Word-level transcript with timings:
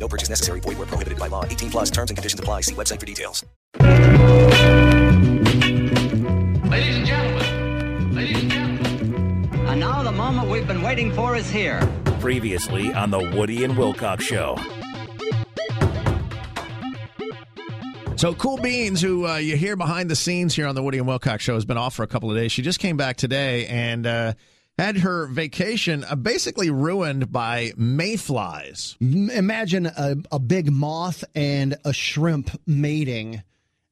No 0.00 0.08
purchase 0.08 0.30
necessary. 0.30 0.60
Void 0.60 0.78
where 0.78 0.86
prohibited 0.86 1.18
by 1.18 1.28
law. 1.28 1.44
18 1.44 1.70
plus 1.70 1.90
terms 1.90 2.10
and 2.10 2.16
conditions 2.16 2.40
apply. 2.40 2.62
See 2.62 2.74
website 2.74 2.98
for 2.98 3.06
details. 3.06 3.44
Ladies 6.70 6.96
and 6.96 7.06
gentlemen, 7.06 8.14
ladies 8.14 8.42
and 8.42 8.50
gentlemen. 8.50 9.60
And 9.68 9.80
now 9.80 10.02
the 10.02 10.12
moment 10.12 10.48
we've 10.48 10.66
been 10.66 10.82
waiting 10.82 11.12
for 11.12 11.36
is 11.36 11.50
here. 11.50 11.80
Previously 12.20 12.92
on 12.94 13.10
the 13.10 13.18
Woody 13.18 13.64
and 13.64 13.76
Wilcox 13.76 14.24
Show. 14.24 14.58
So, 18.16 18.34
Cool 18.34 18.58
Beans, 18.58 19.00
who 19.00 19.26
uh, 19.26 19.36
you 19.36 19.56
hear 19.56 19.76
behind 19.76 20.10
the 20.10 20.16
scenes 20.16 20.54
here 20.54 20.66
on 20.66 20.74
the 20.74 20.82
Woody 20.82 20.98
and 20.98 21.06
Wilcox 21.06 21.42
show, 21.42 21.54
has 21.54 21.64
been 21.64 21.78
off 21.78 21.94
for 21.94 22.02
a 22.02 22.06
couple 22.06 22.30
of 22.30 22.36
days. 22.36 22.52
She 22.52 22.60
just 22.60 22.78
came 22.78 22.98
back 22.98 23.16
today 23.16 23.66
and 23.66 24.06
uh, 24.06 24.34
had 24.80 24.96
her 24.98 25.26
vacation 25.26 26.04
uh, 26.04 26.14
basically 26.16 26.70
ruined 26.70 27.30
by 27.30 27.72
mayflies. 27.76 28.96
Imagine 29.00 29.84
a, 29.84 30.16
a 30.32 30.38
big 30.38 30.72
moth 30.72 31.22
and 31.34 31.76
a 31.84 31.92
shrimp 31.92 32.50
mating, 32.66 33.42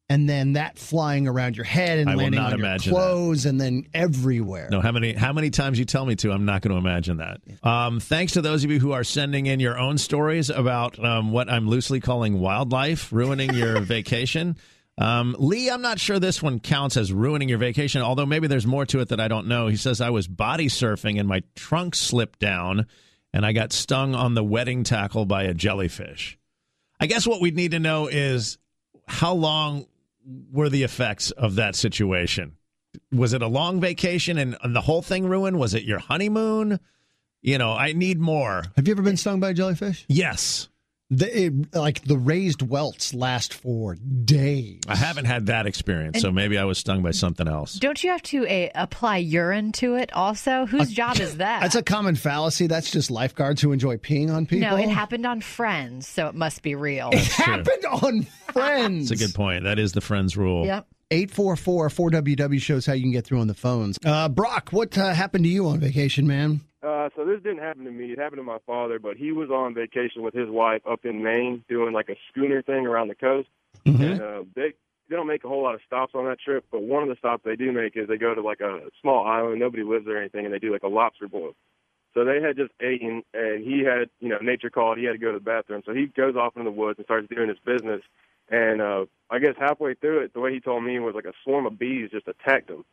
and 0.08 0.26
then 0.26 0.54
that 0.54 0.78
flying 0.78 1.28
around 1.28 1.58
your 1.58 1.66
head 1.66 1.98
and 1.98 2.08
I 2.08 2.14
will 2.14 2.22
landing 2.22 2.40
not 2.40 2.54
on 2.54 2.58
your 2.58 2.66
imagine 2.66 2.92
clothes, 2.94 3.44
and 3.44 3.60
then 3.60 3.86
everywhere. 3.92 4.68
No, 4.70 4.80
how 4.80 4.92
many 4.92 5.12
how 5.12 5.34
many 5.34 5.50
times 5.50 5.78
you 5.78 5.84
tell 5.84 6.06
me 6.06 6.16
to, 6.16 6.32
I'm 6.32 6.46
not 6.46 6.62
going 6.62 6.72
to 6.72 6.78
imagine 6.78 7.18
that. 7.18 7.42
Um, 7.62 8.00
thanks 8.00 8.32
to 8.32 8.40
those 8.40 8.64
of 8.64 8.70
you 8.70 8.80
who 8.80 8.92
are 8.92 9.04
sending 9.04 9.44
in 9.44 9.60
your 9.60 9.78
own 9.78 9.98
stories 9.98 10.48
about 10.48 10.98
um, 11.04 11.32
what 11.32 11.50
I'm 11.50 11.68
loosely 11.68 12.00
calling 12.00 12.40
wildlife 12.40 13.12
ruining 13.12 13.52
your 13.52 13.80
vacation. 13.82 14.56
Um, 14.98 15.36
Lee, 15.38 15.70
I'm 15.70 15.80
not 15.80 16.00
sure 16.00 16.18
this 16.18 16.42
one 16.42 16.58
counts 16.58 16.96
as 16.96 17.12
ruining 17.12 17.48
your 17.48 17.58
vacation, 17.58 18.02
although 18.02 18.26
maybe 18.26 18.48
there's 18.48 18.66
more 18.66 18.84
to 18.86 18.98
it 18.98 19.08
that 19.10 19.20
I 19.20 19.28
don't 19.28 19.46
know. 19.46 19.68
He 19.68 19.76
says 19.76 20.00
I 20.00 20.10
was 20.10 20.26
body 20.26 20.66
surfing 20.66 21.20
and 21.20 21.28
my 21.28 21.42
trunk 21.54 21.94
slipped 21.94 22.40
down, 22.40 22.86
and 23.32 23.46
I 23.46 23.52
got 23.52 23.72
stung 23.72 24.16
on 24.16 24.34
the 24.34 24.42
wedding 24.42 24.82
tackle 24.82 25.24
by 25.24 25.44
a 25.44 25.54
jellyfish. 25.54 26.36
I 26.98 27.06
guess 27.06 27.26
what 27.26 27.40
we'd 27.40 27.54
need 27.54 27.70
to 27.70 27.78
know 27.78 28.08
is 28.08 28.58
how 29.06 29.34
long 29.34 29.86
were 30.50 30.68
the 30.68 30.82
effects 30.82 31.30
of 31.30 31.54
that 31.54 31.76
situation? 31.76 32.56
Was 33.12 33.32
it 33.32 33.42
a 33.42 33.46
long 33.46 33.80
vacation 33.80 34.36
and 34.36 34.56
and 34.62 34.74
the 34.74 34.80
whole 34.80 35.02
thing 35.02 35.26
ruined? 35.26 35.58
Was 35.58 35.74
it 35.74 35.84
your 35.84 36.00
honeymoon? 36.00 36.80
You 37.40 37.58
know, 37.58 37.72
I 37.72 37.92
need 37.92 38.18
more. 38.18 38.64
Have 38.74 38.88
you 38.88 38.94
ever 38.94 39.02
been 39.02 39.16
stung 39.16 39.38
by 39.38 39.50
a 39.50 39.54
jellyfish? 39.54 40.04
Yes. 40.08 40.67
The, 41.10 41.44
it, 41.46 41.74
like 41.74 42.04
the 42.04 42.18
raised 42.18 42.60
welts 42.60 43.14
last 43.14 43.54
for 43.54 43.94
days. 43.94 44.80
I 44.86 44.94
haven't 44.94 45.24
had 45.24 45.46
that 45.46 45.66
experience, 45.66 46.20
so 46.20 46.30
maybe 46.30 46.58
I 46.58 46.64
was 46.64 46.76
stung 46.76 47.02
by 47.02 47.12
something 47.12 47.48
else. 47.48 47.74
Don't 47.74 48.04
you 48.04 48.10
have 48.10 48.20
to 48.24 48.46
uh, 48.46 48.68
apply 48.74 49.16
urine 49.18 49.72
to 49.72 49.94
it 49.94 50.12
also? 50.12 50.66
Whose 50.66 50.92
job 50.92 51.18
is 51.18 51.36
that? 51.38 51.62
That's 51.62 51.76
a 51.76 51.82
common 51.82 52.14
fallacy. 52.14 52.66
That's 52.66 52.90
just 52.90 53.10
lifeguards 53.10 53.62
who 53.62 53.72
enjoy 53.72 53.96
peeing 53.96 54.30
on 54.30 54.44
people. 54.44 54.68
no, 54.68 54.76
it 54.76 54.90
happened 54.90 55.24
on 55.24 55.40
Friends, 55.40 56.06
so 56.06 56.26
it 56.26 56.34
must 56.34 56.60
be 56.62 56.74
real. 56.74 57.08
It 57.12 57.24
happened 57.24 57.86
on 57.86 58.22
Friends. 58.52 59.08
That's 59.08 59.22
a 59.22 59.24
good 59.26 59.34
point. 59.34 59.64
That 59.64 59.78
is 59.78 59.92
the 59.92 60.02
friends 60.02 60.36
rule. 60.36 60.66
yep. 60.66 60.86
844 61.10 61.88
4WW 61.88 62.60
shows 62.60 62.84
how 62.84 62.92
you 62.92 63.00
can 63.00 63.12
get 63.12 63.24
through 63.24 63.40
on 63.40 63.46
the 63.46 63.54
phones. 63.54 63.98
Uh, 64.04 64.28
Brock, 64.28 64.68
what 64.72 64.96
uh, 64.98 65.14
happened 65.14 65.44
to 65.44 65.48
you 65.50 65.66
on 65.68 65.80
vacation, 65.80 66.26
man? 66.26 66.60
Uh, 66.82 67.08
so 67.16 67.24
this 67.24 67.42
didn't 67.42 67.58
happen 67.58 67.84
to 67.84 67.90
me. 67.90 68.12
It 68.12 68.18
happened 68.18 68.38
to 68.38 68.44
my 68.44 68.58
father, 68.66 68.98
but 68.98 69.16
he 69.16 69.32
was 69.32 69.50
on 69.50 69.74
vacation 69.74 70.22
with 70.22 70.34
his 70.34 70.48
wife 70.48 70.82
up 70.88 71.04
in 71.04 71.22
Maine 71.22 71.64
doing 71.68 71.92
like 71.92 72.08
a 72.08 72.16
schooner 72.30 72.62
thing 72.62 72.86
around 72.86 73.08
the 73.08 73.16
coast. 73.16 73.48
And 73.84 74.20
uh, 74.20 74.42
they 74.54 74.74
they 75.08 75.16
don't 75.16 75.26
make 75.26 75.44
a 75.44 75.48
whole 75.48 75.62
lot 75.62 75.74
of 75.74 75.80
stops 75.86 76.14
on 76.14 76.26
that 76.26 76.38
trip, 76.38 76.64
but 76.70 76.82
one 76.82 77.02
of 77.02 77.08
the 77.08 77.16
stops 77.16 77.42
they 77.44 77.56
do 77.56 77.72
make 77.72 77.96
is 77.96 78.08
they 78.08 78.18
go 78.18 78.34
to 78.34 78.42
like 78.42 78.60
a 78.60 78.80
small 79.00 79.26
island, 79.26 79.58
nobody 79.58 79.82
lives 79.82 80.04
there 80.04 80.16
or 80.16 80.20
anything, 80.20 80.44
and 80.44 80.52
they 80.52 80.58
do 80.58 80.72
like 80.72 80.82
a 80.82 80.88
lobster 80.88 81.28
boil. 81.28 81.52
So 82.14 82.24
they 82.24 82.40
had 82.40 82.56
just 82.56 82.72
eaten, 82.82 83.22
and 83.32 83.64
he 83.64 83.84
had, 83.84 84.10
you 84.20 84.28
know, 84.28 84.38
nature 84.38 84.70
called. 84.70 84.98
He 84.98 85.04
had 85.04 85.12
to 85.12 85.18
go 85.18 85.32
to 85.32 85.38
the 85.38 85.44
bathroom, 85.44 85.82
so 85.84 85.94
he 85.94 86.06
goes 86.06 86.36
off 86.36 86.56
into 86.56 86.70
the 86.70 86.76
woods 86.76 86.98
and 86.98 87.06
starts 87.06 87.28
doing 87.28 87.48
his 87.48 87.58
business. 87.64 88.02
And 88.50 88.80
uh, 88.80 89.06
I 89.30 89.38
guess 89.38 89.54
halfway 89.58 89.94
through 89.94 90.20
it, 90.20 90.34
the 90.34 90.40
way 90.40 90.52
he 90.52 90.60
told 90.60 90.82
me 90.84 90.98
was 90.98 91.14
like 91.14 91.26
a 91.26 91.34
swarm 91.44 91.66
of 91.66 91.78
bees 91.78 92.10
just 92.10 92.28
attacked 92.28 92.70
him. 92.70 92.84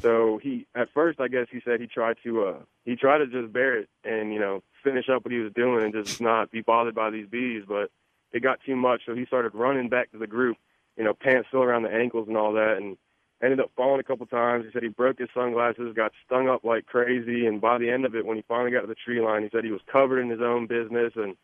So 0.00 0.40
he, 0.42 0.66
at 0.74 0.88
first, 0.92 1.20
I 1.20 1.28
guess 1.28 1.46
he 1.50 1.60
said 1.64 1.80
he 1.80 1.86
tried 1.86 2.16
to, 2.24 2.44
uh, 2.44 2.58
he 2.84 2.96
tried 2.96 3.18
to 3.18 3.26
just 3.26 3.52
bear 3.52 3.78
it 3.78 3.88
and 4.04 4.32
you 4.32 4.40
know 4.40 4.62
finish 4.82 5.08
up 5.08 5.24
what 5.24 5.32
he 5.32 5.38
was 5.38 5.52
doing 5.52 5.84
and 5.84 5.92
just 5.92 6.20
not 6.20 6.50
be 6.50 6.62
bothered 6.62 6.94
by 6.94 7.10
these 7.10 7.28
bees. 7.28 7.62
But 7.66 7.90
it 8.32 8.42
got 8.42 8.58
too 8.66 8.76
much, 8.76 9.02
so 9.06 9.14
he 9.14 9.24
started 9.26 9.54
running 9.54 9.88
back 9.88 10.10
to 10.12 10.18
the 10.18 10.26
group, 10.26 10.56
you 10.96 11.04
know, 11.04 11.14
pants 11.14 11.48
still 11.48 11.62
around 11.62 11.84
the 11.84 11.94
ankles 11.94 12.28
and 12.28 12.36
all 12.36 12.52
that, 12.54 12.76
and 12.76 12.96
ended 13.42 13.60
up 13.60 13.70
falling 13.76 14.00
a 14.00 14.04
couple 14.04 14.26
times. 14.26 14.64
He 14.64 14.72
said 14.72 14.82
he 14.82 14.88
broke 14.88 15.18
his 15.18 15.28
sunglasses, 15.32 15.94
got 15.94 16.12
stung 16.26 16.48
up 16.48 16.64
like 16.64 16.86
crazy, 16.86 17.46
and 17.46 17.60
by 17.60 17.78
the 17.78 17.88
end 17.88 18.04
of 18.04 18.16
it, 18.16 18.26
when 18.26 18.36
he 18.36 18.44
finally 18.48 18.72
got 18.72 18.80
to 18.80 18.86
the 18.88 18.96
tree 18.96 19.20
line, 19.20 19.42
he 19.42 19.48
said 19.52 19.64
he 19.64 19.70
was 19.70 19.80
covered 19.90 20.20
in 20.20 20.28
his 20.28 20.40
own 20.40 20.66
business 20.66 21.12
and 21.14 21.36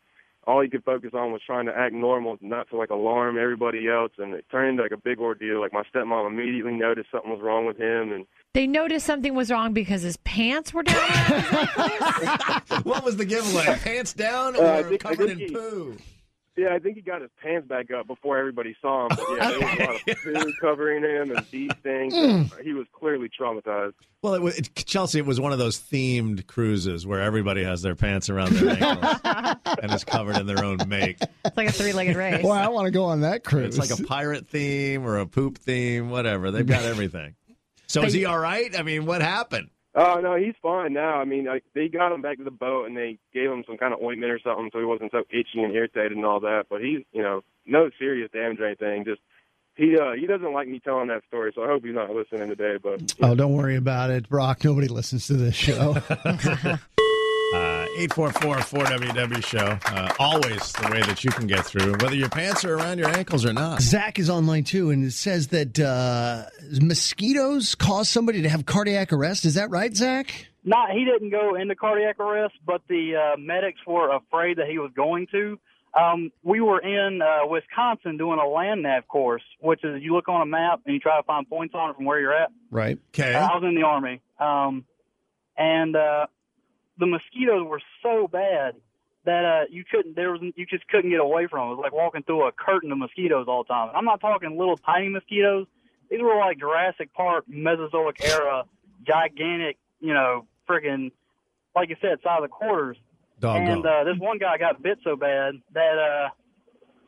all 0.47 0.61
he 0.61 0.69
could 0.69 0.83
focus 0.83 1.11
on 1.13 1.31
was 1.31 1.41
trying 1.45 1.65
to 1.65 1.75
act 1.75 1.93
normal, 1.93 2.37
not 2.41 2.69
to 2.69 2.77
like 2.77 2.89
alarm 2.91 3.37
everybody 3.37 3.87
else, 3.89 4.11
and 4.17 4.33
it 4.33 4.45
turned 4.51 4.69
into 4.71 4.83
like 4.83 4.91
a 4.91 4.97
big 4.97 5.19
ordeal. 5.19 5.59
Like 5.59 5.73
my 5.73 5.83
stepmom 5.93 6.27
immediately 6.27 6.73
noticed 6.73 7.09
something 7.11 7.31
was 7.31 7.41
wrong 7.41 7.65
with 7.65 7.77
him, 7.77 8.11
and 8.11 8.25
They 8.53 8.67
noticed 8.67 9.05
something 9.05 9.33
was 9.35 9.49
wrong 9.51 9.73
because 9.73 10.01
his 10.03 10.17
pants 10.17 10.73
were 10.73 10.83
down. 10.83 10.95
What 12.83 13.03
was 13.03 13.17
the 13.17 13.25
giveaway? 13.25 13.65
Pants 13.83 14.13
down 14.13 14.55
Uh, 14.55 14.59
I 14.59 14.79
or 14.79 14.83
think- 14.89 15.05
I 15.05 15.09
covered 15.15 15.29
in 15.31 15.39
he- 15.39 15.49
poo? 15.51 15.97
Yeah, 16.57 16.73
I 16.73 16.79
think 16.79 16.95
he 16.95 17.01
got 17.01 17.21
his 17.21 17.29
pants 17.41 17.67
back 17.67 17.91
up 17.91 18.07
before 18.07 18.37
everybody 18.37 18.75
saw 18.81 19.03
him. 19.03 19.09
But 19.09 19.25
yeah, 19.37 19.49
there 19.49 19.59
was 19.59 19.79
a 19.79 19.83
lot 19.83 19.95
of 20.07 20.17
food 20.19 20.53
covering 20.61 21.03
him 21.03 21.31
and 21.35 21.51
bee 21.51 21.69
stings. 21.81 22.13
Hmm. 22.15 22.43
He 22.63 22.73
was 22.73 22.87
clearly 22.93 23.29
traumatized. 23.29 23.93
Well, 24.21 24.35
it, 24.35 24.41
wa- 24.41 24.51
it, 24.55 24.73
Chelsea, 24.75 25.19
it 25.19 25.25
was 25.25 25.39
one 25.39 25.51
of 25.51 25.59
those 25.59 25.79
themed 25.79 26.47
cruises 26.47 27.05
where 27.05 27.21
everybody 27.21 27.63
has 27.63 27.81
their 27.81 27.95
pants 27.95 28.29
around 28.29 28.53
their 28.53 28.83
ankles 28.83 29.19
and 29.81 29.91
is 29.91 30.03
covered 30.03 30.37
in 30.37 30.45
their 30.45 30.63
own 30.63 30.77
make. 30.87 31.17
it's 31.43 31.57
like 31.57 31.67
a 31.67 31.71
three-legged 31.71 32.15
race. 32.15 32.43
Well, 32.43 32.53
I 32.53 32.67
want 32.69 32.85
to 32.85 32.91
go 32.91 33.05
on 33.05 33.21
that 33.21 33.43
cruise. 33.43 33.77
It's 33.77 33.89
like 33.89 33.99
a 33.99 34.03
pirate 34.03 34.47
theme 34.47 35.05
or 35.05 35.19
a 35.19 35.25
poop 35.25 35.57
theme, 35.57 36.09
whatever. 36.09 36.51
They've 36.51 36.65
got 36.65 36.83
everything. 36.83 37.35
So 37.87 38.03
is 38.03 38.13
he 38.13 38.25
all 38.25 38.39
right? 38.39 38.77
I 38.77 38.81
mean, 38.83 39.05
what 39.05 39.21
happened? 39.21 39.69
Oh 39.95 40.19
no, 40.19 40.35
he's 40.35 40.55
fine 40.61 40.91
now. 40.93 41.15
I 41.21 41.25
mean, 41.25 41.45
like, 41.45 41.63
they 41.73 41.87
got 41.87 42.11
him 42.11 42.21
back 42.21 42.37
to 42.37 42.43
the 42.43 42.51
boat 42.51 42.85
and 42.85 42.97
they 42.97 43.17
gave 43.33 43.49
him 43.49 43.63
some 43.65 43.77
kind 43.77 43.93
of 43.93 44.01
ointment 44.01 44.31
or 44.31 44.39
something, 44.39 44.69
so 44.73 44.79
he 44.79 44.85
wasn't 44.85 45.11
so 45.11 45.23
itchy 45.29 45.63
and 45.63 45.73
irritated 45.73 46.11
and 46.11 46.25
all 46.25 46.41
that. 46.41 46.65
But 46.69 46.81
he's, 46.81 46.99
you 47.13 47.23
know, 47.23 47.41
no 47.65 47.89
serious 47.97 48.29
damage 48.31 48.59
or 48.59 48.65
anything. 48.65 49.05
Just 49.05 49.21
he 49.75 49.97
uh, 49.97 50.11
he 50.11 50.27
doesn't 50.27 50.51
like 50.53 50.67
me 50.67 50.79
telling 50.81 51.07
that 51.07 51.23
story, 51.27 51.53
so 51.55 51.63
I 51.63 51.67
hope 51.67 51.85
he's 51.85 51.95
not 51.95 52.09
listening 52.09 52.49
today. 52.49 52.77
But 52.81 53.15
Oh, 53.21 53.35
don't 53.35 53.53
worry 53.53 53.77
about 53.77 54.09
it, 54.11 54.27
Brock. 54.27 54.65
Nobody 54.65 54.87
listens 54.89 55.27
to 55.27 55.33
this 55.33 55.55
show. 55.55 55.95
Uh, 57.53 57.84
844-4WW 57.95 59.45
show. 59.45 59.79
Uh, 59.85 60.13
always 60.19 60.71
the 60.73 60.89
way 60.91 61.01
that 61.01 61.23
you 61.23 61.31
can 61.31 61.47
get 61.47 61.65
through, 61.65 61.91
whether 61.93 62.15
your 62.15 62.29
pants 62.29 62.65
are 62.65 62.75
around 62.75 62.97
your 62.99 63.09
ankles 63.09 63.45
or 63.45 63.53
not. 63.53 63.81
Zach 63.81 64.19
is 64.19 64.29
online 64.29 64.63
too, 64.63 64.91
and 64.91 65.03
it 65.05 65.11
says 65.11 65.47
that 65.47 65.79
uh, 65.79 66.45
mosquitoes 66.81 67.75
cause 67.75 68.09
somebody 68.09 68.41
to 68.41 68.49
have 68.49 68.65
cardiac 68.65 69.13
arrest. 69.13 69.45
Is 69.45 69.55
that 69.55 69.69
right, 69.69 69.95
Zach? 69.95 70.47
Not 70.63 70.91
he 70.91 71.05
didn't 71.05 71.29
go 71.29 71.55
into 71.55 71.75
cardiac 71.75 72.19
arrest, 72.19 72.55
but 72.65 72.81
the 72.89 73.15
uh, 73.15 73.37
medics 73.37 73.79
were 73.85 74.15
afraid 74.15 74.57
that 74.57 74.67
he 74.67 74.79
was 74.79 74.91
going 74.95 75.27
to. 75.31 75.59
Um, 75.93 76.31
we 76.43 76.59
were 76.59 76.79
in 76.79 77.21
uh, 77.21 77.47
Wisconsin 77.47 78.17
doing 78.17 78.39
a 78.39 78.47
land 78.47 78.83
nav 78.83 79.07
course, 79.07 79.43
which 79.61 79.83
is 79.83 80.01
you 80.03 80.13
look 80.13 80.27
on 80.27 80.41
a 80.41 80.45
map 80.45 80.81
and 80.85 80.93
you 80.93 80.99
try 80.99 81.17
to 81.17 81.23
find 81.23 81.47
points 81.47 81.73
on 81.73 81.91
it 81.91 81.95
from 81.95 82.05
where 82.05 82.19
you're 82.19 82.35
at. 82.35 82.51
Right. 82.69 82.97
Okay. 83.13 83.33
I 83.33 83.55
was 83.55 83.63
in 83.63 83.75
the 83.75 83.83
army, 83.83 84.21
um, 84.39 84.83
and 85.55 85.95
uh, 85.95 86.25
the 86.97 87.05
mosquitoes 87.05 87.65
were 87.67 87.81
so 88.01 88.27
bad 88.27 88.75
that 89.25 89.45
uh, 89.45 89.65
you 89.69 89.83
couldn't. 89.89 90.15
There 90.15 90.31
was 90.31 90.41
you 90.41 90.65
just 90.65 90.87
couldn't 90.87 91.09
get 91.09 91.19
away 91.19 91.47
from 91.47 91.59
them. 91.59 91.67
It 91.69 91.75
was 91.75 91.83
like 91.83 91.93
walking 91.93 92.23
through 92.23 92.47
a 92.47 92.51
curtain 92.51 92.91
of 92.91 92.97
mosquitoes 92.97 93.45
all 93.47 93.63
the 93.63 93.67
time. 93.67 93.91
I'm 93.95 94.05
not 94.05 94.21
talking 94.21 94.57
little 94.57 94.77
tiny 94.77 95.09
mosquitoes. 95.09 95.67
These 96.09 96.21
were 96.21 96.37
like 96.37 96.59
Jurassic 96.59 97.13
Park, 97.13 97.45
Mesozoic 97.47 98.23
era, 98.23 98.65
gigantic. 99.05 99.77
You 99.99 100.13
know, 100.13 100.45
friggin' 100.69 101.11
like 101.75 101.89
you 101.89 101.95
said, 102.01 102.19
size 102.23 102.41
of 102.43 102.51
quarters. 102.51 102.97
And 103.41 103.85
uh, 103.85 104.03
this 104.05 104.17
one 104.17 104.37
guy 104.37 104.57
got 104.57 104.81
bit 104.81 104.99
so 105.03 105.15
bad 105.15 105.55
that 105.73 105.97
uh, 105.97 106.29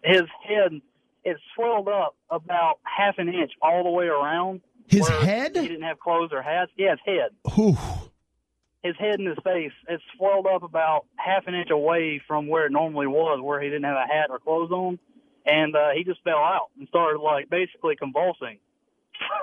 his 0.03 0.23
head 0.47 0.81
it 1.23 1.37
swelled 1.55 1.87
up 1.87 2.15
about 2.29 2.79
half 2.83 3.15
an 3.17 3.27
inch 3.27 3.51
all 3.61 3.83
the 3.83 3.89
way 3.89 4.05
around. 4.05 4.61
His 4.87 5.07
head? 5.07 5.55
He 5.55 5.67
didn't 5.67 5.83
have 5.83 5.99
clothes 5.99 6.31
or 6.31 6.41
hats. 6.41 6.71
Yeah, 6.77 6.91
his 6.91 6.99
head. 7.05 7.53
Whew. 7.53 7.77
His 8.83 8.95
head 8.97 9.19
and 9.19 9.27
his 9.27 9.37
face. 9.43 9.71
It 9.87 9.99
swelled 10.15 10.45
up 10.45 10.63
about 10.63 11.05
half 11.15 11.47
an 11.47 11.55
inch 11.55 11.69
away 11.71 12.21
from 12.27 12.47
where 12.47 12.65
it 12.67 12.71
normally 12.71 13.07
was, 13.07 13.39
where 13.41 13.61
he 13.61 13.69
didn't 13.69 13.85
have 13.85 13.97
a 13.97 14.07
hat 14.07 14.27
or 14.29 14.39
clothes 14.39 14.71
on. 14.71 14.99
and 15.45 15.75
uh, 15.75 15.89
he 15.95 16.03
just 16.03 16.21
fell 16.23 16.37
out 16.37 16.69
and 16.77 16.87
started 16.87 17.19
like 17.19 17.49
basically 17.49 17.95
convulsing. 17.95 18.59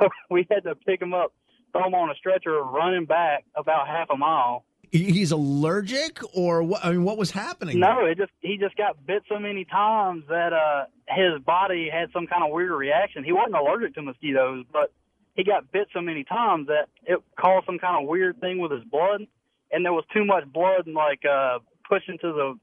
So 0.01 0.09
we 0.31 0.47
had 0.51 0.65
to 0.65 0.75
pick 0.77 1.03
him 1.03 1.13
up, 1.15 1.33
throw 1.73 1.87
him 1.87 1.95
on 1.95 2.11
a 2.11 2.15
stretcher, 2.15 2.63
run 2.63 2.95
him 2.95 3.07
back 3.07 3.45
about 3.57 3.89
half 3.89 4.09
a 4.11 4.17
mile. 4.17 4.65
He's 4.93 5.33
allergic, 5.33 6.21
or 6.37 6.63
what? 6.63 6.85
I 6.85 6.93
mean, 6.93 7.03
what 7.03 7.19
was 7.19 7.33
happening? 7.33 7.81
No, 7.81 8.05
it 8.07 8.17
just 8.17 8.31
he 8.41 8.57
just 8.59 8.77
got 8.77 9.05
bit 9.05 9.25
so 9.29 9.41
many 9.41 9.65
times 9.65 10.23
that 10.29 10.53
uh 10.53 10.85
his 11.09 11.43
body 11.45 11.91
had 11.93 12.11
some 12.13 12.29
kind 12.29 12.45
of 12.45 12.53
weird 12.53 12.71
reaction. 12.71 13.25
He 13.25 13.33
wasn't 13.33 13.57
allergic 13.57 13.95
to 13.97 14.03
mosquitoes, 14.03 14.65
but 14.73 14.93
he 15.35 15.45
got 15.45 15.71
bit 15.73 15.89
so 15.93 16.01
many 16.01 16.25
times 16.25 16.69
that 16.69 16.89
it 17.05 17.21
caused 17.39 17.67
some 17.67 17.79
kind 17.79 18.03
of 18.03 18.09
weird 18.09 18.41
thing 18.41 18.59
with 18.59 18.73
his 18.73 18.85
blood, 18.85 19.27
and 19.71 19.85
there 19.85 19.93
was 19.93 20.05
too 20.13 20.25
much 20.25 20.45
blood 20.53 20.87
and 20.87 20.95
like 20.95 21.23
uh 21.25 21.59
pushing 21.89 22.19
to 22.19 22.33
the 22.33 22.59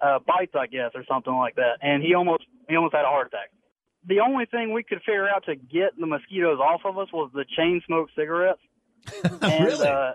uh 0.00 0.18
bites, 0.26 0.54
I 0.54 0.66
guess, 0.66 0.90
or 0.94 1.04
something 1.08 1.34
like 1.34 1.56
that. 1.56 1.78
And 1.82 2.02
he 2.02 2.14
almost 2.14 2.44
he 2.68 2.76
almost 2.76 2.94
had 2.94 3.04
a 3.04 3.08
heart 3.08 3.28
attack. 3.28 3.50
The 4.06 4.20
only 4.20 4.46
thing 4.46 4.72
we 4.72 4.82
could 4.82 5.00
figure 5.00 5.28
out 5.28 5.44
to 5.46 5.56
get 5.56 5.98
the 5.98 6.06
mosquitoes 6.06 6.58
off 6.60 6.80
of 6.84 6.96
us 6.98 7.08
was 7.12 7.30
the 7.34 7.44
chain 7.56 7.82
smoke 7.86 8.08
cigarettes. 8.16 8.60
and, 9.42 9.64
Really? 9.64 9.86
Uh, 9.86 10.12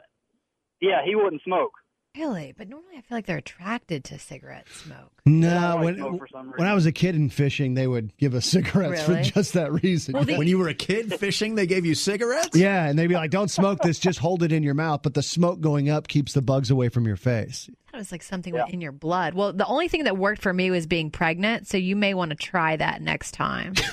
yeah, 0.82 1.02
he 1.06 1.16
wouldn't 1.16 1.42
smoke. 1.44 1.74
Really? 2.18 2.54
But 2.58 2.70
normally 2.70 2.98
I 2.98 3.02
feel 3.02 3.18
like 3.18 3.26
they're 3.26 3.38
attracted 3.38 4.04
to 4.06 4.20
cigarette 4.20 4.68
smoke. 4.70 5.13
No, 5.26 5.78
when 5.78 5.96
smoke 5.96 6.20
for 6.20 6.28
some 6.28 6.52
when 6.58 6.68
I 6.68 6.74
was 6.74 6.86
a 6.86 6.92
kid 6.92 7.16
in 7.16 7.30
fishing, 7.30 7.76
they 7.76 7.88
would 7.88 8.16
give 8.18 8.34
us 8.36 8.46
cigarettes 8.52 9.08
Really? 9.08 9.24
for 9.24 9.32
just 9.32 9.54
that 9.54 9.72
reason. 9.72 10.16
Well, 10.16 10.26
the- 10.26 10.38
When 10.38 10.48
you 10.50 10.58
were 10.58 10.68
a 10.68 10.74
kid 10.74 11.18
fishing, 11.18 11.56
they 11.56 11.66
gave 11.66 11.86
you 11.86 11.96
cigarettes. 11.96 12.58
yeah, 12.58 12.86
and 12.88 13.00
they'd 13.00 13.08
be 13.08 13.14
like, 13.16 13.32
"Don't 13.32 13.50
smoke 13.50 13.80
this; 13.82 14.00
just 14.00 14.20
hold 14.20 14.44
it 14.44 14.52
in 14.52 14.64
your 14.64 14.74
mouth." 14.74 15.02
But 15.02 15.14
the 15.14 15.24
smoke 15.24 15.62
going 15.62 15.90
up 15.90 16.10
keeps 16.10 16.34
the 16.34 16.42
bugs 16.42 16.70
away 16.72 16.90
from 16.90 17.08
your 17.08 17.16
face. 17.16 17.70
That 17.94 18.00
was 18.00 18.12
like 18.12 18.24
something 18.24 18.56
Yeah. 18.56 18.66
in 18.70 18.82
your 18.82 18.92
blood. 18.92 19.36
Well, 19.36 19.54
the 19.54 19.68
only 19.68 19.88
thing 19.88 20.06
that 20.06 20.18
worked 20.18 20.42
for 20.42 20.52
me 20.52 20.72
was 20.72 20.88
being 20.88 21.12
pregnant, 21.12 21.68
so 21.68 21.78
you 21.78 21.96
may 21.96 22.16
want 22.16 22.32
to 22.32 22.36
try 22.36 22.76
that 22.76 23.02
next 23.02 23.32
time. 23.32 23.76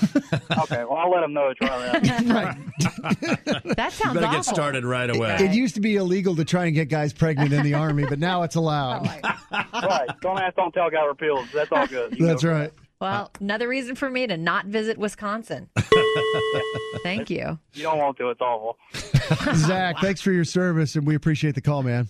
Okay, 0.62 0.84
well 0.84 0.94
I'll 0.98 1.10
let 1.10 1.20
them 1.20 1.32
know 1.32 1.48
to 1.48 1.54
try 1.54 1.78
that. 2.00 2.02
That 3.76 3.76
You 3.78 3.90
sounds 3.90 4.14
better 4.14 4.26
awful. 4.26 4.38
get 4.38 4.44
started 4.44 4.84
right 4.84 5.08
away. 5.14 5.36
It 5.40 5.52
used 5.52 5.74
to 5.76 5.80
be 5.80 5.96
illegal 5.96 6.36
to 6.36 6.44
try 6.44 6.66
and 6.66 6.74
get 6.74 6.88
guys 6.88 7.12
pregnant 7.12 7.52
in 7.52 7.62
the 7.62 7.74
army, 7.74 8.04
but 8.08 8.18
now 8.18 8.42
it's 8.42 8.56
allowed. 8.56 9.08
Oh 9.52 9.86
right. 9.86 10.08
Don't 10.20 10.38
ask, 10.38 10.54
don't 10.56 10.72
tell 10.72 10.90
got 10.90 11.08
repealed. 11.20 11.48
That's 11.52 11.70
all 11.72 11.86
good. 11.86 12.18
You 12.18 12.26
That's 12.26 12.44
go. 12.44 12.52
right. 12.52 12.72
Well, 13.00 13.30
another 13.40 13.66
reason 13.66 13.94
for 13.94 14.10
me 14.10 14.26
to 14.26 14.36
not 14.36 14.66
visit 14.66 14.98
Wisconsin. 14.98 15.70
Thank 17.02 17.30
you. 17.30 17.58
You 17.72 17.82
don't 17.82 17.98
want 17.98 18.18
to. 18.18 18.28
It's 18.28 18.40
awful. 18.42 18.76
Zach, 19.54 19.96
thanks 20.00 20.20
for 20.20 20.32
your 20.32 20.44
service, 20.44 20.96
and 20.96 21.06
we 21.06 21.14
appreciate 21.14 21.54
the 21.54 21.62
call, 21.62 21.82
man. 21.82 22.08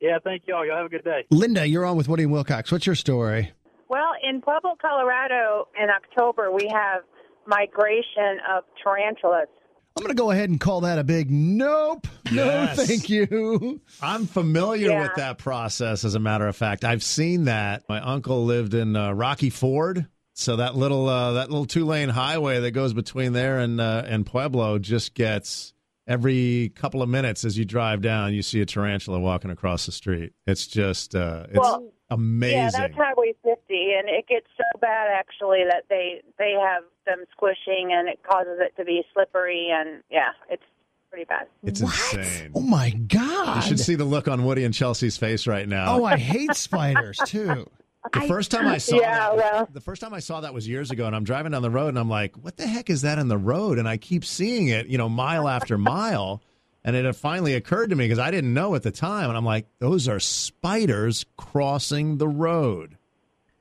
Yeah, 0.00 0.18
thank 0.24 0.44
y'all. 0.46 0.64
Y'all 0.64 0.76
have 0.76 0.86
a 0.86 0.88
good 0.88 1.04
day. 1.04 1.26
Linda, 1.30 1.66
you're 1.66 1.84
on 1.84 1.98
with 1.98 2.08
Woody 2.08 2.22
and 2.22 2.32
Wilcox. 2.32 2.72
What's 2.72 2.86
your 2.86 2.94
story? 2.94 3.52
Well, 3.90 4.12
in 4.26 4.40
Pueblo, 4.40 4.76
Colorado, 4.80 5.68
in 5.78 5.90
October, 5.90 6.50
we 6.50 6.70
have 6.72 7.02
migration 7.46 8.38
of 8.50 8.64
tarantulas. 8.82 9.48
I'm 9.96 10.02
going 10.04 10.16
to 10.16 10.20
go 10.22 10.30
ahead 10.30 10.48
and 10.50 10.58
call 10.60 10.82
that 10.82 10.98
a 10.98 11.04
big 11.04 11.30
nope. 11.30 12.06
Yes. 12.30 12.78
No, 12.78 12.84
thank 12.84 13.10
you. 13.10 13.80
I'm 14.00 14.26
familiar 14.26 14.90
Yeah. 14.90 15.02
with 15.02 15.16
that 15.16 15.38
process. 15.38 16.04
As 16.04 16.14
a 16.14 16.20
matter 16.20 16.46
of 16.46 16.54
fact, 16.56 16.84
I've 16.84 17.02
seen 17.02 17.44
that. 17.44 17.82
My 17.88 18.00
uncle 18.00 18.44
lived 18.44 18.72
in 18.74 18.94
uh, 18.96 19.12
Rocky 19.12 19.50
Ford, 19.50 20.06
so 20.34 20.56
that 20.56 20.76
little 20.76 21.08
uh, 21.08 21.32
that 21.32 21.50
little 21.50 21.66
two 21.66 21.84
lane 21.84 22.08
highway 22.08 22.60
that 22.60 22.70
goes 22.70 22.92
between 22.94 23.32
there 23.32 23.58
and 23.58 23.80
uh, 23.80 24.04
and 24.06 24.24
Pueblo 24.24 24.78
just 24.78 25.14
gets 25.14 25.74
every 26.06 26.72
couple 26.74 27.02
of 27.02 27.08
minutes 27.08 27.44
as 27.44 27.58
you 27.58 27.64
drive 27.64 28.00
down, 28.00 28.32
you 28.32 28.42
see 28.42 28.60
a 28.60 28.66
tarantula 28.66 29.18
walking 29.20 29.50
across 29.50 29.86
the 29.86 29.92
street. 29.92 30.32
It's 30.46 30.66
just 30.66 31.14
uh, 31.14 31.46
it's 31.48 31.58
Well, 31.58 31.92
amazing. 32.10 32.58
Yeah, 32.58 32.70
that's 32.70 32.94
Highway 32.94 33.34
50, 33.42 33.58
and 33.98 34.08
it 34.08 34.26
gets 34.28 34.46
so 34.56 34.78
bad 34.80 35.08
actually 35.12 35.64
that 35.68 35.84
they 35.88 36.22
they 36.38 36.52
have 36.60 36.84
them 37.06 37.24
squishing, 37.32 37.90
and 37.92 38.08
it 38.08 38.20
causes 38.22 38.58
it 38.60 38.74
to 38.76 38.84
be 38.84 39.02
slippery, 39.14 39.68
and 39.72 40.02
yeah, 40.10 40.30
it's 40.48 40.62
pretty 41.10 41.24
bad. 41.24 41.46
it's 41.64 41.80
insane. 41.80 42.52
Oh 42.54 42.60
my 42.60 42.90
god! 42.90 43.56
You 43.56 43.62
should 43.62 43.80
see 43.80 43.94
the 43.96 44.04
look 44.04 44.28
on 44.28 44.44
Woody 44.44 44.64
and 44.64 44.72
Chelsea's 44.74 45.16
face 45.16 45.46
right 45.46 45.68
now. 45.68 45.96
Oh, 45.98 46.04
I 46.04 46.16
hate 46.18 46.54
spiders 46.54 47.18
too. 47.26 47.68
The 48.14 48.20
first 48.22 48.50
time 48.50 48.66
I 48.66 48.78
saw 48.78 48.96
Yeah, 48.96 49.18
that, 49.18 49.36
well- 49.36 49.68
the 49.72 49.80
first 49.80 50.00
time 50.00 50.14
I 50.14 50.20
saw 50.20 50.40
that 50.40 50.54
was 50.54 50.66
years 50.66 50.90
ago, 50.90 51.06
and 51.06 51.14
I'm 51.14 51.24
driving 51.24 51.52
down 51.52 51.60
the 51.62 51.70
road, 51.70 51.88
and 51.88 51.98
I'm 51.98 52.08
like, 52.08 52.34
"What 52.36 52.56
the 52.56 52.66
heck 52.66 52.88
is 52.90 53.02
that 53.02 53.18
in 53.18 53.28
the 53.28 53.36
road?" 53.36 53.78
And 53.78 53.86
I 53.88 53.98
keep 53.98 54.24
seeing 54.24 54.68
it, 54.68 54.86
you 54.86 54.96
know, 54.96 55.08
mile 55.08 55.46
after 55.48 55.76
mile, 55.76 56.40
and 56.84 56.96
it 56.96 57.04
had 57.04 57.16
finally 57.16 57.54
occurred 57.54 57.90
to 57.90 57.96
me 57.96 58.04
because 58.06 58.18
I 58.18 58.30
didn't 58.30 58.54
know 58.54 58.74
at 58.74 58.82
the 58.82 58.90
time, 58.90 59.28
and 59.28 59.36
I'm 59.36 59.44
like, 59.44 59.66
"Those 59.78 60.08
are 60.08 60.20
spiders 60.20 61.24
crossing 61.36 62.18
the 62.18 62.28
road," 62.28 62.96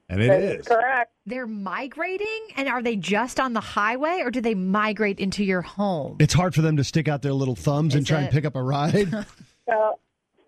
and 0.09 0.21
it 0.21 0.27
That 0.27 0.41
is. 0.41 0.59
is 0.61 0.67
correct. 0.67 1.11
They're 1.25 1.45
migrating, 1.47 2.47
and 2.57 2.67
are 2.67 2.81
they 2.81 2.95
just 2.95 3.39
on 3.39 3.53
the 3.53 3.61
highway, 3.61 4.21
or 4.23 4.31
do 4.31 4.41
they 4.41 4.55
migrate 4.55 5.19
into 5.19 5.43
your 5.43 5.61
home? 5.61 6.17
It's 6.19 6.33
hard 6.33 6.55
for 6.55 6.61
them 6.61 6.77
to 6.77 6.83
stick 6.83 7.07
out 7.07 7.21
their 7.21 7.33
little 7.33 7.55
thumbs 7.55 7.93
and 7.93 8.01
Is 8.03 8.07
try 8.07 8.21
and 8.21 8.31
pick 8.31 8.45
up 8.45 8.55
a 8.55 8.63
ride. 8.63 9.13
So, 9.69 9.99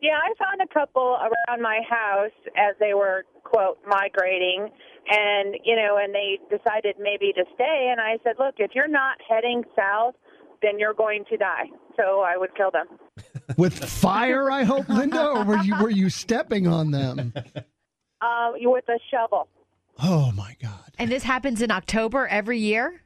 yeah, 0.01 0.17
I 0.17 0.33
found 0.43 0.67
a 0.67 0.73
couple 0.73 1.15
around 1.21 1.61
my 1.61 1.81
house 1.87 2.31
as 2.57 2.75
they 2.79 2.95
were 2.95 3.23
quote 3.43 3.77
migrating, 3.87 4.67
and 5.07 5.55
you 5.63 5.75
know, 5.75 5.97
and 6.01 6.11
they 6.15 6.39
decided 6.49 6.95
maybe 6.99 7.31
to 7.33 7.43
stay. 7.53 7.89
And 7.91 8.01
I 8.01 8.17
said, 8.23 8.37
look, 8.39 8.55
if 8.57 8.71
you're 8.73 8.87
not 8.87 9.17
heading 9.29 9.63
south, 9.75 10.15
then 10.61 10.79
you're 10.79 10.93
going 10.93 11.23
to 11.29 11.37
die. 11.37 11.65
So 11.97 12.21
I 12.21 12.37
would 12.37 12.55
kill 12.55 12.71
them. 12.71 12.87
With 13.57 13.73
fire, 13.83 14.49
I 14.51 14.63
hope, 14.63 14.87
Linda, 14.89 15.27
or 15.27 15.43
were 15.43 15.57
you 15.57 15.75
were 15.81 15.89
you 15.89 16.09
stepping 16.09 16.67
on 16.67 16.91
them? 16.91 17.33
Uh, 18.23 18.51
with 18.61 18.87
a 18.87 18.99
shovel. 19.09 19.47
Oh 19.97 20.31
my 20.33 20.55
God. 20.61 20.91
And 20.99 21.11
this 21.11 21.23
happens 21.23 21.59
in 21.63 21.71
October 21.71 22.27
every 22.27 22.59
year? 22.59 23.01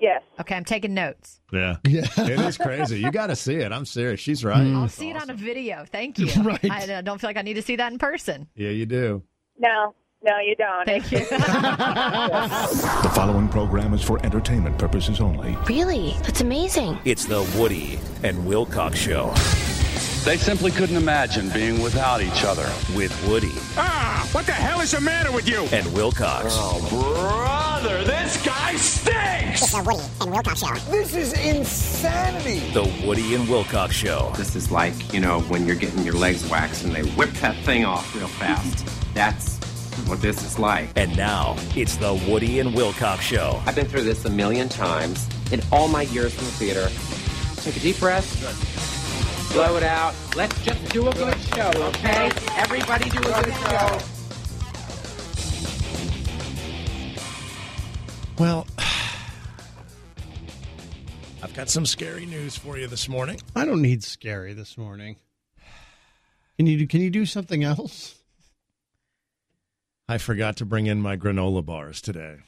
Yes. 0.00 0.20
Okay, 0.40 0.56
I'm 0.56 0.64
taking 0.64 0.94
notes. 0.94 1.40
Yeah, 1.52 1.76
Yeah. 1.86 2.06
it 2.16 2.40
is 2.40 2.58
crazy. 2.58 2.98
You 2.98 3.12
got 3.12 3.28
to 3.28 3.36
see 3.36 3.54
it. 3.54 3.70
I'm 3.70 3.84
serious. 3.84 4.18
She's 4.18 4.44
right. 4.44 4.66
I'll 4.66 4.86
It's 4.86 4.94
see 4.94 5.10
it 5.10 5.16
on 5.22 5.30
a 5.30 5.34
video. 5.34 5.84
Thank 5.92 6.18
you. 6.18 6.26
Right. 6.42 6.68
I 6.68 7.02
don't 7.02 7.20
feel 7.20 7.28
like 7.28 7.36
I 7.36 7.42
need 7.42 7.54
to 7.54 7.62
see 7.62 7.76
that 7.76 7.92
in 7.92 7.98
person. 7.98 8.48
Yeah, 8.56 8.70
you 8.70 8.84
do. 8.84 9.22
No, 9.60 9.94
no, 10.22 10.38
you 10.38 10.54
don't. 10.56 10.84
Thank 10.86 11.10
you. 11.12 11.20
The 13.02 13.10
following 13.14 13.48
program 13.48 13.94
is 13.94 14.02
for 14.02 14.24
entertainment 14.24 14.78
purposes 14.78 15.20
only. 15.20 15.56
Really? 15.66 16.14
That's 16.22 16.40
amazing. 16.40 16.98
It's 17.04 17.24
the 17.26 17.42
Woody 17.58 17.98
and 18.22 18.46
Wilcox 18.46 18.98
Show 18.98 19.32
They 20.24 20.36
simply 20.36 20.70
couldn't 20.70 20.96
imagine 20.96 21.48
being 21.50 21.80
without 21.82 22.20
each 22.22 22.44
other. 22.44 22.68
with 22.94 23.12
Woody 23.28 23.52
Ah, 23.76 24.26
what 24.32 24.46
the 24.46 24.52
hell 24.52 24.80
is 24.80 24.92
the 24.92 25.00
matter 25.00 25.32
with 25.32 25.48
you? 25.48 25.64
and 25.72 25.92
Wilcox. 25.92 26.46
Oh, 26.50 27.80
brother, 27.82 28.04
this 28.04 28.42
guy 28.44 28.74
stinks! 28.76 29.62
It's 29.62 29.72
the 29.72 29.82
Woody 29.82 30.04
and 30.20 30.30
Wilcox 30.30 30.60
Show. 30.60 30.74
This 30.90 31.14
is 31.14 31.32
insanity. 31.32 32.60
The 32.72 33.06
Woody 33.06 33.34
and 33.34 33.48
Wilcox 33.48 33.94
Show. 33.94 34.32
This 34.36 34.54
is 34.56 34.70
like, 34.70 35.12
you 35.12 35.20
know, 35.20 35.40
when 35.42 35.66
you're 35.66 35.76
getting 35.76 36.04
your 36.04 36.14
legs 36.14 36.48
waxed 36.48 36.84
and 36.84 36.94
they 36.94 37.02
whip 37.12 37.30
that 37.40 37.56
thing 37.64 37.84
off 37.84 38.14
real 38.14 38.28
fast. 38.28 38.86
That's 39.14 39.59
what 40.06 40.20
this 40.22 40.44
is 40.44 40.58
like. 40.58 40.88
And 40.96 41.16
now 41.16 41.56
it's 41.76 41.96
the 41.96 42.14
Woody 42.28 42.60
and 42.60 42.74
Wilcox 42.74 43.24
Show. 43.24 43.62
I've 43.66 43.74
been 43.74 43.86
through 43.86 44.04
this 44.04 44.24
a 44.24 44.30
million 44.30 44.68
times 44.68 45.28
in 45.52 45.60
all 45.72 45.88
my 45.88 46.02
years 46.02 46.36
in 46.38 46.44
the 46.44 46.50
theater. 46.52 46.88
Take 47.62 47.76
a 47.76 47.80
deep 47.80 47.98
breath. 47.98 49.52
Blow 49.52 49.76
it 49.76 49.82
out. 49.82 50.14
Let's 50.36 50.62
just 50.62 50.92
do 50.92 51.08
a 51.08 51.12
good 51.12 51.36
show, 51.40 51.70
okay? 51.88 52.30
Everybody 52.56 53.10
do 53.10 53.18
a 53.18 53.42
good 53.42 53.54
show. 53.54 53.98
Well, 58.38 58.66
I've 61.42 61.52
got 61.54 61.68
some 61.68 61.84
scary 61.84 62.26
news 62.26 62.56
for 62.56 62.78
you 62.78 62.86
this 62.86 63.08
morning. 63.08 63.40
I 63.56 63.64
don't 63.64 63.82
need 63.82 64.04
scary 64.04 64.52
this 64.52 64.78
morning. 64.78 65.16
Can 66.56 66.66
you 66.66 66.78
do, 66.78 66.86
can 66.86 67.00
you 67.00 67.10
do 67.10 67.26
something 67.26 67.64
else? 67.64 68.19
I 70.10 70.18
forgot 70.18 70.56
to 70.56 70.64
bring 70.64 70.86
in 70.88 71.00
my 71.00 71.16
granola 71.16 71.64
bars 71.64 72.00
today. 72.00 72.38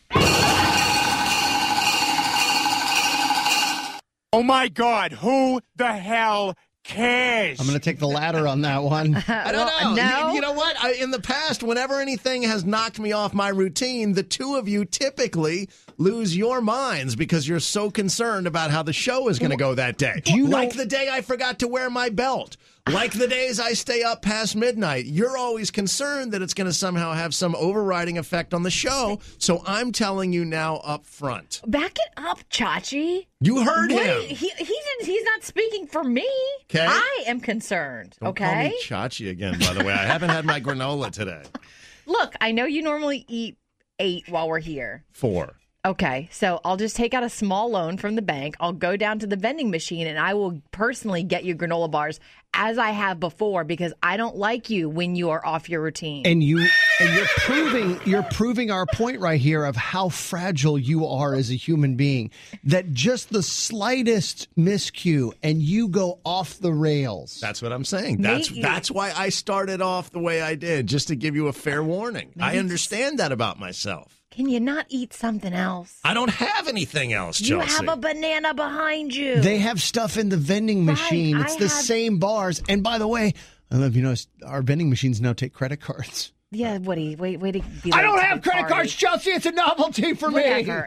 Oh 4.34 4.42
my 4.42 4.66
God, 4.66 5.12
who 5.12 5.60
the 5.76 5.92
hell 5.92 6.56
cares? 6.82 7.60
I'm 7.60 7.66
going 7.66 7.78
to 7.78 7.84
take 7.84 8.00
the 8.00 8.08
ladder 8.08 8.48
on 8.48 8.62
that 8.62 8.82
one. 8.82 9.14
I 9.28 9.52
don't 9.52 9.66
Well, 9.66 9.94
know. 9.94 10.02
no. 10.02 10.28
You, 10.30 10.34
you 10.36 10.40
know 10.40 10.52
what? 10.54 10.74
I, 10.82 10.94
in 10.94 11.12
the 11.12 11.20
past, 11.20 11.62
whenever 11.62 12.00
anything 12.00 12.42
has 12.42 12.64
knocked 12.64 12.98
me 12.98 13.12
off 13.12 13.32
my 13.32 13.50
routine, 13.50 14.14
the 14.14 14.22
two 14.24 14.56
of 14.56 14.66
you 14.66 14.84
typically 14.84 15.68
lose 16.02 16.36
your 16.36 16.60
minds 16.60 17.14
because 17.16 17.46
you're 17.48 17.60
so 17.60 17.90
concerned 17.90 18.46
about 18.46 18.70
how 18.70 18.82
the 18.82 18.92
show 18.92 19.28
is 19.28 19.38
going 19.38 19.50
to 19.50 19.56
go 19.56 19.74
that 19.74 19.98
day. 19.98 20.20
Do 20.24 20.34
you 20.36 20.44
know- 20.48 20.56
like 20.56 20.74
the 20.74 20.86
day 20.86 21.08
I 21.10 21.20
forgot 21.20 21.58
to 21.60 21.68
wear 21.68 21.88
my 21.90 22.08
belt. 22.08 22.56
Like 22.90 23.12
the 23.12 23.28
days 23.28 23.60
I 23.60 23.74
stay 23.74 24.02
up 24.02 24.22
past 24.22 24.56
midnight, 24.56 25.04
you're 25.04 25.36
always 25.36 25.70
concerned 25.70 26.32
that 26.32 26.42
it's 26.42 26.52
going 26.52 26.66
to 26.66 26.72
somehow 26.72 27.12
have 27.12 27.32
some 27.32 27.54
overriding 27.54 28.18
effect 28.18 28.52
on 28.52 28.64
the 28.64 28.72
show. 28.72 29.20
So 29.38 29.62
I'm 29.64 29.92
telling 29.92 30.32
you 30.32 30.44
now 30.44 30.78
up 30.78 31.06
front. 31.06 31.60
Back 31.64 31.92
it 31.96 32.12
up, 32.16 32.40
Chachi. 32.50 33.26
You 33.40 33.62
heard 33.62 33.92
What? 33.92 34.04
him. 34.04 34.20
He, 34.22 34.34
he 34.34 34.64
didn't, 34.64 35.04
he's 35.06 35.22
not 35.22 35.44
speaking 35.44 35.86
for 35.86 36.02
me. 36.02 36.28
'Kay. 36.66 36.84
I 36.88 37.22
am 37.28 37.38
concerned. 37.38 38.16
Don't 38.20 38.34
call 38.36 38.48
okay. 38.48 38.70
me 38.70 38.80
Chachi 38.82 39.30
again, 39.30 39.60
by 39.60 39.74
the 39.74 39.84
way. 39.84 39.92
I 39.92 40.04
haven't 40.04 40.30
had 40.30 40.44
my 40.44 40.60
granola 40.60 41.12
today. 41.12 41.42
Look, 42.06 42.34
I 42.40 42.50
know 42.50 42.64
you 42.64 42.82
normally 42.82 43.24
eat 43.28 43.58
eight 44.00 44.24
while 44.28 44.48
we're 44.48 44.58
here. 44.58 45.04
Four. 45.12 45.54
Okay, 45.84 46.28
so 46.30 46.60
I'll 46.64 46.76
just 46.76 46.94
take 46.94 47.12
out 47.12 47.24
a 47.24 47.28
small 47.28 47.68
loan 47.72 47.96
from 47.96 48.14
the 48.14 48.22
bank. 48.22 48.54
I'll 48.60 48.72
go 48.72 48.96
down 48.96 49.18
to 49.18 49.26
the 49.26 49.34
vending 49.34 49.68
machine 49.68 50.06
and 50.06 50.16
I 50.16 50.34
will 50.34 50.62
personally 50.70 51.24
get 51.24 51.42
you 51.42 51.56
granola 51.56 51.90
bars 51.90 52.20
as 52.54 52.78
I 52.78 52.90
have 52.90 53.18
before 53.18 53.64
because 53.64 53.92
I 54.00 54.16
don't 54.16 54.36
like 54.36 54.70
you 54.70 54.88
when 54.88 55.16
you 55.16 55.30
are 55.30 55.44
off 55.44 55.68
your 55.68 55.80
routine. 55.80 56.24
And 56.24 56.40
you 56.40 56.64
and 57.00 57.16
you're 57.16 57.26
proving 57.38 58.00
you're 58.04 58.22
proving 58.22 58.70
our 58.70 58.86
point 58.86 59.18
right 59.18 59.40
here 59.40 59.64
of 59.64 59.74
how 59.74 60.08
fragile 60.08 60.78
you 60.78 61.04
are 61.04 61.34
as 61.34 61.50
a 61.50 61.54
human 61.54 61.96
being. 61.96 62.30
That 62.62 62.92
just 62.92 63.30
the 63.30 63.42
slightest 63.42 64.54
miscue 64.54 65.32
and 65.42 65.60
you 65.60 65.88
go 65.88 66.20
off 66.24 66.60
the 66.60 66.72
rails. 66.72 67.40
That's 67.40 67.60
what 67.60 67.72
I'm 67.72 67.84
saying. 67.84 68.22
That's 68.22 68.50
Maybe- 68.50 68.62
that's 68.62 68.88
why 68.88 69.12
I 69.16 69.30
started 69.30 69.82
off 69.82 70.12
the 70.12 70.20
way 70.20 70.42
I 70.42 70.54
did, 70.54 70.86
just 70.86 71.08
to 71.08 71.16
give 71.16 71.34
you 71.34 71.48
a 71.48 71.52
fair 71.52 71.82
warning. 71.82 72.34
I 72.38 72.58
understand 72.58 73.18
that 73.18 73.32
about 73.32 73.58
myself. 73.58 74.21
Can 74.32 74.48
you 74.48 74.60
not 74.60 74.86
eat 74.88 75.12
something 75.12 75.52
else? 75.52 75.98
I 76.04 76.14
don't 76.14 76.30
have 76.30 76.66
anything 76.66 77.12
else, 77.12 77.40
You 77.40 77.58
Chelsea. 77.58 77.72
have 77.86 77.88
a 77.88 77.96
banana 78.00 78.54
behind 78.54 79.14
you. 79.14 79.40
They 79.40 79.58
have 79.58 79.80
stuff 79.80 80.16
in 80.16 80.30
the 80.30 80.36
vending 80.38 80.86
Right, 80.86 80.94
machine. 80.98 81.36
It's 81.40 81.54
I 81.54 81.58
the 81.58 81.68
have- 81.68 81.72
same 81.72 82.18
bars. 82.18 82.62
And 82.68 82.82
by 82.82 82.98
the 82.98 83.06
way, 83.06 83.26
I 83.26 83.34
don't 83.70 83.80
know 83.80 83.86
if 83.86 83.94
you 83.96 84.02
noticed 84.02 84.28
our 84.46 84.62
vending 84.62 84.88
machines 84.90 85.20
now 85.20 85.32
take 85.34 85.52
credit 85.52 85.80
cards. 85.82 86.32
yeah, 86.50 86.78
Woody, 86.78 87.14
wait, 87.16 87.40
wait. 87.40 87.62
Be 87.82 87.92
I 87.92 88.02
don't 88.02 88.18
have 88.20 88.42
credit 88.42 88.60
party. 88.62 88.74
cards, 88.74 88.94
Chelsea. 88.94 89.30
It's 89.30 89.46
a 89.46 89.52
novelty 89.52 90.14
for 90.14 90.30
me. 90.30 90.42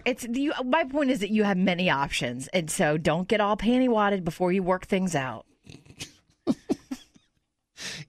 It's 0.06 0.24
you. 0.24 0.52
My 0.66 0.84
point 0.84 1.12
is 1.12 1.20
that 1.20 1.30
you 1.32 1.44
have 1.44 1.58
many 1.58 1.90
options, 1.90 2.48
and 2.50 2.70
so 2.70 2.98
don't 2.98 3.28
get 3.28 3.42
all 3.42 3.58
panty 3.58 3.90
wadded 3.90 4.24
before 4.26 4.52
you 4.52 4.62
work 4.64 4.86
things 4.88 5.16
out. 5.16 5.46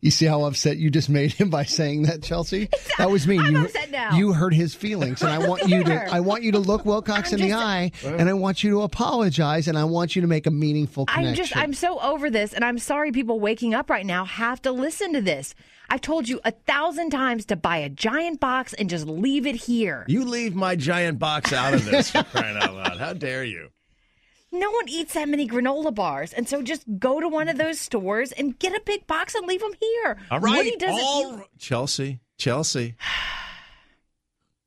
You 0.01 0.11
see 0.11 0.27
how 0.27 0.45
upset 0.45 0.77
you 0.77 0.91
just 0.91 1.09
made 1.09 1.33
him 1.33 1.51
by 1.51 1.65
saying 1.65 2.03
that, 2.03 2.23
Chelsea? 2.23 2.69
That 2.99 3.11
was 3.11 3.27
me. 3.27 3.39
I'm 3.39 3.53
you, 3.53 3.65
upset 3.67 3.91
now. 3.91 4.17
You 4.17 4.33
hurt 4.33 4.55
his 4.55 4.75
feelings, 4.75 5.21
and 5.21 5.31
I 5.31 5.37
want 5.49 5.69
you 5.69 5.85
to. 5.85 6.11
I 6.11 6.21
want 6.21 6.43
you 6.45 6.53
to 6.53 6.59
look 6.59 6.87
Wilcox 6.87 7.31
in 7.31 7.41
the 7.43 7.53
eye, 7.53 7.93
and 8.03 8.27
I 8.27 8.33
want 8.33 8.65
you 8.65 8.71
to 8.71 8.83
apologize, 8.83 9.69
and 9.69 9.77
I 9.77 9.85
want 9.85 10.17
you 10.17 10.23
to 10.23 10.29
make 10.29 10.47
a 10.47 10.51
meaningful 10.51 11.05
connection. 11.05 11.29
I'm 11.29 11.35
just. 11.35 11.57
I'm 11.57 11.75
so 11.75 12.01
over 12.01 12.31
this, 12.31 12.55
and 12.55 12.65
I'm 12.65 12.79
sorry. 12.79 13.13
People 13.13 13.39
waking 13.39 13.75
up 13.75 13.91
right 13.91 14.07
now 14.07 14.25
have 14.25 14.63
to 14.63 14.73
listen 14.73 15.13
to 15.13 15.21
this. 15.21 15.55
I've 15.91 16.01
told 16.01 16.27
you 16.27 16.41
a 16.45 16.53
thousand 16.53 17.11
times 17.11 17.45
to 17.47 17.57
buy 17.57 17.77
a 17.77 17.91
giant 17.91 18.41
box 18.41 18.73
and 18.73 18.89
just 18.89 19.07
leave 19.07 19.47
it 19.47 19.57
here. 19.57 20.07
You 20.09 20.25
leave 20.25 20.55
my 20.55 20.75
giant 20.75 21.19
box 21.19 21.53
out 21.53 21.75
of 21.75 21.85
this 21.85 22.11
for 22.11 22.23
crying 22.23 22.57
out 22.57 22.75
loud. 22.75 22.99
How 22.99 23.13
dare 23.13 23.45
you? 23.45 23.69
No 24.59 24.71
one 24.71 24.89
eats 24.89 25.15
that 25.15 25.29
many 25.29 25.47
granola 25.49 25.95
bars, 25.95 26.33
and 26.33 26.49
so 26.49 26.63
just 26.63 26.85
go 26.99 27.21
to 27.21 27.29
one 27.29 27.49
of 27.49 27.59
those 27.59 27.79
stores 27.79 28.33
and 28.33 28.59
get 28.59 28.73
a 28.75 28.81
big 28.85 29.07
box 29.07 29.35
and 29.35 29.47
leave 29.47 29.61
them 29.61 29.73
here. 29.81 30.17
All 30.31 30.41
right. 30.41 30.57
Woody 30.65 30.77
doesn't. 30.77 31.05
all- 31.05 31.43
Chelsea, 31.59 32.21
Chelsea. 32.39 32.95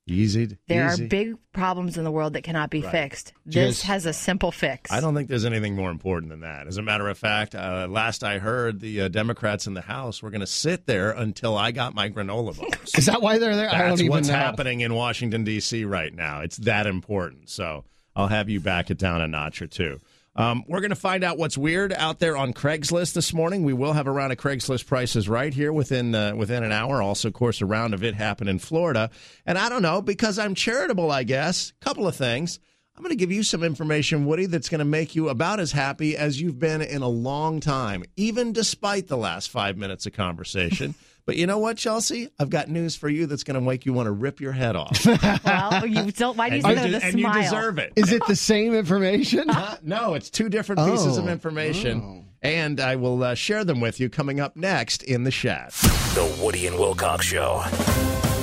Easy. 0.06 0.58
there 0.66 0.88
easy. 0.88 1.04
are 1.04 1.08
big 1.08 1.34
problems 1.52 1.96
in 1.96 2.02
the 2.02 2.10
world 2.10 2.32
that 2.32 2.42
cannot 2.42 2.68
be 2.68 2.82
Right. 2.82 2.90
fixed. 2.90 3.32
This 3.46 3.76
Just- 3.76 3.82
has 3.84 4.06
a 4.06 4.12
simple 4.12 4.50
fix. 4.50 4.90
I 4.90 5.00
don't 5.00 5.14
think 5.14 5.28
there's 5.28 5.44
anything 5.44 5.76
more 5.76 5.90
important 5.90 6.30
than 6.30 6.40
that. 6.40 6.66
As 6.66 6.78
a 6.78 6.82
matter 6.82 7.08
of 7.08 7.16
fact, 7.16 7.54
uh, 7.54 7.86
last 7.88 8.24
I 8.24 8.38
heard, 8.40 8.80
the 8.80 9.02
uh, 9.02 9.08
Democrats 9.08 9.68
in 9.68 9.74
the 9.74 9.82
House 9.82 10.20
were 10.20 10.30
going 10.30 10.40
to 10.40 10.48
sit 10.48 10.86
there 10.86 11.12
until 11.12 11.56
I 11.56 11.70
got 11.70 11.94
my 11.94 12.08
granola 12.10 12.58
bars. 12.58 12.92
Is 12.98 13.06
that 13.06 13.22
why 13.22 13.38
they're 13.38 13.54
there? 13.54 13.68
I 13.68 13.78
That's 13.78 13.88
don't 13.90 14.00
even 14.00 14.10
what's 14.10 14.28
know. 14.28 14.34
happening 14.34 14.80
in 14.80 14.94
Washington 14.94 15.44
D.C. 15.44 15.84
right 15.84 16.12
now. 16.12 16.40
It's 16.40 16.56
that 16.56 16.88
important. 16.88 17.48
So 17.48 17.84
I'll 18.20 18.28
have 18.28 18.50
you 18.50 18.60
back 18.60 18.90
it 18.90 18.98
down 18.98 19.22
a 19.22 19.26
notch 19.26 19.62
or 19.62 19.66
two. 19.66 19.98
Um, 20.36 20.62
we're 20.68 20.80
going 20.80 20.90
to 20.90 20.96
find 20.96 21.24
out 21.24 21.38
what's 21.38 21.56
weird 21.56 21.90
out 21.94 22.18
there 22.18 22.36
on 22.36 22.52
Craigslist 22.52 23.14
this 23.14 23.32
morning. 23.32 23.64
We 23.64 23.72
will 23.72 23.94
have 23.94 24.06
a 24.06 24.10
round 24.10 24.30
of 24.30 24.38
Craigslist 24.38 24.86
prices 24.86 25.26
right 25.26 25.52
here 25.52 25.72
within 25.72 26.14
uh, 26.14 26.34
within 26.36 26.62
an 26.62 26.70
hour. 26.70 27.00
Also, 27.00 27.28
of 27.28 27.34
course, 27.34 27.62
a 27.62 27.66
round 27.66 27.94
of 27.94 28.04
it 28.04 28.14
happened 28.14 28.50
in 28.50 28.58
Florida. 28.58 29.10
And 29.46 29.56
I 29.56 29.70
don't 29.70 29.80
know 29.80 30.02
because 30.02 30.38
I'm 30.38 30.54
charitable. 30.54 31.10
I 31.10 31.22
guess 31.22 31.72
couple 31.80 32.06
of 32.06 32.14
things. 32.14 32.60
I'm 32.94 33.02
going 33.02 33.16
to 33.16 33.16
give 33.16 33.32
you 33.32 33.42
some 33.42 33.62
information, 33.62 34.26
Woody, 34.26 34.44
that's 34.44 34.68
going 34.68 34.80
to 34.80 34.84
make 34.84 35.16
you 35.16 35.30
about 35.30 35.58
as 35.58 35.72
happy 35.72 36.14
as 36.18 36.38
you've 36.38 36.58
been 36.58 36.82
in 36.82 37.00
a 37.00 37.08
long 37.08 37.60
time, 37.60 38.04
even 38.16 38.52
despite 38.52 39.08
the 39.08 39.16
last 39.16 39.48
five 39.48 39.78
minutes 39.78 40.04
of 40.04 40.12
conversation. 40.12 40.94
but 41.30 41.36
you 41.36 41.46
know 41.46 41.58
what, 41.58 41.76
Chelsea? 41.76 42.28
I've 42.40 42.50
got 42.50 42.68
news 42.68 42.96
for 42.96 43.08
you 43.08 43.26
that's 43.26 43.44
going 43.44 43.54
to 43.54 43.60
make 43.60 43.86
you 43.86 43.92
want 43.92 44.08
to 44.08 44.10
rip 44.10 44.40
your 44.40 44.50
head 44.50 44.74
off. 44.74 45.06
well, 45.44 45.86
you 45.86 46.10
don't. 46.10 46.36
Why 46.36 46.50
do 46.50 46.56
you 46.56 46.62
and, 46.64 46.64
say 46.64 46.70
you 46.70 46.74
that 46.74 46.86
de- 46.88 46.92
with 46.94 47.02
a 47.04 47.06
and 47.06 47.20
you 47.20 47.32
deserve 47.32 47.78
it. 47.78 47.92
Is 47.94 48.10
it 48.10 48.20
the 48.26 48.34
same 48.34 48.74
information? 48.74 49.48
Uh, 49.60 49.76
no, 49.80 50.14
it's 50.14 50.28
two 50.28 50.48
different 50.48 50.80
pieces 50.90 51.18
of 51.18 51.26
Oh. 51.26 51.28
information. 51.28 52.24
And 52.42 52.80
I 52.80 52.96
will 52.96 53.22
uh, 53.22 53.36
share 53.36 53.62
them 53.64 53.78
with 53.78 54.00
you 54.00 54.08
coming 54.10 54.40
up 54.40 54.56
next 54.56 55.04
in 55.04 55.22
the 55.22 55.30
chat. 55.30 55.70
The 56.14 56.36
Woody 56.42 56.66
and 56.66 56.76
Wilcox 56.76 57.26
Show. 57.26 57.62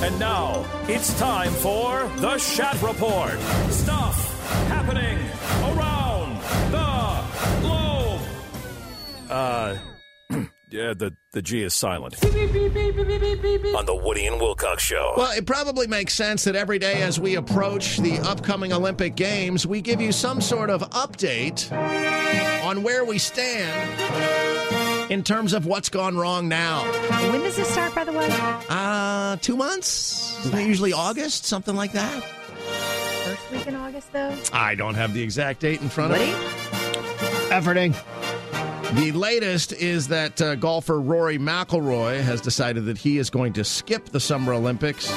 And 0.02 0.18
now 0.18 0.64
it's 0.88 1.12
time 1.18 1.52
for 1.52 2.08
the 2.16 2.38
Shat 2.38 2.80
Report. 2.80 3.38
Stuff 3.68 4.40
happening 4.68 5.18
around 5.76 6.40
the 6.72 7.60
globe. 7.60 8.20
Uh, 9.28 9.76
yeah, 10.70 10.94
the, 10.94 11.14
the 11.32 11.42
G 11.42 11.62
is 11.62 11.74
silent. 11.74 12.14
On 12.24 12.30
the 13.86 14.00
Woody 14.02 14.26
and 14.26 14.40
Wilcox 14.40 14.82
Show. 14.82 15.14
Well, 15.16 15.32
it 15.36 15.46
probably 15.46 15.86
makes 15.86 16.14
sense 16.14 16.44
that 16.44 16.56
every 16.56 16.78
day 16.78 17.02
as 17.02 17.18
we 17.18 17.36
approach 17.36 17.98
the 17.98 18.18
upcoming 18.20 18.72
Olympic 18.72 19.14
Games, 19.14 19.66
we 19.66 19.80
give 19.80 20.00
you 20.00 20.12
some 20.12 20.40
sort 20.40 20.70
of 20.70 20.82
update 20.90 21.70
on 22.64 22.82
where 22.82 23.04
we 23.04 23.18
stand 23.18 25.10
in 25.10 25.22
terms 25.22 25.52
of 25.52 25.66
what's 25.66 25.88
gone 25.88 26.16
wrong 26.16 26.48
now. 26.48 26.82
When 27.30 27.40
does 27.42 27.56
this 27.56 27.68
start, 27.68 27.94
by 27.94 28.04
the 28.04 28.12
way? 28.12 28.28
Uh, 28.68 29.36
two 29.36 29.56
months? 29.56 30.44
Isn't 30.46 30.58
it 30.58 30.66
usually 30.66 30.92
August? 30.92 31.46
Something 31.46 31.76
like 31.76 31.92
that? 31.92 32.22
First 33.24 33.50
week 33.50 33.66
in 33.66 33.74
August, 33.74 34.12
though. 34.12 34.34
I 34.52 34.74
don't 34.74 34.94
have 34.94 35.14
the 35.14 35.22
exact 35.22 35.60
date 35.60 35.80
in 35.80 35.88
front 35.88 36.12
of 36.12 36.18
me. 36.18 36.32
Efforting. 37.50 37.94
The 38.94 39.12
latest 39.12 39.74
is 39.74 40.08
that 40.08 40.40
uh, 40.40 40.54
golfer 40.54 40.98
Rory 40.98 41.38
McIlroy 41.38 42.22
has 42.22 42.40
decided 42.40 42.86
that 42.86 42.96
he 42.96 43.18
is 43.18 43.28
going 43.28 43.52
to 43.52 43.64
skip 43.64 44.06
the 44.06 44.18
Summer 44.18 44.54
Olympics 44.54 45.12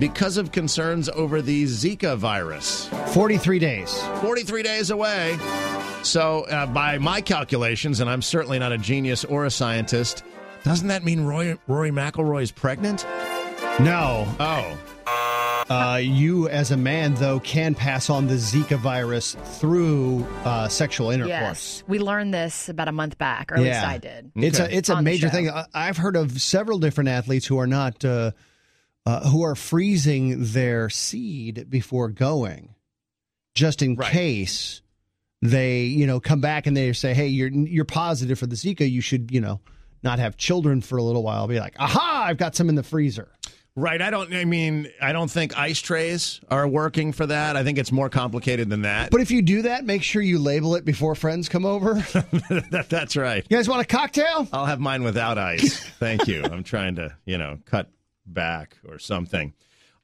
because 0.00 0.36
of 0.36 0.50
concerns 0.50 1.08
over 1.08 1.40
the 1.40 1.64
Zika 1.64 2.16
virus. 2.16 2.88
43 3.14 3.60
days. 3.60 4.02
43 4.20 4.62
days 4.64 4.90
away. 4.90 5.38
So, 6.02 6.42
uh, 6.44 6.66
by 6.66 6.98
my 6.98 7.20
calculations, 7.20 8.00
and 8.00 8.10
I'm 8.10 8.22
certainly 8.22 8.58
not 8.58 8.72
a 8.72 8.78
genius 8.78 9.24
or 9.24 9.44
a 9.44 9.50
scientist, 9.50 10.24
doesn't 10.64 10.88
that 10.88 11.04
mean 11.04 11.22
Roy, 11.22 11.56
Rory 11.68 11.92
McIlroy 11.92 12.42
is 12.42 12.50
pregnant? 12.50 13.06
No. 13.78 14.26
Oh. 14.40 14.78
Uh, 15.68 15.98
you, 16.00 16.48
as 16.48 16.70
a 16.70 16.76
man, 16.76 17.14
though, 17.14 17.40
can 17.40 17.74
pass 17.74 18.08
on 18.08 18.28
the 18.28 18.34
Zika 18.34 18.78
virus 18.78 19.36
through 19.58 20.24
uh, 20.44 20.68
sexual 20.68 21.10
intercourse. 21.10 21.78
Yes, 21.78 21.84
we 21.88 21.98
learned 21.98 22.32
this 22.32 22.68
about 22.68 22.86
a 22.86 22.92
month 22.92 23.18
back, 23.18 23.50
or 23.50 23.56
at 23.56 23.62
least 23.62 23.82
I 23.82 23.98
did. 23.98 24.30
It's 24.36 24.58
a 24.60 24.74
it's 24.76 24.88
a 24.88 24.94
On 24.94 25.04
major 25.04 25.28
thing. 25.28 25.50
I've 25.74 25.96
heard 25.96 26.14
of 26.14 26.40
several 26.40 26.78
different 26.78 27.08
athletes 27.08 27.46
who 27.46 27.58
are 27.58 27.66
not 27.66 28.04
uh, 28.04 28.30
uh, 29.04 29.28
who 29.28 29.42
are 29.42 29.56
freezing 29.56 30.36
their 30.52 30.88
seed 30.88 31.68
before 31.68 32.10
going, 32.10 32.74
just 33.54 33.82
in 33.82 33.96
case 33.96 34.82
they 35.42 35.82
you 35.82 36.06
know 36.06 36.20
come 36.20 36.40
back 36.40 36.66
and 36.66 36.76
they 36.76 36.92
say, 36.92 37.12
"Hey, 37.12 37.26
you're 37.26 37.48
you're 37.48 37.84
positive 37.84 38.38
for 38.38 38.46
the 38.46 38.56
Zika. 38.56 38.88
You 38.88 39.00
should 39.00 39.32
you 39.32 39.40
know 39.40 39.60
not 40.04 40.20
have 40.20 40.36
children 40.36 40.80
for 40.80 40.96
a 40.96 41.02
little 41.02 41.24
while." 41.24 41.48
Be 41.48 41.58
like, 41.58 41.74
"Aha! 41.80 42.24
I've 42.28 42.38
got 42.38 42.54
some 42.54 42.68
in 42.68 42.76
the 42.76 42.84
freezer." 42.84 43.28
Right. 43.78 44.00
I 44.00 44.08
don't, 44.08 44.32
I 44.34 44.46
mean, 44.46 44.88
I 45.02 45.12
don't 45.12 45.30
think 45.30 45.58
ice 45.58 45.80
trays 45.80 46.40
are 46.50 46.66
working 46.66 47.12
for 47.12 47.26
that. 47.26 47.56
I 47.56 47.62
think 47.62 47.76
it's 47.76 47.92
more 47.92 48.08
complicated 48.08 48.70
than 48.70 48.82
that. 48.82 49.10
But 49.10 49.20
if 49.20 49.30
you 49.30 49.42
do 49.42 49.62
that, 49.62 49.84
make 49.84 50.02
sure 50.02 50.22
you 50.22 50.38
label 50.38 50.76
it 50.76 50.86
before 50.86 51.14
friends 51.14 51.50
come 51.50 51.66
over. 51.66 51.94
that, 52.70 52.86
that's 52.88 53.16
right. 53.16 53.44
You 53.50 53.56
guys 53.56 53.68
want 53.68 53.82
a 53.82 53.84
cocktail? 53.84 54.48
I'll 54.50 54.64
have 54.64 54.80
mine 54.80 55.02
without 55.02 55.36
ice. 55.36 55.78
Thank 55.98 56.26
you. 56.26 56.42
I'm 56.42 56.64
trying 56.64 56.94
to, 56.96 57.14
you 57.26 57.36
know, 57.36 57.58
cut 57.66 57.90
back 58.24 58.78
or 58.88 58.98
something. 58.98 59.52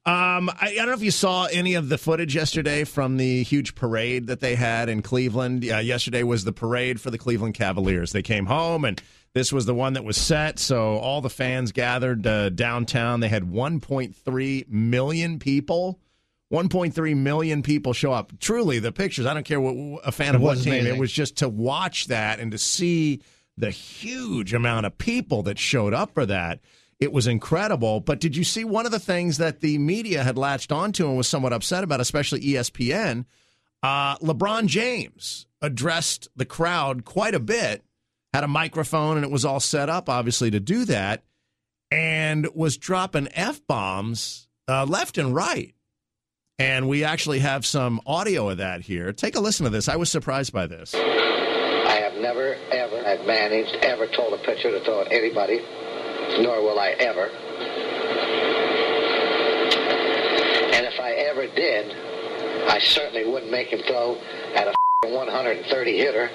Um, 0.05 0.51
I, 0.51 0.73
I 0.73 0.75
don't 0.75 0.89
know 0.89 0.95
if 0.95 1.03
you 1.03 1.11
saw 1.11 1.47
any 1.47 1.75
of 1.75 1.89
the 1.89 1.97
footage 1.97 2.35
yesterday 2.35 2.85
from 2.85 3.17
the 3.17 3.43
huge 3.45 3.75
parade 3.75 4.27
that 4.27 4.41
they 4.41 4.55
had 4.55 4.91
in 4.91 5.01
Cleveland. 5.01 5.65
Uh, 5.65 5.79
yesterday 5.79 6.25
was 6.25 6.45
the 6.45 6.53
parade 6.53 7.01
for 7.01 7.11
the 7.11 7.19
Cleveland 7.19 7.55
Cavaliers. 7.55 8.13
They 8.13 8.23
came 8.23 8.47
home 8.47 8.85
and 8.85 9.01
this 9.35 9.53
was 9.53 9.67
the 9.67 9.75
one 9.75 9.95
that 9.95 10.05
was 10.05 10.17
set. 10.17 10.59
So 10.59 10.97
all 10.97 11.21
the 11.21 11.31
fans 11.31 11.73
gathered 11.73 12.27
uh, 12.27 12.51
downtown. 12.51 13.21
They 13.21 13.29
had 13.29 13.45
1.3 13.45 14.69
million 14.69 15.39
people. 15.39 16.01
1.3 16.53 17.17
million 17.17 17.63
people 17.63 17.95
show 17.95 18.13
up. 18.13 18.39
Truly, 18.39 18.79
the 18.79 18.93
pictures. 18.93 19.25
I 19.25 19.33
don't 19.33 19.45
care 19.45 19.61
what 19.61 20.03
a 20.05 20.13
fan 20.13 20.35
It 20.35 20.37
of 20.37 20.43
what 20.43 20.59
team. 20.59 20.87
It 20.87 20.99
was 20.99 21.11
just 21.11 21.39
to 21.39 21.49
watch 21.49 22.09
that 22.09 22.41
and 22.41 22.53
to 22.53 22.59
see 22.59 23.23
the 23.57 23.71
huge 23.71 24.53
amount 24.53 24.85
of 24.87 24.99
people 24.99 25.43
that 25.45 25.59
showed 25.59 25.95
up 25.95 26.13
for 26.13 26.27
that. 26.27 26.61
It 27.01 27.13
was 27.13 27.27
incredible. 27.27 28.01
But 28.01 28.21
did 28.21 28.37
you 28.37 28.45
see 28.45 28.65
one 28.65 28.87
of 28.87 28.93
the 28.93 29.01
things 29.01 29.39
that 29.39 29.61
the 29.61 29.79
media 29.79 30.23
had 30.23 30.37
latched 30.37 30.71
onto 30.71 31.09
and 31.09 31.17
was 31.17 31.27
somewhat 31.27 31.55
upset 31.55 31.85
about, 31.85 32.01
especially 32.01 32.41
ESPN? 32.41 33.25
Uh, 33.83 34.17
LeBron 34.19 34.67
James 34.67 35.47
addressed 35.61 36.29
the 36.37 36.45
crowd 36.45 37.05
quite 37.05 37.35
a 37.35 37.41
bit, 37.41 37.83
had 38.33 38.45
a 38.45 38.49
microphone, 38.49 39.17
and 39.17 39.25
it 39.25 39.31
was 39.31 39.45
all 39.45 39.61
set 39.61 39.89
up, 39.89 40.09
obviously, 40.09 40.51
to 40.51 40.61
do 40.61 40.85
that, 40.87 41.23
and 41.91 42.49
was 42.55 42.79
dropping 42.79 43.29
F 43.35 43.61
bombs 43.67 44.49
uh, 44.69 44.85
left 44.87 45.19
and 45.19 45.35
right. 45.35 45.75
And 46.59 46.89
we 46.89 47.05
actually 47.05 47.41
have 47.41 47.67
some 47.67 48.01
audio 48.07 48.49
of 48.49 48.59
that 48.59 48.83
here. 48.83 49.13
Take 49.13 49.37
a 49.37 49.41
listen 49.41 49.65
to 49.65 49.71
this. 49.71 49.89
I 49.89 49.97
was 49.97 50.11
surprised 50.11 50.53
by 50.53 50.67
this. 50.67 50.95
I 50.95 51.99
have 52.01 52.15
never, 52.15 52.55
ever 52.71 53.03
have 53.03 53.27
managed, 53.27 53.77
ever 53.83 54.07
told 54.07 54.33
a 54.35 54.39
pitcher 54.39 54.71
to 54.71 54.83
throw 54.85 55.03
at 55.03 55.13
anybody, 55.13 55.61
nor 56.41 56.63
will 56.63 56.79
I 56.79 56.91
ever. 56.91 57.27
And 60.73 60.87
if 60.87 60.99
I 61.01 61.13
ever 61.13 61.47
did, 61.49 61.93
I 62.71 62.79
certainly 62.79 63.29
wouldn't 63.31 63.51
make 63.51 63.69
him 63.69 63.81
throw 63.87 64.17
at 64.55 64.69
a 64.69 64.75
130 65.09 65.99
hitter 65.99 66.31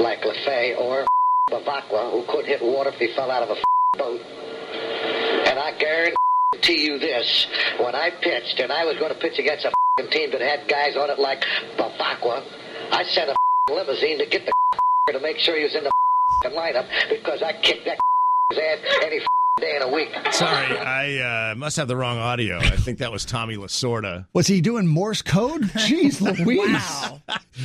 like 0.00 0.20
LaFay 0.22 0.78
or 0.78 1.06
Bevacqua, 1.50 2.12
who 2.12 2.24
could 2.28 2.46
hit 2.46 2.62
water 2.62 2.90
if 2.90 2.96
he 2.96 3.14
fell 3.14 3.30
out 3.30 3.42
of 3.42 3.50
a 3.50 3.96
boat. 3.98 4.20
And 4.20 5.58
I 5.58 5.76
guarantee 5.78 6.84
you 6.84 6.98
this, 6.98 7.46
when 7.78 7.94
I 7.94 8.10
pitched 8.10 8.60
and 8.60 8.72
I 8.72 8.84
was 8.84 8.96
going 8.98 9.12
to 9.12 9.18
pitch 9.18 9.38
against 9.38 9.64
a 9.64 9.72
team 10.10 10.30
that 10.32 10.40
had 10.40 10.68
guys 10.68 10.96
on 10.96 11.10
it 11.10 11.18
like 11.18 11.44
Bevacqua, 11.76 12.44
I 12.92 13.04
sent 13.04 13.30
a 13.30 13.36
limousine 13.72 14.18
to 14.18 14.26
get 14.26 14.46
the 14.46 14.52
to 15.12 15.20
make 15.20 15.38
sure 15.38 15.56
he 15.56 15.64
was 15.64 15.74
in 15.74 15.84
the 15.84 15.90
lineup 16.48 16.86
because 17.08 17.42
I 17.42 17.52
kicked 17.60 17.84
that 17.86 17.98
ass 18.52 18.78
any 19.02 19.20
day 19.60 19.76
in 19.76 19.82
a 19.82 19.88
week. 19.88 20.10
Sorry, 20.32 20.78
I 20.78 21.50
uh, 21.50 21.54
must 21.54 21.76
have 21.76 21.88
the 21.88 21.96
wrong 21.96 22.18
audio. 22.18 22.58
I 22.58 22.76
think 22.76 22.98
that 22.98 23.12
was 23.12 23.24
Tommy 23.24 23.56
Lasorda. 23.56 24.26
Was 24.32 24.46
he 24.46 24.60
doing 24.60 24.86
Morse 24.86 25.22
code? 25.22 25.62
Jeez 25.62 26.20
Louise. 26.20 26.58
Wow. 26.58 27.20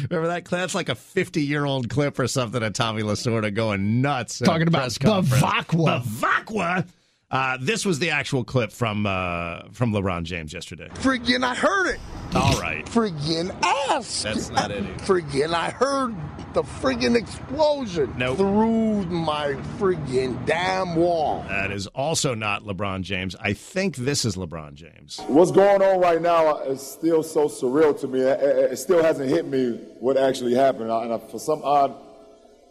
Remember 0.09 0.27
that 0.27 0.45
clip? 0.45 0.61
That's 0.61 0.75
like 0.75 0.89
a 0.89 0.95
50 0.95 1.43
year 1.43 1.65
old 1.65 1.89
clip 1.89 2.19
or 2.19 2.27
something 2.27 2.61
of 2.61 2.73
Tommy 2.73 3.03
Lasorda 3.03 3.53
going 3.53 4.01
nuts. 4.01 4.39
Talking 4.39 4.67
about 4.67 4.81
press 4.81 4.97
conference. 4.97 5.43
Bevacqua. 5.43 6.03
Bevacqua. 6.03 6.87
Uh, 7.35 7.57
this 7.59 7.85
was 7.85 7.99
the 7.99 8.11
actual 8.11 8.45
clip 8.45 8.71
from 8.71 9.05
uh, 9.05 9.63
from 9.73 9.91
LeBron 9.91 10.23
James 10.23 10.53
yesterday. 10.53 10.87
Friggin' 10.95 11.43
I 11.43 11.53
heard 11.53 11.87
it. 11.93 11.99
All 12.33 12.57
right. 12.61 12.85
Friggin' 12.85 13.53
ass. 13.61 14.23
That's 14.23 14.49
not 14.51 14.71
it. 14.71 14.83
Friggin' 14.99 15.53
I 15.53 15.71
heard 15.71 16.15
the 16.53 16.61
friggin' 16.63 17.17
explosion 17.17 18.13
Nope. 18.17 18.37
through 18.37 19.05
my 19.07 19.53
friggin' 19.77 20.45
damn 20.45 20.95
wall. 20.95 21.43
That 21.49 21.71
is 21.71 21.87
also 21.87 22.35
not 22.35 22.63
LeBron 22.63 23.01
James. 23.01 23.35
I 23.41 23.51
think 23.51 23.97
this 23.97 24.23
is 24.23 24.37
LeBron 24.37 24.75
James. 24.75 25.19
What's 25.27 25.51
going 25.51 25.81
on 25.81 25.99
right 25.99 26.21
now 26.21 26.59
is 26.59 26.81
still 26.81 27.21
so 27.21 27.49
surreal 27.49 27.99
to 27.99 28.07
me. 28.07 28.21
It, 28.21 28.39
it- 28.41 28.71
it 28.71 28.77
still 28.77 29.03
hasn't 29.03 29.29
hit 29.29 29.45
me 29.45 29.73
what 29.99 30.15
actually 30.15 30.53
happened. 30.55 30.89
And 30.89 31.13
I, 31.13 31.17
for 31.17 31.39
some 31.39 31.61
odd, 31.63 31.93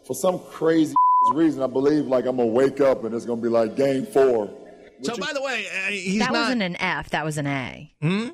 for 0.07 0.15
some 0.15 0.39
crazy 0.39 0.95
reason, 1.33 1.61
I 1.63 1.67
believe 1.67 2.05
like 2.05 2.25
I'm 2.25 2.37
gonna 2.37 2.47
wake 2.47 2.81
up 2.81 3.03
and 3.03 3.13
it's 3.15 3.25
gonna 3.25 3.41
be 3.41 3.49
like 3.49 3.75
Game 3.75 4.05
Four. 4.05 4.49
So, 5.01 5.17
by 5.17 5.33
the 5.33 5.41
way, 5.41 5.65
uh, 5.67 5.91
he's 5.91 6.19
that 6.19 6.31
not. 6.31 6.43
wasn't 6.43 6.61
an 6.61 6.75
F. 6.77 7.09
That 7.09 7.25
was 7.25 7.37
an 7.37 7.47
A. 7.47 7.93
Hmm? 8.01 8.29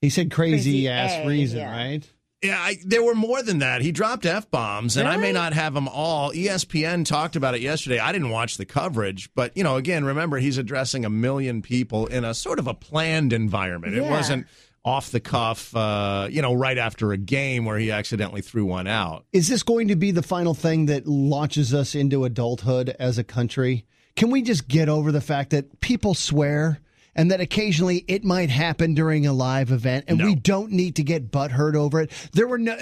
He 0.00 0.10
said 0.10 0.30
crazy, 0.30 0.72
Crazy 0.72 0.88
ass 0.88 1.12
A, 1.24 1.26
reason, 1.26 1.58
yeah. 1.58 1.70
right? 1.70 2.10
Yeah, 2.42 2.58
I, 2.58 2.76
there 2.86 3.02
were 3.02 3.14
more 3.14 3.42
than 3.42 3.58
that. 3.58 3.82
He 3.82 3.92
dropped 3.92 4.24
f 4.24 4.50
bombs, 4.50 4.96
and 4.96 5.06
I 5.06 5.18
may 5.18 5.30
not 5.30 5.52
have 5.52 5.74
them 5.74 5.88
all. 5.88 6.32
ESPN 6.32 7.04
talked 7.04 7.36
about 7.36 7.54
it 7.54 7.60
yesterday. 7.60 7.98
I 7.98 8.12
didn't 8.12 8.30
watch 8.30 8.56
the 8.56 8.64
coverage, 8.64 9.28
but 9.34 9.54
you 9.54 9.62
know, 9.62 9.76
again, 9.76 10.04
remember 10.04 10.38
he's 10.38 10.56
addressing 10.56 11.04
a 11.04 11.10
million 11.10 11.60
people 11.60 12.06
in 12.06 12.24
a 12.24 12.32
sort 12.32 12.58
of 12.58 12.66
a 12.66 12.72
planned 12.72 13.34
environment. 13.34 13.94
It 13.94 14.04
wasn't 14.04 14.46
off 14.84 15.10
the 15.10 15.20
cuff, 15.20 15.74
uh, 15.76 16.28
you 16.30 16.40
know, 16.40 16.54
right 16.54 16.78
after 16.78 17.12
a 17.12 17.16
game 17.18 17.64
where 17.64 17.78
he 17.78 17.90
accidentally 17.90 18.40
threw 18.40 18.64
one 18.64 18.86
out. 18.86 19.26
Is 19.32 19.48
this 19.48 19.62
going 19.62 19.88
to 19.88 19.96
be 19.96 20.10
the 20.10 20.22
final 20.22 20.54
thing 20.54 20.86
that 20.86 21.06
launches 21.06 21.74
us 21.74 21.94
into 21.94 22.24
adulthood 22.24 22.94
as 22.98 23.18
a 23.18 23.24
country? 23.24 23.86
Can 24.16 24.30
we 24.30 24.42
just 24.42 24.68
get 24.68 24.88
over 24.88 25.12
the 25.12 25.20
fact 25.20 25.50
that 25.50 25.80
people 25.80 26.14
swear 26.14 26.80
and 27.20 27.30
that 27.30 27.38
occasionally 27.38 28.02
it 28.08 28.24
might 28.24 28.48
happen 28.48 28.94
during 28.94 29.26
a 29.26 29.32
live 29.34 29.70
event 29.70 30.06
and 30.08 30.24
we 30.24 30.34
don't 30.34 30.72
need 30.72 30.96
to 30.96 31.02
get 31.02 31.30
butthurt 31.30 31.74
over 31.74 32.00
it? 32.00 32.10
There 32.32 32.48
were 32.48 32.56
no 32.56 32.78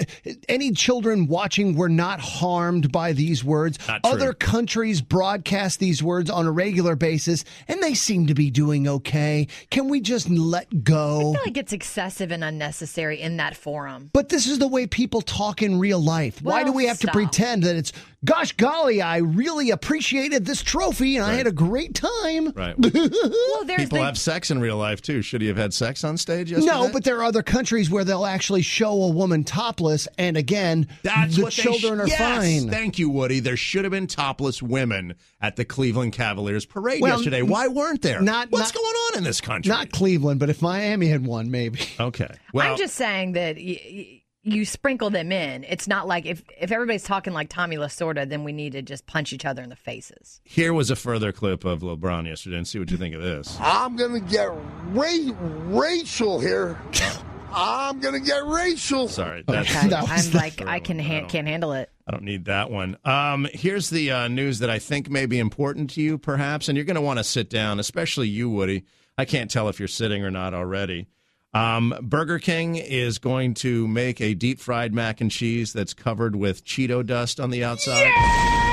any 0.47 0.71
children 0.71 1.27
watching 1.27 1.75
were 1.75 1.89
not 1.89 2.21
harmed 2.21 2.89
by 2.89 3.11
these 3.11 3.43
words. 3.43 3.77
Not 3.85 4.01
true. 4.01 4.13
Other 4.13 4.33
countries 4.33 5.01
broadcast 5.01 5.79
these 5.79 6.01
words 6.01 6.29
on 6.29 6.47
a 6.47 6.51
regular 6.51 6.95
basis 6.95 7.43
and 7.67 7.83
they 7.83 7.93
seem 7.93 8.27
to 8.27 8.33
be 8.33 8.49
doing 8.49 8.87
okay. 8.87 9.49
Can 9.71 9.89
we 9.89 9.99
just 9.99 10.29
let 10.29 10.85
go? 10.85 11.31
I 11.31 11.33
feel 11.33 11.43
like 11.45 11.57
it's 11.57 11.73
excessive 11.73 12.31
and 12.31 12.41
unnecessary 12.41 13.19
in 13.19 13.35
that 13.37 13.57
forum. 13.57 14.09
But 14.13 14.29
this 14.29 14.47
is 14.47 14.57
the 14.57 14.69
way 14.69 14.87
people 14.87 15.21
talk 15.21 15.61
in 15.61 15.79
real 15.79 15.99
life. 15.99 16.41
Why 16.41 16.63
do 16.63 16.71
we 16.71 16.85
have 16.85 16.95
stop. 16.95 17.11
to 17.11 17.17
pretend 17.17 17.63
that 17.63 17.75
it's, 17.75 17.91
gosh 18.25 18.51
golly, 18.53 19.01
I 19.01 19.17
really 19.17 19.69
appreciated 19.71 20.45
this 20.45 20.61
trophy 20.61 21.15
and 21.17 21.25
I 21.25 21.33
had 21.33 21.47
a 21.47 21.51
great 21.51 21.95
time? 21.95 22.51
Right. 22.51 22.75
Well, 23.59 23.65
People 23.77 23.97
the, 23.99 24.03
have 24.05 24.17
sex 24.17 24.51
in 24.51 24.59
real 24.59 24.77
life 24.77 25.01
too. 25.01 25.21
Should 25.21 25.41
he 25.41 25.47
have 25.47 25.57
had 25.57 25.73
sex 25.73 26.03
on 26.03 26.17
stage 26.17 26.51
yesterday? 26.51 26.71
No, 26.71 26.89
but 26.91 27.03
there 27.03 27.17
are 27.17 27.23
other 27.23 27.43
countries 27.43 27.89
where 27.89 28.03
they'll 28.03 28.25
actually 28.25 28.61
show 28.61 28.91
a 29.03 29.09
woman 29.09 29.43
topless, 29.43 30.07
and 30.17 30.37
again, 30.37 30.87
That's 31.03 31.35
the 31.35 31.43
what 31.43 31.51
children 31.53 31.99
sh- 31.99 32.01
are 32.03 32.07
yes, 32.07 32.19
fine. 32.19 32.69
Thank 32.69 32.97
you, 32.99 33.09
Woody. 33.09 33.39
There 33.39 33.57
should 33.57 33.83
have 33.85 33.91
been 33.91 34.07
topless 34.07 34.61
women 34.61 35.15
at 35.41 35.55
the 35.55 35.65
Cleveland 35.65 36.13
Cavaliers 36.13 36.65
parade 36.65 37.01
Well, 37.01 37.17
yesterday. 37.17 37.41
Why 37.41 37.67
weren't 37.67 38.01
there? 38.01 38.21
not- 38.21 38.49
What's 38.51 38.73
not- 38.73 38.81
going 38.81 38.95
on 38.95 39.17
in 39.19 39.23
this 39.23 39.41
country? 39.41 39.69
Not 39.69 39.91
Cleveland, 39.91 40.39
but 40.39 40.49
if 40.49 40.61
Miami 40.61 41.07
had 41.07 41.25
won, 41.25 41.51
maybe. 41.51 41.79
okay. 41.99 42.29
Well, 42.53 42.71
I'm 42.71 42.77
just 42.77 42.95
saying 42.95 43.33
that 43.33 43.55
y- 43.57 43.79
y- 43.91 44.18
you 44.53 44.65
sprinkle 44.65 45.09
them 45.09 45.31
in. 45.31 45.63
It's 45.63 45.87
not 45.87 46.07
like 46.07 46.25
if 46.25 46.43
if 46.59 46.71
everybody's 46.71 47.03
talking 47.03 47.33
like 47.33 47.49
Tommy 47.49 47.77
Lasorda, 47.77 48.27
then 48.27 48.43
we 48.43 48.51
need 48.51 48.73
to 48.73 48.81
just 48.81 49.05
punch 49.07 49.33
each 49.33 49.45
other 49.45 49.61
in 49.61 49.69
the 49.69 49.75
faces. 49.75 50.41
here 50.43 50.73
was 50.73 50.89
a 50.91 50.95
further 50.95 51.31
clip 51.31 51.63
of 51.65 51.79
LeBron 51.81 52.25
yesterday, 52.27 52.57
and 52.57 52.67
see 52.67 52.79
what 52.79 52.91
you 52.91 52.97
think 52.97 53.15
of 53.15 53.21
this. 53.21 53.57
I'm 53.59 53.95
gonna 53.95 54.19
get 54.19 54.49
ra- 54.91 55.33
racial 55.79 56.39
here. 56.39 56.79
I'm 57.51 57.99
gonna 57.99 58.19
get 58.19 58.45
Rachel. 58.45 59.07
Sorry, 59.07 59.43
that's, 59.47 59.75
Okay. 59.75 59.87
That 59.89 60.07
I'm 60.09 60.31
like 60.33 60.61
I 60.61 60.79
can 60.79 60.99
ha- 60.99 61.25
can't 61.27 61.47
handle 61.47 61.73
it. 61.73 61.89
I 62.07 62.11
don't 62.11 62.23
need 62.23 62.45
that 62.45 62.69
one. 62.71 62.97
Um, 63.05 63.47
here's 63.53 63.89
the 63.89 64.11
uh, 64.11 64.27
news 64.27 64.59
that 64.59 64.69
I 64.69 64.79
think 64.79 65.09
may 65.09 65.25
be 65.25 65.39
important 65.39 65.91
to 65.91 66.01
you, 66.01 66.17
perhaps, 66.17 66.67
and 66.67 66.75
you're 66.75 66.85
going 66.85 66.95
to 66.95 67.01
want 67.01 67.19
to 67.19 67.23
sit 67.23 67.49
down, 67.51 67.79
especially 67.79 68.27
you, 68.27 68.49
Woody. 68.49 68.85
I 69.17 69.25
can't 69.25 69.49
tell 69.51 69.69
if 69.69 69.77
you're 69.79 69.87
sitting 69.87 70.23
or 70.23 70.31
not 70.31 70.53
already. 70.55 71.07
Um, 71.53 71.95
Burger 72.01 72.39
King 72.39 72.75
is 72.75 73.17
going 73.17 73.55
to 73.55 73.87
make 73.87 74.21
a 74.21 74.35
deep 74.35 74.59
fried 74.59 74.93
mac 74.93 75.19
and 75.19 75.31
cheese 75.31 75.73
that's 75.73 75.93
covered 75.93 76.35
with 76.35 76.63
Cheeto 76.63 77.05
dust 77.05 77.39
on 77.39 77.49
the 77.49 77.63
outside. 77.63 78.68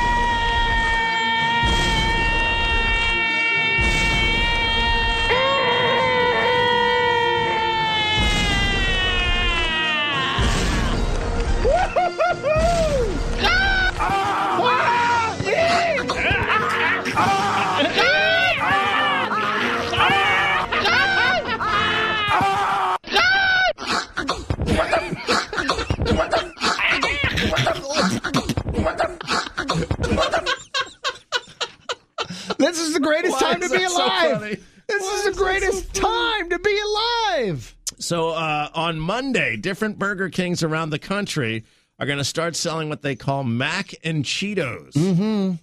This 32.59 32.79
is 32.79 32.95
the 32.95 33.01
greatest 33.01 33.33
Why 33.35 33.53
time 33.53 33.61
to 33.61 33.69
be 33.69 33.79
that 33.79 33.91
so 33.91 34.05
alive. 34.05 34.41
funny? 34.41 34.57
this 34.89 35.03
is 35.05 35.25
the 35.25 35.33
greatest 35.33 35.95
time 35.95 36.51
to 36.51 36.59
be 36.59 36.79
alive. 36.79 37.77
So 37.99 38.31
uh, 38.31 38.69
on 38.75 38.99
Monday, 39.01 39.57
different 39.57 39.99
Burger 39.99 40.29
Kings 40.29 40.63
around 40.63 40.91
the 40.91 40.99
country 40.99 41.65
are 41.99 42.07
going 42.07 42.19
to 42.19 42.25
start 42.25 42.57
selling 42.57 42.89
what 42.89 43.03
they 43.03 43.17
call 43.17 43.43
mac 43.45 43.95
and 44.05 44.25
Cheetos. 44.25 44.93
Mm-hmm. 44.93 45.55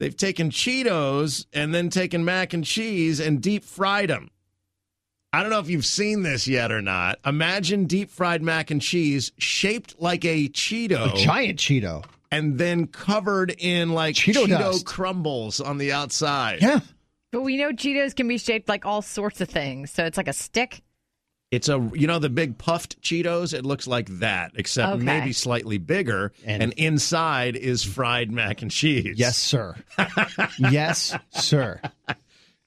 They've 0.00 0.16
taken 0.16 0.50
Cheetos 0.50 1.46
and 1.52 1.74
then 1.74 1.88
taken 1.90 2.24
mac 2.24 2.52
and 2.52 2.64
cheese 2.64 3.20
and 3.20 3.40
deep 3.40 3.64
fried 3.64 4.10
them. 4.10 4.30
I 5.32 5.42
don't 5.42 5.50
know 5.50 5.58
if 5.58 5.68
you've 5.68 5.84
seen 5.86 6.22
this 6.22 6.48
yet 6.48 6.72
or 6.72 6.80
not. 6.80 7.18
Imagine 7.26 7.84
deep 7.84 8.10
fried 8.10 8.42
mac 8.42 8.70
and 8.70 8.80
cheese 8.80 9.30
shaped 9.38 9.96
like 10.00 10.24
a 10.24 10.48
Cheeto. 10.48 11.12
A 11.12 11.16
giant 11.16 11.58
Cheeto. 11.58 12.04
And 12.30 12.58
then 12.58 12.86
covered 12.86 13.54
in 13.58 13.90
like 13.92 14.14
Cheeto 14.14 14.46
Cheeto, 14.46 14.84
crumbles 14.84 15.60
on 15.60 15.78
the 15.78 15.92
outside. 15.92 16.60
Yeah. 16.60 16.80
But 17.32 17.40
we 17.42 17.56
know 17.56 17.70
Cheetos 17.72 18.14
can 18.14 18.28
be 18.28 18.38
shaped 18.38 18.68
like 18.68 18.84
all 18.86 19.02
sorts 19.02 19.40
of 19.40 19.48
things. 19.48 19.90
So 19.90 20.04
it's 20.04 20.16
like 20.16 20.28
a 20.28 20.32
stick. 20.32 20.82
It's 21.50 21.70
a 21.70 21.90
you 21.94 22.06
know 22.06 22.18
the 22.18 22.28
big 22.28 22.58
puffed 22.58 23.00
Cheetos. 23.00 23.54
It 23.54 23.64
looks 23.64 23.86
like 23.86 24.06
that, 24.18 24.52
except 24.56 24.96
Okay. 24.96 25.02
maybe 25.04 25.32
slightly 25.32 25.78
bigger, 25.78 26.32
And- 26.44 26.62
and, 26.62 26.72
inside 26.74 27.56
is 27.56 27.82
fried 27.82 28.30
mac 28.30 28.60
and 28.60 28.70
cheese. 28.70 29.14
Yes, 29.18 29.38
sir. 29.38 29.74
yes, 30.58 31.16
sir. 31.30 31.80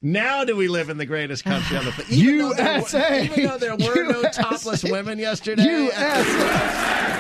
Now 0.02 0.46
do 0.46 0.56
we 0.56 0.68
live 0.68 0.90
in 0.90 0.98
the 0.98 1.06
greatest 1.06 1.44
country 1.44 1.78
on 1.78 1.86
the 1.86 1.92
planet? 1.92 2.12
Even 2.12 2.40
though 2.40 2.54
there 2.56 2.66
were- 2.66 2.78
USA. 2.80 3.26
Even 3.26 3.46
though 3.46 3.58
there 3.60 3.76
were 3.78 4.04
no 4.12 4.24
topless 4.32 4.84
women 4.84 5.20
yesterday, 5.20 5.62
USA. 5.62 7.11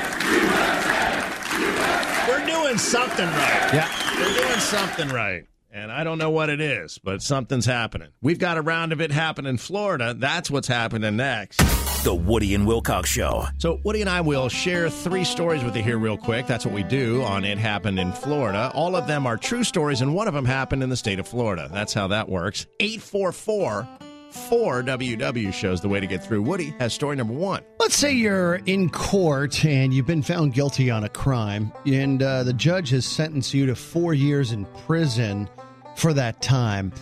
We're 2.71 2.77
doing 2.77 2.79
something 2.79 3.25
right. 3.25 3.73
Yeah. 3.73 4.17
We're 4.17 4.47
doing 4.47 4.59
something 4.59 5.09
right. 5.09 5.45
and 5.73 5.91
I 5.91 6.05
don't 6.05 6.17
know 6.17 6.29
what 6.29 6.49
it 6.49 6.61
is, 6.61 6.99
but 6.99 7.21
something's 7.21 7.65
happening. 7.65 8.09
We've 8.21 8.39
got 8.39 8.57
a 8.57 8.61
round 8.61 8.93
of 8.93 9.01
it 9.01 9.11
happen 9.11 9.45
in 9.45 9.57
Florida. 9.57 10.13
That's 10.13 10.49
what's 10.49 10.69
happening 10.69 11.17
next. 11.17 11.57
The 12.05 12.15
Woody 12.15 12.55
and 12.55 12.65
Wilcox 12.65 13.09
Show. 13.09 13.45
So, 13.57 13.79
Woody 13.83 13.99
and 14.01 14.09
I 14.09 14.21
will 14.21 14.47
share 14.47 14.89
three 14.89 15.25
stories 15.25 15.63
with 15.65 15.75
you 15.75 15.83
here, 15.83 15.97
real 15.97 16.17
quick. 16.17 16.47
That's 16.47 16.65
what 16.65 16.73
we 16.73 16.83
do 16.83 17.21
on 17.23 17.43
It 17.43 17.57
Happened 17.57 17.99
in 17.99 18.11
Florida. 18.13 18.71
All 18.73 18.95
of 18.95 19.05
them 19.05 19.27
are 19.27 19.37
true 19.37 19.63
stories, 19.63 20.01
and 20.01 20.15
one 20.15 20.27
of 20.27 20.33
them 20.33 20.45
happened 20.45 20.81
in 20.81 20.89
the 20.89 20.97
state 20.97 21.19
of 21.19 21.27
Florida. 21.27 21.69
That's 21.71 21.93
how 21.93 22.07
that 22.07 22.27
works. 22.29 22.65
844 22.79 23.87
4 24.31 24.83
WW 24.83 25.53
shows 25.53 25.81
the 25.81 25.89
way 25.89 25.99
to 25.99 26.07
get 26.07 26.23
through. 26.23 26.41
Woody 26.41 26.73
has 26.79 26.93
story 26.93 27.15
number 27.15 27.33
one. 27.33 27.63
Let's 27.79 27.95
say 27.95 28.11
you're 28.11 28.55
in 28.65 28.89
court 28.89 29.65
and 29.65 29.93
you've 29.93 30.07
been 30.07 30.23
found 30.23 30.53
guilty 30.53 30.89
on 30.89 31.03
a 31.03 31.09
crime, 31.09 31.71
and 31.85 32.23
uh, 32.23 32.43
the 32.43 32.53
judge 32.53 32.89
has 32.91 33.05
sentenced 33.05 33.53
you 33.53 33.65
to 33.65 33.75
four 33.75 34.13
years 34.13 34.51
in 34.51 34.65
prison 34.85 35.49
for 35.95 36.13
that 36.13 36.41
time. 36.41 36.93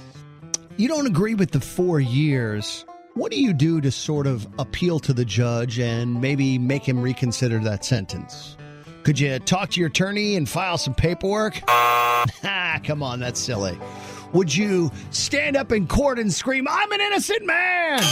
You 0.77 0.87
don't 0.87 1.07
agree 1.07 1.35
with 1.35 1.51
the 1.51 1.59
four 1.59 1.99
years. 1.99 2.85
What 3.13 3.31
do 3.31 3.41
you 3.41 3.53
do 3.53 3.81
to 3.81 3.91
sort 3.91 4.27
of 4.27 4.47
appeal 4.57 4.99
to 5.01 5.13
the 5.13 5.25
judge 5.25 5.79
and 5.79 6.21
maybe 6.21 6.57
make 6.57 6.87
him 6.87 7.01
reconsider 7.01 7.59
that 7.59 7.83
sentence? 7.83 8.55
Could 9.03 9.19
you 9.19 9.39
talk 9.39 9.71
to 9.71 9.79
your 9.79 9.89
attorney 9.89 10.35
and 10.35 10.47
file 10.47 10.77
some 10.77 10.93
paperwork? 10.93 11.61
come 12.83 13.03
on, 13.03 13.19
that's 13.19 13.39
silly. 13.39 13.77
Would 14.33 14.55
you 14.55 14.91
stand 15.09 15.55
up 15.55 15.71
in 15.71 15.87
court 15.87 16.19
and 16.19 16.31
scream, 16.31 16.67
I'm 16.69 16.91
an 16.91 17.01
innocent 17.01 17.45
man? 17.45 18.03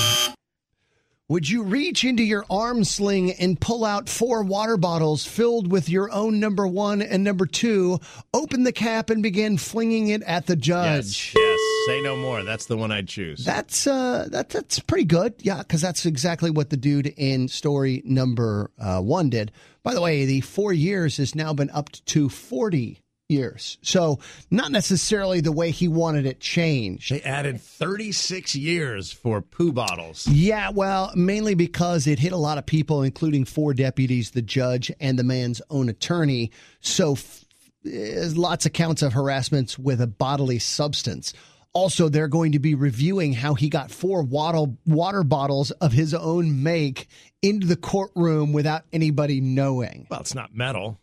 Would 1.29 1.49
you 1.49 1.63
reach 1.63 2.05
into 2.05 2.23
your 2.23 2.45
arm 2.49 2.85
sling 2.85 3.33
and 3.33 3.59
pull 3.59 3.83
out 3.83 4.07
four 4.07 4.43
water 4.43 4.77
bottles 4.77 5.25
filled 5.25 5.69
with 5.69 5.89
your 5.89 6.09
own 6.09 6.39
number 6.39 6.65
one 6.65 7.01
and 7.01 7.23
number 7.23 7.45
two, 7.45 7.99
open 8.33 8.63
the 8.63 8.71
cap 8.71 9.09
and 9.09 9.21
begin 9.21 9.57
flinging 9.57 10.07
it 10.07 10.23
at 10.23 10.45
the 10.47 10.55
judge? 10.55 11.35
Yes, 11.35 11.35
yes. 11.35 11.59
Say 11.87 12.01
no 12.01 12.15
more. 12.15 12.43
That's 12.43 12.65
the 12.65 12.77
one 12.77 12.91
I'd 12.91 13.09
choose. 13.09 13.43
That's 13.43 13.85
uh, 13.85 14.27
that 14.31 14.49
that's 14.49 14.79
pretty 14.79 15.03
good. 15.03 15.35
Yeah, 15.39 15.59
because 15.59 15.81
that's 15.81 16.05
exactly 16.05 16.49
what 16.49 16.69
the 16.69 16.77
dude 16.77 17.07
in 17.17 17.49
story 17.49 18.01
number 18.05 18.71
uh, 18.79 19.01
one 19.01 19.29
did. 19.29 19.51
By 19.83 19.93
the 19.93 20.01
way, 20.01 20.25
the 20.25 20.41
four 20.41 20.71
years 20.71 21.17
has 21.17 21.35
now 21.35 21.53
been 21.53 21.69
upped 21.71 22.05
to 22.07 22.29
forty 22.29 23.01
years. 23.37 23.77
So 23.81 24.19
not 24.49 24.71
necessarily 24.71 25.41
the 25.41 25.51
way 25.51 25.71
he 25.71 25.87
wanted 25.89 26.25
it 26.25 26.39
changed. 26.39 27.11
They 27.11 27.21
added 27.21 27.59
36 27.59 28.55
years 28.55 29.11
for 29.11 29.41
poo 29.41 29.73
bottles. 29.73 30.27
Yeah, 30.27 30.69
well, 30.69 31.11
mainly 31.13 31.53
because 31.53 32.07
it 32.07 32.19
hit 32.19 32.31
a 32.31 32.37
lot 32.37 32.57
of 32.57 32.65
people, 32.65 33.03
including 33.03 33.43
four 33.43 33.73
deputies, 33.73 34.31
the 34.31 34.41
judge, 34.41 34.91
and 35.01 35.19
the 35.19 35.25
man's 35.25 35.61
own 35.69 35.89
attorney. 35.89 36.51
So 36.79 37.13
f- 37.13 37.45
lots 37.83 38.65
of 38.65 38.71
counts 38.71 39.01
of 39.01 39.11
harassments 39.11 39.77
with 39.77 39.99
a 39.99 40.07
bodily 40.07 40.59
substance. 40.59 41.33
Also, 41.73 42.07
they're 42.07 42.29
going 42.29 42.53
to 42.53 42.59
be 42.59 42.75
reviewing 42.75 43.33
how 43.33 43.55
he 43.55 43.67
got 43.67 43.91
four 43.91 44.23
water, 44.23 44.71
water 44.85 45.23
bottles 45.23 45.71
of 45.71 45.91
his 45.91 46.13
own 46.13 46.63
make 46.63 47.07
into 47.41 47.67
the 47.67 47.75
courtroom 47.75 48.53
without 48.53 48.83
anybody 48.93 49.41
knowing. 49.41 50.07
Well, 50.09 50.21
it's 50.21 50.33
not 50.33 50.55
metal. 50.55 50.99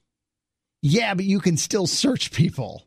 Yeah, 0.87 1.15
but 1.15 1.25
you 1.25 1.41
can 1.41 1.57
still 1.57 1.87
search 1.87 2.31
people. 2.31 2.87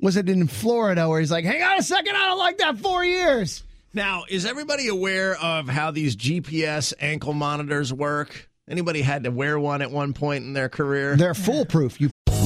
Was 0.00 0.16
it 0.16 0.28
in 0.28 0.46
Florida 0.46 1.08
where 1.08 1.18
he's 1.18 1.32
like, 1.32 1.44
hang 1.44 1.60
on 1.60 1.76
a 1.76 1.82
second, 1.82 2.14
I 2.14 2.26
don't 2.26 2.38
like 2.38 2.58
that 2.58 2.78
four 2.78 3.04
years? 3.04 3.64
Now, 3.92 4.22
is 4.28 4.46
everybody 4.46 4.86
aware 4.86 5.34
of 5.34 5.68
how 5.68 5.90
these 5.90 6.14
GPS 6.14 6.94
ankle 7.00 7.32
monitors 7.32 7.92
work? 7.92 8.48
Anybody 8.68 9.02
had 9.02 9.24
to 9.24 9.32
wear 9.32 9.58
one 9.58 9.82
at 9.82 9.90
one 9.90 10.12
point 10.12 10.44
in 10.44 10.52
their 10.52 10.68
career? 10.68 11.16
They're 11.16 11.34
foolproof. 11.34 12.00
You 12.00 12.10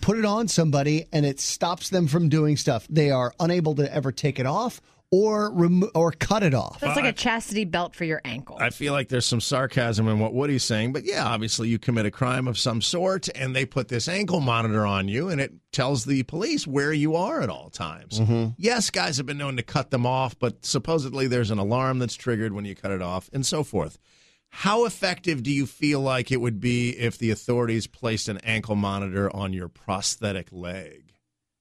Put 0.00 0.18
it 0.18 0.24
on 0.24 0.48
somebody 0.48 1.06
and 1.12 1.26
it 1.26 1.40
stops 1.40 1.90
them 1.90 2.06
from 2.06 2.28
doing 2.28 2.56
stuff. 2.56 2.86
They 2.88 3.10
are 3.10 3.32
unable 3.38 3.74
to 3.76 3.92
ever 3.92 4.12
take 4.12 4.38
it 4.38 4.46
off 4.46 4.80
or 5.12 5.50
remo- 5.52 5.90
or 5.94 6.12
cut 6.12 6.42
it 6.44 6.54
off. 6.54 6.78
That's 6.80 6.96
like 6.96 7.04
a 7.04 7.12
chastity 7.12 7.64
belt 7.64 7.96
for 7.96 8.04
your 8.04 8.20
ankle. 8.24 8.56
I 8.60 8.70
feel 8.70 8.92
like 8.92 9.08
there's 9.08 9.26
some 9.26 9.40
sarcasm 9.40 10.06
in 10.06 10.20
what 10.20 10.32
Woody's 10.32 10.62
saying, 10.62 10.92
but 10.92 11.04
yeah, 11.04 11.24
obviously 11.24 11.68
you 11.68 11.78
commit 11.80 12.06
a 12.06 12.10
crime 12.12 12.46
of 12.46 12.56
some 12.56 12.80
sort 12.80 13.28
and 13.34 13.54
they 13.54 13.66
put 13.66 13.88
this 13.88 14.06
ankle 14.06 14.40
monitor 14.40 14.86
on 14.86 15.08
you 15.08 15.28
and 15.28 15.40
it 15.40 15.52
tells 15.72 16.04
the 16.04 16.22
police 16.22 16.66
where 16.66 16.92
you 16.92 17.16
are 17.16 17.40
at 17.40 17.50
all 17.50 17.70
times. 17.70 18.20
Mm-hmm. 18.20 18.50
Yes, 18.56 18.90
guys 18.90 19.16
have 19.16 19.26
been 19.26 19.38
known 19.38 19.56
to 19.56 19.62
cut 19.64 19.90
them 19.90 20.06
off, 20.06 20.38
but 20.38 20.64
supposedly 20.64 21.26
there's 21.26 21.50
an 21.50 21.58
alarm 21.58 21.98
that's 21.98 22.14
triggered 22.14 22.52
when 22.52 22.64
you 22.64 22.76
cut 22.76 22.92
it 22.92 23.02
off 23.02 23.28
and 23.32 23.44
so 23.44 23.64
forth. 23.64 23.98
How 24.50 24.84
effective 24.84 25.42
do 25.42 25.50
you 25.50 25.64
feel 25.66 26.00
like 26.00 26.30
it 26.30 26.40
would 26.40 26.60
be 26.60 26.90
if 26.90 27.16
the 27.18 27.30
authorities 27.30 27.86
placed 27.86 28.28
an 28.28 28.38
ankle 28.38 28.74
monitor 28.76 29.34
on 29.34 29.52
your 29.52 29.68
prosthetic 29.68 30.48
leg? 30.52 31.14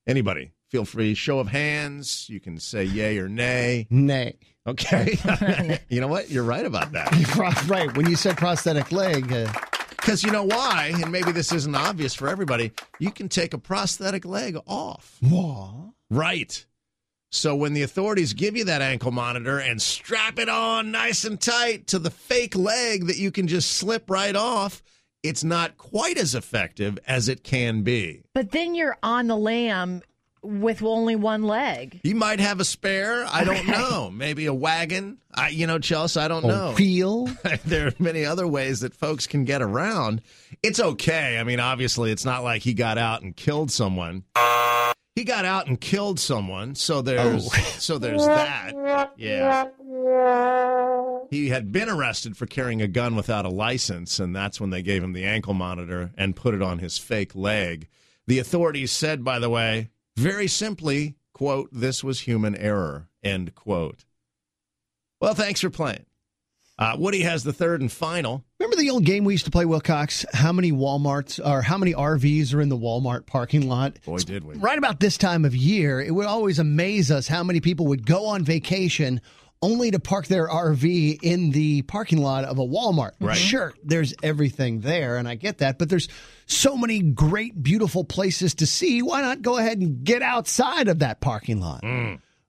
Anybody? 0.08 0.52
Feel 0.70 0.86
free. 0.86 1.14
Show 1.14 1.40
of 1.40 1.48
hands. 1.48 2.28
You 2.30 2.40
can 2.40 2.60
say 2.60 2.84
yay 2.84 3.18
or 3.20 3.30
nay. 3.30 3.88
Nay. 3.90 4.38
Okay. 4.68 5.18
you 5.90 6.02
know 6.02 6.08
what? 6.08 6.30
You're 6.30 6.44
right 6.44 6.66
about 6.66 6.92
that. 6.94 7.68
right. 7.70 7.96
When 7.96 8.10
you 8.10 8.16
said 8.16 8.38
prosthetic 8.38 8.92
leg, 8.92 9.32
uh, 9.32 9.52
Because 9.92 10.24
you 10.24 10.32
know 10.32 10.44
why? 10.44 10.92
And 11.02 11.12
maybe 11.12 11.32
this 11.32 11.52
isn't 11.52 11.76
obvious 11.76 12.14
for 12.14 12.28
everybody. 12.28 12.72
You 13.00 13.12
can 13.12 13.30
take 13.30 13.54
a 13.54 13.58
prosthetic 13.58 14.26
leg 14.26 14.58
off. 14.68 15.18
What? 15.22 15.94
Right. 16.10 16.66
So 17.32 17.56
when 17.56 17.74
the 17.74 17.84
authorities 17.84 18.34
give 18.34 18.58
you 18.58 18.66
that 18.66 18.82
ankle 18.82 19.12
monitor 19.12 19.60
and 19.60 19.82
strap 19.82 20.40
it 20.40 20.50
on 20.50 20.92
nice 20.92 21.26
and 21.26 21.40
tight 21.40 21.88
to 21.88 22.00
the 22.00 22.10
fake 22.10 22.56
leg 22.56 23.06
that 23.08 23.18
you 23.18 23.32
can 23.32 23.48
just 23.48 23.72
slip 23.74 24.10
right 24.10 24.36
off, 24.36 24.82
it's 25.22 25.44
not 25.44 25.78
quite 25.78 26.18
as 26.18 26.34
effective 26.34 26.98
as 27.06 27.30
it 27.30 27.44
can 27.44 27.84
be. 27.84 28.24
But 28.34 28.52
then 28.52 28.74
you're 28.74 28.98
on 29.04 29.28
the 29.28 29.36
lam 29.38 30.02
with 30.42 30.82
only 30.82 31.16
one 31.18 31.44
leg. 31.44 32.00
You 32.04 32.16
might 32.16 32.40
have 32.40 32.60
a 32.62 32.66
spare. 32.66 33.26
I 33.30 33.44
don't 33.44 33.68
know. 33.68 34.10
Maybe 34.10 34.46
a 34.46 34.54
wagon. 34.54 35.18
I, 35.36 35.50
you 35.50 35.68
know, 35.68 35.78
Chelsea, 35.80 36.20
I 36.20 36.30
don't 36.30 36.46
A 36.46 36.48
know. 36.48 36.74
wheel? 36.78 37.30
there 37.66 37.88
are 37.88 37.94
many 38.00 38.24
other 38.26 38.48
ways 38.48 38.80
that 38.80 38.94
folks 38.96 39.28
can 39.28 39.44
get 39.44 39.62
around. 39.62 40.22
It's 40.64 40.80
okay. 40.80 41.38
I 41.38 41.44
mean, 41.44 41.60
obviously, 41.60 42.12
it's 42.12 42.26
not 42.26 42.44
like 42.44 42.62
he 42.62 42.74
got 42.74 42.98
out 42.98 43.22
and 43.22 43.36
killed 43.36 43.70
someone. 43.70 44.24
He 45.16 45.24
got 45.24 45.44
out 45.44 45.68
and 45.68 45.80
killed 45.80 46.20
someone, 46.20 46.76
so 46.76 47.02
there's 47.02 47.48
oh. 47.48 47.50
so 47.78 47.98
there's 47.98 48.26
that. 48.26 49.14
Yeah. 49.18 49.68
He 51.30 51.50
had 51.50 51.72
been 51.72 51.90
arrested 51.90 52.38
for 52.38 52.46
carrying 52.46 52.82
a 52.82 52.88
gun 52.88 53.16
without 53.16 53.46
a 53.46 53.50
license, 53.50 54.20
and 54.20 54.36
that's 54.36 54.60
when 54.60 54.70
they 54.70 54.82
gave 54.82 55.04
him 55.04 55.14
the 55.14 55.26
ankle 55.26 55.54
monitor 55.54 56.12
and 56.18 56.36
put 56.36 56.54
it 56.54 56.62
on 56.62 56.80
his 56.80 56.98
fake 56.98 57.36
leg. 57.36 57.88
The 58.28 58.40
authorities 58.40 58.92
said, 58.92 59.24
by 59.24 59.40
the 59.40 59.50
way, 59.50 59.90
very 60.16 60.48
simply, 60.48 61.16
quote, 61.34 61.70
this 61.72 62.04
was 62.04 62.22
human 62.22 62.56
error, 62.56 63.10
end 63.24 63.56
quote. 63.56 64.06
Well, 65.20 65.34
thanks 65.34 65.62
for 65.62 65.70
playing. 65.70 66.06
Uh, 66.80 66.96
Woody 66.98 67.24
has 67.24 67.44
the 67.44 67.52
third 67.52 67.82
and 67.82 67.92
final. 67.92 68.42
Remember 68.58 68.78
the 68.78 68.90
old 68.90 69.04
game 69.04 69.26
we 69.26 69.34
used 69.34 69.44
to 69.46 69.52
play, 69.52 69.66
Wilcox? 69.66 70.26
How 70.32 70.54
many 70.54 70.72
Walmarts 70.72 71.46
or 71.46 71.62
how 71.62 71.78
many 71.78 71.94
RVs 71.94 72.54
are 72.54 72.62
in 72.62 72.70
the 72.70 72.78
Walmart 72.78 73.26
parking 73.26 73.68
lot? 73.68 73.98
Boy, 74.06 74.20
did 74.20 74.46
we. 74.46 74.56
Right 74.56 74.78
about 74.78 75.02
this 75.02 75.18
time 75.18 75.44
of 75.44 75.54
year, 75.54 76.00
it 76.00 76.12
would 76.12 76.26
always 76.26 76.58
amaze 76.58 77.12
us 77.12 77.28
how 77.28 77.44
many 77.44 77.60
people 77.60 77.88
would 77.88 78.06
go 78.06 78.28
on 78.28 78.46
vacation 78.46 79.20
only 79.62 79.92
to 79.92 80.00
park 80.00 80.28
their 80.28 80.48
RV 80.48 81.20
in 81.22 81.52
the 81.52 81.82
parking 81.82 82.20
lot 82.20 82.46
of 82.46 82.60
a 82.60 82.66
Walmart. 82.66 83.12
Right. 83.20 83.36
Sure, 83.36 83.74
there's 83.84 84.14
everything 84.24 84.80
there, 84.80 85.18
and 85.18 85.28
I 85.28 85.36
get 85.36 85.58
that, 85.58 85.78
but 85.78 85.90
there's 85.90 86.08
so 86.46 86.78
many 86.78 87.02
great, 87.02 87.62
beautiful 87.62 88.06
places 88.06 88.56
to 88.56 88.66
see. 88.66 89.02
Why 89.02 89.20
not 89.22 89.42
go 89.42 89.58
ahead 89.58 89.80
and 89.80 90.02
get 90.06 90.22
outside 90.22 90.88
of 90.88 91.00
that 91.00 91.20
parking 91.20 91.60
lot? 91.60 91.84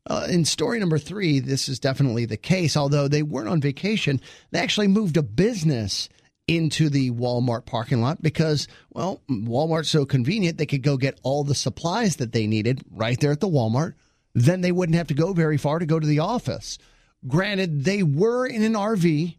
Uh, 0.08 0.26
in 0.30 0.44
story 0.44 0.78
number 0.78 0.98
three, 0.98 1.40
this 1.40 1.68
is 1.68 1.78
definitely 1.78 2.24
the 2.24 2.36
case. 2.36 2.76
Although 2.76 3.08
they 3.08 3.22
weren't 3.22 3.48
on 3.48 3.60
vacation, 3.60 4.20
they 4.50 4.58
actually 4.58 4.88
moved 4.88 5.16
a 5.16 5.22
business 5.22 6.08
into 6.48 6.88
the 6.88 7.10
Walmart 7.12 7.64
parking 7.64 8.00
lot 8.00 8.20
because, 8.22 8.66
well, 8.90 9.22
Walmart's 9.30 9.90
so 9.90 10.04
convenient, 10.04 10.58
they 10.58 10.66
could 10.66 10.82
go 10.82 10.96
get 10.96 11.20
all 11.22 11.44
the 11.44 11.54
supplies 11.54 12.16
that 12.16 12.32
they 12.32 12.46
needed 12.46 12.82
right 12.90 13.20
there 13.20 13.30
at 13.30 13.40
the 13.40 13.48
Walmart. 13.48 13.94
Then 14.34 14.60
they 14.60 14.72
wouldn't 14.72 14.96
have 14.96 15.08
to 15.08 15.14
go 15.14 15.32
very 15.32 15.56
far 15.56 15.78
to 15.78 15.86
go 15.86 16.00
to 16.00 16.06
the 16.06 16.18
office. 16.18 16.78
Granted, 17.28 17.84
they 17.84 18.02
were 18.02 18.46
in 18.46 18.62
an 18.62 18.72
RV 18.74 19.36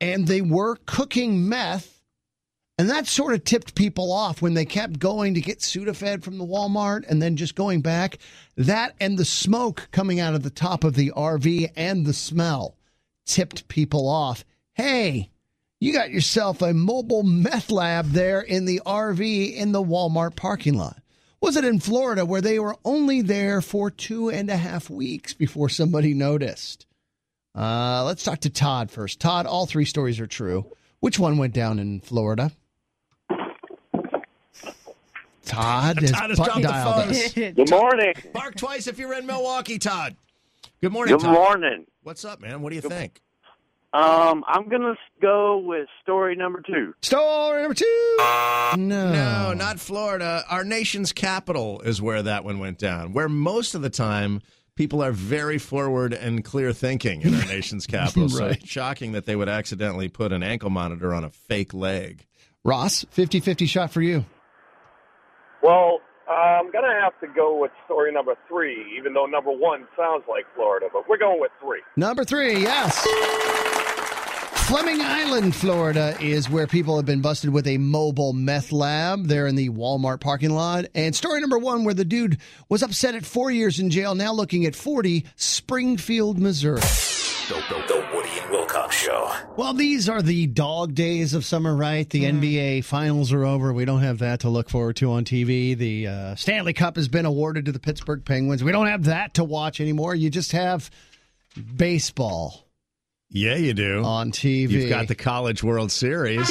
and 0.00 0.26
they 0.26 0.42
were 0.42 0.76
cooking 0.86 1.48
meth 1.48 1.93
And 2.76 2.90
that 2.90 3.06
sort 3.06 3.34
of 3.34 3.44
tipped 3.44 3.76
people 3.76 4.10
off 4.12 4.42
when 4.42 4.54
they 4.54 4.64
kept 4.64 4.98
going 4.98 5.34
to 5.34 5.40
get 5.40 5.60
Sudafed 5.60 6.24
from 6.24 6.38
the 6.38 6.46
Walmart 6.46 7.08
and 7.08 7.22
then 7.22 7.36
just 7.36 7.54
going 7.54 7.82
back. 7.82 8.18
That 8.56 8.94
and 8.98 9.16
the 9.16 9.24
smoke 9.24 9.88
coming 9.92 10.18
out 10.18 10.34
of 10.34 10.42
the 10.42 10.50
top 10.50 10.82
of 10.82 10.94
the 10.94 11.12
RV 11.16 11.70
and 11.76 12.04
the 12.04 12.12
smell 12.12 12.76
tipped 13.26 13.68
people 13.68 14.08
off. 14.08 14.44
Hey, 14.72 15.30
you 15.80 15.92
got 15.92 16.10
yourself 16.10 16.62
a 16.62 16.74
mobile 16.74 17.22
meth 17.22 17.70
lab 17.70 18.06
there 18.10 18.40
in 18.40 18.64
the 18.64 18.82
RV 18.84 19.54
in 19.54 19.70
the 19.70 19.82
Walmart 19.82 20.34
parking 20.34 20.74
lot. 20.74 21.00
Was 21.40 21.56
it 21.56 21.64
in 21.64 21.78
Florida 21.78 22.26
where 22.26 22.40
they 22.40 22.58
were 22.58 22.76
only 22.84 23.20
there 23.20 23.60
for 23.60 23.88
two 23.88 24.30
and 24.30 24.50
a 24.50 24.56
half 24.56 24.90
weeks 24.90 25.32
before 25.32 25.68
somebody 25.68 26.12
noticed? 26.12 26.86
Uh, 27.54 28.02
let's 28.04 28.24
talk 28.24 28.40
to 28.40 28.50
Todd 28.50 28.90
first. 28.90 29.20
Todd, 29.20 29.46
all 29.46 29.66
three 29.66 29.84
stories 29.84 30.18
are 30.18 30.26
true. 30.26 30.66
Which 30.98 31.20
one 31.20 31.38
went 31.38 31.54
down 31.54 31.78
in 31.78 32.00
Florida? 32.00 32.50
Todd 35.44 35.98
has, 36.00 36.10
Todd 36.10 36.30
has 36.30 36.38
bu- 36.38 36.44
dropped 36.44 36.62
the 36.62 36.68
phone. 36.68 37.10
us. 37.10 37.32
Good 37.34 37.70
morning. 37.70 38.14
Bark 38.32 38.54
twice 38.56 38.86
if 38.86 38.98
you're 38.98 39.14
in 39.14 39.26
Milwaukee, 39.26 39.78
Todd. 39.78 40.16
Good 40.80 40.92
morning. 40.92 41.16
Good 41.16 41.24
Todd. 41.24 41.34
morning. 41.34 41.86
What's 42.02 42.24
up, 42.24 42.40
man? 42.40 42.62
What 42.62 42.70
do 42.70 42.76
you 42.76 42.82
think? 42.82 43.20
Um, 43.92 44.42
I'm 44.48 44.68
gonna 44.68 44.96
go 45.22 45.58
with 45.58 45.86
story 46.02 46.34
number 46.34 46.60
two. 46.66 46.94
Story 47.02 47.62
number 47.62 47.74
two. 47.74 48.16
No. 48.18 49.12
No, 49.12 49.52
not 49.54 49.78
Florida. 49.78 50.42
Our 50.50 50.64
nation's 50.64 51.12
capital 51.12 51.80
is 51.82 52.02
where 52.02 52.20
that 52.22 52.44
one 52.44 52.58
went 52.58 52.78
down. 52.78 53.12
Where 53.12 53.28
most 53.28 53.76
of 53.76 53.82
the 53.82 53.90
time 53.90 54.42
people 54.74 55.00
are 55.00 55.12
very 55.12 55.58
forward 55.58 56.12
and 56.12 56.42
clear 56.44 56.72
thinking 56.72 57.22
in 57.22 57.34
our 57.36 57.44
nation's 57.46 57.86
capital. 57.86 58.28
So 58.28 58.46
Right. 58.46 58.56
it's 58.60 58.68
shocking 58.68 59.12
that 59.12 59.26
they 59.26 59.36
would 59.36 59.48
accidentally 59.48 60.08
put 60.08 60.32
an 60.32 60.42
ankle 60.42 60.70
monitor 60.70 61.14
on 61.14 61.22
a 61.22 61.30
fake 61.30 61.72
leg. 61.72 62.26
Ross, 62.64 63.04
50 63.10 63.38
50 63.38 63.66
shot 63.66 63.92
for 63.92 64.02
you. 64.02 64.24
Well, 65.64 66.00
I'm 66.30 66.70
going 66.70 66.84
to 66.84 67.00
have 67.02 67.18
to 67.20 67.26
go 67.26 67.58
with 67.58 67.70
story 67.86 68.12
number 68.12 68.34
three, 68.48 68.84
even 68.98 69.14
though 69.14 69.24
number 69.24 69.50
one 69.50 69.88
sounds 69.96 70.24
like 70.28 70.44
Florida, 70.54 70.88
but 70.92 71.08
we're 71.08 71.16
going 71.16 71.40
with 71.40 71.52
three. 71.58 71.80
Number 71.96 72.22
three, 72.22 72.60
yes. 72.60 73.02
Fleming 74.66 75.00
Island, 75.00 75.54
Florida 75.54 76.18
is 76.20 76.50
where 76.50 76.66
people 76.66 76.96
have 76.96 77.06
been 77.06 77.22
busted 77.22 77.48
with 77.48 77.66
a 77.66 77.78
mobile 77.78 78.34
meth 78.34 78.72
lab. 78.72 79.26
They're 79.26 79.46
in 79.46 79.56
the 79.56 79.70
Walmart 79.70 80.20
parking 80.20 80.50
lot. 80.50 80.84
And 80.94 81.16
story 81.16 81.40
number 81.40 81.56
one, 81.58 81.84
where 81.84 81.94
the 81.94 82.04
dude 82.04 82.40
was 82.68 82.82
upset 82.82 83.14
at 83.14 83.24
four 83.24 83.50
years 83.50 83.80
in 83.80 83.88
jail, 83.88 84.14
now 84.14 84.34
looking 84.34 84.66
at 84.66 84.76
40, 84.76 85.24
Springfield, 85.36 86.38
Missouri. 86.38 86.80
The, 86.80 87.54
the, 87.70 87.84
the 87.88 88.06
Woody 88.14 88.38
and 88.38 88.43
Wilcox 88.43 88.43
Show. 88.94 89.32
Well, 89.56 89.74
these 89.74 90.08
are 90.08 90.22
the 90.22 90.46
dog 90.46 90.94
days 90.94 91.34
of 91.34 91.44
summer, 91.44 91.74
right? 91.74 92.08
The 92.08 92.24
NBA 92.24 92.84
finals 92.84 93.32
are 93.32 93.44
over. 93.44 93.72
We 93.72 93.84
don't 93.84 94.02
have 94.02 94.18
that 94.20 94.40
to 94.40 94.48
look 94.48 94.70
forward 94.70 94.96
to 94.96 95.10
on 95.12 95.24
TV. 95.24 95.76
The 95.76 96.06
uh, 96.06 96.34
Stanley 96.36 96.72
Cup 96.72 96.96
has 96.96 97.08
been 97.08 97.26
awarded 97.26 97.64
to 97.66 97.72
the 97.72 97.78
Pittsburgh 97.80 98.24
Penguins. 98.24 98.62
We 98.64 98.72
don't 98.72 98.86
have 98.86 99.04
that 99.04 99.34
to 99.34 99.44
watch 99.44 99.80
anymore. 99.80 100.14
You 100.14 100.30
just 100.30 100.52
have 100.52 100.90
baseball 101.76 102.66
Yeah, 103.30 103.56
you 103.56 103.74
do. 103.74 104.02
on 104.04 104.30
TV. 104.30 104.70
You've 104.70 104.88
got 104.88 105.08
the 105.08 105.14
College 105.14 105.62
World 105.62 105.90
Series. 105.92 106.48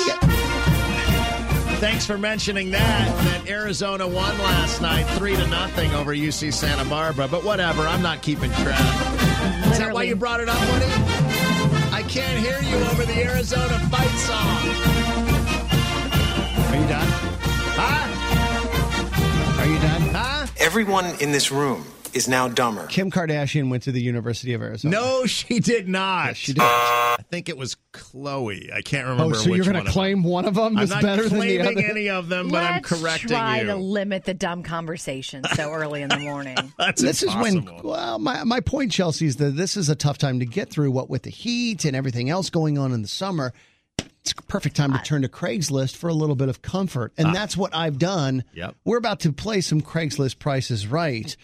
Thanks 1.79 2.05
for 2.05 2.17
mentioning 2.17 2.71
that. 2.71 3.07
That 3.25 3.49
Arizona 3.49 4.07
won 4.07 4.37
last 4.39 4.81
night, 4.81 5.03
three 5.17 5.35
to 5.35 5.47
nothing 5.47 5.91
over 5.93 6.13
UC 6.15 6.53
Santa 6.53 6.85
Barbara. 6.89 7.27
But 7.27 7.43
whatever, 7.43 7.81
I'm 7.81 8.01
not 8.01 8.21
keeping 8.21 8.51
track. 8.51 8.79
Is 9.71 9.79
that 9.79 9.91
why 9.93 10.03
you 10.03 10.15
brought 10.15 10.39
it 10.39 10.47
up, 10.47 10.59
Woody? 10.71 10.85
Can't 12.13 12.37
hear 12.45 12.61
you 12.61 12.75
over 12.89 13.05
the 13.05 13.23
Arizona 13.23 13.79
fight 13.89 14.15
song. 14.19 14.59
Are 16.69 16.75
you 16.79 16.87
done? 16.87 17.07
Huh? 17.73 19.59
Are 19.59 19.65
you 19.65 19.79
done? 19.79 20.01
Huh? 20.13 20.45
Everyone 20.59 21.05
in 21.21 21.31
this 21.31 21.51
room 21.51 21.83
is 22.13 22.27
now 22.27 22.47
dumber. 22.47 22.85
Kim 22.87 23.09
Kardashian 23.11 23.69
went 23.69 23.83
to 23.83 23.91
the 23.91 24.01
University 24.01 24.53
of 24.53 24.61
Arizona. 24.61 24.95
No, 24.95 25.25
she 25.25 25.59
did 25.59 25.87
not. 25.87 26.35
she 26.37 26.53
did. 26.53 26.61
I 26.63 27.17
think 27.31 27.49
it 27.49 27.57
was 27.57 27.75
Khloé. 27.93 28.71
I 28.73 28.81
can't 28.81 29.07
remember. 29.07 29.35
Oh, 29.35 29.39
so 29.39 29.49
which 29.49 29.57
you're 29.57 29.65
going 29.65 29.83
to 29.83 29.87
of 29.89 29.93
claim 29.93 30.23
one 30.23 30.45
of 30.45 30.55
them 30.55 30.77
I'm 30.77 30.83
is 30.83 30.89
not 30.89 31.01
better 31.01 31.27
than 31.27 31.39
the 31.39 31.59
other? 31.61 31.79
any 31.79 32.09
of 32.09 32.29
them, 32.29 32.49
but 32.49 32.63
I'm 32.63 32.73
Let's 32.75 32.89
correcting 32.89 33.29
try 33.29 33.61
you. 33.61 33.67
to 33.67 33.75
limit 33.75 34.25
the 34.25 34.33
dumb 34.33 34.63
conversation 34.63 35.43
so 35.55 35.71
early 35.71 36.01
in 36.01 36.09
the 36.09 36.19
morning. 36.19 36.57
That's 36.77 37.01
this 37.01 37.23
is 37.23 37.33
when 37.35 37.67
well 37.83 38.19
my, 38.19 38.43
my 38.43 38.59
point 38.59 38.91
chelsea 38.91 39.25
is 39.25 39.37
that 39.37 39.55
this 39.55 39.75
is 39.77 39.89
a 39.89 39.95
tough 39.95 40.17
time 40.17 40.39
to 40.39 40.45
get 40.45 40.69
through 40.69 40.91
what 40.91 41.09
with 41.09 41.23
the 41.23 41.29
heat 41.29 41.85
and 41.85 41.95
everything 41.95 42.29
else 42.29 42.49
going 42.49 42.77
on 42.77 42.91
in 42.93 43.01
the 43.01 43.07
summer 43.07 43.53
it's 44.21 44.31
a 44.31 44.35
perfect 44.43 44.75
time 44.75 44.93
to 44.93 44.99
turn 44.99 45.21
to 45.21 45.27
craigslist 45.27 45.95
for 45.95 46.07
a 46.09 46.13
little 46.13 46.35
bit 46.35 46.49
of 46.49 46.61
comfort 46.61 47.11
and 47.17 47.27
ah. 47.27 47.31
that's 47.33 47.55
what 47.57 47.73
i've 47.75 47.97
done 47.97 48.43
Yep. 48.53 48.75
we're 48.85 48.97
about 48.97 49.19
to 49.21 49.33
play 49.33 49.61
some 49.61 49.81
craigslist 49.81 50.39
prices 50.39 50.87
right 50.87 51.35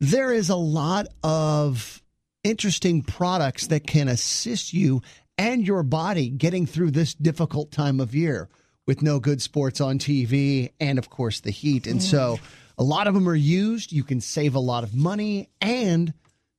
there 0.00 0.32
is 0.32 0.50
a 0.50 0.56
lot 0.56 1.06
of 1.22 2.02
interesting 2.44 3.02
products 3.02 3.68
that 3.68 3.86
can 3.86 4.08
assist 4.08 4.72
you 4.72 5.02
and 5.38 5.66
your 5.66 5.82
body 5.82 6.28
getting 6.28 6.66
through 6.66 6.90
this 6.90 7.14
difficult 7.14 7.70
time 7.70 8.00
of 8.00 8.14
year 8.14 8.48
with 8.86 9.02
no 9.02 9.18
good 9.18 9.42
sports 9.42 9.80
on 9.80 9.98
TV 9.98 10.70
and, 10.80 10.98
of 10.98 11.10
course, 11.10 11.40
the 11.40 11.50
heat. 11.50 11.86
And 11.86 12.02
so 12.02 12.38
a 12.78 12.84
lot 12.84 13.06
of 13.06 13.14
them 13.14 13.28
are 13.28 13.34
used. 13.34 13.92
You 13.92 14.04
can 14.04 14.20
save 14.20 14.54
a 14.54 14.60
lot 14.60 14.84
of 14.84 14.94
money 14.94 15.48
and 15.60 16.14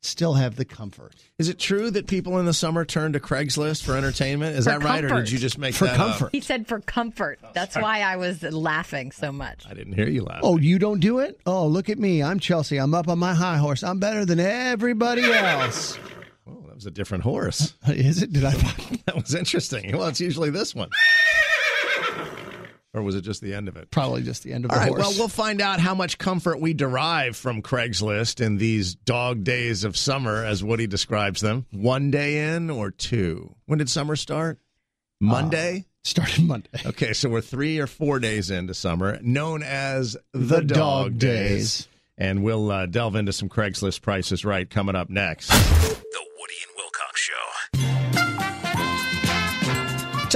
still 0.08 0.34
have 0.34 0.56
the 0.56 0.66
comfort. 0.66 1.14
Is 1.38 1.50
it 1.50 1.60
true 1.60 1.92
that 1.92 2.08
people 2.08 2.40
in 2.40 2.46
the 2.46 2.54
summer 2.54 2.86
turn 2.86 3.14
to 3.14 3.20
Craigslist 3.20 3.84
for 3.84 3.96
entertainment? 3.96 4.58
Is 4.58 4.66
For 4.66 4.72
that 4.72 4.84
right, 4.84 5.04
or 5.04 5.10
did 5.10 5.30
you 5.32 5.38
just 5.38 5.58
make 5.58 5.76
For 5.76 5.86
that 5.86 5.96
comfort. 5.96 6.26
up? 6.28 6.32
He 6.32 6.42
said 6.42 6.68
for 6.68 6.80
comfort. 6.80 7.40
That's 7.54 7.74
sorry. 7.74 7.84
why 7.84 8.02
I 8.02 8.16
was 8.16 8.42
laughing 8.44 9.12
so 9.12 9.32
much. 9.32 9.66
I 9.70 9.74
didn't 9.74 9.94
hear 9.94 10.08
you 10.08 10.24
laugh. 10.24 10.40
Oh, 10.44 10.58
you 10.58 10.80
don't 10.80 11.00
do 11.00 11.20
it? 11.20 11.40
Oh, 11.46 11.68
look 11.68 11.90
at 11.90 12.00
me. 12.00 12.24
I'm 12.24 12.40
Chelsea. 12.40 12.78
I'm 12.78 12.94
up 12.94 13.08
on 13.08 13.20
my 13.20 13.34
high 13.34 13.58
horse. 13.58 13.84
I'm 13.84 14.00
better 14.00 14.26
than 14.26 14.40
everybody 14.40 15.24
else. 15.24 15.98
Oh, 16.48 16.64
that 16.68 16.76
was 16.76 16.86
a 16.86 16.92
different 16.92 17.24
horse. 17.24 17.74
Is 17.88 18.24
it? 18.24 18.32
Did 18.34 18.46
I? 18.46 18.52
that 19.06 19.16
was 19.16 19.36
interesting. 19.36 19.96
Well, 19.98 20.08
it's 20.08 20.22
usually 20.22 20.50
this 20.50 20.74
one. 20.74 20.90
Or 22.98 23.04
was 23.04 23.16
it 23.16 23.22
just 23.22 23.42
the 23.42 23.54
end 23.54 23.68
of 23.68 23.78
it? 23.78 23.92
Probably 23.92 24.24
just 24.24 24.42
the 24.44 24.52
end 24.54 24.66
of 24.66 24.72
All 24.72 24.76
the 24.78 24.82
right, 24.82 24.88
horse. 24.90 25.00
well, 25.02 25.14
we'll 25.18 25.28
find 25.28 25.62
out 25.62 25.80
how 25.80 25.94
much 25.94 26.18
comfort 26.18 26.60
we 26.60 26.74
derive 26.74 27.38
from 27.38 27.62
Craigslist 27.62 28.42
in 28.44 28.58
these 28.58 28.96
dog 28.96 29.44
days 29.44 29.84
of 29.84 29.96
summer, 29.96 30.44
as 30.44 30.64
Woody 30.64 30.88
describes 30.88 31.40
them. 31.42 31.66
One 31.72 32.10
day 32.12 32.56
in 32.56 32.70
or 32.72 32.90
two? 32.92 33.56
When 33.68 33.78
did 33.80 33.90
summer 33.90 34.16
start? 34.16 34.60
Monday? 35.22 35.86
Started 36.04 36.46
Monday. 36.46 36.70
Okay, 36.86 37.14
so 37.14 37.30
we're 37.30 37.42
three 37.42 37.80
or 37.80 37.88
four 37.88 38.20
days 38.20 38.50
into 38.50 38.74
summer, 38.74 39.20
known 39.22 39.62
as 39.62 40.16
the, 40.34 40.40
The 40.40 40.62
dog, 40.62 40.78
dog 40.78 41.18
days. 41.20 41.50
days. 41.80 41.88
And 42.18 42.44
we'll 42.44 42.72
uh, 42.72 42.86
delve 42.88 43.16
into 43.16 43.32
some 43.32 43.48
Craigslist 43.50 44.02
prices 44.02 44.44
right 44.44 44.68
coming 44.68 44.96
up 44.96 45.10
next. 45.10 45.52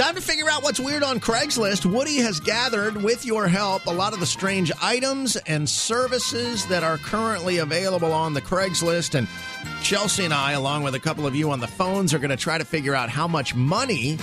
Time 0.02 0.16
to 0.16 0.20
figure 0.20 0.50
out 0.50 0.64
what's 0.64 0.80
weird 0.80 1.04
on 1.04 1.20
Craigslist. 1.20 1.86
Woody 1.86 2.16
has 2.16 2.40
gathered, 2.40 3.00
with 3.00 3.24
your 3.24 3.46
help, 3.46 3.86
a 3.86 3.90
lot 3.92 4.12
of 4.12 4.18
the 4.18 4.26
strange 4.26 4.72
items 4.82 5.36
and 5.36 5.68
services 5.68 6.66
that 6.66 6.82
are 6.82 6.98
currently 6.98 7.58
available 7.58 8.12
on 8.12 8.34
the 8.34 8.40
Craigslist. 8.42 9.14
And 9.14 9.28
Chelsea 9.80 10.24
and 10.24 10.34
I, 10.34 10.52
along 10.52 10.82
with 10.82 10.96
a 10.96 10.98
couple 10.98 11.24
of 11.24 11.36
you 11.36 11.52
on 11.52 11.60
the 11.60 11.68
phones, 11.68 12.12
are 12.12 12.18
going 12.18 12.32
to 12.32 12.36
try 12.36 12.58
to 12.58 12.64
figure 12.64 12.96
out 12.96 13.10
how 13.10 13.28
much 13.28 13.54
money 13.54 14.18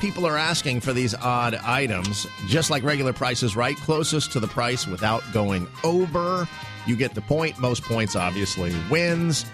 people 0.00 0.24
are 0.24 0.38
asking 0.38 0.82
for 0.82 0.92
these 0.92 1.16
odd 1.16 1.56
items. 1.56 2.28
Just 2.46 2.70
like 2.70 2.84
regular 2.84 3.12
prices, 3.12 3.56
right? 3.56 3.76
Closest 3.78 4.30
to 4.32 4.40
the 4.40 4.46
price 4.46 4.86
without 4.86 5.24
going 5.32 5.66
over. 5.82 6.46
You 6.86 6.94
get 6.94 7.16
the 7.16 7.22
point. 7.22 7.58
Most 7.58 7.82
points, 7.82 8.14
obviously, 8.14 8.72
wins. 8.88 9.44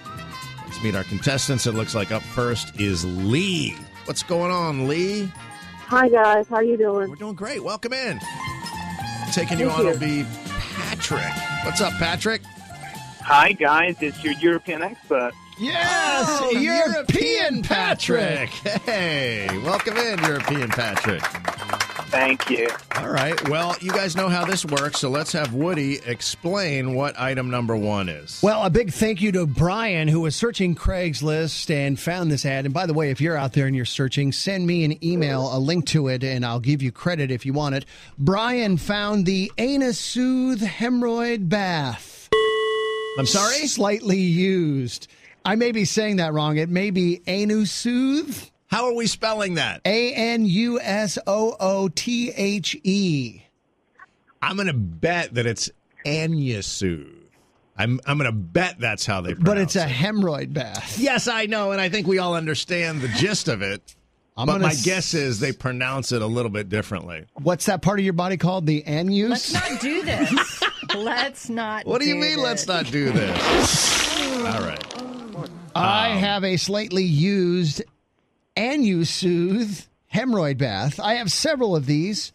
Let's 0.66 0.82
meet 0.82 0.94
our 0.94 1.04
contestants. 1.04 1.66
It 1.66 1.72
looks 1.72 1.94
like 1.94 2.12
up 2.12 2.22
first 2.22 2.78
is 2.78 3.06
Lee. 3.06 3.74
What's 4.04 4.22
going 4.22 4.50
on, 4.52 4.88
Lee? 4.88 5.32
Hi 5.96 6.08
guys, 6.08 6.48
how 6.48 6.56
are 6.56 6.64
you 6.64 6.76
doing? 6.76 7.08
We're 7.08 7.14
doing 7.14 7.36
great. 7.36 7.62
Welcome 7.62 7.92
in. 7.92 8.18
Taking 9.30 9.60
you 9.60 9.68
Thank 9.68 9.78
on 9.78 9.84
you. 9.84 9.92
will 9.92 9.98
be 10.00 10.26
Patrick. 10.74 11.32
What's 11.64 11.80
up, 11.80 11.92
Patrick? 12.00 12.42
Hi, 13.20 13.52
guys. 13.52 13.94
It's 14.00 14.24
your 14.24 14.32
European 14.32 14.82
expert. 14.82 15.30
Yes, 15.58 16.26
Oh, 16.42 16.50
European 16.50 17.62
Patrick. 17.62 18.50
Hey, 18.50 19.46
welcome 19.64 19.96
in, 19.96 20.18
European 20.24 20.68
Patrick. 20.68 21.22
Thank 22.08 22.48
you. 22.50 22.68
All 22.96 23.08
right. 23.08 23.48
Well, 23.48 23.74
you 23.80 23.90
guys 23.90 24.16
know 24.16 24.28
how 24.28 24.44
this 24.44 24.64
works, 24.64 25.00
so 25.00 25.10
let's 25.10 25.32
have 25.32 25.52
Woody 25.52 25.98
explain 26.06 26.94
what 26.94 27.18
item 27.18 27.50
number 27.50 27.76
one 27.76 28.08
is. 28.08 28.40
Well, 28.42 28.64
a 28.64 28.70
big 28.70 28.92
thank 28.92 29.20
you 29.20 29.32
to 29.32 29.46
Brian, 29.46 30.06
who 30.08 30.20
was 30.20 30.36
searching 30.36 30.74
Craigslist 30.76 31.70
and 31.70 31.98
found 31.98 32.30
this 32.30 32.44
ad. 32.46 32.64
And 32.66 32.74
by 32.74 32.86
the 32.86 32.94
way, 32.94 33.10
if 33.10 33.20
you're 33.20 33.36
out 33.36 33.52
there 33.52 33.66
and 33.66 33.74
you're 33.74 33.84
searching, 33.84 34.30
send 34.32 34.66
me 34.66 34.84
an 34.84 35.04
email, 35.04 35.56
a 35.56 35.58
link 35.58 35.86
to 35.86 36.08
it, 36.08 36.22
and 36.22 36.44
I'll 36.46 36.60
give 36.60 36.82
you 36.82 36.92
credit 36.92 37.30
if 37.32 37.44
you 37.46 37.52
want 37.52 37.74
it. 37.74 37.84
Brian 38.18 38.76
found 38.76 39.26
the 39.26 39.50
Anus 39.58 39.98
Soothe 39.98 40.62
Hemorrhoid 40.62 41.48
Bath. 41.48 42.28
I'm 43.18 43.26
sorry? 43.26 43.66
Slightly 43.66 44.18
used. 44.18 45.08
I 45.44 45.56
may 45.56 45.72
be 45.72 45.84
saying 45.84 46.16
that 46.16 46.32
wrong. 46.32 46.56
It 46.56 46.68
may 46.68 46.90
be 46.90 47.20
Anusooth. 47.26 48.50
How 48.68 48.86
are 48.86 48.94
we 48.94 49.06
spelling 49.06 49.54
that? 49.54 49.80
A 49.84 50.12
N 50.14 50.46
U 50.46 50.80
S 50.80 51.18
O 51.26 51.56
O 51.60 51.88
T 51.88 52.30
H 52.30 52.76
E. 52.82 53.42
I'm 54.42 54.56
going 54.56 54.66
to 54.68 54.72
bet 54.74 55.34
that 55.34 55.46
it's 55.46 55.70
Anusooth. 56.04 57.10
I'm 57.76 58.00
I'm 58.06 58.18
going 58.18 58.30
to 58.30 58.36
bet 58.36 58.78
that's 58.78 59.04
how 59.04 59.20
they 59.20 59.34
pronounce 59.34 59.44
But 59.48 59.58
it's 59.58 59.76
a 59.76 59.84
it. 59.84 59.90
hemorrhoid 59.90 60.52
bath. 60.52 60.98
Yes, 60.98 61.28
I 61.28 61.46
know, 61.46 61.72
and 61.72 61.80
I 61.80 61.88
think 61.88 62.06
we 62.06 62.18
all 62.18 62.34
understand 62.34 63.00
the 63.00 63.08
gist 63.08 63.48
of 63.48 63.62
it. 63.62 63.96
I'm 64.36 64.46
but 64.46 64.60
my 64.60 64.70
s- 64.70 64.84
guess 64.84 65.14
is 65.14 65.38
they 65.38 65.52
pronounce 65.52 66.10
it 66.10 66.20
a 66.20 66.26
little 66.26 66.50
bit 66.50 66.68
differently. 66.68 67.24
What's 67.34 67.66
that 67.66 67.82
part 67.82 68.00
of 68.00 68.04
your 68.04 68.14
body 68.14 68.36
called? 68.36 68.66
The 68.66 68.82
anus? 68.84 69.52
Let's 69.52 69.70
not 69.70 69.80
do 69.80 70.02
this. 70.02 70.62
let's 70.96 71.48
not. 71.48 71.86
What 71.86 72.00
do 72.00 72.08
you 72.08 72.16
mean? 72.16 72.36
this. 72.36 72.44
Let's 72.44 72.66
not 72.66 72.86
do 72.86 73.12
this. 73.12 74.12
all 74.38 74.60
right. 74.62 74.93
I 75.74 76.10
have 76.10 76.44
a 76.44 76.56
slightly 76.56 77.04
used 77.04 77.82
Anusoothe 78.56 79.86
hemorrhoid 80.12 80.58
bath. 80.58 81.00
I 81.00 81.14
have 81.14 81.30
several 81.30 81.74
of 81.74 81.86
these. 81.86 82.32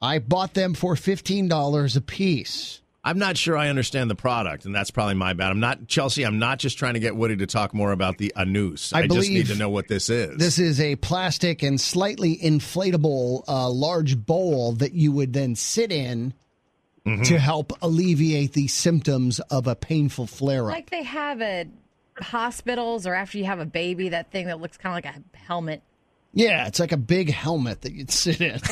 I 0.00 0.18
bought 0.18 0.54
them 0.54 0.74
for 0.74 0.94
$15 0.94 1.96
a 1.96 2.00
piece. 2.00 2.80
I'm 3.04 3.18
not 3.18 3.36
sure 3.36 3.56
I 3.56 3.68
understand 3.68 4.08
the 4.10 4.14
product, 4.14 4.64
and 4.64 4.72
that's 4.72 4.92
probably 4.92 5.14
my 5.14 5.32
bad. 5.32 5.50
I'm 5.50 5.58
not 5.58 5.88
Chelsea. 5.88 6.22
I'm 6.24 6.38
not 6.38 6.60
just 6.60 6.78
trying 6.78 6.94
to 6.94 7.00
get 7.00 7.16
Woody 7.16 7.36
to 7.38 7.46
talk 7.48 7.74
more 7.74 7.90
about 7.90 8.18
the 8.18 8.32
anus. 8.36 8.92
I 8.92 9.00
I, 9.00 9.06
just 9.08 9.28
need 9.28 9.48
to 9.48 9.56
know 9.56 9.70
what 9.70 9.88
this 9.88 10.08
is. 10.08 10.38
This 10.38 10.60
is 10.60 10.80
a 10.80 10.94
plastic 10.96 11.64
and 11.64 11.80
slightly 11.80 12.36
inflatable 12.36 13.42
uh, 13.48 13.68
large 13.70 14.24
bowl 14.24 14.74
that 14.74 14.92
you 14.92 15.10
would 15.12 15.32
then 15.32 15.56
sit 15.56 15.90
in 15.90 16.34
Mm-hmm. 17.04 17.24
to 17.24 17.38
help 17.40 17.72
alleviate 17.82 18.52
the 18.52 18.68
symptoms 18.68 19.40
of 19.40 19.66
a 19.66 19.74
painful 19.74 20.28
flare 20.28 20.66
up. 20.66 20.76
Like 20.76 20.90
they 20.90 21.02
have 21.02 21.40
at 21.42 21.66
hospitals 22.22 23.06
or 23.06 23.14
after 23.14 23.38
you 23.38 23.44
have 23.44 23.60
a 23.60 23.64
baby, 23.66 24.10
that 24.10 24.30
thing 24.30 24.46
that 24.46 24.60
looks 24.60 24.76
kind 24.76 24.92
of 24.96 25.04
like 25.04 25.16
a 25.16 25.36
helmet. 25.38 25.82
yeah, 26.32 26.66
it's 26.66 26.80
like 26.80 26.92
a 26.92 26.96
big 26.96 27.30
helmet 27.30 27.82
that 27.82 27.92
you'd 27.92 28.10
sit 28.10 28.40
in. 28.40 28.60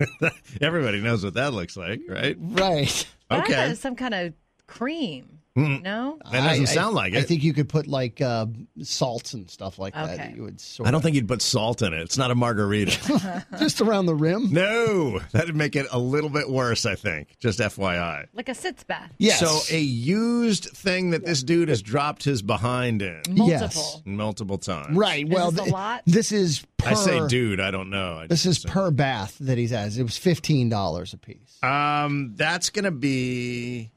Everybody 0.60 1.00
knows 1.00 1.24
what 1.24 1.34
that 1.34 1.52
looks 1.52 1.76
like, 1.76 2.00
right? 2.08 2.36
right. 2.40 3.06
But 3.28 3.36
I 3.36 3.40
thought 3.40 3.50
it 3.50 3.52
Okay. 3.54 3.74
some 3.74 3.96
kind 3.96 4.14
of 4.14 4.32
cream. 4.66 5.38
Mm. 5.56 5.82
No? 5.82 6.18
That 6.30 6.48
doesn't 6.48 6.62
I- 6.68 6.72
sound 6.72 6.94
like 6.94 7.12
I 7.12 7.18
it. 7.18 7.20
I 7.20 7.22
think 7.24 7.42
you 7.42 7.52
could 7.52 7.68
put 7.68 7.86
like 7.86 8.20
uh, 8.22 8.46
salts 8.82 9.34
and 9.34 9.50
stuff 9.50 9.78
like 9.78 9.92
that. 9.94 10.04
Okay. 10.04 10.16
that 10.16 10.36
You 10.36 10.44
would 10.44 10.60
sort 10.60 10.88
I 10.88 10.90
don't 10.90 11.02
think 11.02 11.14
you'd 11.14 11.28
put 11.28 11.42
salt 11.42 11.82
in 11.82 11.92
it. 11.92 12.00
It's 12.00 12.16
not 12.16 12.30
a 12.30 12.34
margarita. 12.34 13.44
just 13.58 13.80
around 13.82 14.06
the 14.06 14.14
rim. 14.14 14.50
no, 14.52 15.18
that'd 15.32 15.54
make 15.54 15.76
it 15.76 15.86
a 15.92 15.98
little 15.98 16.30
bit 16.30 16.48
worse. 16.48 16.86
I 16.86 16.94
think. 16.94 17.36
Just 17.38 17.58
FYI. 17.58 18.26
Like 18.32 18.48
a 18.48 18.54
sitz 18.54 18.82
bath. 18.84 19.12
Yes. 19.18 19.40
So 19.40 19.74
a 19.74 19.78
used 19.80 20.64
thing 20.70 21.10
that 21.10 21.24
this 21.26 21.42
dude 21.42 21.68
has 21.68 21.82
dropped 21.82 22.24
his 22.24 22.40
behind 22.40 23.02
in 23.02 23.20
Multiple. 23.28 24.02
multiple 24.06 24.58
times. 24.58 24.96
Right. 24.96 25.28
Well, 25.28 25.50
this 25.50 25.68
a 25.68 25.70
lot? 25.70 26.02
this 26.06 26.32
is 26.32 26.64
per, 26.78 26.90
I 26.90 26.94
say 26.94 27.26
dude. 27.28 27.60
I 27.60 27.70
don't 27.70 27.90
know. 27.90 28.18
I 28.20 28.26
This 28.26 28.46
is 28.46 28.60
per 28.60 28.90
bath 28.90 29.36
that 29.40 29.58
he 29.58 29.68
has. 29.68 29.98
It 29.98 30.02
was 30.02 30.16
fifteen 30.16 30.68
dollars 30.70 31.12
a 31.12 31.18
piece. 31.18 31.58
Um, 31.62 32.32
that's 32.36 32.70
going 32.70 32.84
to 32.86 32.90
be 32.90 33.90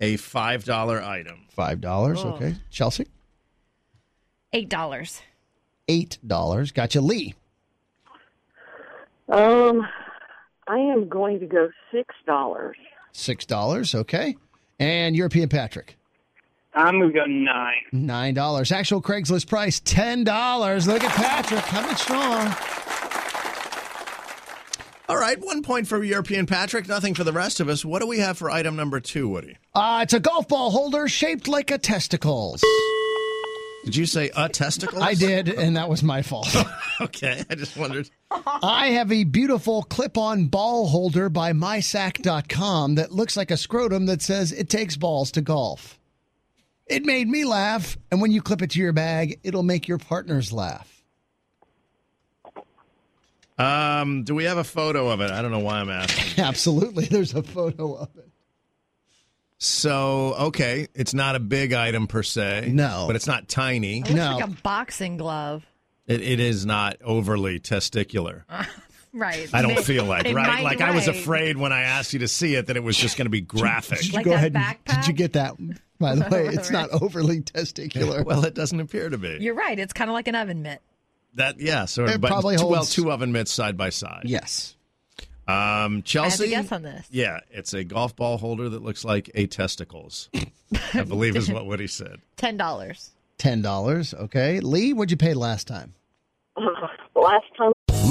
a 0.00 0.16
five 0.16 0.64
dollar 0.64 1.02
item. 1.02 1.46
Five 1.50 1.80
dollars. 1.80 2.20
Oh. 2.24 2.30
Okay. 2.34 2.56
Chelsea. 2.70 3.06
Eight 4.52 4.68
dollars. 4.68 5.22
Eight 5.88 6.18
dollars. 6.26 6.72
Gotcha. 6.72 7.00
Lee. 7.00 7.34
Um, 9.28 9.86
I 10.66 10.78
am 10.78 11.08
going 11.08 11.38
to 11.40 11.46
go 11.46 11.70
six 11.92 12.14
dollars. 12.26 12.76
Six 13.12 13.44
dollars. 13.46 13.94
Okay. 13.94 14.36
And 14.78 15.14
European 15.14 15.48
Patrick. 15.48 15.96
I'm 16.72 17.00
gonna 17.00 17.12
go 17.12 17.24
nine. 17.26 17.82
Nine 17.92 18.34
dollars. 18.34 18.70
Actual 18.70 19.02
Craigslist 19.02 19.48
price 19.48 19.80
ten 19.80 20.22
dollars. 20.24 20.86
Look 20.86 21.02
at 21.02 21.10
Patrick 21.10 21.62
coming 21.64 21.96
strong. 21.96 22.54
All 25.10 25.18
right, 25.18 25.44
one 25.44 25.64
point 25.64 25.88
for 25.88 26.00
European 26.04 26.46
Patrick, 26.46 26.86
nothing 26.86 27.14
for 27.14 27.24
the 27.24 27.32
rest 27.32 27.58
of 27.58 27.68
us. 27.68 27.84
What 27.84 28.00
do 28.00 28.06
we 28.06 28.20
have 28.20 28.38
for 28.38 28.48
item 28.48 28.76
number 28.76 29.00
two, 29.00 29.26
Woody? 29.26 29.56
Uh, 29.74 30.02
it's 30.04 30.12
a 30.12 30.20
golf 30.20 30.46
ball 30.46 30.70
holder 30.70 31.08
shaped 31.08 31.48
like 31.48 31.72
a 31.72 31.78
testicles. 31.78 32.62
Did 33.84 33.96
you 33.96 34.06
say 34.06 34.30
a 34.36 34.48
testicle? 34.48 35.02
I 35.02 35.14
did, 35.14 35.48
and 35.48 35.76
that 35.76 35.88
was 35.88 36.04
my 36.04 36.22
fault. 36.22 36.54
okay, 37.00 37.42
I 37.50 37.56
just 37.56 37.76
wondered. 37.76 38.08
I 38.30 38.90
have 38.90 39.10
a 39.10 39.24
beautiful 39.24 39.82
clip 39.82 40.16
on 40.16 40.46
ball 40.46 40.86
holder 40.86 41.28
by 41.28 41.54
mysack.com 41.54 42.94
that 42.94 43.10
looks 43.10 43.36
like 43.36 43.50
a 43.50 43.56
scrotum 43.56 44.06
that 44.06 44.22
says 44.22 44.52
it 44.52 44.70
takes 44.70 44.96
balls 44.96 45.32
to 45.32 45.40
golf. 45.40 45.98
It 46.86 47.04
made 47.04 47.26
me 47.26 47.44
laugh, 47.44 47.98
and 48.12 48.22
when 48.22 48.30
you 48.30 48.40
clip 48.40 48.62
it 48.62 48.70
to 48.70 48.78
your 48.78 48.92
bag, 48.92 49.40
it'll 49.42 49.64
make 49.64 49.88
your 49.88 49.98
partners 49.98 50.52
laugh. 50.52 50.99
Um, 53.60 54.24
do 54.24 54.34
we 54.34 54.44
have 54.44 54.58
a 54.58 54.64
photo 54.64 55.08
of 55.08 55.20
it? 55.20 55.30
I 55.30 55.42
don't 55.42 55.50
know 55.50 55.58
why 55.60 55.80
I'm 55.80 55.90
asking. 55.90 56.42
Absolutely, 56.44 57.04
there's 57.06 57.34
a 57.34 57.42
photo 57.42 57.94
of 57.94 58.08
it. 58.16 58.28
So, 59.58 60.34
okay, 60.38 60.86
it's 60.94 61.12
not 61.12 61.36
a 61.36 61.40
big 61.40 61.72
item 61.74 62.06
per 62.06 62.22
se. 62.22 62.70
No. 62.72 63.04
But 63.06 63.16
it's 63.16 63.26
not 63.26 63.48
tiny. 63.48 63.98
It 64.00 64.08
looks 64.10 64.18
like 64.18 64.44
a 64.44 64.50
boxing 64.62 65.18
glove. 65.18 65.66
It, 66.06 66.22
it 66.22 66.40
is 66.40 66.64
not 66.64 66.96
overly 67.02 67.60
testicular. 67.60 68.44
Right. 69.12 69.50
I 69.52 69.62
don't 69.62 69.74
May- 69.74 69.82
feel 69.82 70.04
like, 70.04 70.24
it 70.26 70.36
right? 70.36 70.46
might- 70.46 70.62
Like 70.62 70.80
I 70.80 70.94
was 70.94 71.08
afraid 71.08 71.56
when 71.56 71.72
I 71.72 71.80
asked 71.80 72.12
you 72.12 72.20
to 72.20 72.28
see 72.28 72.54
it 72.54 72.68
that 72.68 72.76
it 72.76 72.84
was 72.84 72.96
just 72.96 73.16
going 73.18 73.26
to 73.26 73.30
be 73.30 73.40
graphic. 73.40 73.98
Did 73.98 74.06
you 74.06 74.12
Like 74.12 74.24
go 74.24 74.30
that 74.30 74.36
ahead? 74.36 74.54
and- 74.54 74.76
Did 74.98 75.08
you 75.08 75.12
get 75.14 75.32
that? 75.32 75.56
By 75.98 76.14
the 76.14 76.28
way, 76.30 76.46
it's 76.46 76.70
not 76.70 76.90
overly 76.90 77.40
testicular. 77.40 78.24
well, 78.24 78.44
it 78.44 78.54
doesn't 78.54 78.78
appear 78.78 79.08
to 79.08 79.18
be. 79.18 79.38
You're 79.40 79.56
right. 79.56 79.76
It's 79.76 79.92
kind 79.92 80.08
of 80.08 80.14
like 80.14 80.28
an 80.28 80.36
oven 80.36 80.62
mitt. 80.62 80.80
That 81.34 81.60
yeah, 81.60 81.84
so 81.84 82.04
It 82.06 82.20
but 82.20 82.28
probably 82.28 82.56
two, 82.56 82.66
well, 82.66 82.76
holds- 82.76 82.90
two 82.92 83.10
oven 83.10 83.32
mitts 83.32 83.52
side 83.52 83.76
by 83.76 83.90
side. 83.90 84.22
Yes. 84.24 84.74
Um, 85.46 86.02
Chelsea. 86.02 86.50
guess 86.50 86.70
on 86.70 86.82
this. 86.82 87.06
Yeah, 87.10 87.40
it's 87.50 87.74
a 87.74 87.82
golf 87.82 88.14
ball 88.14 88.38
holder 88.38 88.68
that 88.68 88.82
looks 88.82 89.04
like 89.04 89.30
a 89.34 89.46
testicles. 89.46 90.28
I 90.94 91.02
believe 91.02 91.34
is 91.36 91.50
what 91.50 91.66
Woody 91.66 91.88
said. 91.88 92.20
Ten 92.36 92.56
dollars. 92.56 93.10
Ten 93.38 93.60
dollars. 93.62 94.14
Okay, 94.14 94.60
Lee, 94.60 94.92
what'd 94.92 95.10
you 95.10 95.16
pay 95.16 95.34
last 95.34 95.66
time? 95.66 95.94
Last 97.16 97.46
time. 97.58 97.72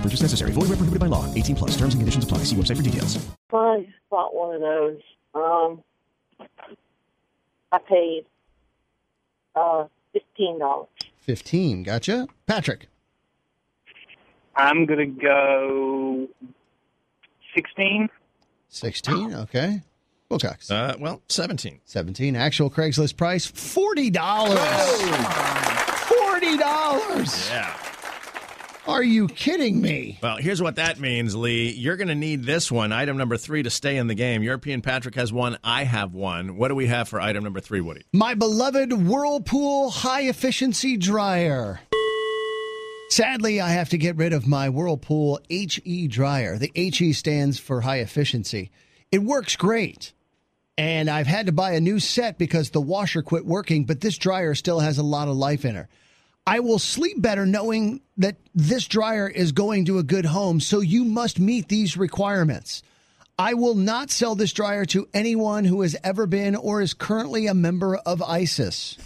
No 0.00 0.04
purchase 0.04 0.22
necessary. 0.22 0.52
Void 0.52 0.62
where 0.70 0.78
prohibited 0.78 0.98
by 0.98 1.06
law. 1.06 1.32
18 1.34 1.56
plus. 1.56 1.70
Terms 1.72 1.92
and 1.92 2.00
conditions 2.00 2.24
apply. 2.24 2.38
See 2.38 2.56
website 2.56 2.76
for 2.78 2.82
details. 2.82 3.18
I 3.52 3.86
bought 4.10 4.34
one 4.34 4.54
of 4.54 4.60
those. 4.62 5.00
Um, 5.34 5.82
I 7.70 7.78
paid 7.78 8.24
uh 9.54 9.84
fifteen 10.12 10.58
dollars. 10.58 10.88
Fifteen. 11.18 11.82
Gotcha. 11.82 12.26
Patrick. 12.46 12.86
I'm 14.56 14.86
gonna 14.86 15.06
go 15.06 16.26
sixteen. 17.54 18.08
Sixteen. 18.70 19.34
Okay. 19.34 19.82
Wilcox. 20.30 20.70
Uh, 20.70 20.96
well, 20.98 21.20
seventeen. 21.28 21.80
Seventeen. 21.84 22.36
Actual 22.36 22.70
Craigslist 22.70 23.16
price 23.18 23.44
forty 23.46 24.08
dollars. 24.10 24.58
Forty 26.08 26.56
dollars. 26.56 27.50
Yeah. 27.50 27.76
Are 28.90 29.04
you 29.04 29.28
kidding 29.28 29.80
me? 29.80 30.18
Well, 30.20 30.38
here's 30.38 30.60
what 30.60 30.74
that 30.74 30.98
means, 30.98 31.36
Lee. 31.36 31.70
You're 31.70 31.96
going 31.96 32.08
to 32.08 32.16
need 32.16 32.42
this 32.42 32.72
one, 32.72 32.90
item 32.90 33.16
number 33.16 33.36
three, 33.36 33.62
to 33.62 33.70
stay 33.70 33.96
in 33.96 34.08
the 34.08 34.16
game. 34.16 34.42
European 34.42 34.82
Patrick 34.82 35.14
has 35.14 35.32
one. 35.32 35.58
I 35.62 35.84
have 35.84 36.12
one. 36.12 36.56
What 36.56 36.68
do 36.68 36.74
we 36.74 36.88
have 36.88 37.08
for 37.08 37.20
item 37.20 37.44
number 37.44 37.60
three, 37.60 37.80
Woody? 37.80 38.02
My 38.12 38.34
beloved 38.34 38.92
Whirlpool 38.92 39.90
high 39.90 40.22
efficiency 40.22 40.96
dryer. 40.96 41.78
Sadly, 43.10 43.60
I 43.60 43.70
have 43.70 43.90
to 43.90 43.98
get 43.98 44.16
rid 44.16 44.32
of 44.32 44.48
my 44.48 44.68
Whirlpool 44.68 45.38
HE 45.48 46.08
dryer. 46.08 46.58
The 46.58 46.72
HE 46.74 47.12
stands 47.12 47.60
for 47.60 47.82
high 47.82 47.98
efficiency. 48.00 48.72
It 49.12 49.22
works 49.22 49.54
great. 49.54 50.12
And 50.76 51.08
I've 51.08 51.28
had 51.28 51.46
to 51.46 51.52
buy 51.52 51.72
a 51.72 51.80
new 51.80 52.00
set 52.00 52.38
because 52.38 52.70
the 52.70 52.80
washer 52.80 53.22
quit 53.22 53.46
working, 53.46 53.84
but 53.84 54.00
this 54.00 54.18
dryer 54.18 54.56
still 54.56 54.80
has 54.80 54.98
a 54.98 55.04
lot 55.04 55.28
of 55.28 55.36
life 55.36 55.64
in 55.64 55.76
her. 55.76 55.88
I 56.46 56.60
will 56.60 56.78
sleep 56.78 57.20
better 57.20 57.46
knowing 57.46 58.00
that 58.16 58.36
this 58.54 58.86
dryer 58.86 59.28
is 59.28 59.52
going 59.52 59.84
to 59.86 59.98
a 59.98 60.02
good 60.02 60.24
home, 60.24 60.60
so 60.60 60.80
you 60.80 61.04
must 61.04 61.38
meet 61.38 61.68
these 61.68 61.96
requirements. 61.96 62.82
I 63.38 63.54
will 63.54 63.74
not 63.74 64.10
sell 64.10 64.34
this 64.34 64.52
dryer 64.52 64.84
to 64.86 65.08
anyone 65.14 65.64
who 65.64 65.80
has 65.82 65.96
ever 66.04 66.26
been 66.26 66.56
or 66.56 66.82
is 66.82 66.92
currently 66.92 67.46
a 67.46 67.54
member 67.54 67.96
of 67.96 68.22
ISIS. 68.22 68.98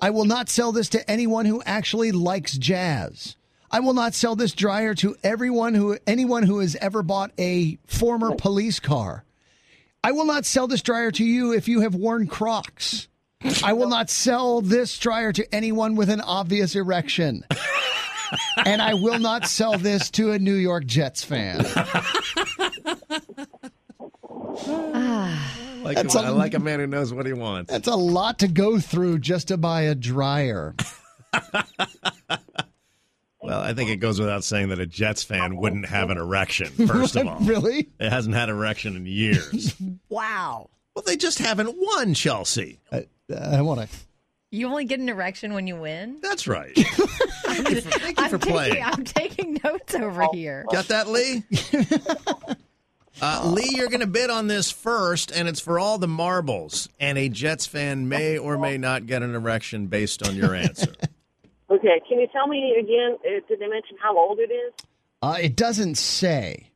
I 0.00 0.10
will 0.10 0.24
not 0.24 0.48
sell 0.48 0.72
this 0.72 0.88
to 0.90 1.10
anyone 1.10 1.46
who 1.46 1.62
actually 1.64 2.10
likes 2.12 2.56
jazz. 2.58 3.36
I 3.70 3.80
will 3.80 3.94
not 3.94 4.14
sell 4.14 4.34
this 4.34 4.52
dryer 4.52 4.94
to 4.96 5.16
everyone 5.22 5.74
who 5.74 5.98
anyone 6.06 6.44
who 6.44 6.60
has 6.60 6.74
ever 6.76 7.02
bought 7.02 7.32
a 7.38 7.78
former 7.86 8.34
police 8.34 8.80
car. 8.80 9.24
I 10.02 10.12
will 10.12 10.24
not 10.24 10.46
sell 10.46 10.66
this 10.66 10.82
dryer 10.82 11.10
to 11.12 11.24
you 11.24 11.52
if 11.52 11.68
you 11.68 11.80
have 11.80 11.94
worn 11.94 12.26
Crocs. 12.28 13.08
I 13.62 13.72
will 13.72 13.88
not 13.88 14.10
sell 14.10 14.60
this 14.60 14.98
dryer 14.98 15.32
to 15.32 15.54
anyone 15.54 15.94
with 15.96 16.10
an 16.10 16.20
obvious 16.20 16.74
erection. 16.74 17.44
and 18.66 18.82
I 18.82 18.94
will 18.94 19.18
not 19.18 19.46
sell 19.46 19.78
this 19.78 20.10
to 20.12 20.32
a 20.32 20.38
New 20.38 20.54
York 20.54 20.84
Jets 20.86 21.22
fan. 21.24 21.64
Ah. 24.70 25.54
Like 25.82 25.96
That's 25.96 26.14
a, 26.14 26.20
I 26.20 26.28
a- 26.28 26.32
like 26.32 26.54
a 26.54 26.58
man 26.58 26.80
who 26.80 26.86
knows 26.86 27.14
what 27.14 27.26
he 27.26 27.32
wants. 27.32 27.70
That's 27.70 27.88
a 27.88 27.94
lot 27.96 28.40
to 28.40 28.48
go 28.48 28.78
through 28.78 29.20
just 29.20 29.48
to 29.48 29.56
buy 29.56 29.82
a 29.82 29.94
dryer. 29.94 30.74
Well, 33.40 33.60
I 33.60 33.72
think 33.72 33.88
it 33.88 33.96
goes 33.96 34.18
without 34.20 34.44
saying 34.44 34.68
that 34.70 34.80
a 34.80 34.86
Jets 34.86 35.22
fan 35.22 35.56
wouldn't 35.56 35.86
have 35.86 36.10
an 36.10 36.18
erection, 36.18 36.66
first 36.86 37.16
of 37.16 37.26
all. 37.26 37.38
really? 37.40 37.88
It 37.98 38.10
hasn't 38.10 38.34
had 38.34 38.48
erection 38.50 38.96
in 38.96 39.06
years. 39.06 39.74
Wow. 40.10 40.70
well, 40.94 41.04
they 41.06 41.16
just 41.16 41.38
haven't 41.38 41.74
won, 41.78 42.12
Chelsea. 42.14 42.80
I, 42.90 43.06
I 43.34 43.62
want 43.62 43.80
to. 43.80 43.88
You 44.50 44.68
only 44.68 44.86
get 44.86 44.98
an 45.00 45.08
erection 45.08 45.52
when 45.52 45.66
you 45.66 45.76
win? 45.76 46.18
That's 46.22 46.48
right. 46.48 46.74
Thank 46.76 47.68
you 47.70 47.80
for, 47.82 47.90
thank 47.98 48.18
you 48.18 48.24
I'm 48.24 48.30
for 48.30 48.38
taking, 48.38 48.54
playing. 48.54 48.82
I'm 48.82 49.04
taking 49.04 49.60
notes 49.62 49.94
over 49.94 50.26
here. 50.32 50.64
Got 50.70 50.88
that, 50.88 51.08
Lee? 51.08 51.44
Uh, 53.20 53.50
Lee, 53.52 53.72
you're 53.74 53.88
going 53.88 53.98
to 53.98 54.06
bid 54.06 54.30
on 54.30 54.46
this 54.46 54.70
first, 54.70 55.32
and 55.32 55.48
it's 55.48 55.58
for 55.58 55.78
all 55.80 55.98
the 55.98 56.06
marbles. 56.06 56.88
And 57.00 57.18
a 57.18 57.28
Jets 57.28 57.66
fan 57.66 58.08
may 58.08 58.38
or 58.38 58.56
may 58.56 58.78
not 58.78 59.06
get 59.06 59.24
an 59.24 59.34
erection 59.34 59.88
based 59.88 60.26
on 60.26 60.36
your 60.36 60.54
answer. 60.54 60.92
Okay, 61.70 62.00
can 62.08 62.18
you 62.18 62.26
tell 62.32 62.46
me 62.46 62.76
again? 62.80 63.18
Uh, 63.22 63.46
did 63.46 63.60
they 63.60 63.66
mention 63.66 63.98
how 64.02 64.16
old 64.16 64.38
it 64.38 64.50
is? 64.50 64.72
Uh, 65.20 65.36
it 65.38 65.54
doesn't 65.54 65.96
say. 65.96 66.67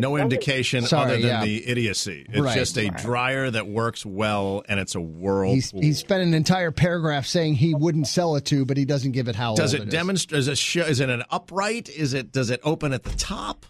No 0.00 0.16
indication 0.16 0.84
Sorry, 0.84 1.02
other 1.04 1.12
than 1.18 1.26
yeah. 1.26 1.44
the 1.44 1.66
idiocy. 1.68 2.26
It's 2.28 2.40
Right. 2.40 2.54
just 2.54 2.76
a 2.78 2.88
Right. 2.88 2.98
dryer 3.02 3.50
that 3.50 3.68
works 3.68 4.04
well, 4.04 4.62
and 4.68 4.80
it's 4.80 4.94
a 4.94 5.00
whirlpool. 5.00 5.54
He's, 5.54 5.70
he 5.70 5.92
spent 5.92 6.22
an 6.22 6.34
entire 6.34 6.70
paragraph 6.70 7.26
saying 7.26 7.54
he 7.56 7.74
wouldn't 7.74 8.06
sell 8.08 8.36
it 8.36 8.44
to, 8.46 8.64
but 8.64 8.76
he 8.76 8.84
doesn't 8.84 9.12
give 9.12 9.28
it 9.28 9.36
how 9.36 9.54
Does 9.54 9.74
old 9.74 9.82
it 9.82 9.86
is. 9.88 9.92
demonstrate? 9.92 10.38
Is 10.40 10.48
it 10.48 10.58
show, 10.58 10.82
is 10.82 11.00
it 11.00 11.10
an 11.10 11.22
upright? 11.30 11.88
Is 11.88 12.14
it? 12.14 12.32
Does 12.32 12.50
it 12.50 12.60
open 12.64 12.92
at 12.92 13.04
the 13.04 13.16
top? 13.16 13.66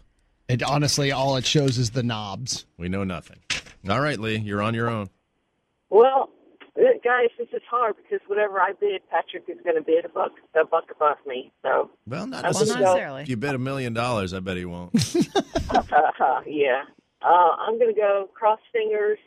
It 0.48 0.62
honestly, 0.62 1.12
all 1.12 1.36
it 1.36 1.46
shows 1.46 1.78
is 1.78 1.90
the 1.90 2.02
knobs. 2.02 2.66
We 2.78 2.88
know 2.88 3.04
nothing. 3.04 3.36
All 3.88 4.00
right, 4.00 4.18
Lee, 4.18 4.38
you're 4.38 4.62
on 4.62 4.74
your 4.74 4.88
own. 4.90 5.08
Well, 5.90 6.30
guys, 6.76 7.28
this 7.38 7.48
is 7.52 7.62
hard 7.70 7.94
because 7.96 8.20
whatever 8.26 8.60
I 8.60 8.72
bid, 8.78 9.02
Patrick 9.10 9.44
is 9.48 9.58
going 9.64 9.76
to 9.76 9.82
bid 9.82 10.04
a 10.04 10.08
buck, 10.08 10.32
a 10.54 10.64
buck 10.64 10.84
above 10.90 11.16
me. 11.26 11.52
So, 11.62 11.90
Well, 12.06 12.26
not 12.26 12.44
I'm 12.44 12.52
gonna 12.52 12.64
necessarily. 12.66 13.22
If 13.22 13.28
you 13.28 13.36
bid 13.36 13.54
a 13.54 13.58
million 13.58 13.92
dollars, 13.92 14.32
I 14.34 14.40
bet 14.40 14.56
he 14.56 14.64
won't. 14.64 14.92
go- 14.92 15.00
yeah, 16.46 16.82
uh, 17.22 17.50
I'm 17.58 17.78
going 17.78 17.94
to 17.94 18.00
go 18.00 18.28
cross 18.34 18.60
fingers, 18.72 19.18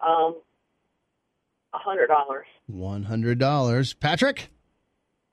um, 0.00 0.36
a 1.74 1.78
hundred 1.78 2.08
dollars. 2.08 2.46
One 2.66 3.04
hundred 3.04 3.38
dollars, 3.38 3.94
Patrick. 3.94 4.48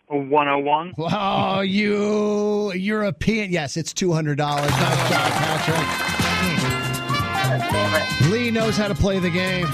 One 0.07 0.47
hundred 0.47 0.66
one. 0.66 0.93
Oh, 0.99 1.61
you 1.61 2.72
European? 2.74 3.51
Yes, 3.51 3.78
it's 3.78 3.93
two 3.93 4.11
hundred 4.11 4.38
dollars. 4.38 4.70
Nice 4.70 5.09
job, 5.09 5.32
Patrick. 5.32 5.99
Lee 8.32 8.51
knows 8.51 8.78
how 8.78 8.88
to 8.88 8.95
play 8.95 9.20
the 9.20 9.30
game. 9.30 9.68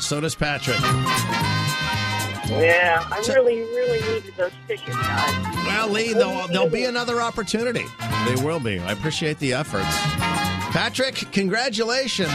So 0.00 0.20
does 0.20 0.34
Patrick. 0.34 0.80
Yeah, 2.48 3.04
I 3.10 3.18
really, 3.28 3.60
really 3.60 4.00
needed 4.14 4.34
those 4.36 4.52
tickets, 4.68 4.96
guys. 4.96 5.66
Well, 5.66 5.88
Lee, 5.88 6.12
there'll, 6.12 6.46
there'll 6.48 6.68
be 6.70 6.84
another 6.84 7.20
opportunity. 7.20 7.84
They 8.26 8.36
will 8.44 8.60
be. 8.60 8.78
I 8.78 8.92
appreciate 8.92 9.38
the 9.40 9.52
efforts. 9.54 9.84
Patrick, 10.72 11.16
congratulations. 11.32 12.30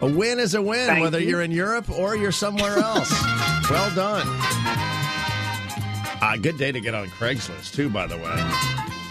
A 0.00 0.06
win 0.06 0.38
is 0.38 0.54
a 0.54 0.62
win, 0.62 0.86
Thank 0.86 1.00
whether 1.02 1.18
you. 1.18 1.30
you're 1.30 1.42
in 1.42 1.50
Europe 1.50 1.90
or 1.90 2.14
you're 2.14 2.32
somewhere 2.32 2.78
else. 2.78 3.10
well 3.70 3.94
done. 3.94 4.26
Uh, 6.22 6.36
good 6.40 6.56
day 6.56 6.70
to 6.70 6.80
get 6.80 6.94
on 6.94 7.08
Craigslist, 7.08 7.74
too, 7.74 7.88
by 7.90 8.06
the 8.06 8.16
way. 8.16 8.50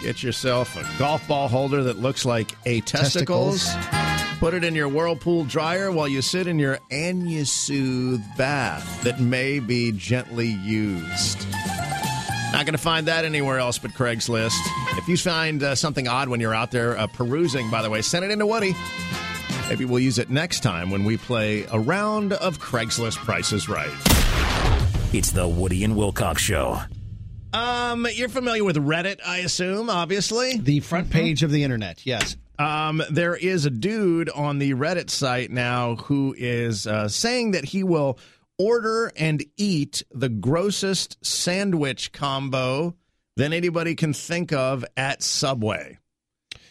Get 0.03 0.23
yourself 0.23 0.75
a 0.77 0.99
golf 0.99 1.27
ball 1.27 1.47
holder 1.47 1.83
that 1.83 1.99
looks 1.99 2.25
like 2.25 2.53
a 2.65 2.81
testicles. 2.81 3.67
Put 4.43 4.53
it 4.53 4.65
in 4.65 4.75
your 4.75 4.89
Whirlpool 4.89 5.45
dryer 5.45 5.89
while 5.89 6.09
you 6.09 6.21
sit 6.21 6.47
in 6.47 6.59
your 6.59 6.77
Anusooth 6.91 8.21
bath 8.35 9.01
that 9.03 9.21
may 9.21 9.59
be 9.59 9.93
gently 9.93 10.47
used. 10.47 11.47
Not 12.51 12.65
going 12.65 12.73
to 12.73 12.77
find 12.77 13.07
that 13.07 13.23
anywhere 13.23 13.59
else 13.59 13.77
but 13.77 13.91
Craigslist. 13.91 14.57
If 14.97 15.07
you 15.07 15.15
find 15.15 15.63
uh, 15.63 15.75
something 15.75 16.09
odd 16.09 16.27
when 16.27 16.41
you're 16.41 16.53
out 16.53 16.71
there 16.71 16.97
uh, 16.97 17.07
perusing, 17.07 17.71
by 17.71 17.81
the 17.81 17.89
way, 17.89 18.01
send 18.01 18.25
it 18.25 18.31
into 18.31 18.45
Woody. 18.45 18.75
Maybe 19.69 19.85
we'll 19.85 20.01
use 20.01 20.19
it 20.19 20.29
next 20.29 20.59
time 20.59 20.91
when 20.91 21.05
we 21.05 21.15
play 21.15 21.65
a 21.71 21.79
round 21.79 22.33
of 22.33 22.59
Craigslist 22.59 23.19
Prices 23.19 23.69
Right. 23.69 23.87
It's 25.13 25.31
the 25.31 25.47
Woody 25.47 25.85
and 25.85 25.95
Wilcox 25.95 26.41
Show. 26.41 26.81
Um, 27.53 28.05
you're 28.11 28.27
familiar 28.27 28.65
with 28.65 28.75
Reddit, 28.75 29.21
I 29.25 29.37
assume, 29.37 29.89
obviously. 29.89 30.57
The 30.57 30.81
front 30.81 31.11
page 31.11 31.43
of 31.43 31.51
the 31.51 31.63
internet. 31.63 32.05
Yes. 32.05 32.35
Um, 32.59 33.01
there 33.09 33.35
is 33.35 33.65
a 33.65 33.69
dude 33.69 34.29
on 34.29 34.59
the 34.59 34.73
Reddit 34.73 35.09
site 35.09 35.51
now 35.51 35.95
who 35.95 36.35
is 36.37 36.85
uh, 36.85 37.07
saying 37.07 37.51
that 37.51 37.65
he 37.65 37.83
will 37.83 38.19
order 38.59 39.11
and 39.15 39.43
eat 39.57 40.03
the 40.11 40.29
grossest 40.29 41.23
sandwich 41.25 42.11
combo 42.11 42.95
than 43.35 43.53
anybody 43.53 43.95
can 43.95 44.13
think 44.13 44.53
of 44.53 44.85
at 44.95 45.23
Subway. 45.23 45.97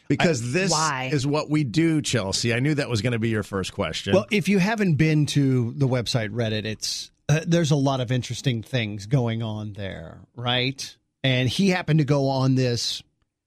Because 0.09 0.53
this 0.53 0.71
Why? 0.71 1.11
is 1.13 1.27
what 1.27 1.49
we 1.49 1.65
do, 1.65 2.03
Chelsea. 2.03 2.53
I 2.53 2.61
knew 2.61 2.75
that 2.75 2.89
was 2.89 3.01
going 3.01 3.15
to 3.15 3.19
be 3.19 3.31
your 3.31 3.43
first 3.43 3.73
question. 3.73 4.15
Well, 4.15 4.27
if 4.31 4.49
you 4.49 4.59
haven't 4.59 4.97
been 4.97 5.27
to 5.27 5.73
the 5.73 5.89
website 5.89 6.31
Reddit, 6.31 6.65
it's 6.65 7.11
uh, 7.29 7.41
there's 7.47 7.71
a 7.71 7.77
lot 7.77 8.01
of 8.01 8.13
interesting 8.13 8.63
things 8.63 9.07
going 9.07 9.43
on 9.43 9.73
there, 9.73 10.21
right? 10.37 10.97
And 11.25 11.49
he 11.49 11.71
happened 11.71 12.01
to 12.01 12.05
go 12.05 12.29
on 12.29 12.57
this 12.57 13.03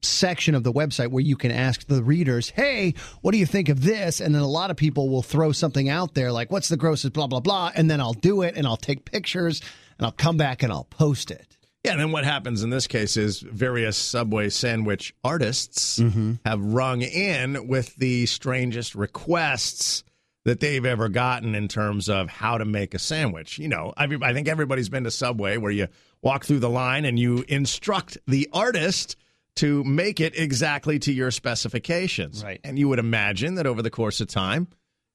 section 0.07 0.55
of 0.55 0.63
the 0.63 0.73
website 0.73 1.09
where 1.09 1.23
you 1.23 1.35
can 1.35 1.51
ask 1.51 1.85
the 1.87 2.03
readers, 2.03 2.49
"Hey, 2.49 2.93
what 3.21 3.31
do 3.31 3.37
you 3.37 3.45
think 3.45 3.69
of 3.69 3.81
this?" 3.81 4.19
And 4.21 4.33
then 4.33 4.41
a 4.41 4.47
lot 4.47 4.71
of 4.71 4.77
people 4.77 5.09
will 5.09 5.23
throw 5.23 5.51
something 5.51 5.89
out 5.89 6.13
there 6.13 6.31
like, 6.31 6.51
"What's 6.51 6.69
the 6.69 6.77
grossest 6.77 7.13
blah 7.13 7.27
blah 7.27 7.39
blah?" 7.39 7.71
And 7.75 7.89
then 7.89 7.99
I'll 7.99 8.13
do 8.13 8.41
it 8.41 8.55
and 8.55 8.65
I'll 8.65 8.77
take 8.77 9.05
pictures 9.05 9.61
and 9.97 10.05
I'll 10.05 10.11
come 10.11 10.37
back 10.37 10.63
and 10.63 10.71
I'll 10.71 10.85
post 10.85 11.31
it. 11.31 11.57
Yeah, 11.85 11.91
and 11.91 12.01
then 12.01 12.11
what 12.11 12.25
happens 12.25 12.63
in 12.63 12.71
this 12.71 12.87
case 12.87 13.15
is 13.15 13.41
various 13.41 13.95
Subway 13.95 14.49
sandwich 14.49 15.13
artists 15.23 15.99
mm-hmm. 15.99 16.33
have 16.43 16.59
rung 16.59 17.03
in 17.03 17.67
with 17.67 17.95
the 17.97 18.25
strangest 18.25 18.95
requests 18.95 20.03
that 20.45 20.59
they've 20.59 20.85
ever 20.85 21.09
gotten 21.09 21.53
in 21.53 21.67
terms 21.67 22.09
of 22.09 22.27
how 22.27 22.57
to 22.57 22.65
make 22.65 22.95
a 22.95 22.99
sandwich. 22.99 23.59
You 23.59 23.67
know, 23.67 23.93
I, 23.97 24.05
I 24.23 24.33
think 24.33 24.47
everybody's 24.47 24.89
been 24.89 25.03
to 25.03 25.11
Subway 25.11 25.57
where 25.57 25.71
you 25.71 25.87
walk 26.23 26.45
through 26.45 26.59
the 26.59 26.69
line 26.71 27.05
and 27.05 27.19
you 27.19 27.45
instruct 27.47 28.17
the 28.27 28.49
artist 28.51 29.15
to 29.57 29.83
make 29.83 30.19
it 30.19 30.37
exactly 30.37 30.99
to 30.99 31.13
your 31.13 31.31
specifications. 31.31 32.43
Right. 32.43 32.59
And 32.63 32.77
you 32.77 32.89
would 32.89 32.99
imagine 32.99 33.55
that 33.55 33.65
over 33.67 33.81
the 33.81 33.89
course 33.89 34.19
of 34.21 34.27
time, 34.27 34.67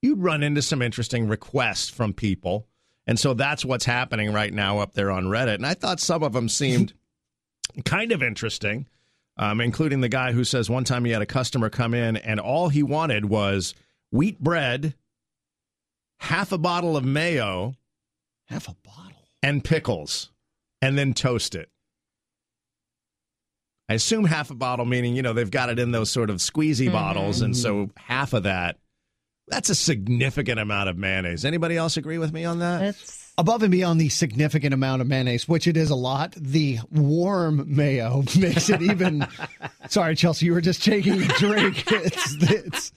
you'd 0.02 0.18
run 0.22 0.42
into 0.42 0.62
some 0.62 0.80
interesting 0.82 1.28
requests 1.28 1.88
from 1.90 2.12
people. 2.14 2.66
And 3.06 3.18
so 3.18 3.34
that's 3.34 3.64
what's 3.64 3.84
happening 3.84 4.32
right 4.32 4.52
now 4.52 4.78
up 4.78 4.94
there 4.94 5.10
on 5.10 5.24
Reddit. 5.24 5.56
And 5.56 5.66
I 5.66 5.74
thought 5.74 6.00
some 6.00 6.22
of 6.22 6.32
them 6.32 6.48
seemed 6.48 6.92
kind 7.84 8.12
of 8.12 8.22
interesting, 8.22 8.86
um, 9.36 9.60
including 9.60 10.00
the 10.00 10.08
guy 10.08 10.32
who 10.32 10.44
says 10.44 10.70
one 10.70 10.84
time 10.84 11.04
he 11.04 11.10
had 11.12 11.22
a 11.22 11.26
customer 11.26 11.68
come 11.70 11.92
in 11.92 12.16
and 12.16 12.40
all 12.40 12.68
he 12.68 12.82
wanted 12.82 13.26
was 13.26 13.74
wheat 14.10 14.40
bread, 14.40 14.94
half 16.18 16.52
a 16.52 16.58
bottle 16.58 16.96
of 16.96 17.04
mayo, 17.04 17.74
Half 18.46 18.68
a 18.68 18.74
bottle. 18.84 19.28
and 19.42 19.62
pickles, 19.62 20.30
and 20.82 20.96
then 20.98 21.14
toast 21.14 21.54
it. 21.54 21.70
I 23.90 23.94
assume 23.94 24.24
half 24.24 24.52
a 24.52 24.54
bottle, 24.54 24.86
meaning, 24.86 25.16
you 25.16 25.22
know, 25.22 25.32
they've 25.32 25.50
got 25.50 25.68
it 25.68 25.80
in 25.80 25.90
those 25.90 26.12
sort 26.12 26.30
of 26.30 26.36
squeezy 26.36 26.84
mm-hmm. 26.84 26.92
bottles. 26.92 27.40
And 27.40 27.56
so 27.56 27.86
mm-hmm. 27.86 27.98
half 27.98 28.32
of 28.34 28.44
that, 28.44 28.78
that's 29.48 29.68
a 29.68 29.74
significant 29.74 30.60
amount 30.60 30.88
of 30.88 30.96
mayonnaise. 30.96 31.44
Anybody 31.44 31.76
else 31.76 31.96
agree 31.96 32.18
with 32.18 32.32
me 32.32 32.44
on 32.44 32.60
that? 32.60 32.82
It's 32.82 33.20
Above 33.40 33.62
and 33.62 33.72
beyond 33.72 33.98
the 33.98 34.10
significant 34.10 34.74
amount 34.74 35.00
of 35.00 35.08
mayonnaise, 35.08 35.48
which 35.48 35.66
it 35.66 35.74
is 35.74 35.88
a 35.88 35.94
lot, 35.94 36.32
the 36.32 36.78
warm 36.90 37.64
mayo 37.74 38.22
makes 38.38 38.68
it 38.68 38.82
even. 38.82 39.26
Sorry, 39.88 40.14
Chelsea, 40.14 40.44
you 40.44 40.52
were 40.52 40.60
just 40.60 40.84
taking 40.84 41.22
a 41.22 41.26
drink. 41.26 41.82
It's, 41.90 42.36
it's 42.40 42.92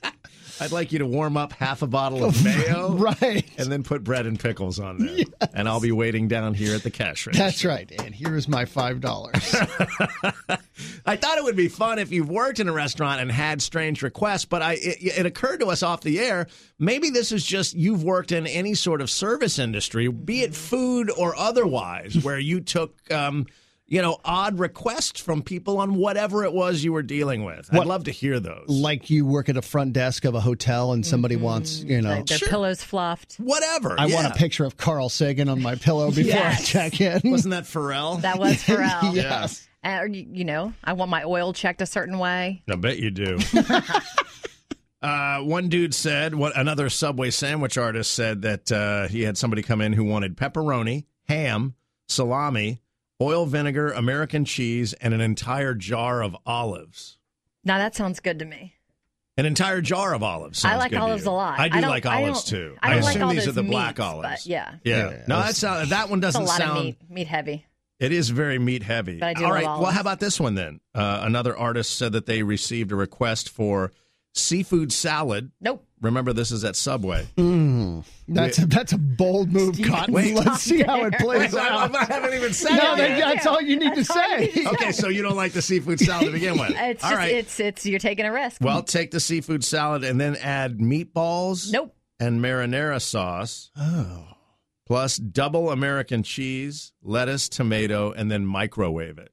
I'd 0.60 0.72
like 0.72 0.92
you 0.92 1.00
to 1.00 1.06
warm 1.06 1.36
up 1.38 1.54
half 1.54 1.82
a 1.82 1.88
bottle 1.88 2.24
of 2.24 2.44
mayo. 2.46 2.94
right. 2.94 3.46
And 3.58 3.72
then 3.72 3.84
put 3.84 4.04
bread 4.04 4.26
and 4.26 4.40
pickles 4.40 4.80
on 4.80 4.98
there. 5.00 5.26
And 5.54 5.68
I'll 5.68 5.80
be 5.82 5.92
waiting 5.92 6.28
down 6.28 6.54
here 6.54 6.76
at 6.76 6.84
the 6.84 6.92
cash 6.92 7.26
register. 7.26 7.44
That's 7.44 7.66
right. 7.66 7.92
And 8.02 8.14
here 8.14 8.36
is 8.36 8.48
my 8.48 8.66
five 8.66 9.02
dollars. 9.02 9.56
I 11.06 11.16
thought 11.16 11.38
it 11.38 11.44
would 11.44 11.56
be 11.56 11.68
fun 11.68 12.00
if 12.00 12.12
you've 12.12 12.30
worked 12.30 12.60
in 12.60 12.68
a 12.70 12.74
restaurant 12.74 13.22
and 13.22 13.32
had 13.32 13.62
strange 13.62 14.02
requests, 14.02 14.46
but 14.46 14.62
I 14.62 14.74
it, 14.74 15.18
it 15.20 15.26
occurred 15.26 15.60
to 15.60 15.68
us 15.68 15.84
off 15.84 16.02
the 16.02 16.20
air. 16.20 16.48
Maybe 16.80 17.10
this 17.10 17.32
is 17.32 17.46
just 17.46 17.74
you've 17.76 18.04
worked 18.04 18.32
in 18.32 18.48
any 18.48 18.74
sort 18.76 19.02
of 19.02 19.10
service 19.10 19.60
industry, 19.60 20.08
be 20.08 20.42
it 20.44 20.56
food 20.56 21.12
or 21.18 21.36
otherwise, 21.36 22.24
where 22.24 22.40
you 22.40 22.62
took. 22.62 22.96
Um, 23.12 23.48
you 23.94 24.02
know, 24.02 24.18
odd 24.26 24.58
requests 24.58 25.20
from 25.22 25.44
people 25.44 25.78
on 25.78 25.94
whatever 25.94 26.44
it 26.44 26.52
was 26.52 26.84
you 26.84 26.92
were 26.92 27.04
dealing 27.04 27.44
with. 27.44 27.70
I'd 27.72 27.78
What- 27.78 27.86
love 27.88 28.06
to 28.06 28.12
hear 28.12 28.40
those. 28.40 28.66
Like 28.68 29.12
you 29.12 29.24
work 29.24 29.50
at 29.50 29.56
a 29.58 29.62
front 29.62 29.94
desk 29.94 30.26
of 30.26 30.34
a 30.34 30.40
hotel 30.40 30.94
and 30.94 31.06
somebody 31.06 31.36
wants, 31.36 31.84
you 31.84 32.02
know, 32.02 32.10
Like 32.10 32.26
their 32.26 32.40
pillows 32.40 32.82
fluffed. 32.82 33.36
Whatever. 33.36 33.96
I 34.00 34.08
want 34.08 34.26
a 34.26 34.32
picture 34.32 34.66
of 34.66 34.78
Carl 34.78 35.10
Sagan 35.10 35.48
on 35.48 35.62
my 35.62 35.76
pillow 35.76 36.08
before 36.10 36.24
Yes. 36.24 36.62
I 36.62 36.64
check 36.90 37.02
in. 37.02 37.22
Wasn't 37.30 37.52
that 37.52 37.66
Pharrell? 37.66 38.20
That 38.22 38.40
was 38.40 38.54
Pharrell. 38.64 39.14
yes. 39.14 39.68
Uh, 39.84 40.06
you 40.10 40.26
you 40.32 40.46
know, 40.46 40.74
I 40.84 40.94
want 40.94 41.12
my 41.12 41.24
oil 41.24 41.54
checked 41.54 41.82
a 41.82 41.86
certain 41.86 42.18
way. 42.18 42.64
I 42.68 42.76
bet 42.78 42.98
you 42.98 43.12
do. 43.12 43.38
uh, 45.02 45.40
one 45.40 45.70
dude 45.70 45.94
said, 45.94 46.34
what 46.36 46.58
another 46.58 46.90
Subway 46.90 47.30
sandwich 47.30 47.78
artist 47.78 48.12
said 48.12 48.42
that 48.44 48.72
uh, 48.72 49.08
he 49.08 49.24
had 49.24 49.38
somebody 49.38 49.62
come 49.62 49.82
in 49.82 49.94
who 49.94 50.04
wanted 50.06 50.38
pepperoni, 50.38 51.06
ham, 51.28 51.76
salami, 52.08 52.80
oil 53.22 53.46
vinegar, 53.46 53.92
American 53.92 54.46
cheese, 54.46 54.94
and 54.94 55.14
an 55.14 55.22
entire 55.22 55.74
jar 55.74 56.22
of 56.24 56.36
olives. 56.46 57.18
Now 57.64 57.78
that 57.78 57.96
sounds 57.96 58.20
good 58.20 58.40
to 58.40 58.46
me. 58.46 58.76
An 59.36 59.46
entire 59.48 59.82
jar 59.82 60.14
of 60.14 60.22
olives. 60.22 60.64
I 60.64 60.76
like 60.76 60.92
good 60.92 60.98
to 60.98 61.02
olives 61.04 61.26
you. 61.26 61.32
a 61.32 61.34
lot. 61.34 61.60
I 61.60 61.68
do 61.70 61.82
don't- 61.82 61.90
like 61.90 62.06
olives 62.06 62.44
don't- 62.44 62.60
too. 62.60 62.78
I 62.84 62.92
don't 62.92 63.02
like 63.02 63.16
assume 63.16 63.24
all 63.24 63.30
these 63.32 63.44
are 63.44 63.52
those 63.52 63.56
the 63.56 63.64
black 63.64 64.00
olives. 64.00 64.28
but 64.30 64.46
yeah. 64.46 64.76
Yeah. 64.84 64.98
Yeah, 65.10 65.24
No, 65.28 65.38
those- 65.38 65.46
that 65.48 65.56
sound, 65.56 65.90
that 65.90 66.10
one 66.10 66.20
It's 66.20 66.24
a 66.24 66.28
doesn't 66.40 66.46
lot 66.46 66.58
sound. 66.58 66.78
of 66.78 66.84
meat, 66.84 66.98
meat 67.10 67.28
heavy. 67.28 67.66
It 68.00 68.12
is 68.12 68.30
very 68.30 68.60
meat 68.60 68.84
heavy. 68.84 69.20
But 69.20 69.28
I 69.30 69.34
do 69.34 69.46
All 69.46 69.52
love 69.52 69.56
right. 69.64 69.80
Well, 69.82 69.92
how 69.92 70.02
about 70.02 70.20
this 70.20 70.40
one 70.40 70.56
then? 70.56 70.82
Uh, 70.94 71.22
another 71.24 71.58
artist 71.58 71.98
said 71.98 72.12
that 72.12 72.26
they 72.26 72.44
received 72.44 72.92
a 72.92 72.96
request 72.96 73.50
for 73.50 73.92
seafood 74.34 74.92
salad. 74.92 75.52
Nope. 75.62 75.86
Remember, 76.02 76.34
this 76.34 76.52
is 76.52 76.66
at 76.66 76.76
Subway. 76.76 77.26
Mm, 77.38 78.04
that's 78.28 78.58
a, 78.58 78.66
that's 78.66 78.92
a 78.92 78.98
bold 78.98 79.54
move, 79.54 79.80
Cotton. 79.82 80.14
Wait. 80.14 80.36
Let's 80.36 80.62
see 80.64 80.82
how 80.84 81.06
it 81.06 81.14
plays 81.18 81.54
Wait, 81.54 81.62
I, 81.62 81.70
out. 81.84 81.96
I 81.96 82.04
haven't 82.04 82.34
even 82.34 82.52
said 82.54 82.76
No, 82.76 82.94
it 82.94 82.98
that, 82.98 83.10
yet. 83.18 83.34
that's 83.36 83.46
all 83.48 83.62
you 83.62 83.78
need 83.80 83.96
to 83.96 84.04
That's 84.04 84.10
all 84.12 84.40
you 84.40 84.52
say. 84.52 84.60
need 84.60 84.64
to 84.66 84.70
Okay, 84.74 84.92
so 84.92 85.08
you 85.08 85.22
don't 85.22 85.38
like 85.38 85.54
the 85.54 85.62
seafood 85.62 86.00
salad 86.02 86.26
to 86.26 86.32
begin 86.34 86.58
with. 86.60 86.72
It's 86.78 87.04
All 87.04 87.12
just 87.12 87.18
right. 87.20 87.32
it's 87.36 87.60
it's 87.60 87.86
you're 87.86 88.00
taking 88.00 88.26
a 88.26 88.34
risk. 88.34 88.60
well, 88.62 88.84
take 88.84 89.12
the 89.12 89.20
seafood 89.22 89.64
salad 89.64 90.04
and 90.04 90.20
then 90.20 90.36
add 90.36 90.80
meatballs. 90.80 91.72
Nope. 91.72 91.96
And 92.20 92.42
marinara 92.42 93.02
sauce. 93.02 93.72
Oh. 93.78 94.28
Plus 94.86 95.16
double 95.18 95.72
American 95.72 96.24
cheese, 96.24 96.92
lettuce, 97.02 97.48
tomato, 97.48 98.12
and 98.12 98.30
then 98.30 98.46
microwave 98.46 99.18
it. 99.18 99.32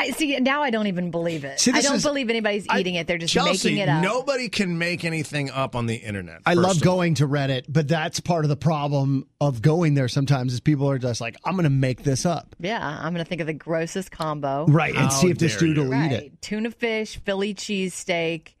I 0.00 0.10
see 0.12 0.38
now 0.38 0.62
I 0.62 0.70
don't 0.70 0.86
even 0.86 1.10
believe 1.10 1.44
it. 1.44 1.58
See, 1.58 1.72
I 1.72 1.80
don't 1.80 1.96
is- 1.96 2.04
believe 2.04 2.30
anybody's 2.30 2.66
eating 2.76 2.94
it. 2.94 3.06
They're 3.08 3.18
just 3.18 3.34
Chelsea, 3.34 3.70
making 3.70 3.82
it 3.82 3.88
up. 3.88 4.02
nobody 4.02 4.48
can 4.48 4.78
make 4.78 5.04
anything 5.04 5.50
up 5.50 5.74
on 5.74 5.86
the 5.86 5.96
internet. 5.96 6.40
I 6.46 6.54
love 6.54 6.80
going 6.80 7.14
to 7.16 7.26
Reddit, 7.26 7.64
but 7.68 7.88
that's 7.88 8.20
part 8.20 8.44
of 8.44 8.48
the 8.48 8.56
problem 8.56 9.26
of 9.40 9.60
going 9.60 9.94
there 9.94 10.06
sometimes 10.08 10.52
is 10.54 10.60
people 10.60 10.88
are 10.88 10.98
just 10.98 11.20
like, 11.20 11.36
I'm 11.44 11.54
going 11.54 11.64
to 11.64 11.70
make 11.70 12.04
this 12.04 12.24
up. 12.24 12.54
Yeah, 12.60 12.78
I'm 12.80 13.12
gonna 13.12 13.24
think 13.24 13.40
of 13.40 13.46
the 13.48 13.52
grossest 13.54 14.10
combo. 14.12 14.66
Right. 14.66 14.94
And 14.94 15.04
How 15.04 15.08
see 15.10 15.30
if 15.30 15.38
this 15.38 15.56
dude 15.56 15.76
you. 15.76 15.82
will 15.84 15.94
eat 15.94 16.12
it. 16.12 16.40
Tuna 16.42 16.70
fish, 16.70 17.18
Philly 17.24 17.54
cheesesteak, 17.54 18.54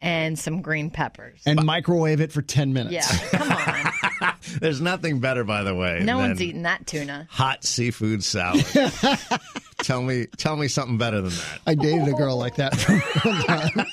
and 0.00 0.38
some 0.38 0.60
green 0.62 0.90
peppers. 0.90 1.40
And 1.46 1.64
microwave 1.64 2.20
it 2.20 2.30
for 2.30 2.42
10 2.42 2.72
minutes. 2.72 2.94
Yeah, 2.94 3.28
come 3.30 3.50
on. 3.50 3.92
There's 4.60 4.80
nothing 4.80 5.20
better, 5.20 5.44
by 5.44 5.62
the 5.62 5.74
way. 5.74 6.00
No 6.02 6.18
than 6.18 6.28
one's 6.28 6.42
eating 6.42 6.62
that 6.62 6.86
tuna. 6.86 7.26
hot 7.30 7.64
seafood 7.64 8.22
salad. 8.24 8.64
tell 9.82 10.02
me, 10.02 10.26
tell 10.36 10.56
me 10.56 10.68
something 10.68 10.98
better 10.98 11.20
than 11.20 11.30
that. 11.30 11.60
I 11.66 11.74
dated 11.74 12.08
a 12.08 12.12
girl 12.12 12.36
like 12.36 12.56
that 12.56 12.76
for 12.76 12.98
one 13.28 13.42
time. 13.42 13.86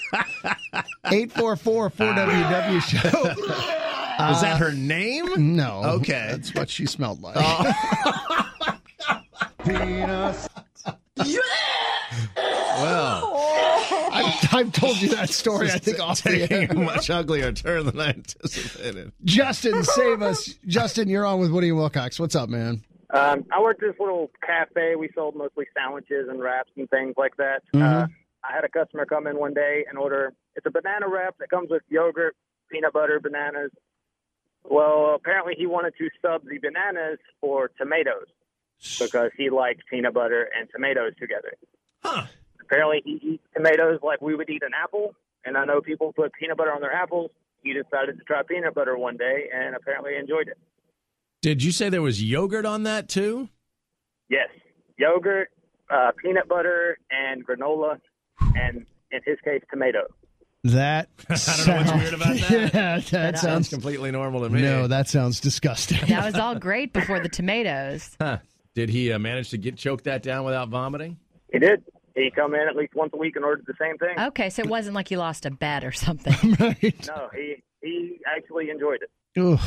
844 1.06 1.90
4WW 1.90 2.82
show. 2.82 3.12
Was 4.20 4.42
that 4.42 4.58
her 4.60 4.72
name? 4.72 5.32
Uh, 5.32 5.36
no. 5.38 5.82
Okay. 5.84 6.28
That's 6.32 6.54
what 6.54 6.70
she 6.70 6.86
smelled 6.86 7.22
like. 7.22 7.36
Oh. 7.38 8.78
Well, 9.66 10.34
I've, 14.62 14.68
I've 14.68 14.74
told 14.74 15.02
you 15.02 15.10
that 15.10 15.30
story, 15.30 15.70
I 15.72 15.78
think, 15.78 16.00
off 16.00 16.22
the 16.24 16.30
taking 16.48 16.58
a 16.58 16.80
air. 16.80 16.86
much 16.86 17.10
uglier 17.10 17.52
turn 17.52 17.86
than 17.86 18.00
I 18.00 18.10
anticipated. 18.10 19.12
Justin, 19.24 19.84
save 19.84 20.22
us. 20.22 20.56
Justin, 20.66 21.10
you're 21.10 21.26
on 21.26 21.40
with 21.40 21.52
Woody 21.52 21.70
and 21.70 21.78
Wilcox. 21.78 22.20
What's 22.20 22.36
up, 22.36 22.50
man? 22.50 22.84
Um, 23.14 23.46
I 23.52 23.62
worked 23.62 23.84
at 23.84 23.92
this 23.92 24.00
little 24.00 24.32
cafe. 24.46 24.96
We 24.96 25.10
sold 25.14 25.36
mostly 25.36 25.66
sandwiches 25.78 26.28
and 26.30 26.40
wraps 26.42 26.72
and 26.78 26.90
things 26.90 27.16
like 27.18 27.36
that. 27.38 27.62
Mhm. 27.74 27.82
Uh, 27.82 28.08
I 28.50 28.56
had 28.56 28.64
a 28.64 28.70
customer 28.70 29.06
come 29.06 29.28
in 29.28 29.38
one 29.38 29.54
day 29.54 29.86
and 29.90 29.98
order. 29.98 30.34
It's 30.56 30.66
a 30.66 30.72
banana 30.72 31.08
wrap 31.10 31.36
that 31.40 31.50
comes 31.50 31.70
with 31.70 31.84
yogurt, 31.90 32.36
peanut 32.72 32.94
butter, 32.94 33.20
bananas. 33.20 33.72
Well, 34.64 35.14
apparently 35.16 35.56
he 35.58 35.66
wanted 35.66 35.94
to 35.98 36.10
sub 36.22 36.44
the 36.46 36.58
bananas 36.60 37.20
for 37.40 37.70
tomatoes 37.78 38.28
because 39.00 39.32
he 39.38 39.50
liked 39.50 39.82
peanut 39.90 40.14
butter 40.14 40.48
and 40.58 40.70
tomatoes 40.74 41.14
together. 41.20 41.54
Huh. 42.04 42.26
Apparently 42.72 43.02
he 43.04 43.34
eats 43.34 43.44
tomatoes 43.54 44.00
like 44.02 44.22
we 44.22 44.34
would 44.34 44.50
eat 44.50 44.64
an 44.64 44.72
apple, 44.82 45.14
and 45.44 45.58
I 45.58 45.66
know 45.66 45.82
people 45.82 46.14
put 46.14 46.32
peanut 46.40 46.56
butter 46.58 46.72
on 46.72 46.80
their 46.80 46.94
apples. 46.94 47.32
He 47.64 47.74
decided 47.74 48.18
to 48.18 48.24
try 48.24 48.44
peanut 48.48 48.74
butter 48.74 48.98
one 48.98 49.18
day 49.18 49.50
and 49.54 49.76
apparently 49.76 50.16
enjoyed 50.16 50.48
it. 50.48 50.58
Did 51.42 51.62
you 51.64 51.72
say 51.74 51.90
there 51.90 52.02
was 52.02 52.24
yogurt 52.24 52.66
on 52.66 52.84
that 52.84 53.10
too? 53.10 53.50
Yes, 54.30 54.48
yogurt, 54.98 55.50
uh, 55.90 56.12
peanut 56.24 56.48
butter, 56.48 56.98
and 57.10 57.46
granola, 57.46 58.00
and 58.56 58.86
in 59.12 59.20
his 59.26 59.38
case, 59.44 59.62
tomato. 59.70 60.04
That 60.64 61.10
I 61.30 61.36
don't 61.36 61.68
know 61.68 61.76
what's 61.76 61.92
weird 61.94 62.14
about 62.14 62.38
that. 62.38 62.52
yeah, 62.74 62.96
that 63.00 63.06
Sounds 63.08 63.42
sounds. 63.42 63.70
completely 63.70 64.12
normal 64.12 64.44
to 64.44 64.50
me. 64.50 64.62
No, 64.62 64.88
that 64.88 65.10
sounds 65.10 65.40
disgusting. 65.42 66.00
That 66.08 66.24
was 66.24 66.36
all 66.36 66.56
great 66.56 66.94
before 66.94 67.20
the 67.20 67.30
tomatoes. 67.30 68.16
Huh. 68.22 68.38
Did 68.76 68.88
he 68.90 69.12
uh, 69.12 69.20
manage 69.20 69.50
to 69.50 69.58
get 69.58 69.76
choke 69.76 70.04
that 70.04 70.24
down 70.24 70.46
without 70.46 70.70
vomiting? 70.70 71.18
He 71.52 71.60
did. 71.60 71.84
He 72.16 72.32
come 72.32 72.54
in 72.54 72.68
at 72.68 72.76
least 72.76 72.96
once 72.96 73.12
a 73.14 73.18
week 73.18 73.36
and 73.36 73.46
ordered 73.46 73.66
the 73.66 73.74
same 73.80 73.98
thing. 73.98 74.20
Okay, 74.20 74.50
so 74.50 74.62
it 74.62 74.68
wasn't 74.70 74.96
like 74.96 75.12
you 75.12 75.18
lost 75.18 75.46
a 75.46 75.52
bet 75.52 75.84
or 75.84 75.92
something. 75.92 76.56
right. 76.60 77.08
No, 77.08 77.30
he 77.34 77.64
he 77.82 78.20
actually 78.26 78.70
enjoyed 78.70 79.00
it. 79.02 79.40
Ugh. 79.40 79.60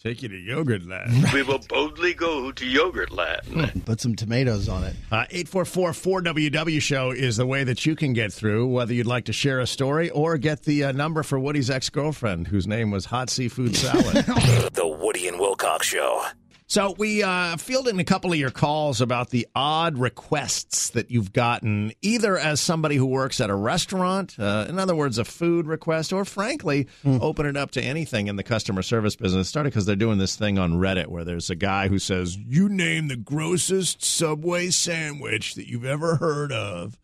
Take 0.00 0.22
you 0.22 0.28
to 0.28 0.36
yogurt 0.36 0.86
land. 0.86 1.32
We 1.32 1.42
will 1.42 1.58
boldly 1.58 2.14
go 2.14 2.52
to 2.52 2.64
Yogurt 2.64 3.10
Land. 3.10 3.84
Put 3.84 4.00
some 4.00 4.14
tomatoes 4.14 4.68
on 4.68 4.84
it. 4.84 4.94
Uh, 5.10 5.24
844-4WW 5.32 6.80
show 6.80 7.10
is 7.10 7.36
the 7.36 7.46
way 7.46 7.64
that 7.64 7.84
you 7.84 7.96
can 7.96 8.12
get 8.12 8.32
through, 8.32 8.68
whether 8.68 8.94
you'd 8.94 9.08
like 9.08 9.24
to 9.24 9.32
share 9.32 9.58
a 9.58 9.66
story 9.66 10.08
or 10.10 10.38
get 10.38 10.62
the 10.62 10.84
uh, 10.84 10.92
number 10.92 11.24
for 11.24 11.40
Woody's 11.40 11.68
ex-girlfriend, 11.68 12.46
whose 12.46 12.68
name 12.68 12.92
was 12.92 13.06
Hot 13.06 13.28
Seafood 13.28 13.74
Salad. 13.74 14.24
The 14.72 14.86
Woody 14.86 15.26
and 15.26 15.40
Wilcox 15.40 15.88
Show. 15.88 16.24
So 16.70 16.94
we 16.98 17.22
uh, 17.22 17.56
fielded 17.56 17.98
a 17.98 18.04
couple 18.04 18.30
of 18.30 18.38
your 18.38 18.50
calls 18.50 19.00
about 19.00 19.30
the 19.30 19.48
odd 19.54 19.96
requests 19.96 20.90
that 20.90 21.10
you've 21.10 21.32
gotten, 21.32 21.92
either 22.02 22.36
as 22.36 22.60
somebody 22.60 22.96
who 22.96 23.06
works 23.06 23.40
at 23.40 23.48
a 23.48 23.54
restaurant, 23.54 24.38
uh, 24.38 24.66
in 24.68 24.78
other 24.78 24.94
words, 24.94 25.16
a 25.16 25.24
food 25.24 25.66
request, 25.66 26.12
or 26.12 26.26
frankly, 26.26 26.86
open 27.22 27.46
it 27.46 27.56
up 27.56 27.70
to 27.70 27.80
anything 27.80 28.26
in 28.26 28.36
the 28.36 28.42
customer 28.42 28.82
service 28.82 29.16
business. 29.16 29.46
It 29.46 29.48
started 29.48 29.70
because 29.70 29.86
they're 29.86 29.96
doing 29.96 30.18
this 30.18 30.36
thing 30.36 30.58
on 30.58 30.74
Reddit 30.74 31.06
where 31.06 31.24
there's 31.24 31.48
a 31.48 31.54
guy 31.54 31.88
who 31.88 31.98
says, 31.98 32.36
"You 32.36 32.68
name 32.68 33.08
the 33.08 33.16
grossest 33.16 34.04
Subway 34.04 34.68
sandwich 34.68 35.54
that 35.54 35.68
you've 35.68 35.86
ever 35.86 36.16
heard 36.16 36.52
of, 36.52 36.98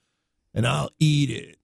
and 0.53 0.67
I'll 0.67 0.91
eat 1.01 1.31
it." 1.31 1.57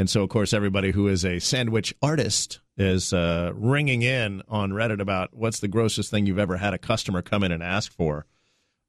And 0.00 0.10
so, 0.10 0.24
of 0.24 0.30
course, 0.30 0.52
everybody 0.52 0.90
who 0.90 1.06
is 1.06 1.24
a 1.24 1.38
sandwich 1.38 1.94
artist 2.02 2.58
is 2.76 3.12
uh, 3.12 3.52
ringing 3.54 4.02
in 4.02 4.42
on 4.48 4.70
Reddit 4.70 5.00
about 5.00 5.30
what's 5.32 5.60
the 5.60 5.68
grossest 5.68 6.10
thing 6.10 6.26
you've 6.26 6.38
ever 6.38 6.56
had 6.56 6.74
a 6.74 6.78
customer 6.78 7.22
come 7.22 7.42
in 7.42 7.52
and 7.52 7.62
ask 7.62 7.92
for. 7.92 8.26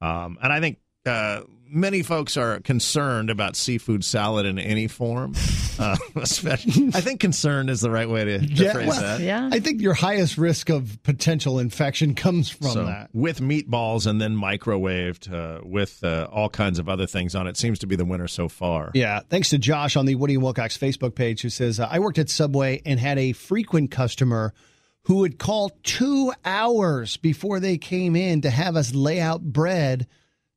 Um, 0.01 0.37
and 0.41 0.51
I 0.51 0.59
think 0.59 0.79
uh, 1.05 1.41
many 1.69 2.01
folks 2.03 2.37
are 2.37 2.59
concerned 2.59 3.29
about 3.29 3.55
seafood 3.55 4.03
salad 4.03 4.45
in 4.45 4.57
any 4.59 4.87
form. 4.87 5.33
Uh, 5.79 5.95
especially, 6.15 6.87
I 6.93 7.01
think 7.01 7.19
concerned 7.19 7.69
is 7.69 7.81
the 7.81 7.91
right 7.91 8.09
way 8.09 8.25
to, 8.25 8.39
to 8.39 8.45
Yeah, 8.45 8.73
phrase 8.73 8.87
well, 8.87 9.01
that. 9.01 9.19
yeah. 9.21 9.49
I 9.51 9.59
think 9.59 9.81
your 9.81 9.93
highest 9.93 10.37
risk 10.37 10.69
of 10.69 11.01
potential 11.03 11.59
infection 11.59 12.15
comes 12.15 12.49
from 12.49 12.67
So, 12.71 12.85
that. 12.85 13.09
with 13.13 13.39
meatballs 13.41 14.07
and 14.07 14.19
then 14.19 14.35
microwaved 14.35 15.31
uh, 15.31 15.61
with 15.63 16.03
uh, 16.03 16.27
all 16.31 16.49
kinds 16.49 16.79
of 16.79 16.89
other 16.89 17.05
things 17.07 17.35
on 17.35 17.47
it 17.47 17.57
seems 17.57 17.79
to 17.79 17.87
be 17.87 17.95
the 17.95 18.05
winner 18.05 18.27
so 18.27 18.47
far. 18.49 18.91
Yeah, 18.93 19.19
thanks 19.29 19.49
to 19.49 19.57
Josh 19.57 19.95
on 19.95 20.05
the 20.05 20.15
Woody 20.15 20.33
and 20.35 20.43
Wilcox 20.43 20.77
Facebook 20.77 21.15
page 21.15 21.41
who 21.41 21.49
says, 21.49 21.79
uh, 21.79 21.87
I 21.89 21.99
worked 21.99 22.17
at 22.17 22.29
Subway 22.29 22.81
and 22.85 22.99
had 22.99 23.19
a 23.19 23.33
frequent 23.33 23.91
customer 23.91 24.53
who 25.03 25.17
would 25.17 25.37
call 25.39 25.69
two 25.83 26.33
hours 26.43 27.15
before 27.17 27.59
they 27.59 27.77
came 27.77 28.15
in 28.15 28.41
to 28.41 28.49
have 28.49 28.75
us 28.75 28.93
lay 28.93 29.21
out 29.21 29.41
bread 29.41 30.05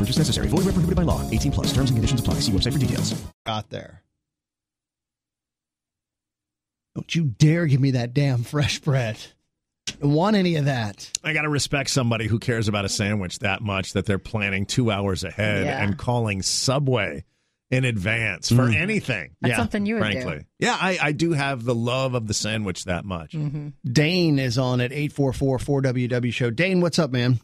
No 0.00 0.04
purchase 0.04 0.16
necessary. 0.18 0.48
Void 0.48 0.64
where 0.64 0.72
prohibited 0.72 0.96
by 0.96 1.02
law. 1.02 1.28
18 1.30 1.52
plus. 1.52 1.66
Terms 1.74 1.90
and 1.90 1.96
conditions 1.98 2.20
apply. 2.20 2.34
See 2.36 2.52
website 2.52 2.72
for 2.72 2.78
details. 2.78 3.22
Got 3.44 3.68
there. 3.68 4.02
Don't 6.94 7.14
you 7.14 7.24
dare 7.24 7.66
give 7.66 7.80
me 7.80 7.92
that 7.92 8.14
damn 8.14 8.42
fresh 8.42 8.78
bread. 8.80 9.18
Don't 10.00 10.12
want 10.12 10.36
any 10.36 10.56
of 10.56 10.64
that. 10.64 11.10
I 11.22 11.34
got 11.34 11.42
to 11.42 11.48
respect 11.50 11.90
somebody 11.90 12.26
who 12.28 12.38
cares 12.38 12.66
about 12.68 12.84
a 12.84 12.88
sandwich 12.88 13.40
that 13.40 13.60
much 13.60 13.92
that 13.92 14.06
they're 14.06 14.18
planning 14.18 14.64
two 14.66 14.90
hours 14.90 15.22
ahead 15.22 15.66
Yeah. 15.66 15.82
and 15.84 15.96
calling 15.98 16.40
Subway 16.42 17.24
in 17.70 17.84
advance 17.84 18.48
for 18.48 18.68
Mm. 18.68 18.74
anything. 18.76 19.30
That's 19.42 19.56
something 19.56 19.84
you 19.86 19.96
would 19.96 20.04
do. 20.10 20.20
frankly. 20.22 20.46
Yeah, 20.58 20.76
I, 20.80 20.98
I 21.00 21.12
do 21.12 21.32
have 21.32 21.62
the 21.64 21.74
love 21.74 22.14
of 22.14 22.26
the 22.26 22.34
sandwich 22.34 22.84
that 22.86 23.04
much. 23.04 23.32
Mm-hmm. 23.32 23.68
Dane 23.92 24.38
is 24.38 24.58
on 24.58 24.80
at 24.80 24.90
844-4WW 24.90 26.32
show. 26.32 26.50
Dane, 26.50 26.80
what's 26.80 26.98
up, 26.98 27.10
man? 27.12 27.38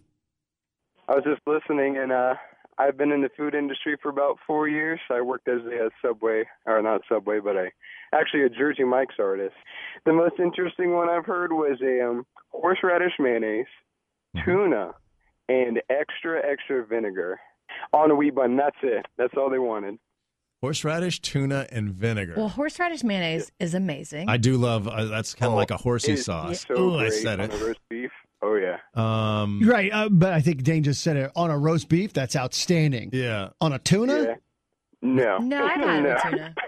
I 1.09 1.15
was 1.15 1.25
just 1.25 1.41
listening, 1.47 1.97
and 1.99 2.11
uh, 2.11 2.35
I've 2.79 2.97
been 2.97 3.13
in 3.13 3.23
the 3.23 3.31
food 3.37 3.55
industry 3.55 3.97
for 4.03 4.09
about 4.09 4.39
four 4.47 4.69
years. 4.69 5.01
I 5.11 5.21
worked 5.21 5.49
as 5.49 5.61
a 5.63 5.91
Subway, 6.03 6.45
or 6.67 6.83
not 6.83 7.03
Subway, 7.09 7.39
but 7.41 7.57
a 7.57 7.69
actually 8.13 8.43
a 8.43 8.49
Jersey 8.49 8.85
Mike's 8.85 9.17
artist. 9.19 9.55
The 10.05 10.13
most 10.13 10.35
interesting 10.39 10.93
one 10.93 11.09
I've 11.09 11.27
heard 11.27 11.53
was 11.53 11.79
a 11.83 12.09
um, 12.09 12.27
horseradish 12.51 13.13
mayonnaise, 13.19 13.67
tuna, 14.45 14.95
and 15.49 15.81
extra 15.91 16.41
extra 16.45 16.85
vinegar 16.85 17.39
on 17.93 18.11
a 18.11 18.15
wheat 18.15 18.35
bun. 18.35 18.57
That's 18.57 18.77
it. 18.83 19.07
That's 19.17 19.35
all 19.37 19.51
they 19.51 19.59
wanted. 19.59 19.99
Horseradish, 20.63 21.21
tuna, 21.21 21.67
and 21.71 21.91
vinegar. 21.91 22.35
Well, 22.37 22.49
horseradish 22.49 23.05
mayonnaise 23.05 23.53
is 23.61 23.75
amazing. 23.75 24.29
I 24.29 24.39
do 24.39 24.57
love. 24.57 24.89
Uh, 24.89 25.05
that's 25.05 25.35
kind 25.35 25.53
of 25.53 25.57
like 25.57 25.71
a 25.71 25.77
horsey 25.77 26.15
It's 26.15 26.25
sauce. 26.25 26.65
So 26.67 26.79
Ooh, 26.79 26.97
I 26.97 27.09
great 27.09 27.23
said 27.23 27.41
on 27.41 27.51
it. 27.51 27.61
a 27.61 27.65
roast 27.65 27.81
beef. 27.91 28.11
Oh 28.43 28.55
yeah. 28.57 28.79
Um, 28.95 29.61
Right, 29.67 29.91
uh, 29.93 30.09
but 30.11 30.33
I 30.33 30.41
think 30.41 30.63
Dane 30.63 30.83
just 30.83 31.03
said 31.03 31.17
it. 31.17 31.31
On 31.37 31.51
a 31.51 31.59
roast 31.59 31.89
beef, 31.89 32.13
that's 32.13 32.37
outstanding. 32.37 33.11
Yeah. 33.13 33.49
On 33.61 33.73
a 33.73 33.79
tuna? 33.79 34.23
Yeah. 34.23 34.35
No. 35.03 35.39
No, 35.39 35.65
I've 35.65 35.81
had 35.81 36.03
no. 36.05 36.17
a 36.17 36.31
tuna. 36.31 36.55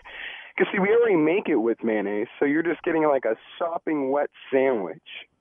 Because 0.56 0.72
see, 0.72 0.80
we 0.80 0.88
already 0.88 1.14
make 1.14 1.48
it 1.48 1.54
with 1.54 1.78
mayonnaise, 1.84 2.26
so 2.40 2.44
you're 2.44 2.64
just 2.64 2.82
getting 2.82 3.06
like 3.06 3.24
a 3.24 3.36
sopping 3.60 4.10
wet 4.10 4.28
sandwich. 4.52 4.98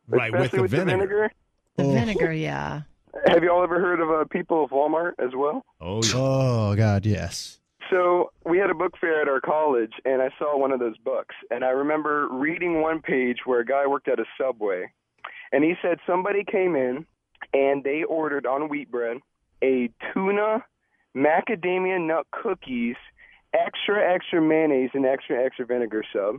Right, 0.07 0.31
with 0.31 0.41
Especially 0.53 0.67
the 0.67 0.85
vinegar. 0.85 1.31
The 1.75 1.83
Oh. 1.85 1.91
vinegar, 1.91 2.31
yeah. 2.49 2.81
Have 3.25 3.41
you 3.41 3.49
all 3.51 3.63
ever 3.63 3.79
heard 3.79 3.99
of 3.99 4.11
uh, 4.11 4.25
People 4.29 4.63
of 4.63 4.69
Walmart 4.69 5.13
as 5.17 5.31
well? 5.35 5.65
Oh, 5.81 6.01
Oh, 6.13 6.75
God, 6.75 7.03
yes. 7.07 7.59
So 7.89 8.31
we 8.45 8.59
had 8.59 8.69
a 8.69 8.75
book 8.75 8.93
fair 9.01 9.19
at 9.19 9.27
our 9.27 9.41
college, 9.41 9.93
and 10.05 10.21
I 10.21 10.29
saw 10.37 10.55
one 10.55 10.71
of 10.71 10.79
those 10.79 10.99
books, 10.99 11.33
and 11.49 11.65
I 11.65 11.69
remember 11.69 12.27
reading 12.29 12.81
one 12.83 13.01
page 13.01 13.37
where 13.45 13.61
a 13.61 13.65
guy 13.65 13.87
worked 13.87 14.07
at 14.09 14.19
a 14.19 14.25
Subway, 14.39 14.91
and 15.51 15.63
he 15.63 15.73
said 15.81 15.97
somebody 16.05 16.43
came 16.43 16.75
in 16.75 17.05
and 17.53 17.83
they 17.83 18.03
ordered 18.03 18.45
on 18.45 18.69
wheat 18.69 18.91
bread 18.91 19.17
a 19.63 19.89
tuna 20.13 20.63
macadamia 21.15 21.99
nut 21.99 22.27
cookies, 22.31 22.95
extra 23.53 24.13
extra 24.13 24.41
mayonnaise, 24.41 24.91
and 24.93 25.05
extra 25.05 25.43
extra 25.43 25.65
vinegar 25.65 26.03
sub. 26.13 26.35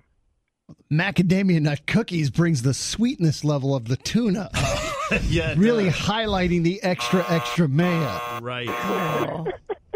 Macadamia 0.92 1.60
nut 1.60 1.86
cookies 1.86 2.30
brings 2.30 2.62
the 2.62 2.74
sweetness 2.74 3.44
level 3.44 3.74
of 3.74 3.88
the 3.88 3.96
tuna 3.96 4.50
yeah, 5.28 5.54
really 5.56 5.86
does. 5.86 5.94
highlighting 5.94 6.62
the 6.62 6.82
extra, 6.82 7.24
extra 7.30 7.66
mayo. 7.68 8.20
Right. 8.42 8.68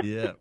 Yeah. 0.02 0.32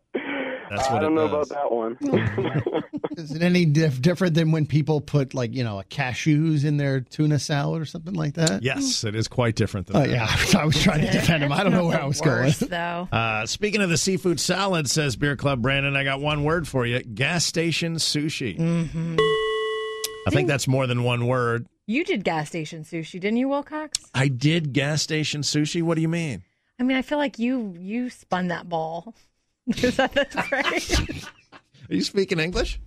That's 0.74 0.90
what 0.90 1.00
I 1.00 1.02
don't 1.02 1.12
it 1.12 1.16
know 1.16 1.28
does. 1.28 1.52
about 1.52 1.70
that 1.70 1.72
one. 1.72 2.84
Is 3.18 3.32
it 3.34 3.42
any 3.42 3.66
dif- 3.66 4.02
different 4.02 4.36
than 4.36 4.52
when 4.54 4.66
people 4.66 5.02
put, 5.02 5.34
like, 5.34 5.54
you 5.54 5.64
know, 5.66 5.80
a 5.80 5.84
cashews 5.84 6.64
in 6.64 6.78
their 6.78 7.02
tuna 7.02 7.40
salad 7.40 7.82
or 7.82 7.86
something 7.86 8.14
like 8.14 8.36
that? 8.36 8.64
Yes, 8.64 9.04
it 9.04 9.14
is 9.14 9.28
quite 9.28 9.56
different 9.56 9.88
than 9.88 9.98
Oh, 9.98 10.00
that. 10.00 10.10
yeah. 10.10 10.36
I 10.60 10.66
was 10.66 10.82
trying 10.82 11.02
to 11.02 11.12
defend 11.12 11.44
him. 11.44 11.52
I 11.52 11.64
don't 11.64 11.74
know 11.74 11.86
where 11.88 12.02
I 12.02 12.06
was 12.06 12.22
Worse, 12.22 12.60
going. 12.60 12.70
though. 12.70 13.10
Uh, 13.12 13.46
speaking 13.46 13.82
of 13.82 13.90
the 13.90 13.98
seafood 13.98 14.40
salad, 14.40 14.90
says 14.90 15.18
Beer 15.18 15.36
Club 15.36 15.62
Brandon, 15.62 15.96
I 15.98 16.06
got 16.06 16.22
one 16.22 16.44
word 16.46 16.68
for 16.68 16.86
you: 16.86 17.02
gas 17.04 17.44
station 17.46 17.96
sushi. 17.96 18.58
Mm-hmm. 18.58 19.18
I 20.28 20.32
think 20.32 20.48
that's 20.48 20.68
more 20.68 20.88
than 20.88 21.04
one 21.04 21.28
word. 21.28 21.68
You 21.88 22.06
did 22.06 22.24
gas 22.24 22.48
station 22.48 22.84
sushi, 22.84 23.20
didn't 23.20 23.38
you, 23.38 23.50
Wilcox? 23.50 24.00
I 24.14 24.30
did 24.30 24.72
gas 24.72 25.02
station 25.02 25.42
sushi. 25.42 25.82
What 25.84 25.96
do 25.96 26.02
you 26.02 26.08
mean? 26.08 26.44
I 26.80 26.84
mean, 26.84 26.96
I 26.96 27.02
feel 27.02 27.18
like 27.18 27.40
you 27.40 27.76
you 27.78 28.10
spun 28.10 28.48
that 28.48 28.70
ball. 28.70 29.14
Is 29.78 29.98
that 29.98 30.14
the 30.14 30.26
phrase? 30.44 31.26
Are 31.90 31.94
you 31.96 32.02
speaking 32.04 32.40
English? 32.40 32.80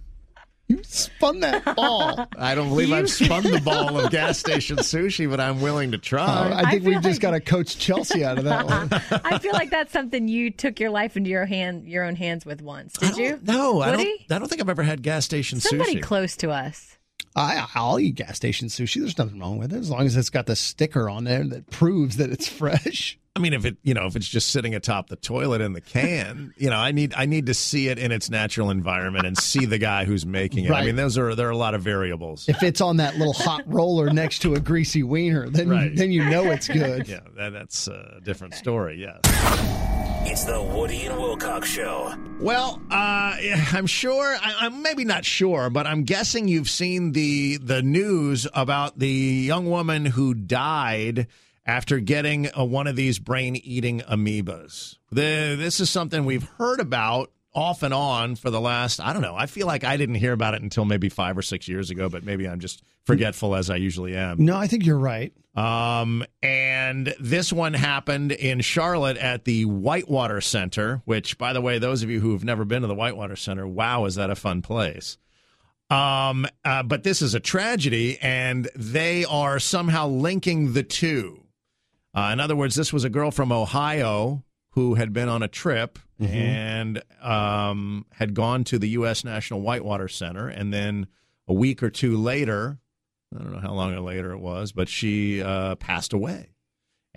You 0.66 0.80
spun 0.82 1.40
that 1.40 1.62
ball. 1.76 2.26
I 2.38 2.54
don't 2.54 2.70
believe 2.70 2.88
You- 2.88 2.94
I've 2.94 3.10
spun 3.10 3.42
the 3.42 3.60
ball 3.64 3.98
of 4.00 4.10
gas 4.10 4.38
station 4.38 4.78
sushi, 4.78 5.28
but 5.28 5.38
I'm 5.38 5.60
willing 5.60 5.90
to 5.92 5.98
try. 5.98 6.24
Uh, 6.24 6.56
I 6.56 6.70
think 6.70 6.84
feel 6.84 6.92
we've 6.94 7.02
just 7.02 7.16
like- 7.16 7.20
got 7.20 7.30
to 7.32 7.40
coach 7.40 7.76
Chelsea 7.78 8.24
out 8.24 8.38
of 8.38 8.44
that 8.44 8.64
one. 8.66 8.88
I 9.24 9.38
feel 9.38 9.52
like 9.52 9.68
that's 9.70 9.92
something 9.92 10.26
you 10.26 10.50
took 10.50 10.80
your 10.80 10.88
life 10.88 11.18
into 11.18 11.28
your 11.28 11.44
hand, 11.44 11.86
your 11.86 12.02
own 12.04 12.16
hands 12.16 12.46
with 12.46 12.62
once. 12.62 12.94
Did 12.94 13.10
don't- 13.10 13.18
you? 13.18 13.40
No, 13.42 13.82
I 13.82 13.92
don't. 13.92 14.00
I 14.30 14.38
don't 14.38 14.48
think 14.48 14.62
I've 14.62 14.70
ever 14.70 14.82
had 14.82 15.02
gas 15.02 15.26
station 15.26 15.60
Somebody 15.60 15.82
sushi. 15.82 15.86
Somebody 15.92 16.02
close 16.02 16.36
to 16.38 16.50
us. 16.50 16.96
I, 17.36 17.66
I'll 17.74 18.00
eat 18.00 18.14
gas 18.14 18.36
station 18.36 18.68
sushi. 18.68 19.00
There's 19.00 19.18
nothing 19.18 19.40
wrong 19.40 19.58
with 19.58 19.72
it 19.72 19.76
as 19.78 19.90
long 19.90 20.06
as 20.06 20.16
it's 20.16 20.30
got 20.30 20.46
the 20.46 20.56
sticker 20.56 21.10
on 21.10 21.24
there 21.24 21.44
that 21.44 21.68
proves 21.68 22.16
that 22.16 22.30
it's 22.30 22.48
fresh. 22.48 23.18
I 23.36 23.40
mean, 23.40 23.52
if 23.52 23.64
it, 23.64 23.76
you 23.82 23.94
know, 23.94 24.06
if 24.06 24.14
it's 24.14 24.28
just 24.28 24.50
sitting 24.50 24.76
atop 24.76 25.08
the 25.08 25.16
toilet 25.16 25.60
in 25.60 25.72
the 25.72 25.80
can, 25.80 26.54
you 26.56 26.70
know, 26.70 26.76
I 26.76 26.92
need, 26.92 27.14
I 27.16 27.26
need 27.26 27.46
to 27.46 27.54
see 27.54 27.88
it 27.88 27.98
in 27.98 28.12
its 28.12 28.30
natural 28.30 28.70
environment 28.70 29.26
and 29.26 29.36
see 29.36 29.66
the 29.66 29.78
guy 29.78 30.04
who's 30.04 30.24
making 30.24 30.66
it. 30.66 30.70
I 30.70 30.84
mean, 30.84 30.94
those 30.94 31.18
are 31.18 31.34
there 31.34 31.48
are 31.48 31.50
a 31.50 31.56
lot 31.56 31.74
of 31.74 31.82
variables. 31.82 32.48
If 32.48 32.62
it's 32.62 32.80
on 32.80 32.98
that 32.98 33.16
little 33.16 33.32
hot 33.32 33.62
roller 33.66 34.08
next 34.10 34.38
to 34.42 34.54
a 34.54 34.60
greasy 34.60 35.02
wiener, 35.02 35.48
then 35.50 35.68
Right. 35.68 35.96
then 35.96 36.12
you 36.12 36.24
know 36.30 36.52
it's 36.52 36.68
good. 36.68 37.08
Yeah, 37.08 37.20
that, 37.36 37.52
that's 37.52 37.88
a 37.88 38.20
different 38.22 38.54
story. 38.54 39.00
Yes. 39.00 39.18
It's 40.26 40.44
the 40.44 40.62
Woody 40.62 41.02
and 41.06 41.18
Wilcox 41.18 41.68
Show. 41.68 42.14
Well, 42.40 42.80
uh, 42.88 43.36
I'm 43.72 43.86
sure. 43.86 44.24
I, 44.40 44.54
I'm 44.60 44.80
maybe 44.82 45.04
not 45.04 45.24
sure, 45.24 45.70
but 45.70 45.88
I'm 45.88 46.04
guessing 46.04 46.46
you've 46.46 46.70
seen 46.70 47.10
the 47.12 47.56
the 47.56 47.82
news 47.82 48.46
about 48.54 48.96
the 48.98 49.08
young 49.10 49.68
woman 49.68 50.06
who 50.06 50.34
died 50.34 51.26
after 51.66 52.00
getting 52.00 52.48
uh 52.56 52.64
one 52.64 52.86
of 52.86 52.96
these 52.96 53.18
brain 53.18 53.56
eating 53.56 54.00
amoebas. 54.02 54.96
The, 55.10 55.56
this 55.58 55.80
is 55.80 55.90
something 55.90 56.24
we've 56.24 56.48
heard 56.58 56.80
about 56.80 57.30
off 57.54 57.82
and 57.82 57.94
on 57.94 58.34
for 58.34 58.50
the 58.50 58.60
last. 58.60 59.00
I 59.00 59.12
don't 59.12 59.22
know. 59.22 59.36
I 59.36 59.46
feel 59.46 59.66
like 59.66 59.84
I 59.84 59.96
didn't 59.96 60.16
hear 60.16 60.32
about 60.32 60.54
it 60.54 60.62
until 60.62 60.84
maybe 60.84 61.08
five 61.08 61.38
or 61.38 61.42
six 61.42 61.68
years 61.68 61.90
ago, 61.90 62.08
but 62.08 62.24
maybe 62.24 62.48
I'm 62.48 62.58
just 62.58 62.82
forgetful 63.04 63.54
as 63.54 63.70
I 63.70 63.76
usually 63.76 64.16
am. 64.16 64.44
No, 64.44 64.56
I 64.56 64.66
think 64.66 64.84
you're 64.84 64.98
right. 64.98 65.32
Um, 65.54 66.24
and 66.42 67.14
this 67.20 67.52
one 67.52 67.74
happened 67.74 68.32
in 68.32 68.60
Charlotte 68.60 69.16
at 69.18 69.44
the 69.44 69.66
Whitewater 69.66 70.40
Center, 70.40 71.00
which, 71.04 71.38
by 71.38 71.52
the 71.52 71.60
way, 71.60 71.78
those 71.78 72.02
of 72.02 72.10
you 72.10 72.18
who 72.18 72.32
have 72.32 72.44
never 72.44 72.64
been 72.64 72.82
to 72.82 72.88
the 72.88 72.94
Whitewater 72.94 73.36
Center, 73.36 73.66
wow, 73.66 74.04
is 74.06 74.16
that 74.16 74.30
a 74.30 74.34
fun 74.34 74.62
place? 74.62 75.16
Um, 75.90 76.46
uh, 76.64 76.82
but 76.82 77.04
this 77.04 77.22
is 77.22 77.34
a 77.34 77.40
tragedy, 77.40 78.18
and 78.20 78.68
they 78.74 79.24
are 79.26 79.60
somehow 79.60 80.08
linking 80.08 80.72
the 80.72 80.82
two. 80.82 81.43
Uh, 82.14 82.30
in 82.32 82.40
other 82.40 82.54
words, 82.56 82.74
this 82.76 82.92
was 82.92 83.04
a 83.04 83.10
girl 83.10 83.30
from 83.30 83.50
Ohio 83.50 84.44
who 84.70 84.94
had 84.94 85.12
been 85.12 85.28
on 85.28 85.42
a 85.42 85.48
trip 85.48 85.98
and 86.20 87.02
um, 87.22 88.06
had 88.12 88.34
gone 88.34 88.64
to 88.64 88.78
the 88.78 88.90
U.S. 88.90 89.24
National 89.24 89.60
Whitewater 89.60 90.08
Center, 90.08 90.48
and 90.48 90.72
then 90.72 91.06
a 91.48 91.52
week 91.52 91.82
or 91.82 91.90
two 91.90 92.16
later, 92.16 92.78
I 93.34 93.38
don't 93.42 93.52
know 93.52 93.58
how 93.58 93.72
long 93.72 93.96
later 94.04 94.32
it 94.32 94.38
was, 94.38 94.72
but 94.72 94.88
she 94.88 95.42
uh, 95.42 95.74
passed 95.76 96.12
away. 96.12 96.50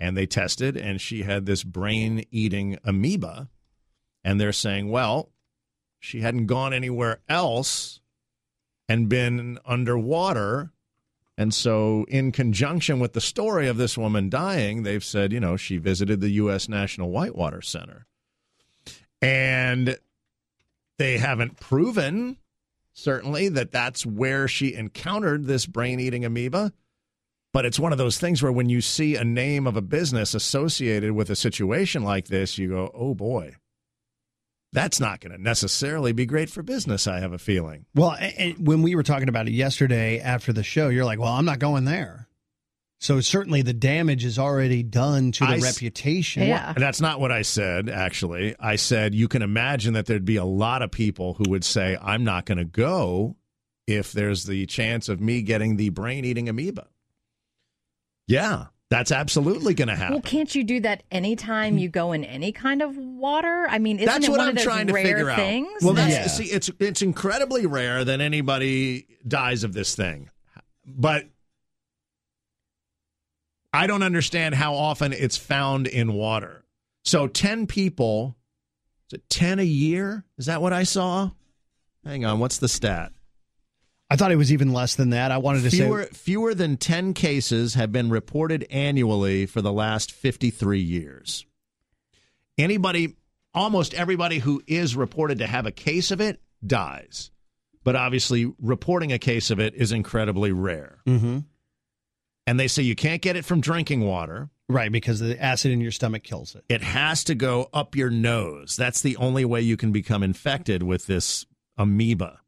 And 0.00 0.16
they 0.16 0.26
tested, 0.26 0.76
and 0.76 1.00
she 1.00 1.22
had 1.22 1.46
this 1.46 1.64
brain 1.64 2.24
eating 2.30 2.78
amoeba. 2.84 3.48
And 4.22 4.40
they're 4.40 4.52
saying, 4.52 4.90
well, 4.90 5.30
she 5.98 6.20
hadn't 6.20 6.46
gone 6.46 6.72
anywhere 6.72 7.20
else 7.28 8.00
and 8.88 9.08
been 9.08 9.58
underwater. 9.64 10.72
And 11.38 11.54
so, 11.54 12.04
in 12.08 12.32
conjunction 12.32 12.98
with 12.98 13.12
the 13.12 13.20
story 13.20 13.68
of 13.68 13.76
this 13.76 13.96
woman 13.96 14.28
dying, 14.28 14.82
they've 14.82 15.04
said, 15.04 15.32
you 15.32 15.38
know, 15.38 15.56
she 15.56 15.76
visited 15.76 16.20
the 16.20 16.30
U.S. 16.30 16.68
National 16.68 17.10
Whitewater 17.10 17.62
Center. 17.62 18.06
And 19.22 19.96
they 20.98 21.18
haven't 21.18 21.60
proven, 21.60 22.38
certainly, 22.92 23.48
that 23.50 23.70
that's 23.70 24.04
where 24.04 24.48
she 24.48 24.74
encountered 24.74 25.46
this 25.46 25.64
brain 25.64 26.00
eating 26.00 26.24
amoeba. 26.24 26.72
But 27.52 27.64
it's 27.64 27.78
one 27.78 27.92
of 27.92 27.98
those 27.98 28.18
things 28.18 28.42
where 28.42 28.52
when 28.52 28.68
you 28.68 28.80
see 28.80 29.14
a 29.14 29.22
name 29.22 29.68
of 29.68 29.76
a 29.76 29.80
business 29.80 30.34
associated 30.34 31.12
with 31.12 31.30
a 31.30 31.36
situation 31.36 32.02
like 32.02 32.26
this, 32.26 32.58
you 32.58 32.70
go, 32.70 32.90
oh 32.92 33.14
boy, 33.14 33.54
that's 34.72 35.00
not 35.00 35.20
going 35.20 35.32
to 35.32 35.42
necessarily 35.42 36.12
be 36.12 36.26
great 36.26 36.50
for 36.50 36.62
business, 36.62 37.06
I 37.06 37.20
have 37.20 37.32
a 37.32 37.38
feeling. 37.38 37.86
Well, 37.94 38.12
and 38.18 38.66
when 38.66 38.82
we 38.82 38.94
were 38.94 39.02
talking 39.02 39.28
about 39.28 39.48
it 39.48 39.52
yesterday 39.52 40.20
after 40.20 40.52
the 40.52 40.62
show, 40.62 40.88
you're 40.88 41.04
like, 41.04 41.18
"Well, 41.18 41.32
I'm 41.32 41.44
not 41.44 41.58
going 41.58 41.84
there." 41.84 42.28
So 43.00 43.20
certainly 43.20 43.62
the 43.62 43.72
damage 43.72 44.24
is 44.24 44.40
already 44.40 44.82
done 44.82 45.30
to 45.32 45.44
the 45.44 45.52
I 45.52 45.56
s- 45.58 45.62
reputation. 45.62 46.42
And 46.42 46.76
that's 46.82 47.00
not 47.00 47.20
what 47.20 47.30
I 47.30 47.42
said, 47.42 47.88
actually. 47.88 48.56
I 48.58 48.74
said 48.74 49.14
you 49.14 49.28
can 49.28 49.40
imagine 49.42 49.94
that 49.94 50.06
there'd 50.06 50.24
be 50.24 50.34
a 50.36 50.44
lot 50.44 50.82
of 50.82 50.90
people 50.90 51.34
who 51.34 51.44
would 51.50 51.64
say, 51.64 51.96
I'm 52.02 52.24
not 52.24 52.44
going 52.44 52.58
to 52.58 52.64
go 52.64 53.36
if 53.86 54.10
there's 54.12 54.44
the 54.44 54.66
chance 54.66 55.08
of 55.08 55.20
me 55.20 55.42
getting 55.42 55.76
the 55.76 55.90
brain 55.90 56.24
eating 56.24 56.48
amoeba. 56.48 56.88
Yeah. 58.26 58.66
That's 58.90 59.12
absolutely 59.12 59.74
going 59.74 59.88
to 59.88 59.94
happen. 59.96 60.14
Well, 60.14 60.22
can't 60.22 60.54
you 60.54 60.64
do 60.64 60.80
that 60.80 61.02
anytime 61.10 61.76
you 61.76 61.90
go 61.90 62.12
in 62.12 62.24
any 62.24 62.52
kind 62.52 62.80
of 62.80 62.96
water? 62.96 63.66
I 63.68 63.78
mean, 63.78 63.98
isn't 63.98 64.06
That's 64.06 64.26
it 64.26 64.30
what 64.30 64.38
one 64.38 64.46
I'm 64.46 64.50
of 64.52 64.56
those 64.56 64.64
trying 64.64 64.86
to 64.86 64.92
rare 64.94 65.04
figure 65.04 65.34
things? 65.34 65.68
out. 65.76 65.82
Well, 65.82 65.92
that's 65.94 66.14
that- 66.14 66.28
see, 66.30 66.44
it's 66.44 66.70
it's 66.80 67.02
incredibly 67.02 67.66
rare 67.66 68.02
that 68.04 68.20
anybody 68.22 69.06
dies 69.26 69.62
of 69.62 69.74
this 69.74 69.94
thing, 69.94 70.30
but 70.86 71.26
I 73.74 73.86
don't 73.86 74.02
understand 74.02 74.54
how 74.54 74.74
often 74.74 75.12
it's 75.12 75.36
found 75.36 75.86
in 75.86 76.14
water. 76.14 76.64
So 77.04 77.26
ten 77.26 77.66
people, 77.66 78.36
is 79.10 79.18
it 79.18 79.28
ten 79.28 79.58
a 79.58 79.64
year? 79.64 80.24
Is 80.38 80.46
that 80.46 80.62
what 80.62 80.72
I 80.72 80.84
saw? 80.84 81.30
Hang 82.06 82.24
on, 82.24 82.38
what's 82.38 82.56
the 82.56 82.68
stat? 82.68 83.12
I 84.10 84.16
thought 84.16 84.32
it 84.32 84.36
was 84.36 84.52
even 84.52 84.72
less 84.72 84.94
than 84.94 85.10
that. 85.10 85.30
I 85.30 85.36
wanted 85.38 85.64
to 85.64 85.70
Fewer 85.70 86.04
say 86.04 86.08
fewer 86.12 86.54
than 86.54 86.76
ten 86.78 87.12
cases 87.14 87.74
have 87.74 87.92
been 87.92 88.08
reported 88.10 88.66
annually 88.70 89.44
for 89.46 89.60
the 89.60 89.72
last 89.72 90.12
fifty 90.12 90.50
three 90.50 90.80
years. 90.80 91.44
Anybody, 92.56 93.16
almost 93.54 93.94
everybody 93.94 94.38
who 94.38 94.62
is 94.66 94.96
reported 94.96 95.38
to 95.38 95.46
have 95.46 95.66
a 95.66 95.72
case 95.72 96.10
of 96.10 96.20
it 96.20 96.40
dies. 96.66 97.30
But 97.84 97.96
obviously, 97.96 98.52
reporting 98.60 99.12
a 99.12 99.18
case 99.18 99.50
of 99.50 99.60
it 99.60 99.74
is 99.74 99.92
incredibly 99.92 100.52
rare. 100.52 100.98
Mhm. 101.06 101.44
And 102.46 102.58
they 102.58 102.68
say 102.68 102.82
you 102.82 102.96
can't 102.96 103.22
get 103.22 103.36
it 103.36 103.44
from 103.44 103.60
drinking 103.60 104.00
water. 104.02 104.50
right 104.70 104.92
because 104.92 105.18
the 105.20 105.42
acid 105.42 105.70
in 105.70 105.80
your 105.80 105.90
stomach 105.90 106.22
kills 106.22 106.54
it. 106.54 106.62
It 106.68 106.82
has 106.82 107.24
to 107.24 107.34
go 107.34 107.70
up 107.72 107.96
your 107.96 108.10
nose. 108.10 108.76
That's 108.76 109.00
the 109.00 109.16
only 109.16 109.42
way 109.46 109.62
you 109.62 109.78
can 109.78 109.92
become 109.92 110.22
infected 110.22 110.82
with 110.82 111.06
this 111.06 111.46
amoeba. 111.78 112.40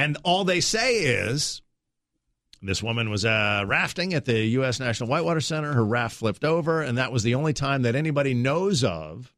And 0.00 0.16
all 0.24 0.44
they 0.44 0.60
say 0.60 0.96
is 1.00 1.60
this 2.62 2.82
woman 2.82 3.10
was 3.10 3.24
uh, 3.24 3.64
rafting 3.66 4.14
at 4.14 4.24
the 4.24 4.38
U.S. 4.58 4.80
National 4.80 5.08
Whitewater 5.10 5.40
Center. 5.40 5.72
Her 5.74 5.84
raft 5.84 6.16
flipped 6.16 6.44
over, 6.44 6.80
and 6.82 6.96
that 6.98 7.12
was 7.12 7.22
the 7.22 7.34
only 7.34 7.52
time 7.52 7.82
that 7.82 7.94
anybody 7.94 8.32
knows 8.32 8.82
of 8.82 9.34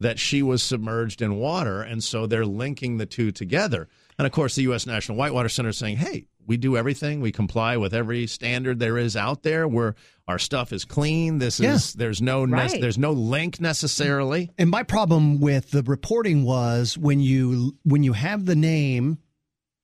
that 0.00 0.18
she 0.18 0.42
was 0.42 0.62
submerged 0.62 1.22
in 1.22 1.36
water. 1.36 1.82
And 1.82 2.02
so 2.02 2.26
they're 2.26 2.46
linking 2.46 2.96
the 2.96 3.06
two 3.06 3.30
together. 3.30 3.88
And 4.18 4.26
of 4.26 4.32
course, 4.32 4.54
the 4.54 4.62
U.S. 4.62 4.86
National 4.86 5.18
Whitewater 5.18 5.48
Center 5.48 5.68
is 5.70 5.78
saying, 5.78 5.96
hey, 5.98 6.26
we 6.46 6.56
do 6.56 6.76
everything. 6.76 7.20
We 7.20 7.32
comply 7.32 7.76
with 7.76 7.94
every 7.94 8.26
standard 8.26 8.78
there 8.78 8.98
is 8.98 9.16
out 9.16 9.42
there. 9.42 9.66
Where 9.68 9.94
our 10.28 10.38
stuff 10.38 10.72
is 10.72 10.84
clean. 10.84 11.38
This 11.38 11.60
is 11.60 11.94
there's 11.94 12.20
no 12.20 12.44
Right. 12.44 12.80
there's 12.80 12.98
no 12.98 13.12
link 13.12 13.60
necessarily. 13.60 14.50
And 14.58 14.68
my 14.70 14.82
problem 14.82 15.40
with 15.40 15.70
the 15.70 15.82
reporting 15.82 16.44
was 16.44 16.98
when 16.98 17.20
you 17.20 17.76
when 17.84 18.02
you 18.02 18.12
have 18.14 18.44
the 18.44 18.56
name 18.56 19.18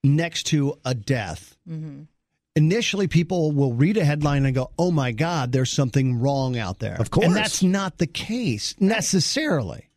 next 0.03 0.45
to 0.45 0.79
a 0.85 0.95
death. 0.95 1.57
Mm-hmm. 1.69 2.03
Initially, 2.57 3.07
people 3.07 3.53
will 3.53 3.73
read 3.73 3.97
a 3.97 4.05
headline 4.05 4.45
and 4.45 4.55
go, 4.55 4.71
"Oh 4.79 4.91
my 4.91 5.13
God, 5.13 5.53
there's 5.53 5.71
something 5.71 6.19
wrong 6.19 6.59
out 6.59 6.79
there." 6.79 6.97
Of 6.97 7.11
course. 7.11 7.27
and 7.27 7.37
that's 7.37 7.63
not 7.63 7.99
the 7.99 8.07
case 8.07 8.75
necessarily. 8.81 9.89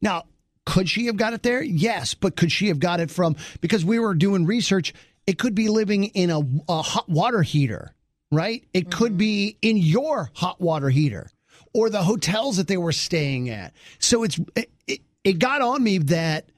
Now, 0.00 0.24
could 0.66 0.88
she 0.88 1.06
have 1.06 1.16
got 1.16 1.32
it 1.32 1.42
there? 1.42 1.62
Yes, 1.62 2.12
but 2.14 2.36
could 2.36 2.52
she 2.52 2.68
have 2.68 2.78
got 2.78 3.00
it 3.00 3.10
from? 3.10 3.36
Because 3.60 3.84
we 3.84 3.98
were 3.98 4.14
doing 4.14 4.44
research, 4.44 4.92
it 5.26 5.38
could 5.38 5.54
be 5.54 5.68
living 5.68 6.04
in 6.04 6.30
a, 6.30 6.40
a 6.68 6.82
hot 6.82 7.08
water 7.08 7.42
heater, 7.42 7.94
right? 8.30 8.64
It 8.74 8.90
could 8.90 9.16
be 9.16 9.56
in 9.62 9.78
your 9.78 10.30
hot 10.34 10.60
water 10.60 10.90
heater 10.90 11.30
or 11.72 11.90
the 11.90 12.02
hotels 12.02 12.58
that 12.58 12.68
they 12.68 12.76
were 12.76 12.92
staying 12.92 13.48
at. 13.48 13.72
So 13.98 14.24
it's 14.24 14.38
it, 14.54 14.70
it, 14.86 15.00
it 15.24 15.38
got 15.38 15.62
on 15.62 15.82
me 15.82 15.98
that 15.98 16.50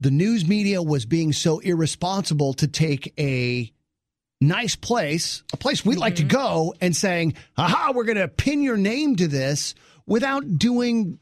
the 0.00 0.10
news 0.10 0.46
media 0.46 0.82
was 0.82 1.06
being 1.06 1.32
so 1.32 1.58
irresponsible 1.60 2.52
to 2.54 2.68
take 2.68 3.12
a 3.18 3.72
nice 4.40 4.76
place, 4.76 5.42
a 5.52 5.56
place 5.56 5.84
we'd 5.84 5.98
like 5.98 6.16
to 6.16 6.24
go, 6.24 6.74
and 6.80 6.94
saying, 6.94 7.34
aha, 7.56 7.92
we're 7.94 8.04
going 8.04 8.18
to 8.18 8.28
pin 8.28 8.62
your 8.62 8.76
name 8.76 9.16
to 9.16 9.26
this 9.28 9.74
without 10.06 10.58
doing 10.58 11.18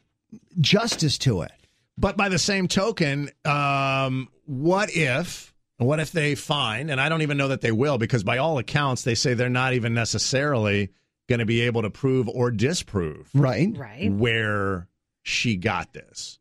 justice 0.59 1.17
to 1.19 1.41
it. 1.41 1.51
But 1.97 2.17
by 2.17 2.27
the 2.27 2.39
same 2.39 2.67
token, 2.67 3.29
um, 3.45 4.27
what 4.45 4.89
if 4.95 5.53
what 5.77 5.99
if 5.99 6.11
they 6.11 6.35
find, 6.35 6.89
and 6.89 7.01
I 7.01 7.09
don't 7.09 7.21
even 7.21 7.37
know 7.37 7.49
that 7.49 7.59
they 7.61 7.71
will, 7.71 7.97
because 7.97 8.23
by 8.23 8.37
all 8.37 8.57
accounts 8.57 9.03
they 9.03 9.15
say 9.15 9.33
they're 9.33 9.49
not 9.49 9.73
even 9.73 9.93
necessarily 9.93 10.89
going 11.27 11.39
to 11.39 11.45
be 11.45 11.61
able 11.61 11.81
to 11.81 11.89
prove 11.89 12.29
or 12.29 12.51
disprove 12.51 13.29
Right. 13.33 13.69
Right. 13.75 14.11
where 14.11 14.87
she 15.23 15.55
got 15.57 15.91
this. 15.93 16.39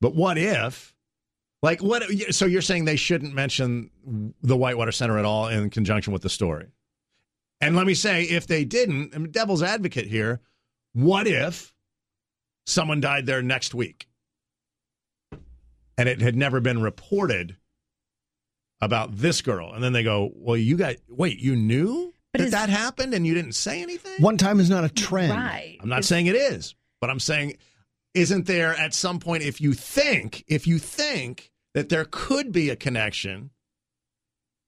But 0.00 0.14
what 0.14 0.36
if, 0.38 0.91
like, 1.62 1.82
what? 1.82 2.02
So 2.34 2.44
you're 2.44 2.60
saying 2.60 2.84
they 2.84 2.96
shouldn't 2.96 3.34
mention 3.34 3.90
the 4.42 4.56
Whitewater 4.56 4.92
Center 4.92 5.18
at 5.18 5.24
all 5.24 5.48
in 5.48 5.70
conjunction 5.70 6.12
with 6.12 6.22
the 6.22 6.28
story? 6.28 6.66
And 7.60 7.76
let 7.76 7.86
me 7.86 7.94
say, 7.94 8.24
if 8.24 8.48
they 8.48 8.64
didn't, 8.64 9.14
I'm 9.14 9.30
devil's 9.30 9.62
advocate 9.62 10.08
here. 10.08 10.40
What 10.92 11.28
if 11.28 11.72
someone 12.66 13.00
died 13.00 13.26
there 13.26 13.42
next 13.42 13.74
week, 13.74 14.08
and 15.96 16.08
it 16.08 16.20
had 16.20 16.34
never 16.34 16.60
been 16.60 16.82
reported 16.82 17.56
about 18.80 19.16
this 19.16 19.40
girl, 19.40 19.72
and 19.72 19.82
then 19.82 19.92
they 19.92 20.02
go, 20.02 20.32
"Well, 20.34 20.56
you 20.56 20.76
got 20.76 20.96
wait, 21.08 21.38
you 21.38 21.54
knew 21.54 22.12
that 22.32 22.50
that 22.50 22.68
happened, 22.68 23.14
and 23.14 23.24
you 23.24 23.34
didn't 23.34 23.52
say 23.52 23.80
anything." 23.80 24.20
One 24.20 24.36
time 24.36 24.58
is 24.58 24.68
not 24.68 24.82
a 24.82 24.88
trend. 24.88 25.32
Right. 25.32 25.78
I'm 25.80 25.88
not 25.88 26.04
saying 26.04 26.26
it 26.26 26.34
is, 26.34 26.74
but 27.00 27.08
I'm 27.08 27.20
saying, 27.20 27.56
isn't 28.14 28.46
there 28.46 28.74
at 28.74 28.92
some 28.92 29.20
point, 29.20 29.44
if 29.44 29.60
you 29.60 29.72
think, 29.72 30.44
if 30.48 30.66
you 30.66 30.80
think 30.80 31.51
that 31.74 31.88
there 31.88 32.04
could 32.04 32.52
be 32.52 32.70
a 32.70 32.76
connection, 32.76 33.50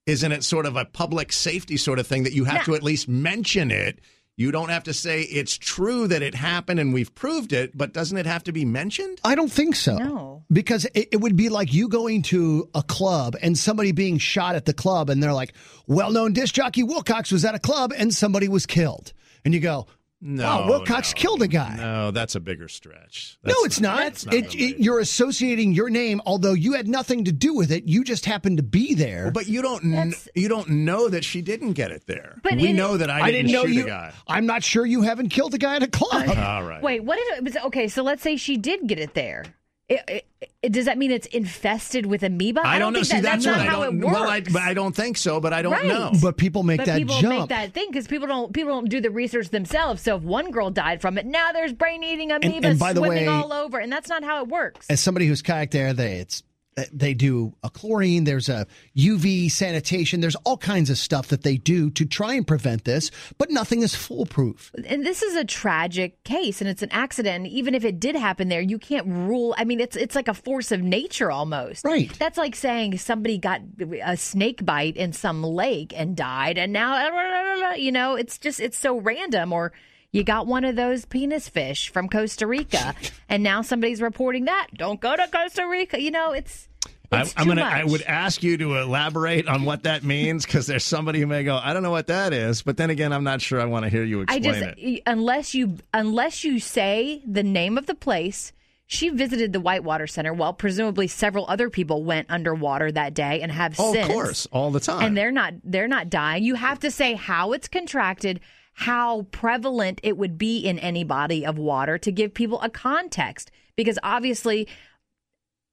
isn't 0.05 0.31
it 0.31 0.43
sort 0.43 0.65
of 0.65 0.75
a 0.75 0.85
public 0.85 1.31
safety 1.31 1.77
sort 1.77 1.99
of 1.99 2.07
thing 2.07 2.23
that 2.23 2.33
you 2.33 2.45
have 2.45 2.65
to 2.65 2.75
at 2.75 2.83
least 2.83 3.07
mention 3.07 3.71
it? 3.71 3.99
You 4.37 4.51
don't 4.51 4.69
have 4.69 4.83
to 4.83 4.93
say 4.93 5.21
it's 5.21 5.57
true 5.57 6.07
that 6.09 6.21
it 6.21 6.35
happened 6.35 6.79
and 6.79 6.93
we've 6.93 7.13
proved 7.15 7.53
it, 7.53 7.77
but 7.77 7.93
doesn't 7.93 8.17
it 8.17 8.25
have 8.25 8.43
to 8.43 8.51
be 8.51 8.65
mentioned? 8.65 9.21
I 9.23 9.33
don't 9.33 9.51
think 9.51 9.75
so. 9.75 9.95
No. 9.97 10.43
Because 10.51 10.83
it, 10.93 11.09
it 11.13 11.21
would 11.21 11.37
be 11.37 11.47
like 11.47 11.73
you 11.73 11.87
going 11.87 12.21
to 12.23 12.69
a 12.75 12.83
club 12.83 13.37
and 13.41 13.57
somebody 13.57 13.93
being 13.93 14.17
shot 14.17 14.55
at 14.55 14.65
the 14.65 14.73
club, 14.73 15.09
and 15.09 15.23
they're 15.23 15.33
like, 15.33 15.53
well 15.87 16.11
known 16.11 16.33
disc 16.33 16.53
jockey 16.53 16.83
Wilcox 16.83 17.31
was 17.31 17.45
at 17.45 17.55
a 17.55 17.59
club 17.59 17.93
and 17.97 18.13
somebody 18.13 18.49
was 18.49 18.65
killed. 18.65 19.13
And 19.45 19.53
you 19.53 19.61
go, 19.61 19.87
No, 20.21 20.43
wow, 20.43 20.67
Wilcox 20.67 21.13
killed 21.13 21.41
a 21.43 21.47
guy. 21.47 21.75
No, 21.77 22.09
that's 22.09 22.35
a 22.35 22.39
bigger 22.39 22.67
stretch. 22.67 23.37
no, 23.43 23.53
it's 23.63 23.79
not. 23.79 23.97
That's 23.99 24.25
not 24.25 24.33
It- 24.33 24.55
it- 24.55 24.79
you're 24.79 24.99
associating 24.99 25.73
your 25.73 25.89
name, 25.89 26.21
although 26.25 26.53
you 26.53 26.73
had 26.73 26.87
nothing 26.87 27.25
to 27.25 27.31
do 27.31 27.53
with 27.53 27.71
it. 27.71 27.83
You 27.85 28.03
just 28.03 28.25
happened 28.25 28.57
to 28.57 28.63
be 28.63 28.95
there. 28.95 29.29
But 29.29 29.47
you 29.47 29.61
don't. 29.61 29.81
Kn- 29.83 30.13
you 30.33 30.47
don't 30.47 30.69
know 30.69 31.09
that 31.09 31.23
she 31.25 31.41
didn't 31.41 31.73
get 31.73 31.91
it 31.91 32.07
there. 32.07 32.39
But 32.43 32.55
we 32.55 32.69
in- 32.69 32.75
know 32.75 32.97
that 32.97 33.09
I 33.09 33.29
didn't, 33.29 33.51
know 33.51 33.65
shoot 33.65 33.73
you. 33.73 33.83
a 33.83 33.87
guy. 33.87 34.13
I'm 34.27 34.45
not 34.45 34.63
sure 34.63 34.85
you 34.85 35.01
haven't 35.03 35.29
killed 35.29 35.53
a 35.53 35.57
guy 35.59 35.75
at 35.75 35.83
a 35.83 35.87
club. 35.87 36.29
All 36.29 36.63
right. 36.63 36.81
Wait, 36.81 37.03
what 37.03 37.19
if 37.19 37.37
it 37.37 37.43
was 37.43 37.57
okay? 37.67 37.87
So 37.87 38.01
let's 38.01 38.23
say 38.23 38.35
she 38.37 38.57
did 38.57 38.87
get 38.87 38.97
it 38.99 39.13
there. 39.13 39.43
It, 39.87 40.01
it, 40.07 40.25
it- 40.63 40.71
does 40.71 40.85
that 40.85 40.97
mean 40.97 41.11
it's 41.11 41.27
infested 41.27 42.07
with 42.07 42.23
amoeba? 42.23 42.61
I 42.65 42.79
don't, 42.79 42.91
know. 42.93 42.97
think 42.99 43.05
See, 43.05 43.15
that, 43.17 43.21
that's, 43.21 43.45
that's 43.45 43.57
what 43.57 43.63
not 43.63 43.67
I 43.67 43.69
how 43.71 43.83
don't. 43.83 43.97
it 44.01 44.05
works. 44.05 44.15
Well, 44.19 44.29
I, 44.29 44.39
but 44.41 44.61
I 44.63 44.73
don't 44.73 44.95
think 44.95 45.15
so. 45.17 45.39
But 45.39 45.53
I 45.53 45.61
don't 45.61 45.73
Right. 45.73 45.85
know. 45.85 46.11
But 46.19 46.37
people 46.37 46.63
make 46.63 46.77
but 46.79 46.87
that 46.87 46.97
people 46.97 47.19
jump. 47.21 47.39
make 47.39 47.49
that 47.49 47.73
thing 47.73 47.87
because 47.91 48.07
people 48.07 48.27
don't 48.27 48.51
people 48.51 48.71
don't 48.73 48.89
do 48.89 48.99
the 48.99 49.11
research 49.11 49.49
themselves. 49.49 50.01
So 50.01 50.15
if 50.15 50.23
one 50.23 50.49
girl 50.49 50.71
died 50.71 51.01
from 51.01 51.19
it, 51.19 51.25
now 51.27 51.51
there's 51.51 51.71
brain 51.71 52.03
eating 52.03 52.31
amoeba 52.31 52.67
and 52.69 52.79
by 52.79 52.93
the 52.93 53.01
swimming 53.01 53.25
way- 53.25 53.27
all 53.27 53.53
over, 53.53 53.77
and 53.77 53.91
that's 53.91 54.09
not 54.09 54.23
how 54.23 54.41
it 54.41 54.47
works. 54.47 54.87
As 54.89 54.99
somebody 55.01 55.27
who's 55.27 55.43
kayak 55.43 55.69
there, 55.69 55.93
they 55.93 56.13
it's 56.15 56.41
Uh, 56.77 56.83
they 56.91 57.13
do 57.13 57.53
a 57.63 57.69
chlorine. 57.69 58.25
There's 58.25 58.49
a 58.49 58.67
UV 58.97 59.49
sanitation. 59.49 60.19
There's 60.19 60.35
all 60.43 60.57
kinds 60.57 60.89
of 60.89 60.97
stuff 60.97 61.29
that 61.29 61.43
they 61.43 61.55
do 61.55 61.89
to 61.91 62.05
try 62.05 62.33
and 62.33 62.45
prevent 62.45 62.83
this, 62.83 63.11
but 63.37 63.49
nothing 63.49 63.81
is 63.81 63.95
foolproof. 63.95 64.71
and 64.85 65.05
this 65.05 65.21
is 65.21 65.35
a 65.37 65.45
tragic 65.45 66.21
case 66.25 66.59
and 66.59 66.69
it's 66.69 66.81
an 66.81 66.91
accident 66.91 67.47
even 67.47 67.73
if 67.75 67.85
it 67.85 67.99
did 67.99 68.15
happen 68.15 68.49
there 68.49 68.59
you 68.61 68.77
can't 68.77 69.07
rule 69.07 69.55
i 69.57 69.63
mean 69.63 69.79
it's 69.79 69.95
it's 69.95 70.15
like 70.15 70.27
a 70.27 70.33
force 70.33 70.71
of 70.71 70.81
nature 70.81 71.31
almost 71.31 71.85
right 71.85 72.17
that's 72.19 72.37
like 72.37 72.55
saying 72.55 72.97
somebody 72.97 73.37
got 73.37 73.61
a 74.03 74.17
snake 74.17 74.65
bite 74.65 74.97
in 74.97 75.13
some 75.13 75.43
lake 75.43 75.93
and 75.95 76.15
died 76.17 76.57
and 76.57 76.73
now 76.73 77.73
you 77.75 77.91
know 77.91 78.15
it's 78.15 78.37
just 78.37 78.59
it's 78.59 78.77
so 78.77 78.99
random 78.99 79.53
or 79.53 79.71
you 80.11 80.23
got 80.23 80.47
one 80.47 80.63
of 80.63 80.75
those 80.75 81.05
penis 81.05 81.49
fish 81.49 81.89
from 81.89 82.07
Costa 82.09 82.47
Rica, 82.47 82.93
and 83.29 83.43
now 83.43 83.61
somebody's 83.61 84.01
reporting 84.01 84.45
that. 84.45 84.67
Don't 84.73 84.99
go 84.99 85.15
to 85.15 85.27
Costa 85.27 85.67
Rica. 85.67 86.01
You 86.01 86.11
know, 86.11 86.31
it's 86.31 86.67
I, 87.11 87.21
I'm 87.37 87.47
gonna. 87.47 87.61
much. 87.61 87.73
I 87.73 87.83
would 87.83 88.01
ask 88.01 88.41
you 88.43 88.57
to 88.57 88.77
elaborate 88.77 89.47
on 89.47 89.63
what 89.63 89.83
that 89.83 90.03
means 90.03 90.45
because 90.45 90.67
there's 90.67 90.83
somebody 90.83 91.19
who 91.19 91.27
may 91.27 91.43
go, 91.43 91.55
I 91.61 91.73
don't 91.73 91.83
know 91.83 91.91
what 91.91 92.07
that 92.07 92.33
is, 92.33 92.61
but 92.63 92.77
then 92.77 92.89
again, 92.89 93.13
I'm 93.13 93.23
not 93.23 93.41
sure. 93.41 93.61
I 93.61 93.65
want 93.65 93.83
to 93.83 93.89
hear 93.89 94.03
you 94.03 94.21
I 94.27 94.35
explain 94.37 94.43
just 94.43 94.63
it. 94.77 95.03
unless 95.05 95.53
you 95.53 95.77
unless 95.93 96.43
you 96.43 96.59
say 96.59 97.21
the 97.27 97.43
name 97.43 97.77
of 97.77 97.85
the 97.85 97.95
place. 97.95 98.51
She 98.87 99.09
visited 99.09 99.51
the 99.51 99.59
Whitewater 99.59 100.05
Center. 100.05 100.31
Well, 100.31 100.53
presumably 100.53 101.07
several 101.07 101.45
other 101.49 101.71
people 101.71 102.03
went 102.03 102.29
underwater 102.29 102.91
that 102.91 103.15
day 103.15 103.41
and 103.41 103.51
have 103.51 103.73
Oh, 103.79 103.89
of 103.89 103.95
since. 103.95 104.07
course, 104.07 104.47
all 104.51 104.69
the 104.69 104.79
time. 104.79 105.01
And 105.03 105.17
they're 105.17 105.31
not 105.31 105.55
they're 105.63 105.87
not 105.87 106.07
dying. 106.11 106.43
You 106.43 106.53
have 106.53 106.79
to 106.81 106.91
say 106.91 107.15
how 107.15 107.53
it's 107.53 107.67
contracted, 107.67 108.41
how 108.79 109.23
prevalent 109.31 109.99
it 110.03 110.17
would 110.17 110.37
be 110.37 110.59
in 110.59 110.77
any 110.79 111.03
body 111.03 111.45
of 111.45 111.57
water 111.57 111.97
to 111.97 112.11
give 112.11 112.33
people 112.33 112.59
a 112.61 112.69
context 112.69 113.49
because 113.75 113.97
obviously 114.03 114.67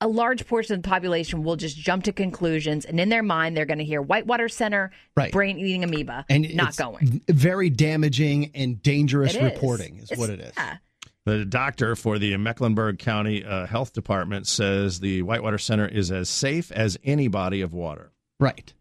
a 0.00 0.06
large 0.08 0.46
portion 0.46 0.74
of 0.74 0.82
the 0.82 0.88
population 0.88 1.42
will 1.44 1.54
just 1.56 1.76
jump 1.76 2.02
to 2.04 2.12
conclusions, 2.12 2.84
and 2.84 2.98
in 2.98 3.08
their 3.08 3.22
mind, 3.22 3.56
they're 3.56 3.64
going 3.66 3.78
to 3.78 3.84
hear 3.84 4.02
Whitewater 4.02 4.48
Center, 4.48 4.90
Right. 5.16 5.30
brain 5.32 5.58
eating 5.58 5.84
amoeba, 5.84 6.24
and 6.28 6.52
not 6.56 6.70
it's 6.70 6.78
going. 6.78 7.22
Very 7.28 7.70
damaging 7.70 8.50
and 8.54 8.82
dangerous 8.82 9.34
It 9.34 9.42
is. 9.44 9.52
reporting 9.52 9.98
is 9.98 10.10
It's- 10.10 10.18
what 10.18 10.30
it 10.30 10.40
is. 10.40 10.52
yeah. 10.56 10.78
The 11.24 11.44
doctor 11.44 11.94
for 11.94 12.18
the 12.18 12.36
Mecklenburg 12.36 12.98
County 12.98 13.44
uh, 13.44 13.66
Health 13.66 13.92
Department 13.92 14.48
says 14.48 14.98
the 14.98 15.22
Whitewater 15.22 15.58
Center 15.58 15.86
is 15.86 16.10
as 16.10 16.28
safe 16.28 16.72
as 16.72 16.98
any 17.04 17.28
body 17.28 17.60
of 17.60 17.72
water. 17.72 18.10
Right. 18.40 18.72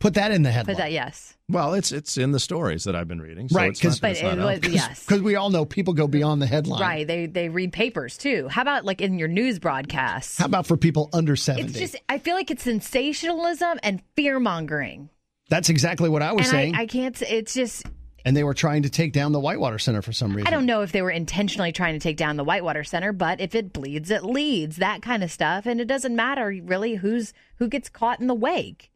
Put 0.00 0.12
that 0.14 0.32
in 0.32 0.42
the 0.42 0.50
headline. 0.52 0.76
But 0.76 0.82
that, 0.82 0.92
yes. 0.92 1.37
Well, 1.50 1.72
it's 1.74 1.92
it's 1.92 2.18
in 2.18 2.32
the 2.32 2.40
stories 2.40 2.84
that 2.84 2.94
I've 2.94 3.08
been 3.08 3.22
reading. 3.22 3.48
So 3.48 3.56
right, 3.58 3.70
it's 3.70 3.82
not, 3.82 3.98
But 4.02 4.10
it's 4.12 4.20
it 4.20 4.24
not 4.24 4.38
out. 4.38 4.62
was- 4.64 4.72
yes. 4.74 5.04
Because 5.06 5.22
we 5.22 5.36
all 5.36 5.48
know 5.48 5.64
people 5.64 5.94
go 5.94 6.06
beyond 6.06 6.42
the 6.42 6.46
headline. 6.46 6.80
Right. 6.82 7.06
They 7.06 7.24
they 7.26 7.48
read 7.48 7.72
papers 7.72 8.18
too. 8.18 8.48
How 8.48 8.62
about 8.62 8.84
like 8.84 9.00
in 9.00 9.18
your 9.18 9.28
news 9.28 9.58
broadcasts? 9.58 10.36
How 10.38 10.44
about 10.46 10.66
for 10.66 10.76
people 10.76 11.08
under 11.12 11.36
70? 11.36 11.70
It's 11.70 11.78
just 11.78 11.96
I 12.08 12.18
feel 12.18 12.34
like 12.34 12.50
it's 12.50 12.62
sensationalism 12.64 13.78
and 13.82 14.02
fear 14.14 14.38
mongering. 14.38 15.08
That's 15.48 15.70
exactly 15.70 16.08
what 16.10 16.20
I 16.22 16.32
was 16.32 16.42
and 16.46 16.50
saying. 16.50 16.74
I, 16.74 16.82
I 16.82 16.86
can't. 16.86 17.16
s- 17.20 17.28
It's 17.30 17.54
just 17.54 17.86
and 18.26 18.36
they 18.36 18.44
were 18.44 18.52
trying 18.52 18.82
to 18.82 18.90
take 18.90 19.14
down 19.14 19.32
the 19.32 19.40
Whitewater 19.40 19.78
Center 19.78 20.02
for 20.02 20.12
some 20.12 20.34
reason. 20.36 20.46
I 20.46 20.50
don't 20.50 20.66
know 20.66 20.82
if 20.82 20.92
they 20.92 21.00
were 21.00 21.10
intentionally 21.10 21.72
trying 21.72 21.94
to 21.94 22.00
take 22.00 22.18
down 22.18 22.36
the 22.36 22.44
Whitewater 22.44 22.84
Center, 22.84 23.12
but 23.14 23.40
if 23.40 23.54
it 23.54 23.72
bleeds, 23.72 24.10
it 24.10 24.22
leads. 24.22 24.76
That 24.76 25.00
kind 25.00 25.24
of 25.24 25.30
stuff, 25.30 25.64
and 25.64 25.80
it 25.80 25.86
doesn't 25.86 26.14
matter 26.14 26.54
really 26.64 26.96
who's 26.96 27.32
who 27.56 27.68
gets 27.68 27.88
caught 27.88 28.20
in 28.20 28.26
the 28.26 28.34
wake. 28.34 28.90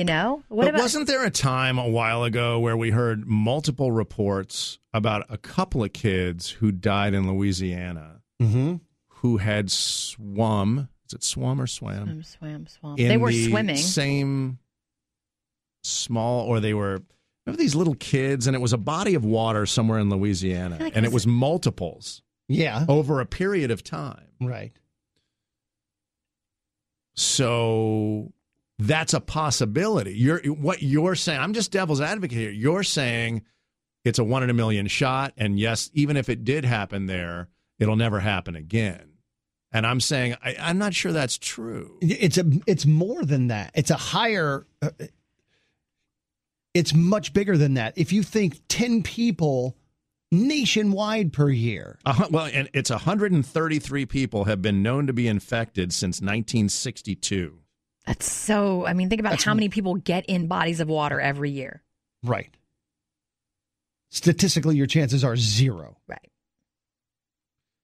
You 0.00 0.06
know 0.06 0.42
what 0.48 0.64
but 0.64 0.70
about? 0.70 0.80
wasn't 0.80 1.06
there 1.08 1.24
a 1.26 1.30
time 1.30 1.78
a 1.78 1.86
while 1.86 2.24
ago 2.24 2.58
where 2.58 2.74
we 2.74 2.90
heard 2.90 3.26
multiple 3.26 3.92
reports 3.92 4.78
about 4.94 5.26
a 5.28 5.36
couple 5.36 5.84
of 5.84 5.92
kids 5.92 6.48
who 6.48 6.72
died 6.72 7.12
in 7.12 7.30
Louisiana 7.30 8.22
Mm-hmm. 8.40 8.76
who 9.08 9.36
had 9.36 9.70
swum? 9.70 10.88
Is 11.06 11.12
it 11.12 11.22
swum 11.22 11.60
or 11.60 11.66
swam? 11.66 12.06
Swam, 12.06 12.24
swam, 12.24 12.66
swam. 12.66 12.96
in 12.98 13.08
They 13.08 13.18
were 13.18 13.30
the 13.30 13.48
swimming. 13.50 13.76
Same 13.76 14.58
small, 15.82 16.46
or 16.46 16.60
they 16.60 16.72
were. 16.72 17.02
Remember 17.44 17.62
these 17.62 17.74
little 17.74 17.96
kids, 17.96 18.46
and 18.46 18.56
it 18.56 18.60
was 18.60 18.72
a 18.72 18.78
body 18.78 19.14
of 19.14 19.24
water 19.26 19.66
somewhere 19.66 19.98
in 19.98 20.08
Louisiana, 20.08 20.78
like 20.80 20.96
and 20.96 21.04
it 21.04 21.08
it 21.10 21.12
was 21.12 21.26
multiples 21.26 22.22
Yeah. 22.48 22.86
over 22.88 23.20
a 23.20 23.26
period 23.26 23.70
of 23.70 23.84
time. 23.84 24.28
Right. 24.40 24.72
So 27.14 28.32
that's 28.80 29.14
a 29.14 29.20
possibility. 29.20 30.14
You're 30.16 30.40
what 30.40 30.82
you're 30.82 31.14
saying. 31.14 31.40
I'm 31.40 31.52
just 31.52 31.70
devil's 31.70 32.00
advocate 32.00 32.38
here. 32.38 32.50
You're 32.50 32.82
saying 32.82 33.42
it's 34.04 34.18
a 34.18 34.24
one 34.24 34.42
in 34.42 34.50
a 34.50 34.54
million 34.54 34.86
shot, 34.86 35.34
and 35.36 35.58
yes, 35.58 35.90
even 35.92 36.16
if 36.16 36.28
it 36.28 36.44
did 36.44 36.64
happen 36.64 37.06
there, 37.06 37.48
it'll 37.78 37.96
never 37.96 38.20
happen 38.20 38.56
again. 38.56 39.12
And 39.72 39.86
I'm 39.86 40.00
saying 40.00 40.36
I, 40.42 40.56
I'm 40.58 40.78
not 40.78 40.94
sure 40.94 41.12
that's 41.12 41.38
true. 41.38 41.98
It's 42.00 42.38
a 42.38 42.44
it's 42.66 42.86
more 42.86 43.24
than 43.24 43.48
that. 43.48 43.72
It's 43.74 43.90
a 43.90 43.96
higher 43.96 44.66
uh, 44.82 44.90
it's 46.72 46.94
much 46.94 47.32
bigger 47.32 47.56
than 47.56 47.74
that. 47.74 47.98
If 47.98 48.12
you 48.12 48.22
think 48.22 48.60
10 48.68 49.02
people 49.02 49.76
nationwide 50.32 51.32
per 51.32 51.50
year. 51.50 51.98
Uh, 52.06 52.26
well, 52.30 52.48
and 52.52 52.70
it's 52.72 52.90
133 52.90 54.06
people 54.06 54.44
have 54.44 54.62
been 54.62 54.82
known 54.82 55.06
to 55.08 55.12
be 55.12 55.26
infected 55.26 55.92
since 55.92 56.20
1962. 56.20 57.58
That's 58.06 58.30
so. 58.30 58.86
I 58.86 58.92
mean, 58.94 59.08
think 59.08 59.20
about 59.20 59.42
how 59.42 59.54
many 59.54 59.68
people 59.68 59.94
get 59.96 60.26
in 60.26 60.46
bodies 60.46 60.80
of 60.80 60.88
water 60.88 61.20
every 61.20 61.50
year. 61.50 61.82
Right. 62.22 62.48
Statistically 64.10 64.76
your 64.76 64.86
chances 64.86 65.22
are 65.22 65.36
zero. 65.36 65.96
Right. 66.08 66.30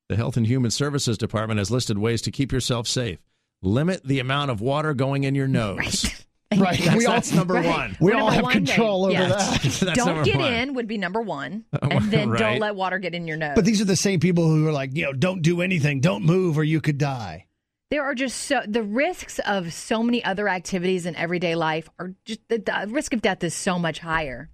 The 0.08 0.16
Health 0.16 0.36
and 0.36 0.46
Human 0.46 0.70
Services 0.70 1.18
Department 1.18 1.58
has 1.58 1.70
listed 1.70 1.98
ways 1.98 2.22
to 2.22 2.30
keep 2.30 2.52
yourself 2.52 2.86
safe. 2.88 3.18
Limit 3.62 4.02
the 4.04 4.18
amount 4.20 4.50
of 4.50 4.60
water 4.60 4.94
going 4.94 5.24
in 5.24 5.34
your 5.34 5.48
nose. 5.48 6.06
Right. 6.56 6.78
That's, 6.78 6.96
We 6.96 7.06
all- 7.06 7.14
that's 7.14 7.32
number 7.32 7.54
Right. 7.54 7.66
one. 7.66 7.96
We 8.00 8.12
Well, 8.14 8.26
all 8.26 8.30
have 8.30 8.46
control 8.50 9.08
they- 9.08 9.16
over 9.18 9.22
yeah. 9.24 9.28
that. 9.36 9.62
That's 9.62 9.96
don't 9.96 10.24
get 10.24 10.38
one. 10.38 10.52
in 10.52 10.74
would 10.74 10.86
be 10.86 10.96
number 10.96 11.20
one, 11.20 11.64
and 11.82 12.08
then 12.08 12.30
Right. 12.30 12.38
don't 12.38 12.60
let 12.60 12.76
water 12.76 13.00
get 13.00 13.16
in 13.16 13.26
your 13.26 13.36
nose. 13.36 13.56
But 13.56 13.64
these 13.64 13.80
are 13.80 13.84
the 13.84 13.96
same 13.96 14.20
people 14.20 14.48
who 14.48 14.64
are 14.68 14.72
like, 14.72 14.94
you 14.94 15.02
know, 15.06 15.12
don't 15.12 15.42
do 15.42 15.60
anything, 15.60 15.98
don't 16.00 16.24
move 16.24 16.56
or 16.56 16.62
you 16.62 16.80
could 16.80 16.98
die. 16.98 17.46
There 17.90 18.02
are 18.02 18.14
just 18.14 18.36
so 18.42 18.62
the 18.66 18.82
risks 18.82 19.38
of 19.40 19.72
so 19.72 20.02
many 20.02 20.24
other 20.24 20.48
activities 20.48 21.06
in 21.06 21.14
everyday 21.16 21.54
life 21.54 21.88
are 21.98 22.14
just 22.24 22.40
the, 22.48 22.58
the 22.58 22.86
risk 22.90 23.12
of 23.12 23.22
death 23.22 23.44
is 23.44 23.54
so 23.54 23.78
much 23.78 23.98
higher. 24.00 24.50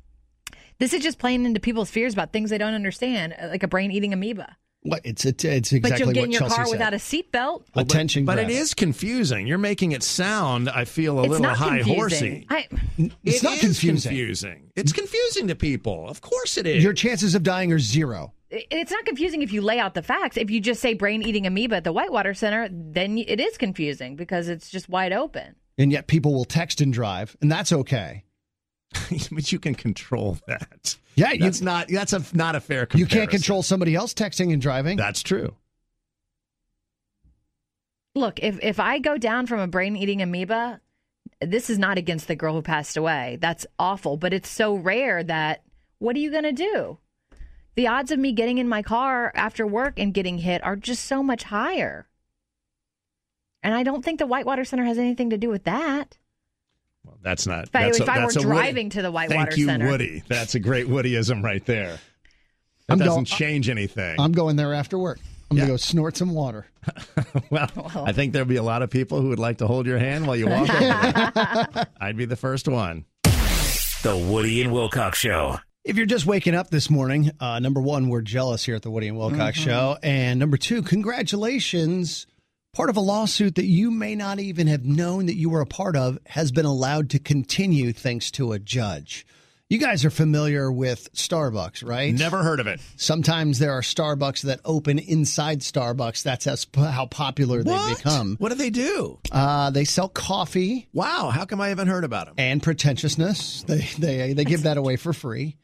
This 0.78 0.92
is 0.92 1.02
just 1.02 1.18
playing 1.18 1.44
into 1.44 1.60
people's 1.60 1.90
fears 1.90 2.12
about 2.12 2.32
things 2.32 2.50
they 2.50 2.58
don't 2.58 2.74
understand, 2.74 3.34
uh, 3.40 3.48
like 3.48 3.62
a 3.62 3.68
brain-eating 3.68 4.12
amoeba. 4.12 4.56
What 4.84 5.02
it's 5.04 5.24
it's, 5.24 5.44
it's 5.44 5.72
exactly 5.72 5.90
but 5.90 5.98
you'll 6.00 6.12
get 6.12 6.24
in 6.24 6.32
your 6.32 6.40
Chelsea 6.40 6.56
car 6.56 6.64
said. 6.66 6.72
without 6.72 6.92
a 6.92 6.96
seatbelt. 6.96 7.32
Well, 7.32 7.64
but- 7.74 7.84
Attention 7.84 8.24
But, 8.24 8.38
it 8.40 8.48
grabber. 8.48 8.64
confusing. 8.76 9.46
You're 9.46 9.58
making 9.58 9.92
it 9.92 10.02
sound, 10.02 10.68
I 10.68 10.84
feel, 10.86 11.20
a 11.20 11.22
it's 11.22 11.30
little 11.30 11.46
high 11.54 11.78
confusing. 11.82 11.94
horsey. 11.96 12.46
I, 12.50 12.66
It's 13.22 13.36
It 13.38 13.42
not 13.44 13.54
is 13.54 13.60
confusing. 13.60 14.10
confusing. 14.10 14.70
It's 14.74 14.92
confusing 14.92 15.46
to 15.48 15.54
people. 15.54 16.08
Of 16.08 16.20
course 16.20 16.58
it 16.58 16.66
is. 16.66 16.82
Your 16.82 16.94
chances 16.94 17.36
of 17.36 17.44
dying 17.44 17.72
are 17.72 17.78
zero. 17.78 18.34
It- 18.52 18.66
it's 18.70 18.90
not 18.92 19.04
confusing 19.04 19.42
if 19.42 19.52
you 19.52 19.62
lay 19.62 19.78
out 19.78 19.94
the 19.94 20.02
facts. 20.02 20.36
If 20.36 20.50
you 20.50 20.60
just 20.60 20.80
say 20.80 20.94
brain-eating 20.94 21.46
amoeba 21.46 21.76
at 21.76 21.84
the 21.84 21.92
Whitewater 21.92 22.34
Center, 22.34 22.68
then 22.70 23.18
it 23.18 23.40
is 23.40 23.56
confusing 23.58 24.14
because 24.16 24.48
it's 24.48 24.70
just 24.70 24.88
wide 24.88 25.12
open. 25.12 25.56
And 25.78 25.90
yet 25.90 26.06
people 26.06 26.32
will 26.34 26.44
text 26.44 26.80
and 26.80 26.92
drive, 26.92 27.36
and 27.40 27.50
that's 27.50 27.72
okay. 27.72 28.24
but 29.32 29.50
you 29.50 29.58
can 29.58 29.74
control 29.74 30.38
that. 30.46 30.96
Yeah, 31.14 31.32
you- 31.32 31.50
not 31.62 31.88
that's 31.88 32.12
a 32.12 32.22
not 32.34 32.54
a 32.54 32.60
fair 32.60 32.86
You 32.94 33.06
can't 33.06 33.30
control 33.30 33.62
somebody 33.62 33.94
else 33.94 34.12
texting 34.14 34.52
and 34.52 34.60
driving. 34.60 34.96
That's 34.96 35.22
true. 35.22 35.56
Look, 38.14 38.40
if 38.42 38.58
if 38.62 38.78
I 38.78 38.98
go 38.98 39.16
down 39.16 39.46
from 39.46 39.60
a 39.60 39.66
brain 39.66 39.96
eating 39.96 40.20
amoeba, 40.20 40.80
this 41.40 41.70
is 41.70 41.78
not 41.78 41.96
against 41.98 42.28
the 42.28 42.36
girl 42.36 42.54
who 42.54 42.62
passed 42.62 42.96
away. 42.96 43.38
That's 43.40 43.66
awful, 43.78 44.16
but 44.18 44.34
it's 44.34 44.48
so 44.50 44.74
rare 44.74 45.24
that 45.24 45.62
what 45.98 46.14
are 46.16 46.18
you 46.20 46.30
going 46.30 46.42
to 46.44 46.52
do? 46.52 46.98
The 47.74 47.86
odds 47.88 48.10
of 48.10 48.18
me 48.18 48.32
getting 48.32 48.58
in 48.58 48.68
my 48.68 48.82
car 48.82 49.32
after 49.34 49.66
work 49.66 49.94
and 49.98 50.12
getting 50.12 50.38
hit 50.38 50.62
are 50.62 50.76
just 50.76 51.04
so 51.06 51.22
much 51.22 51.44
higher. 51.44 52.06
And 53.62 53.74
I 53.74 53.82
don't 53.82 54.04
think 54.04 54.18
the 54.18 54.26
Whitewater 54.26 54.64
Center 54.64 54.84
has 54.84 54.98
anything 54.98 55.30
to 55.30 55.38
do 55.38 55.48
with 55.48 55.64
that. 55.64 56.18
Well, 57.04 57.16
that's 57.22 57.46
not. 57.46 57.64
If 57.64 57.76
I- 57.76 57.84
that's 57.84 58.00
if 58.00 58.08
I 58.08 58.18
that's 58.20 58.36
were 58.36 58.42
Woody- 58.48 58.60
driving 58.60 58.90
to 58.90 59.02
the 59.02 59.10
Whitewater 59.10 59.46
Thank 59.46 59.56
you, 59.58 59.66
Center. 59.66 59.86
Woody. 59.88 60.22
That's 60.28 60.54
a 60.54 60.60
great 60.60 60.86
Woodyism 60.88 61.42
right 61.42 61.64
there. 61.64 61.98
That 62.88 62.92
I'm 62.94 62.98
doesn't 62.98 63.14
going- 63.14 63.24
change 63.24 63.68
anything. 63.70 64.20
I'm 64.20 64.32
going 64.32 64.56
there 64.56 64.74
after 64.74 64.98
work. 64.98 65.18
I'm 65.50 65.56
Yeah. 65.56 65.66
going 65.66 65.68
to 65.68 65.72
go 65.74 65.76
snort 65.78 66.16
some 66.16 66.32
water. 66.32 66.66
well, 67.50 67.70
I 67.94 68.12
think 68.12 68.32
there'll 68.32 68.48
be 68.48 68.56
a 68.56 68.62
lot 68.62 68.82
of 68.82 68.90
people 68.90 69.20
who 69.20 69.28
would 69.28 69.38
like 69.38 69.58
to 69.58 69.66
hold 69.66 69.86
your 69.86 69.98
hand 69.98 70.26
while 70.26 70.34
you 70.36 70.46
walk 70.48 70.68
over 70.74 70.78
there. 71.34 71.86
I'd 72.00 72.16
be 72.16 72.24
the 72.24 72.36
first 72.36 72.68
one. 72.68 73.04
The 74.02 74.16
Woody 74.30 74.62
and 74.62 74.72
Wilcox 74.72 75.18
Show. 75.18 75.58
If 75.84 75.96
you're 75.96 76.06
just 76.06 76.26
waking 76.26 76.54
up 76.54 76.70
this 76.70 76.88
morning, 76.88 77.32
uh, 77.40 77.58
number 77.58 77.80
one, 77.80 78.08
we're 78.08 78.22
jealous 78.22 78.64
here 78.64 78.76
at 78.76 78.82
the 78.82 78.90
Woody 78.90 79.08
and 79.08 79.18
Wilcox 79.18 79.58
Mm-hmm. 79.58 79.68
Show. 79.68 79.98
And 80.02 80.38
number 80.38 80.56
two, 80.56 80.80
congratulations. 80.82 82.26
Part 82.72 82.88
of 82.88 82.96
a 82.96 83.00
lawsuit 83.00 83.56
that 83.56 83.66
you 83.66 83.90
may 83.90 84.14
not 84.14 84.38
even 84.38 84.68
have 84.68 84.84
known 84.84 85.26
that 85.26 85.34
you 85.34 85.50
were 85.50 85.60
a 85.60 85.66
part 85.66 85.96
of 85.96 86.18
has 86.26 86.52
been 86.52 86.66
allowed 86.66 87.10
to 87.10 87.18
continue 87.18 87.92
thanks 87.92 88.30
to 88.32 88.52
a 88.52 88.60
judge. 88.60 89.26
You 89.68 89.78
guys 89.78 90.04
are 90.04 90.10
familiar 90.10 90.70
with 90.70 91.12
Starbucks, 91.14 91.84
right? 91.86 92.14
Never 92.14 92.42
heard 92.44 92.60
of 92.60 92.66
it. 92.68 92.80
Sometimes 92.96 93.58
there 93.58 93.72
are 93.72 93.80
Starbucks 93.80 94.42
that 94.42 94.60
open 94.64 94.98
inside 95.00 95.60
Starbucks. 95.60 96.22
That's 96.22 96.44
how, 96.76 97.06
popular 97.06 97.62
they've 97.64 97.96
become. 97.96 98.36
What 98.38 98.50
do 98.50 98.54
they 98.54 98.70
do? 98.70 99.18
Uh, 99.32 99.70
they 99.70 99.84
sell 99.84 100.08
coffee 100.08 100.88
Wow, 100.92 101.30
how 101.30 101.44
come 101.46 101.60
I 101.60 101.68
haven't 101.70 101.88
heard 101.88 102.04
about 102.04 102.26
them? 102.26 102.34
and 102.38 102.62
pretentiousness. 102.62 103.64
They 103.64 103.88
they 103.98 104.32
they 104.34 104.44
give 104.44 104.62
that 104.64 104.76
away 104.76 104.96
for 104.96 105.12
free. 105.12 105.56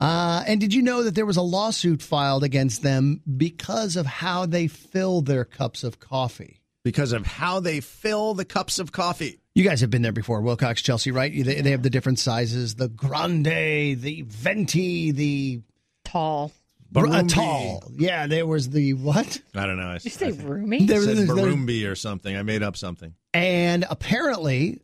Uh, 0.00 0.42
and 0.46 0.60
did 0.60 0.74
you 0.74 0.82
know 0.82 1.02
that 1.04 1.14
there 1.14 1.26
was 1.26 1.36
a 1.36 1.42
lawsuit 1.42 2.02
filed 2.02 2.44
against 2.44 2.82
them 2.82 3.20
because 3.36 3.96
of 3.96 4.06
how 4.06 4.44
they 4.46 4.66
fill 4.66 5.20
their 5.22 5.44
cups 5.44 5.84
of 5.84 6.00
coffee? 6.00 6.60
Because 6.82 7.12
of 7.12 7.24
how 7.24 7.60
they 7.60 7.80
fill 7.80 8.34
the 8.34 8.44
cups 8.44 8.78
of 8.78 8.92
coffee. 8.92 9.40
You 9.54 9.64
guys 9.64 9.80
have 9.80 9.90
been 9.90 10.02
there 10.02 10.12
before, 10.12 10.40
Wilcox, 10.42 10.82
Chelsea, 10.82 11.10
right? 11.12 11.32
They, 11.32 11.60
they 11.60 11.70
have 11.70 11.82
the 11.82 11.90
different 11.90 12.18
sizes: 12.18 12.74
the 12.74 12.88
grande, 12.88 13.44
the 13.44 14.24
venti, 14.26 15.12
the 15.12 15.60
Tall. 16.04 16.52
uh, 16.94 17.00
Barumbi. 17.00 17.28
tall. 17.32 17.84
Yeah, 17.96 18.26
there 18.26 18.46
was 18.46 18.68
the 18.70 18.92
what? 18.94 19.40
I 19.54 19.64
don't 19.66 19.78
know. 19.78 19.88
I, 19.88 19.94
Did 19.94 20.04
you 20.04 20.10
say 20.10 20.26
I 20.26 20.30
roomy? 20.30 20.84
There- 20.86 21.00
said 21.00 21.16
there's- 21.16 21.28
there's- 21.28 21.40
Barumbi 21.54 21.88
or 21.90 21.94
something. 21.94 22.36
I 22.36 22.42
made 22.42 22.62
up 22.62 22.76
something. 22.76 23.14
And 23.32 23.84
apparently, 23.88 24.80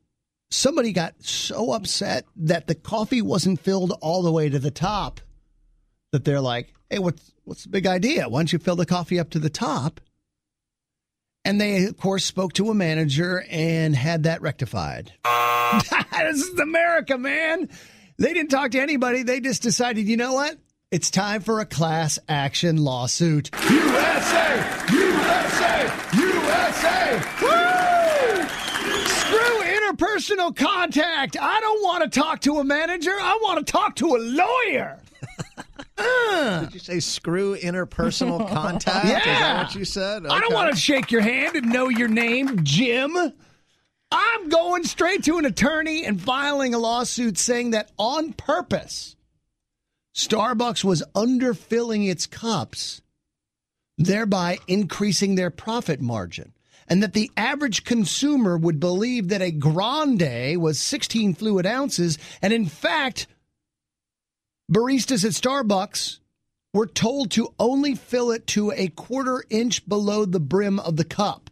somebody 0.51 0.93
got 0.93 1.15
so 1.23 1.73
upset 1.73 2.25
that 2.37 2.67
the 2.67 2.75
coffee 2.75 3.23
wasn't 3.23 3.61
filled 3.61 3.93
all 4.01 4.23
the 4.23 4.33
way 4.33 4.49
to 4.49 4.59
the 4.59 4.71
top 4.71 5.21
that 6.13 6.25
they're 6.25 6.41
like, 6.41 6.75
"Hey, 6.89 6.99
what's 6.99 7.33
what's 7.45 7.65
the 7.65 7.71
big 7.71 7.87
idea? 7.87 8.29
Why 8.29 8.41
don't 8.41 8.53
you 8.53 8.59
fill 8.59 8.77
the 8.77 8.87
coffee 8.87 9.19
up 9.19 9.31
to 9.31 9.39
the 9.39 9.51
top?" 9.51 10.01
And 11.45 11.61
they, 11.61 11.85
of 11.85 11.97
course, 11.97 12.25
spoke 12.25 12.53
to 12.55 12.71
a 12.71 12.75
manager 12.75 13.45
and 13.51 13.97
had 13.97 14.25
that 14.25 14.43
rectified. 14.43 15.13
this 16.13 16.43
is 16.43 16.59
America, 16.59 17.17
man. 17.17 17.69
They 18.19 18.35
didn't 18.35 18.51
talk 18.51 18.73
to 18.73 18.81
anybody. 18.81 19.23
They 19.23 19.41
just 19.41 19.63
decided, 19.63 20.07
you 20.07 20.19
know 20.19 20.35
what? 20.35 20.59
It's 20.91 21.11
time 21.11 21.41
for 21.41 21.61
a 21.61 21.65
class 21.65 22.19
action 22.29 22.77
lawsuit. 22.77 23.51
USA! 23.71 24.87
USA! 24.91 25.93
USA! 26.13 27.23
Woo! 27.41 27.80
Interpersonal 30.01 30.57
contact. 30.57 31.37
I 31.39 31.61
don't 31.61 31.83
want 31.83 32.11
to 32.11 32.21
talk 32.21 32.41
to 32.43 32.59
a 32.59 32.65
manager. 32.65 33.11
I 33.11 33.39
want 33.43 33.67
to 33.67 33.71
talk 33.71 33.97
to 33.97 34.17
a 34.17 34.19
lawyer. 34.19 34.99
Did 36.61 36.73
you 36.73 36.81
say 36.81 37.01
screw 37.01 37.57
interpersonal 37.57 38.49
contact? 38.53 39.07
Yeah. 39.07 39.19
Is 39.19 39.25
that 39.25 39.65
what 39.65 39.75
you 39.75 39.85
said? 39.85 40.27
I 40.27 40.41
don't 40.41 40.55
want 40.55 40.73
to 40.73 40.81
shake 40.81 41.11
your 41.11 41.21
hand 41.21 41.57
and 41.57 41.71
know 41.71 41.89
your 41.91 42.09
name, 42.09 42.65
Jim. 42.65 43.15
I'm 44.11 44.49
going 44.49 44.85
straight 44.85 45.23
to 45.25 45.37
an 45.37 45.45
attorney 45.45 46.05
and 46.07 46.21
filing 46.21 46.73
a 46.73 46.79
lawsuit 46.79 47.37
saying 47.37 47.73
that 47.73 47.91
on 47.99 48.33
purpose, 48.33 49.17
Starbucks 50.17 50.83
was 50.83 51.03
underfilling 51.15 52.09
its 52.09 52.27
cups, 52.27 53.03
thereby 53.99 54.59
increasing 54.67 55.35
their 55.35 55.51
profit 55.51 56.01
margin. 56.01 56.53
And 56.91 57.03
that 57.03 57.13
the 57.13 57.31
average 57.37 57.85
consumer 57.85 58.59
would 58.59 58.81
believe 58.81 59.29
that 59.29 59.41
a 59.41 59.53
grande 59.53 60.61
was 60.61 60.79
16 60.81 61.35
fluid 61.35 61.65
ounces. 61.65 62.19
And 62.43 62.53
in 62.53 62.67
fact, 62.67 63.29
baristas 64.71 65.25
at 65.25 65.31
Starbucks 65.31 66.19
were 66.75 66.87
told 66.87 67.31
to 67.31 67.55
only 67.59 67.95
fill 67.95 68.33
it 68.33 68.47
to 68.49 68.73
a 68.73 68.89
quarter 68.89 69.45
inch 69.51 69.89
below 69.89 70.25
the 70.25 70.41
brim 70.41 70.81
of 70.81 70.97
the 70.97 71.05
cup. 71.05 71.49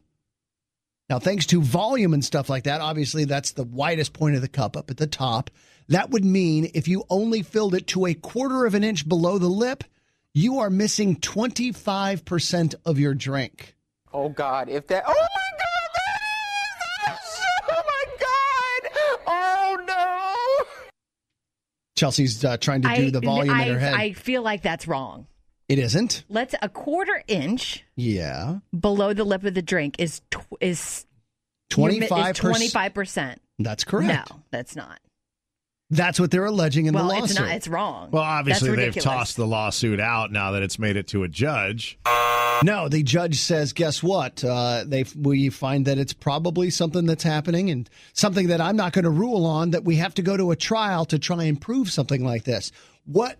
Now, 1.09 1.19
thanks 1.19 1.47
to 1.47 1.63
volume 1.63 2.13
and 2.13 2.25
stuff 2.25 2.51
like 2.51 2.65
that, 2.65 2.81
obviously 2.81 3.25
that's 3.25 3.53
the 3.53 3.65
widest 3.65 4.13
point 4.13 4.37
of 4.37 4.43
the 4.43 4.49
cup 4.49 4.77
up 4.77 4.91
at 4.91 4.99
the 4.99 5.07
top. 5.07 5.51
That 5.89 6.11
would 6.11 6.25
mean 6.25 6.71
if 6.75 6.87
you 6.87 7.05
only 7.09 7.43
filled 7.43 7.75
it 7.75 7.87
to 7.89 8.07
a 8.07 8.15
quarter 8.15 8.67
of 8.67 8.75
an 8.75 8.85
inch 8.85 9.09
below 9.09 9.39
the 9.39 9.49
lip, 9.49 9.85
you 10.35 10.59
are 10.59 10.69
missing 10.69 11.17
25% 11.17 12.75
of 12.85 12.99
your 12.99 13.15
drink. 13.15 13.75
Oh 14.13 14.29
God, 14.29 14.69
if 14.69 14.87
that. 14.89 15.05
Oh 15.07 15.13
my 15.13 15.59
God, 15.59 15.91
that 17.07 17.15
is. 17.15 17.41
Oh 17.71 17.83
my 17.87 18.05
God. 18.21 19.19
Oh 19.27 19.85
no. 19.87 20.65
Chelsea's 21.97 22.45
uh, 22.45 22.57
trying 22.57 22.83
to 22.83 22.89
do 22.95 23.07
I- 23.07 23.11
the 23.11 23.21
volume 23.21 23.55
I, 23.55 23.65
in 23.65 23.75
her 23.75 23.79
head. 23.81 23.95
I 23.95 24.13
feel 24.13 24.43
like 24.43 24.63
that's 24.63 24.87
wrong. 24.89 25.27
it 25.69 25.79
isn't? 25.79 26.25
Let's 26.29 26.55
a 26.63 26.69
quarter 26.69 27.23
inch 27.27 27.85
Yeah. 27.97 28.59
below 28.79 29.13
the 29.15 29.25
lip 29.25 29.45
of 29.45 29.55
the 29.55 29.63
drink 29.63 29.97
is 29.99 30.21
tw- 30.31 30.47
is 30.61 31.05
twenty 31.71 32.01
25%. 32.01 32.71
five 32.73 32.95
percent. 32.95 33.41
That's 33.59 33.85
correct. 33.85 34.31
No, 34.31 34.41
that's 34.51 34.77
not. 34.77 35.01
That's 35.91 36.21
what 36.21 36.31
they're 36.31 36.45
alleging 36.45 36.87
in 36.87 36.95
well, 36.95 37.09
the 37.09 37.15
lawsuit. 37.15 37.31
it's 37.31 37.39
not. 37.39 37.51
It's 37.51 37.69
wrong. 37.69 38.11
Well, 38.11 38.23
obviously 38.23 38.77
they've 38.77 38.95
tossed 38.95 39.37
the 39.37 39.47
lawsuit 39.47 40.01
out 40.01 40.31
now 40.31 40.53
that 40.53 40.63
it's 40.63 40.79
made 40.79 40.97
it 40.97 41.07
to 41.09 41.23
a 41.23 41.29
judge. 41.29 41.99
No, 42.63 42.89
the 42.89 43.03
judge 43.03 43.39
says, 43.39 43.73
guess 43.73 44.03
what? 44.03 44.45
Uh, 44.45 44.85
they 44.87 45.05
we 45.17 45.49
find 45.49 45.87
that 45.87 45.97
it's 45.97 46.13
probably 46.13 46.71
something 46.71 47.07
that's 47.07 47.23
happening 47.23 47.71
and 47.71 47.89
something 48.13 48.49
that 48.49 48.61
I'm 48.61 48.77
not 48.77 48.93
going 48.93 49.05
to 49.05 49.11
rule 49.11 49.47
on. 49.47 49.71
That 49.71 49.85
we 49.85 49.97
have 49.97 50.15
to 50.15 50.23
go 50.23 50.37
to 50.37 50.51
a 50.51 50.57
trial 50.57 51.05
to 51.07 51.19
try 51.19 51.45
and 51.45 51.61
prove 51.61 51.91
something 51.91 52.25
like 52.25 52.45
this. 52.45 52.73
What 53.07 53.39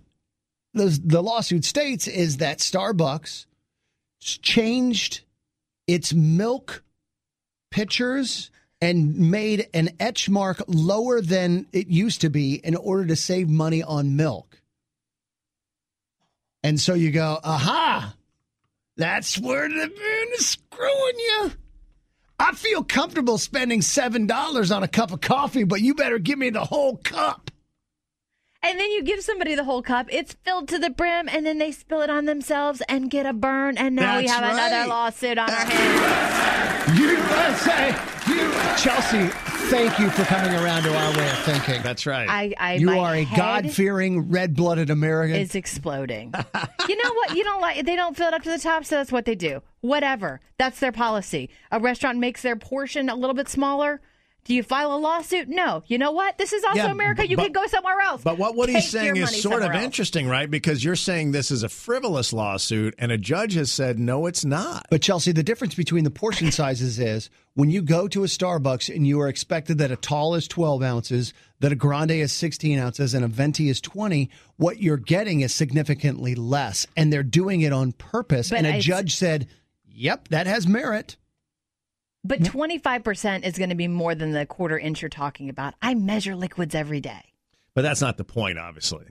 the 0.73 0.99
the 1.05 1.23
lawsuit 1.23 1.65
states 1.65 2.07
is 2.07 2.39
that 2.39 2.59
Starbucks 2.59 3.47
changed 4.21 5.23
its 5.87 6.15
milk 6.15 6.83
pitchers 7.71 8.51
and 8.81 9.31
made 9.31 9.69
an 9.75 9.91
etch 9.99 10.29
mark 10.29 10.63
lower 10.69 11.21
than 11.21 11.67
it 11.73 11.89
used 11.89 12.21
to 12.21 12.31
be 12.31 12.55
in 12.55 12.77
order 12.77 13.07
to 13.07 13.17
save 13.17 13.49
money 13.49 13.83
on 13.83 14.17
milk. 14.17 14.61
And 16.63 16.81
so 16.81 16.95
you 16.95 17.11
go, 17.11 17.39
aha, 17.43 18.15
that's 18.97 19.39
where 19.39 19.69
the 19.69 19.75
man 19.75 20.27
is 20.35 20.47
screwing 20.47 21.19
you. 21.19 21.53
I 22.41 22.53
feel 22.53 22.85
comfortable 22.85 23.39
spending 23.39 23.81
$7 23.81 24.77
on 24.77 24.83
a 24.83 24.89
cup 24.89 25.13
of 25.13 25.21
coffee, 25.21 25.65
but 25.65 25.81
you 25.81 25.95
better 25.95 26.19
give 26.19 26.39
me 26.39 26.51
the 26.51 26.65
whole 26.65 26.97
cup. 26.97 27.51
And 28.63 28.79
then 28.79 28.91
you 28.91 29.03
give 29.03 29.23
somebody 29.23 29.55
the 29.55 29.65
whole 29.65 29.83
cup. 29.83 30.07
It's 30.11 30.35
filled 30.45 30.69
to 30.69 30.79
the 30.79 30.91
brim, 30.91 31.29
and 31.29 31.47
then 31.47 31.59
they 31.59 31.71
spill 31.73 32.03
it 32.03 32.11
on 32.11 32.25
themselves 32.27 32.83
and 32.89 33.09
get 33.09 33.25
a 33.25 33.33
burn. 33.33 33.79
And 33.79 33.95
now 33.95 34.19
we 34.19 34.27
have 34.27 34.43
right. 34.43 34.53
another 34.53 34.89
lawsuit 34.89 35.39
on 35.39 35.49
our 35.49 35.57
hands. 35.65 36.48
USA! 36.95 37.95
Chelsea, 38.79 39.27
thank 39.69 39.99
you 39.99 40.09
for 40.11 40.23
coming 40.25 40.55
around 40.55 40.85
to 40.85 40.95
our 40.95 41.17
way 41.17 41.29
of 41.31 41.39
thinking. 41.41 41.83
That's 41.83 42.07
right. 42.07 42.29
I, 42.29 42.55
I 42.59 42.75
you 42.75 42.91
are 42.91 43.15
a 43.15 43.25
God 43.37 43.71
fearing, 43.71 44.31
red 44.31 44.55
blooded 44.55 44.89
American. 44.89 45.37
Is 45.37 45.55
exploding. 45.55 46.33
you 46.89 46.97
know 47.03 47.13
what? 47.15 47.37
You 47.37 47.45
don't 47.45 47.61
like. 47.61 47.85
They 47.85 47.97
don't 47.97 48.17
fill 48.17 48.29
it 48.29 48.35
up 48.35 48.43
to 48.45 48.51
the 48.51 48.59
top, 48.59 48.85
so 48.85 48.97
that's 48.97 49.13
what 49.13 49.25
they 49.25 49.35
do. 49.35 49.63
Whatever. 49.81 50.41
That's 50.59 50.81
their 50.81 50.93
policy. 50.93 51.51
A 51.73 51.81
restaurant 51.81 52.19
makes 52.19 52.43
their 52.43 52.57
portion 52.57 53.09
a 53.09 53.15
little 53.15 53.35
bit 53.35 53.49
smaller. 53.49 54.01
Do 54.45 54.55
you 54.55 54.63
file 54.63 54.95
a 54.95 54.97
lawsuit? 54.97 55.49
No. 55.49 55.83
You 55.89 55.99
know 55.99 56.13
what? 56.13 56.39
This 56.39 56.55
is 56.55 56.65
also 56.65 56.79
Yeah, 56.79 56.91
America. 56.91 57.29
You 57.29 57.37
but- 57.37 57.43
could 57.45 57.55
go 57.55 57.67
somewhere 57.67 58.01
else. 58.01 58.23
But 58.23 58.39
what, 58.39 58.55
what 58.55 58.67
Take 58.67 58.77
he's 58.77 58.95
your 58.95 59.03
saying 59.03 59.17
is 59.19 59.43
sort 59.43 59.63
of 59.63 59.73
else. 59.73 59.85
interesting, 59.85 60.27
right? 60.27 60.51
Because 60.51 60.83
you're 60.83 60.97
saying 60.97 61.33
this 61.33 61.51
is 61.51 61.63
a 61.63 61.69
frivolous 61.69 62.33
lawsuit, 62.33 62.95
and 62.99 63.13
a 63.13 63.19
judge 63.19 63.53
has 63.55 63.71
said, 63.71 63.99
no, 63.99 64.25
it's 64.25 64.47
not. 64.47 64.87
But 64.91 65.03
Chelsea, 65.03 65.33
the 65.33 65.43
difference 65.43 65.75
between 65.75 66.05
the 66.05 66.11
portion 66.11 66.51
sizes 66.53 66.99
is 66.99 67.29
when 67.55 67.69
you 67.69 67.83
go 67.83 68.09
to 68.09 68.25
a 68.25 68.27
Starbucks 68.27 68.95
and 68.95 69.07
you 69.07 69.21
are 69.21 69.29
expected 69.29 69.77
that 69.79 69.91
a 69.91 69.97
tall 69.97 70.35
is 70.35 70.49
12 70.49 70.83
ounces, 70.83 71.35
that 71.61 71.73
a 71.73 71.77
grande 71.77 72.13
is 72.13 72.33
16 72.33 72.79
ounces, 72.79 73.13
and 73.13 73.27
a 73.27 73.29
venti 73.29 73.69
is 73.69 73.83
20, 73.83 74.31
what 74.57 74.81
you're 74.81 74.97
getting 74.97 75.43
is 75.43 75.53
significantly 75.53 76.35
less. 76.35 76.87
And 76.97 77.13
they're 77.13 77.23
doing 77.23 77.61
it 77.61 77.75
on 77.75 77.93
purpose. 77.93 78.49
But 78.49 78.61
and 78.61 78.67
a 78.67 78.81
judge 78.81 79.15
said, 79.17 79.47
yep, 79.87 80.29
that 80.29 80.47
has 80.47 80.67
merit. 80.67 81.17
But 82.29 82.41
25% 82.41 83.45
is 83.45 83.57
going 83.57 83.71
to 83.71 83.75
be 83.75 83.89
more 83.89 84.15
than 84.15 84.33
the 84.33 84.45
quarter 84.45 84.79
inch 84.79 85.01
you're 85.01 85.09
talking 85.09 85.49
about. 85.49 85.73
I 85.81 85.95
measure 85.95 86.37
liquids 86.37 86.75
every 86.75 87.01
day. 87.01 87.33
But 87.75 87.83
that's 87.83 88.03
not 88.03 88.19
the 88.19 88.25
point, 88.25 88.59
obviously. 88.59 89.07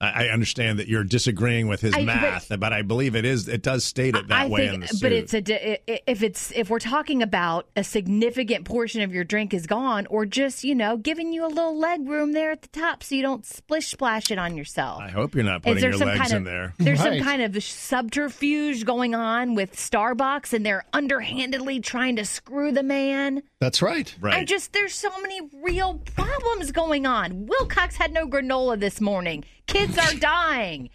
I, 0.00 0.26
I 0.26 0.28
understand 0.28 0.78
that 0.78 0.88
you're 0.88 1.04
disagreeing 1.04 1.68
with 1.68 1.80
his 1.80 1.94
I- 1.94 2.04
math, 2.04 2.48
but, 2.58 2.72
I 2.72 2.82
believe 2.82 3.14
it 3.16 3.24
is. 3.24 3.48
It 3.48 3.62
does 3.62 3.84
state 3.84 4.14
it 4.16 4.28
that 4.28 4.42
I 4.42 4.46
way 4.46 4.62
think, 4.62 4.74
in 4.74 4.80
the 4.80 4.88
suit. 4.88 5.02
but 5.02 5.12
it's 5.12 5.34
a 5.34 6.10
if 6.10 6.22
it's 6.22 6.52
if 6.54 6.70
we're 6.70 6.78
talking 6.78 7.22
about 7.22 7.68
a 7.76 7.84
significant 7.84 8.64
portion 8.64 9.02
of 9.02 9.12
your 9.12 9.24
drink 9.24 9.52
is 9.52 9.66
gone, 9.66 10.06
or 10.06 10.24
just 10.24 10.64
you 10.64 10.74
know 10.74 10.96
giving 10.96 11.32
you 11.32 11.44
a 11.44 11.48
little 11.48 11.76
leg 11.78 12.08
room 12.08 12.32
there 12.32 12.50
at 12.52 12.62
the 12.62 12.68
top 12.68 13.02
so 13.02 13.14
you 13.14 13.22
don't 13.22 13.44
splish 13.44 13.88
splash 13.88 14.30
it 14.30 14.38
on 14.38 14.56
yourself. 14.56 15.00
I 15.02 15.08
hope 15.08 15.34
you're 15.34 15.44
not 15.44 15.62
putting 15.62 15.82
your 15.82 15.96
legs 15.96 16.18
kind 16.20 16.32
in 16.32 16.44
there. 16.44 16.74
there's 16.78 17.00
Right. 17.00 17.18
some 17.18 17.24
kind 17.26 17.42
of 17.42 17.62
subterfuge 17.62 18.84
going 18.84 19.14
on 19.14 19.54
with 19.54 19.74
Starbucks, 19.76 20.52
and 20.52 20.64
they're 20.64 20.84
underhandedly 20.92 21.80
trying 21.80 22.16
to 22.16 22.24
screw 22.24 22.72
the 22.72 22.82
man? 22.82 23.42
That's 23.60 23.82
right. 23.82 24.14
I 24.22 24.44
just 24.44 24.72
there's 24.72 24.94
so 24.94 25.10
many 25.20 25.40
real 25.62 26.00
problems 26.14 26.72
going 26.72 27.04
on. 27.06 27.46
Wilcox 27.46 27.96
had 27.96 28.12
no 28.12 28.26
granola 28.26 28.78
this 28.80 29.00
morning. 29.00 29.44
Kids 29.70 29.96
are 29.98 30.14
dying. 30.14 30.90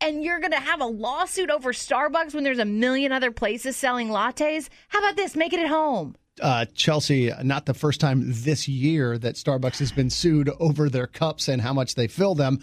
And 0.00 0.24
you're 0.24 0.40
going 0.40 0.50
to 0.50 0.58
have 0.60 0.80
a 0.80 0.86
lawsuit 0.86 1.48
over 1.48 1.72
Starbucks 1.72 2.34
when 2.34 2.42
there's 2.42 2.58
a 2.58 2.64
million 2.64 3.12
other 3.12 3.30
places 3.30 3.76
selling 3.76 4.08
lattes? 4.08 4.68
How 4.88 4.98
about 4.98 5.14
this? 5.14 5.36
Make 5.36 5.52
it 5.52 5.60
at 5.60 5.68
home. 5.68 6.16
Uh, 6.42 6.64
Chelsea, 6.74 7.30
not 7.44 7.66
the 7.66 7.72
first 7.72 8.00
time 8.00 8.24
this 8.26 8.66
year 8.66 9.16
that 9.16 9.36
Starbucks 9.36 9.78
has 9.78 9.92
been 9.92 10.10
sued 10.10 10.50
over 10.58 10.90
their 10.90 11.06
cups 11.06 11.46
and 11.46 11.62
how 11.62 11.72
much 11.72 11.94
they 11.94 12.08
fill 12.08 12.34
them. 12.34 12.58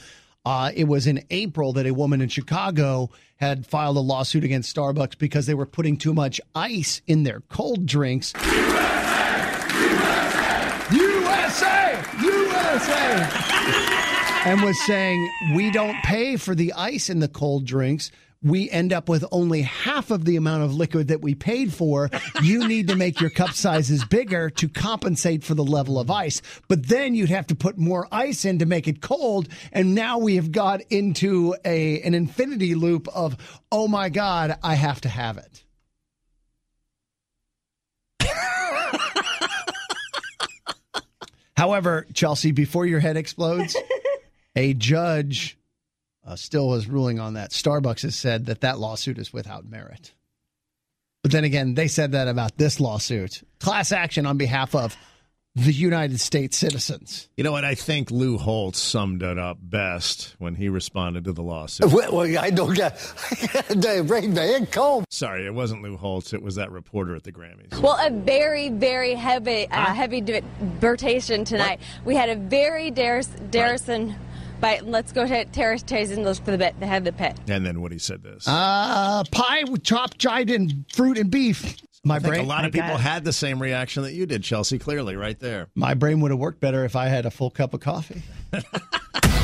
Uh, 0.46 0.72
it 0.76 0.84
was 0.84 1.08
in 1.08 1.24
April 1.30 1.72
that 1.72 1.88
a 1.88 1.94
woman 1.94 2.20
in 2.20 2.28
Chicago 2.28 3.10
had 3.38 3.66
filed 3.66 3.96
a 3.96 4.02
lawsuit 4.02 4.44
against 4.44 4.76
Starbucks 4.76 5.18
because 5.18 5.46
they 5.46 5.54
were 5.54 5.66
putting 5.66 5.96
too 5.96 6.14
much 6.14 6.42
ice 6.54 7.02
in 7.08 7.24
their 7.24 7.40
cold 7.40 7.86
drinks. 7.86 8.34
USA! 10.92 12.04
USA! 12.22 14.00
and 14.46 14.62
was 14.62 14.80
saying, 14.86 15.30
We 15.56 15.72
don't 15.72 15.96
pay 16.04 16.38
for 16.38 16.56
the 16.56 16.74
ice 16.74 17.10
in 17.10 17.20
the 17.20 17.28
cold 17.28 17.66
drinks. 17.66 18.12
We 18.42 18.70
end 18.70 18.92
up 18.92 19.08
with 19.08 19.24
only 19.32 19.62
half 19.62 20.12
of 20.12 20.26
the 20.26 20.36
amount 20.36 20.64
of 20.64 20.74
liquid 20.74 21.08
that 21.08 21.22
we 21.22 21.34
paid 21.34 21.74
for. 21.74 22.10
You 22.42 22.68
need 22.68 22.90
to 22.90 22.98
make 22.98 23.22
your 23.22 23.30
cup 23.30 23.52
sizes 23.52 24.04
bigger 24.04 24.50
to 24.50 24.68
compensate 24.68 25.46
for 25.46 25.56
the 25.56 25.64
level 25.64 25.98
of 25.98 26.12
ice. 26.12 26.42
But 26.68 26.88
then 26.88 27.16
you'd 27.16 27.30
have 27.30 27.48
to 27.48 27.56
put 27.56 27.78
more 27.78 28.06
ice 28.12 28.44
in 28.44 28.60
to 28.60 28.66
make 28.66 28.90
it 28.90 29.02
cold. 29.02 29.48
And 29.72 29.96
now 29.96 30.18
we 30.18 30.36
have 30.36 30.52
got 30.52 30.82
into 30.90 31.56
a 31.64 32.02
an 32.02 32.14
infinity 32.14 32.76
loop 32.76 33.08
of, 33.16 33.38
oh 33.72 33.88
my 33.88 34.10
God, 34.10 34.58
I 34.62 34.76
have 34.76 35.00
to 35.02 35.10
have 35.10 35.38
it. 35.38 35.64
However, 41.56 42.08
Chelsea, 42.14 42.52
before 42.52 42.86
your 42.86 43.00
head 43.00 43.16
explodes, 43.16 43.78
a 44.56 44.74
judge 44.74 45.58
uh, 46.26 46.36
still 46.36 46.74
is 46.76 46.88
ruling 46.88 47.20
on 47.20 47.34
that. 47.34 47.52
Starbucks 47.52 48.02
has 48.04 48.16
said 48.16 48.46
that 48.46 48.62
that 48.62 48.80
lawsuit 48.80 49.18
is 49.18 49.34
without 49.34 49.66
merit. 49.66 50.14
But 51.22 51.32
then 51.32 51.44
again, 51.44 51.74
they 51.74 51.88
said 51.88 52.12
that 52.12 52.28
about 52.28 52.58
this 52.58 52.80
lawsuit. 52.80 53.44
Class 53.60 53.92
action 53.92 54.26
on 54.26 54.38
behalf 54.38 54.76
of 54.76 54.96
the 55.56 55.72
United 55.72 56.20
States 56.20 56.58
citizens. 56.58 57.30
You 57.38 57.44
know 57.44 57.52
what? 57.52 57.64
I 57.64 57.76
think 57.76 58.10
Lou 58.10 58.38
Holtz 58.40 58.80
summed 58.80 59.22
it 59.22 59.38
up 59.38 59.58
best 59.62 60.36
when 60.40 60.56
he 60.56 60.68
responded 60.68 61.26
to 61.26 61.32
the 61.32 61.44
lawsuit. 61.44 61.92
Well, 61.92 62.12
well, 62.12 62.40
I 62.40 62.50
don't 62.50 62.74
get 62.74 62.98
the 63.70 64.04
brain 64.06 64.34
man 64.34 64.66
comb. 64.66 65.06
Sorry, 65.10 65.46
it 65.46 65.54
wasn't 65.54 65.84
Lou 65.84 65.96
Holtz. 65.96 66.34
It 66.34 66.42
was 66.42 66.56
that 66.56 66.72
reporter 66.72 67.16
at 67.16 67.24
the 67.24 67.32
Grammys. 67.32 67.80
Well, 67.80 67.98
a 68.02 68.10
very, 68.10 68.70
very 68.70 69.14
heavy, 69.14 69.68
uh, 69.70 69.94
heavy 69.94 70.22
debatation 70.22 71.46
tonight. 71.46 71.80
We 72.04 72.16
had 72.16 72.30
a 72.30 72.36
very 72.36 72.92
Darris, 72.92 73.30
Darrison. 73.52 74.16
But 74.64 74.86
let's 74.86 75.12
go 75.12 75.28
to 75.28 75.44
Terrace 75.44 75.84
Tyson 75.84 76.24
for 76.36 76.52
the 76.52 76.58
bit, 76.58 76.80
the 76.80 76.88
head 76.88 77.00
of 77.00 77.04
the 77.04 77.12
pit. 77.12 77.38
And 77.50 77.66
then 77.66 77.82
Woody 77.82 78.00
said 78.00 78.24
this. 78.24 78.48
Uh, 78.48 79.26
pie 79.30 79.66
with 79.70 79.84
chopped 79.84 80.18
giant 80.18 80.52
and 80.52 80.86
fruit 80.94 81.18
and 81.18 81.30
beef. 81.30 81.76
My 82.06 82.16
I 82.16 82.20
think 82.20 82.30
brain. 82.30 82.46
a 82.46 82.48
lot 82.48 82.64
of 82.64 82.68
I 82.74 82.80
people 82.80 82.96
had 82.96 83.26
the 83.26 83.34
same 83.34 83.62
reaction 83.62 84.04
that 84.04 84.14
you 84.14 84.26
did, 84.26 84.42
Chelsea. 84.42 84.80
Clearly, 84.80 85.18
right 85.18 85.38
there. 85.38 85.68
My 85.76 85.96
brain 85.96 86.22
would 86.22 86.32
have 86.32 86.40
worked 86.40 86.62
better 86.62 86.86
if 86.86 86.96
I 86.96 87.08
had 87.08 87.26
a 87.26 87.32
full 87.32 87.50
cup 87.50 87.74
of 87.74 87.82
coffee. 87.82 88.22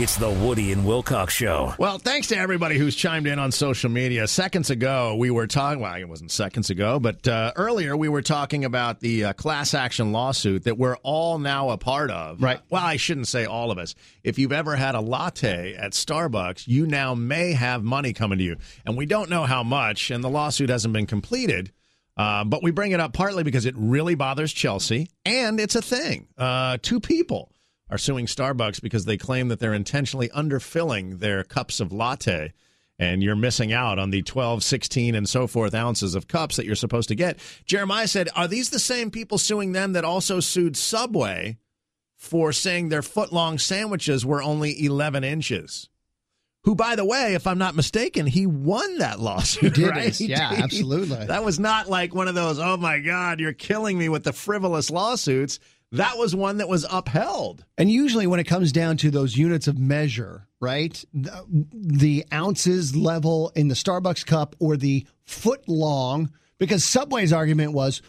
It's 0.00 0.16
the 0.16 0.30
Woody 0.30 0.70
and 0.70 0.86
Wilcox 0.86 1.34
Show. 1.34 1.74
Well, 1.76 1.98
thanks 1.98 2.28
to 2.28 2.38
everybody 2.38 2.78
who's 2.78 2.94
chimed 2.94 3.26
in 3.26 3.40
on 3.40 3.50
social 3.50 3.90
media. 3.90 4.28
Seconds 4.28 4.70
ago, 4.70 5.16
we 5.16 5.28
were 5.32 5.48
talking, 5.48 5.80
well, 5.80 5.92
it 5.96 6.08
wasn't 6.08 6.30
seconds 6.30 6.70
ago, 6.70 7.00
but 7.00 7.26
uh, 7.26 7.50
earlier 7.56 7.96
we 7.96 8.08
were 8.08 8.22
talking 8.22 8.64
about 8.64 9.00
the 9.00 9.24
uh, 9.24 9.32
class 9.32 9.74
action 9.74 10.12
lawsuit 10.12 10.62
that 10.64 10.78
we're 10.78 10.94
all 10.98 11.40
now 11.40 11.70
a 11.70 11.78
part 11.78 12.12
of. 12.12 12.40
Right. 12.40 12.60
Well, 12.70 12.84
I 12.84 12.96
shouldn't 12.96 13.26
say 13.26 13.46
all 13.46 13.72
of 13.72 13.78
us. 13.78 13.96
If 14.22 14.38
you've 14.38 14.52
ever 14.52 14.76
had 14.76 14.94
a 14.94 15.00
latte 15.00 15.74
at 15.74 15.94
Starbucks, 15.94 16.68
you 16.68 16.86
now 16.86 17.16
may 17.16 17.50
have 17.54 17.82
money 17.82 18.12
coming 18.12 18.38
to 18.38 18.44
you. 18.44 18.56
And 18.86 18.96
we 18.96 19.04
don't 19.04 19.28
know 19.28 19.46
how 19.46 19.64
much, 19.64 20.12
and 20.12 20.22
the 20.22 20.30
lawsuit 20.30 20.70
hasn't 20.70 20.94
been 20.94 21.06
completed. 21.06 21.72
Uh, 22.16 22.44
but 22.44 22.62
we 22.62 22.70
bring 22.70 22.92
it 22.92 23.00
up 23.00 23.14
partly 23.14 23.42
because 23.42 23.66
it 23.66 23.74
really 23.76 24.14
bothers 24.14 24.52
Chelsea, 24.52 25.08
and 25.24 25.58
it's 25.58 25.74
a 25.74 25.82
thing. 25.82 26.28
Uh, 26.38 26.78
two 26.80 27.00
people 27.00 27.50
are 27.90 27.98
suing 27.98 28.26
Starbucks 28.26 28.82
because 28.82 29.04
they 29.04 29.16
claim 29.16 29.48
that 29.48 29.60
they're 29.60 29.74
intentionally 29.74 30.28
underfilling 30.30 31.18
their 31.18 31.44
cups 31.44 31.80
of 31.80 31.92
latte. 31.92 32.52
And 33.00 33.22
you're 33.22 33.36
missing 33.36 33.72
out 33.72 33.98
on 33.98 34.10
the 34.10 34.22
12, 34.22 34.62
16, 34.64 35.14
and 35.14 35.28
so 35.28 35.46
forth 35.46 35.72
ounces 35.72 36.16
of 36.16 36.26
cups 36.26 36.56
that 36.56 36.66
you're 36.66 36.74
supposed 36.74 37.08
to 37.08 37.14
get. 37.14 37.38
Jeremiah 37.64 38.08
said, 38.08 38.28
Are 38.34 38.48
these 38.48 38.70
the 38.70 38.80
same 38.80 39.12
people 39.12 39.38
suing 39.38 39.72
them 39.72 39.92
that 39.92 40.04
also 40.04 40.40
sued 40.40 40.76
Subway 40.76 41.58
for 42.16 42.52
saying 42.52 42.88
their 42.88 43.02
foot 43.02 43.32
long 43.32 43.58
sandwiches 43.58 44.26
were 44.26 44.42
only 44.42 44.84
11 44.84 45.22
inches? 45.22 45.88
Who, 46.64 46.74
by 46.74 46.96
the 46.96 47.04
way, 47.04 47.34
if 47.34 47.46
I'm 47.46 47.56
not 47.56 47.76
mistaken, 47.76 48.26
he 48.26 48.46
won 48.46 48.98
that 48.98 49.20
lawsuit. 49.20 49.76
He 49.76 49.82
did, 49.84 49.90
right? 49.90 50.20
yeah, 50.20 50.52
absolutely. 50.62 51.24
That 51.26 51.44
was 51.44 51.58
not 51.60 51.88
like 51.88 52.14
one 52.14 52.28
of 52.28 52.34
those, 52.34 52.58
oh 52.58 52.76
my 52.76 52.98
God, 52.98 53.38
you're 53.38 53.52
killing 53.52 53.96
me 53.96 54.08
with 54.08 54.24
the 54.24 54.32
frivolous 54.32 54.90
lawsuits. 54.90 55.60
That 55.92 56.18
was 56.18 56.34
one 56.36 56.58
that 56.58 56.68
was 56.68 56.86
upheld. 56.90 57.64
And 57.78 57.90
usually, 57.90 58.26
when 58.26 58.40
it 58.40 58.44
comes 58.44 58.72
down 58.72 58.98
to 58.98 59.10
those 59.10 59.36
units 59.36 59.68
of 59.68 59.78
measure, 59.78 60.46
right, 60.60 61.02
the, 61.14 61.46
the 61.72 62.26
ounces 62.32 62.94
level 62.94 63.52
in 63.54 63.68
the 63.68 63.74
Starbucks 63.74 64.26
cup 64.26 64.54
or 64.58 64.76
the 64.76 65.06
foot 65.24 65.66
long, 65.66 66.30
because 66.58 66.84
Subway's 66.84 67.32
argument 67.32 67.72
was, 67.72 68.02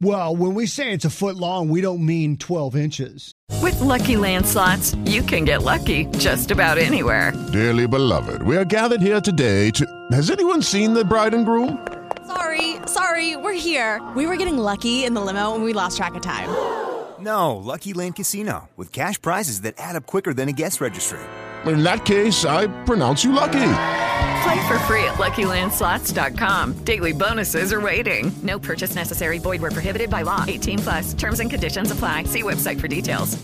well, 0.00 0.36
when 0.36 0.54
we 0.54 0.66
say 0.66 0.92
it's 0.92 1.04
a 1.04 1.10
foot 1.10 1.36
long, 1.36 1.68
we 1.70 1.80
don't 1.80 2.04
mean 2.04 2.36
12 2.36 2.76
inches. 2.76 3.34
With 3.60 3.80
Lucky 3.80 4.16
Land 4.16 4.46
slots, 4.46 4.94
you 5.04 5.22
can 5.22 5.44
get 5.44 5.62
lucky 5.62 6.06
just 6.18 6.52
about 6.52 6.78
anywhere. 6.78 7.32
Dearly 7.52 7.88
beloved, 7.88 8.42
we 8.42 8.56
are 8.56 8.64
gathered 8.64 9.00
here 9.00 9.20
today 9.20 9.70
to. 9.72 9.86
Has 10.12 10.30
anyone 10.30 10.62
seen 10.62 10.94
the 10.94 11.04
bride 11.04 11.34
and 11.34 11.44
groom? 11.44 11.84
Sorry, 12.26 12.76
sorry, 12.86 13.36
we're 13.36 13.54
here. 13.54 14.00
We 14.14 14.26
were 14.26 14.36
getting 14.36 14.58
lucky 14.58 15.04
in 15.04 15.14
the 15.14 15.20
limo 15.20 15.54
and 15.54 15.64
we 15.64 15.72
lost 15.72 15.96
track 15.96 16.14
of 16.14 16.22
time. 16.22 16.93
No, 17.24 17.56
Lucky 17.56 17.92
Land 17.94 18.16
Casino, 18.16 18.68
with 18.76 18.92
cash 18.92 19.20
prizes 19.20 19.62
that 19.62 19.74
add 19.78 19.96
up 19.96 20.06
quicker 20.06 20.34
than 20.34 20.48
a 20.48 20.52
guest 20.52 20.80
registry. 20.80 21.20
In 21.66 21.82
that 21.82 22.04
case, 22.04 22.44
I 22.44 22.66
pronounce 22.84 23.24
you 23.24 23.32
lucky. 23.32 23.52
Play 23.52 24.66
for 24.68 24.78
free 24.80 25.04
at 25.04 25.14
LuckyLandSlots.com. 25.14 26.84
Daily 26.84 27.12
bonuses 27.12 27.72
are 27.72 27.80
waiting. 27.80 28.30
No 28.42 28.58
purchase 28.58 28.94
necessary. 28.94 29.38
Void 29.38 29.62
where 29.62 29.70
prohibited 29.70 30.10
by 30.10 30.20
law. 30.22 30.44
18 30.46 30.78
plus. 30.80 31.14
Terms 31.14 31.40
and 31.40 31.48
conditions 31.48 31.90
apply. 31.90 32.24
See 32.24 32.42
website 32.42 32.78
for 32.80 32.88
details. 32.88 33.42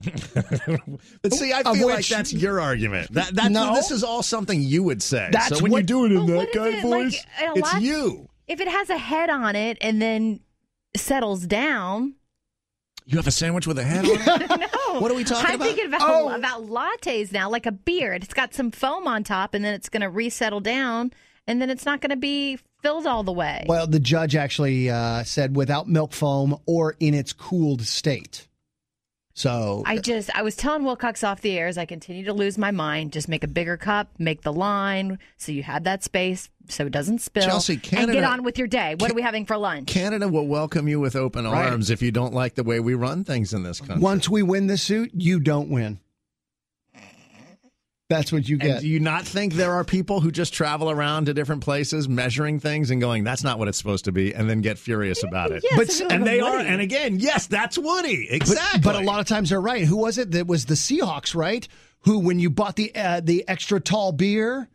But 1.22 1.32
see, 1.34 1.52
I 1.52 1.60
Of 1.62 1.76
feel 1.76 1.88
like 1.88 1.96
which- 1.98 2.08
that's 2.10 2.32
your 2.32 2.60
argument. 2.60 3.12
That, 3.12 3.34
that 3.34 3.50
No. 3.52 3.74
this 3.74 3.90
is 3.90 4.02
all 4.04 4.22
something 4.22 4.62
you 4.62 4.82
would 4.84 5.02
say. 5.02 5.28
That's 5.32 5.48
so 5.58 5.62
when 5.62 5.72
what- 5.72 5.78
you 5.82 5.86
do 5.86 6.04
it 6.06 6.12
in 6.12 6.18
But 6.18 6.26
that 6.28 6.36
what 6.36 6.52
guy 6.54 6.68
if 6.68 6.84
it, 6.84 6.86
like, 6.86 7.02
voice, 7.04 7.26
a 7.42 7.52
it's 7.56 7.72
lot- 7.74 7.82
you. 7.82 8.28
If 8.46 8.60
it 8.60 8.68
has 8.68 8.88
a 8.90 8.96
head 8.96 9.28
on 9.28 9.56
it 9.56 9.76
and 9.82 10.00
then 10.00 10.40
settles 10.96 11.46
down. 11.46 12.14
You 13.10 13.16
have 13.16 13.26
a 13.26 13.30
sandwich 13.30 13.66
with 13.66 13.78
a 13.78 13.84
head 13.84 14.04
on 14.04 14.10
it? 14.20 14.60
no. 14.60 15.00
What 15.00 15.10
are 15.10 15.14
we 15.14 15.24
talking 15.24 15.46
I'm 15.48 15.54
about? 15.54 15.64
thinking 15.66 15.86
about 15.86 16.00
Oh. 16.02 16.28
about 16.28 16.66
lattes 16.66 17.32
now, 17.32 17.48
like 17.48 17.64
a 17.64 17.72
beer. 17.72 18.12
It's 18.12 18.34
got 18.34 18.52
some 18.52 18.70
foam 18.70 19.06
on 19.08 19.24
top, 19.24 19.54
and 19.54 19.64
then 19.64 19.72
it's 19.72 19.88
going 19.88 20.02
to 20.02 20.10
resettle 20.10 20.60
down, 20.60 21.12
and 21.46 21.58
then 21.62 21.70
it's 21.70 21.86
not 21.86 22.02
going 22.02 22.10
to 22.10 22.16
be 22.16 22.58
filled 22.82 23.06
all 23.06 23.22
the 23.22 23.32
way. 23.32 23.64
Well, 23.66 23.86
the 23.86 23.98
judge 23.98 24.36
actually 24.36 24.90
uh, 24.90 25.24
said 25.24 25.56
without 25.56 25.88
milk 25.88 26.12
foam 26.12 26.58
or 26.66 26.96
in 27.00 27.14
its 27.14 27.32
cooled 27.32 27.80
state. 27.80 28.46
So 29.38 29.84
I 29.86 29.98
just 29.98 30.36
I 30.36 30.42
was 30.42 30.56
telling 30.56 30.82
Wilcox 30.82 31.22
off 31.22 31.42
the 31.42 31.56
air 31.56 31.68
as 31.68 31.78
I 31.78 31.84
continue 31.86 32.24
to 32.24 32.32
lose 32.32 32.58
my 32.58 32.72
mind. 32.72 33.12
Just 33.12 33.28
make 33.28 33.44
a 33.44 33.46
bigger 33.46 33.76
cup, 33.76 34.08
make 34.18 34.42
the 34.42 34.52
line 34.52 35.20
so 35.36 35.52
you 35.52 35.62
have 35.62 35.84
that 35.84 36.02
space 36.02 36.50
so 36.68 36.86
it 36.86 36.90
doesn't 36.90 37.20
spill. 37.20 37.44
Chelsea, 37.44 37.74
and 37.74 37.82
Canada- 37.84 38.12
get 38.14 38.24
on 38.24 38.42
with 38.42 38.58
your 38.58 38.66
day. 38.66 38.96
What 38.98 39.12
are 39.12 39.14
we 39.14 39.22
having 39.22 39.46
for 39.46 39.56
lunch? 39.56 39.86
Canada 39.86 40.26
will 40.26 40.48
welcome 40.48 40.88
you 40.88 40.98
with 40.98 41.14
open 41.14 41.44
Right. 41.44 41.70
arms 41.70 41.88
if 41.88 42.02
you 42.02 42.10
don't 42.10 42.34
like 42.34 42.56
the 42.56 42.64
way 42.64 42.80
we 42.80 42.94
run 42.94 43.22
things 43.22 43.54
in 43.54 43.62
this 43.62 43.78
country. 43.80 43.98
once 44.02 44.28
we 44.28 44.42
win 44.42 44.66
this 44.66 44.82
suit, 44.82 45.12
you 45.14 45.38
don't 45.38 45.68
win. 45.68 46.00
That's 48.08 48.32
what 48.32 48.48
you 48.48 48.54
And 48.60 48.62
get. 48.62 48.80
do 48.80 48.88
you 48.88 49.00
not 49.00 49.26
think 49.26 49.52
there 49.52 49.72
are 49.72 49.84
people 49.84 50.20
who 50.20 50.30
just 50.30 50.54
travel 50.54 50.90
around 50.90 51.26
to 51.26 51.34
different 51.34 51.62
places 51.62 52.08
measuring 52.08 52.58
things 52.58 52.90
and 52.90 53.02
going, 53.02 53.22
that's 53.22 53.44
not 53.44 53.58
what 53.58 53.68
it's 53.68 53.76
supposed 53.76 54.06
to 54.06 54.12
be, 54.12 54.34
and 54.34 54.48
then 54.48 54.62
get 54.62 54.78
furious 54.78 55.22
about 55.22 55.50
it? 55.52 55.62
Yes, 55.62 55.76
But- 55.76 55.82
it's 55.88 56.00
and 56.00 56.26
they 56.26 56.40
Woody. 56.40 56.56
are, 56.56 56.58
and 56.60 56.80
again, 56.80 57.18
yes, 57.20 57.46
that's 57.46 57.76
Woody. 57.76 58.26
But- 58.30 58.36
Exactly. 58.36 58.80
But, 58.80 58.96
a 58.96 59.00
lot 59.00 59.20
of 59.20 59.26
times 59.26 59.50
they're 59.50 59.60
right. 59.60 59.84
Who 59.84 59.98
was 59.98 60.16
it 60.16 60.30
that 60.30 60.46
was 60.46 60.64
the 60.64 60.74
Seahawks, 60.74 61.34
right? 61.34 61.68
Who, 62.02 62.18
when 62.20 62.38
you 62.38 62.48
bought 62.48 62.76
the 62.76 62.94
uh, 62.94 63.20
the 63.22 63.44
extra 63.46 63.78
tall 63.78 64.12
beer, 64.12 64.68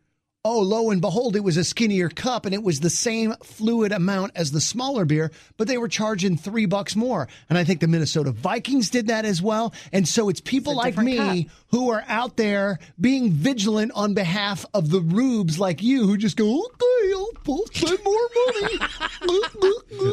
oh, 0.46 0.60
lo 0.60 0.92
and 0.92 1.00
behold, 1.00 1.36
it 1.38 1.44
was 1.44 1.56
a 1.56 1.64
skinnier 1.64 2.10
cup 2.10 2.46
and 2.46 2.54
it 2.54 2.62
was 2.62 2.82
the 2.82 2.90
same 2.90 3.34
fluid 3.44 3.94
amount 3.94 4.34
as 4.36 4.52
the 4.52 4.60
smaller 4.60 5.06
beer, 5.06 5.32
but 5.56 5.68
they 5.70 5.78
were 5.78 5.88
charging 5.88 6.36
three 6.36 6.66
bucks 6.66 6.96
more. 6.98 7.30
And 7.50 7.58
I 7.58 7.64
think 7.64 7.80
the 7.80 7.88
Minnesota 7.88 8.32
Vikings 8.32 8.90
did 8.90 9.08
that 9.08 9.24
as 9.24 9.42
well. 9.42 9.74
And 9.94 10.06
so 10.08 10.28
it's 10.28 10.42
people 10.42 10.74
It's 10.74 10.98
like 10.98 10.98
me 10.98 11.46
cup. 11.46 11.54
who 11.72 11.92
are 11.92 12.04
out 12.08 12.36
there 12.36 12.80
being 13.00 13.32
vigilant 13.32 13.94
on 13.96 14.14
behalf 14.14 14.66
of 14.74 14.90
the 14.90 15.00
rubes 15.00 15.60
like 15.60 15.82
you 15.82 16.06
who 16.08 16.18
just 16.18 16.36
go, 16.36 16.46
okay, 16.66 17.14
I'll, 17.16 17.30
I'll 17.48 17.66
spend 17.68 18.00
more 18.04 18.30
money. 18.62 18.80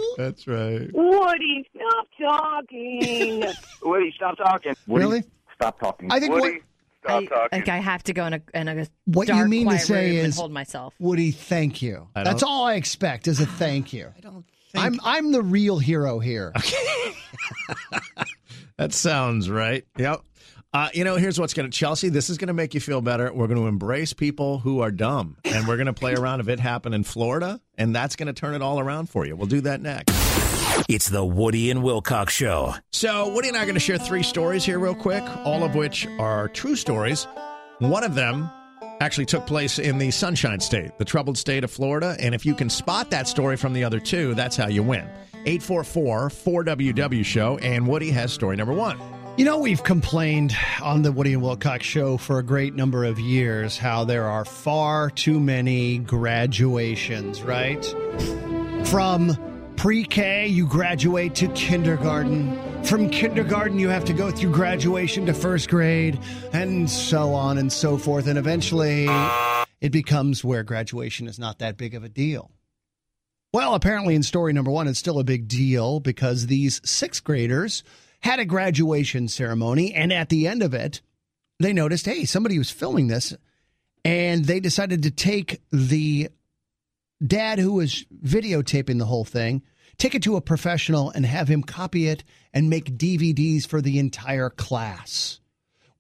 That's 0.17 0.47
right. 0.47 0.89
Woody, 0.93 1.69
stop 1.75 2.07
talking. 2.21 3.45
Woody, 3.83 4.13
stop 4.15 4.37
talking. 4.39 4.75
Really? 4.87 5.25
Stop 5.57 5.81
talking. 5.81 6.11
I 6.13 6.21
think 6.21 6.33
Woody, 6.35 6.53
what- 6.55 6.63
stop 7.05 7.23
I, 7.23 7.27
talking. 7.27 7.59
like 7.61 7.69
I 7.69 7.79
have 7.79 8.03
to 8.05 8.13
go 8.13 8.27
in 8.27 8.35
a, 8.35 8.43
in 8.55 8.69
a 8.69 8.87
What 9.05 9.29
dark, 9.29 9.39
you 9.39 9.49
mean 9.49 9.69
to 9.69 9.79
say 9.79 10.19
and 10.19 10.29
is, 10.29 10.37
hold 10.37 10.53
myself. 10.53 10.95
Woody, 10.99 11.31
thank 11.31 11.83
you. 11.83 12.09
I 12.15 12.25
That's 12.25 12.41
don't- 12.43 12.51
all 12.51 12.65
I 12.65 12.75
expect 12.75 13.29
is 13.29 13.41
a 13.41 13.47
thank 13.47 13.93
you. 13.93 14.13
I 14.17 14.21
don't. 14.21 14.45
I'm 14.77 15.01
I'm 15.03 15.33
the 15.33 15.43
real 15.43 15.79
hero 15.79 16.19
here. 16.21 16.53
Okay. 16.57 17.15
That 18.77 18.95
sounds 18.95 19.51
right. 19.51 19.85
Yep. 19.99 20.23
Uh, 20.73 20.89
you 20.95 21.05
know, 21.05 21.17
here's 21.17 21.39
what's 21.39 21.53
going 21.53 21.71
to, 21.71 21.77
Chelsea, 21.77 22.09
this 22.09 22.31
is 22.31 22.39
going 22.39 22.49
to 22.49 22.55
make 22.55 22.73
you 22.73 22.81
feel 22.81 23.03
better. 23.03 23.31
We're 23.31 23.47
going 23.47 23.61
to 23.61 23.67
embrace 23.67 24.15
people 24.15 24.59
who 24.59 24.81
are 24.81 24.91
dumb, 24.91 25.37
and 25.45 25.69
we're 25.69 25.77
going 25.77 25.87
to 25.87 25.93
play 25.93 26.15
around 26.15 26.41
if 26.41 26.49
it 26.49 26.61
happened 26.61 26.95
in 26.95 27.05
Florida, 27.05 27.61
and 27.77 27.95
that's 27.95 28.17
going 28.17 28.29
to 28.29 28.33
turn 28.33 28.55
it 28.55 28.63
all 28.63 28.81
around 28.81 29.11
for 29.11 29.27
you. 29.27 29.37
We'll 29.37 29.49
do 29.49 29.61
that 29.63 29.83
next. 29.83 30.15
It's 30.89 31.09
the 31.09 31.25
Woody 31.25 31.71
and 31.71 31.83
Wilcox 31.83 32.33
Show. 32.33 32.75
So, 32.93 33.29
Woody 33.33 33.49
and 33.49 33.57
I 33.57 33.63
are 33.63 33.67
going 33.67 33.75
to 33.75 33.81
share 33.81 33.99
three 33.99 34.23
stories 34.23 34.65
here, 34.65 34.79
real 34.79 34.95
quick, 34.95 35.23
all 35.45 35.63
of 35.63 35.75
which 35.75 36.07
are 36.19 36.49
true 36.49 36.77
stories. 36.77 37.27
One 37.79 38.05
of 38.05 38.15
them 38.15 38.51
actually 39.01 39.27
took 39.27 39.47
place 39.47 39.79
in 39.79 39.99
the 39.99 40.11
Sunshine 40.11 40.61
State, 40.61 40.99
the 40.99 41.05
troubled 41.05 41.39
state 41.39 41.65
of 41.65 41.71
Florida. 41.71 42.17
And 42.21 42.35
if 42.35 42.45
you 42.45 42.55
can 42.55 42.69
spot 42.69 43.11
that 43.11 43.29
story 43.29 43.57
from 43.57 43.73
the 43.73 43.85
other 43.85 44.01
two, 44.01 44.35
that's 44.35 44.57
how 44.57 44.69
you 44.69 44.83
win. 44.83 45.09
844 45.47 46.29
4WW 46.29 47.25
Show. 47.25 47.59
And 47.59 47.87
Woody 47.87 48.11
has 48.11 48.33
story 48.33 48.57
number 48.57 48.75
one. 48.75 48.99
You 49.37 49.45
know, 49.47 49.59
we've 49.59 49.83
complained 49.83 50.55
on 50.83 51.03
the 51.03 51.13
Woody 51.13 51.33
and 51.33 51.43
Wilcox 51.43 51.87
show 51.87 52.19
for 52.19 52.39
a 52.39 52.43
great 52.43 52.75
number 52.75 53.05
of 53.05 53.19
years 53.19 53.79
how 53.79 54.05
there 54.05 54.27
are 54.27 54.45
far 54.45 55.09
too 55.09 55.41
many 55.41 55.99
graduations, 55.99 57.41
right? 57.41 57.83
From 58.85 59.35
pre 59.81 60.05
K, 60.05 60.47
you 60.47 60.67
graduate 60.67 61.35
to 61.37 61.49
kindergarten. 61.55 62.85
From 62.85 63.09
kindergarten, 63.09 63.79
you 63.79 63.89
have 63.89 64.05
to 64.05 64.13
go 64.13 64.31
through 64.31 64.53
graduation 64.53 65.25
to 65.25 65.33
first 65.33 65.71
grade, 65.71 66.21
and 66.53 66.89
so 66.89 67.33
on 67.33 67.57
and 67.57 67.73
so 67.73 67.97
forth. 67.97 68.27
And 68.27 68.39
eventually, 68.39 69.07
it 69.81 69.91
becomes 69.91 70.45
where 70.45 70.63
graduation 70.65 71.27
is 71.27 71.39
not 71.39 71.61
that 71.61 71.79
big 71.79 71.95
of 71.95 72.05
a 72.05 72.11
deal. 72.11 72.51
Well, 73.55 73.75
apparently, 73.75 74.15
in 74.15 74.23
story 74.23 74.53
number 74.53 74.71
one, 74.71 74.87
it's 74.87 74.99
still 74.99 75.19
a 75.19 75.25
big 75.25 75.49
deal 75.49 75.99
because 75.99 76.47
these 76.47 76.83
sixth 76.85 77.25
graders 77.25 77.83
had 78.21 78.39
a 78.39 78.45
graduation 78.45 79.29
ceremony, 79.29 79.95
and 79.95 80.13
at 80.13 80.29
the 80.29 80.47
end 80.47 80.63
of 80.63 80.75
it, 80.75 81.01
they 81.59 81.73
noticed, 81.73 82.05
hey, 82.05 82.27
somebody 82.27 82.59
was 82.59 82.71
filming 82.71 83.07
this, 83.07 83.35
and 84.05 84.45
they 84.45 84.61
decided 84.61 85.05
to 85.05 85.11
take 85.11 85.63
the 85.73 86.29
dad 87.25 87.59
who 87.59 87.75
was 87.75 88.05
videotaping 88.25 88.99
the 88.99 89.07
whole 89.07 89.25
thing, 89.25 89.63
take 89.99 90.15
it 90.15 90.23
to 90.23 90.37
a 90.37 90.41
professional, 90.41 91.11
and 91.11 91.27
have 91.27 91.49
him 91.49 91.63
copy 91.63 92.09
it 92.09 92.25
and 92.53 92.71
make 92.71 92.97
DVDs 92.97 93.67
for 93.67 93.81
the 93.81 93.99
entire 93.99 94.51
class. 94.51 95.41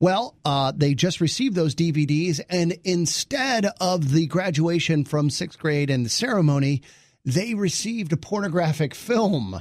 Well, 0.01 0.35
uh, 0.47 0.73
they 0.75 0.95
just 0.95 1.21
received 1.21 1.55
those 1.55 1.75
DVDs, 1.75 2.41
and 2.49 2.79
instead 2.85 3.67
of 3.81 4.13
the 4.13 4.27
graduation 4.27 5.05
from 5.05 5.29
sixth 5.29 5.59
grade 5.59 5.91
and 5.91 6.07
the 6.07 6.11
ceremony, 6.11 6.83
they 7.25 7.53
received 7.53 8.13
a 8.13 8.17
pornographic 8.17 8.95
film. 8.95 9.61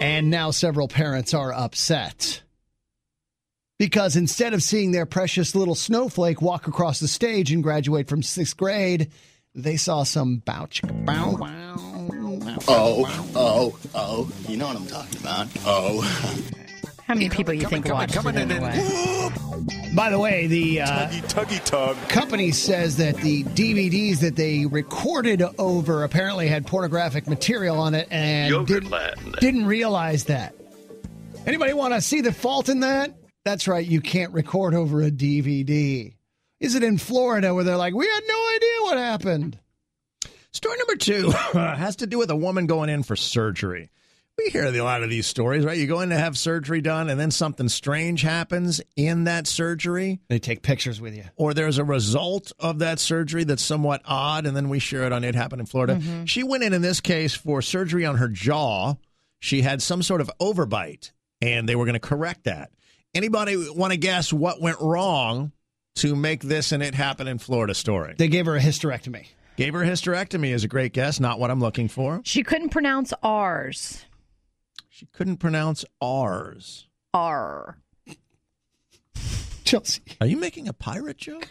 And 0.00 0.30
now 0.30 0.50
several 0.50 0.88
parents 0.88 1.34
are 1.34 1.52
upset. 1.52 2.42
Because 3.78 4.16
instead 4.16 4.54
of 4.54 4.62
seeing 4.62 4.92
their 4.92 5.04
precious 5.04 5.54
little 5.54 5.74
snowflake 5.74 6.40
walk 6.40 6.66
across 6.66 7.00
the 7.00 7.08
stage 7.08 7.52
and 7.52 7.62
graduate 7.62 8.08
from 8.08 8.22
sixth 8.22 8.56
grade, 8.56 9.10
they 9.54 9.76
saw 9.76 10.02
some 10.02 10.38
bow 10.38 10.66
chicka 10.66 11.04
bow 11.04 11.36
wow. 11.36 11.76
Oh, 12.68 13.30
oh, 13.34 13.78
oh. 13.94 14.32
You 14.48 14.56
know 14.56 14.66
what 14.66 14.76
I'm 14.76 14.86
talking 14.86 15.20
about. 15.20 15.48
Oh. 15.64 16.00
How 17.06 17.14
many 17.14 17.28
people 17.28 17.54
you 17.54 17.66
think 17.66 17.88
watched 17.88 18.16
it 18.16 18.36
anyway? 18.36 19.30
By 19.94 20.10
the 20.10 20.18
way, 20.18 20.46
the 20.46 20.82
uh, 20.82 20.86
Tuggy, 21.08 21.22
tuggy, 21.22 21.64
tug. 21.64 22.08
company 22.08 22.52
says 22.52 22.96
that 22.98 23.16
the 23.16 23.42
DVDs 23.44 24.20
that 24.20 24.36
they 24.36 24.66
recorded 24.66 25.42
over 25.58 26.04
apparently 26.04 26.46
had 26.46 26.66
pornographic 26.66 27.26
material 27.26 27.78
on 27.78 27.94
it 27.94 28.06
and 28.10 28.66
didn't, 28.66 28.94
didn't 29.40 29.66
realize 29.66 30.24
that. 30.24 30.54
Anybody 31.46 31.72
want 31.72 31.94
to 31.94 32.00
see 32.00 32.20
the 32.20 32.32
fault 32.32 32.68
in 32.68 32.80
that? 32.80 33.14
That's 33.44 33.66
right, 33.66 33.84
you 33.84 34.00
can't 34.00 34.32
record 34.32 34.74
over 34.74 35.02
a 35.02 35.10
DVD. 35.10 36.14
Is 36.60 36.74
it 36.74 36.82
in 36.82 36.98
Florida 36.98 37.54
where 37.54 37.64
they're 37.64 37.76
like, 37.76 37.94
we 37.94 38.06
had 38.06 38.20
no 38.28 38.50
idea 38.54 38.82
what 38.82 38.98
happened? 38.98 39.58
Story 40.52 40.76
number 40.78 40.96
two 40.96 41.30
has 41.58 41.96
to 41.96 42.06
do 42.06 42.18
with 42.18 42.30
a 42.30 42.36
woman 42.36 42.66
going 42.66 42.90
in 42.90 43.02
for 43.02 43.16
surgery. 43.16 43.90
We 44.36 44.50
hear 44.50 44.64
a 44.64 44.82
lot 44.82 45.02
of 45.02 45.10
these 45.10 45.26
stories, 45.26 45.64
right? 45.66 45.76
You 45.76 45.86
go 45.86 46.00
in 46.00 46.08
to 46.10 46.16
have 46.18 46.36
surgery 46.36 46.80
done, 46.80 47.10
and 47.10 47.20
then 47.20 47.30
something 47.30 47.68
strange 47.68 48.22
happens 48.22 48.80
in 48.96 49.24
that 49.24 49.46
surgery. 49.46 50.20
They 50.28 50.38
take 50.38 50.62
pictures 50.62 50.98
with 51.00 51.14
you. 51.14 51.24
Or 51.36 51.52
there's 51.52 51.76
a 51.76 51.84
result 51.84 52.50
of 52.58 52.78
that 52.78 52.98
surgery 53.00 53.44
that's 53.44 53.62
somewhat 53.62 54.00
odd, 54.06 54.46
and 54.46 54.56
then 54.56 54.70
we 54.70 54.78
share 54.78 55.04
it 55.04 55.12
on 55.12 55.24
It 55.24 55.34
Happened 55.34 55.60
in 55.60 55.66
Florida. 55.66 55.96
Mhm. 55.96 56.26
She 56.26 56.42
went 56.42 56.62
in 56.62 56.72
in 56.72 56.80
this 56.80 57.00
case 57.00 57.34
for 57.34 57.60
surgery 57.60 58.06
on 58.06 58.16
her 58.16 58.28
jaw. 58.28 58.94
She 59.40 59.60
had 59.60 59.82
some 59.82 60.02
sort 60.02 60.22
of 60.22 60.30
overbite, 60.40 61.10
and 61.42 61.68
they 61.68 61.76
were 61.76 61.84
going 61.84 61.92
to 61.94 62.00
correct 62.00 62.44
that. 62.44 62.70
Anybody 63.14 63.56
want 63.72 63.92
to 63.92 63.98
guess 63.98 64.32
what 64.32 64.60
went 64.60 64.78
wrong 64.80 65.52
to 65.96 66.16
make 66.16 66.42
this 66.42 66.72
and 66.72 66.82
It 66.82 66.94
happen 66.94 67.28
in 67.28 67.38
Florida 67.38 67.74
story? 67.74 68.14
They 68.16 68.28
gave 68.28 68.46
her 68.46 68.56
a 68.56 68.60
hysterectomy. 68.60 69.26
Gave 69.56 69.74
her 69.74 69.82
a 69.82 69.86
hysterectomy 69.86 70.52
is 70.54 70.64
a 70.64 70.68
great 70.68 70.92
guess, 70.92 71.20
not 71.20 71.38
what 71.38 71.50
I'm 71.50 71.60
looking 71.60 71.88
for. 71.88 72.20
She 72.24 72.42
couldn't 72.42 72.70
pronounce 72.70 73.12
R's. 73.22 74.04
She 74.88 75.06
couldn't 75.06 75.36
pronounce 75.38 75.84
R's. 76.00 76.86
R. 77.12 77.78
Chelsea. 79.64 80.02
Are 80.20 80.26
you 80.26 80.36
making 80.36 80.68
a 80.68 80.72
pirate 80.72 81.18
joke? 81.18 81.48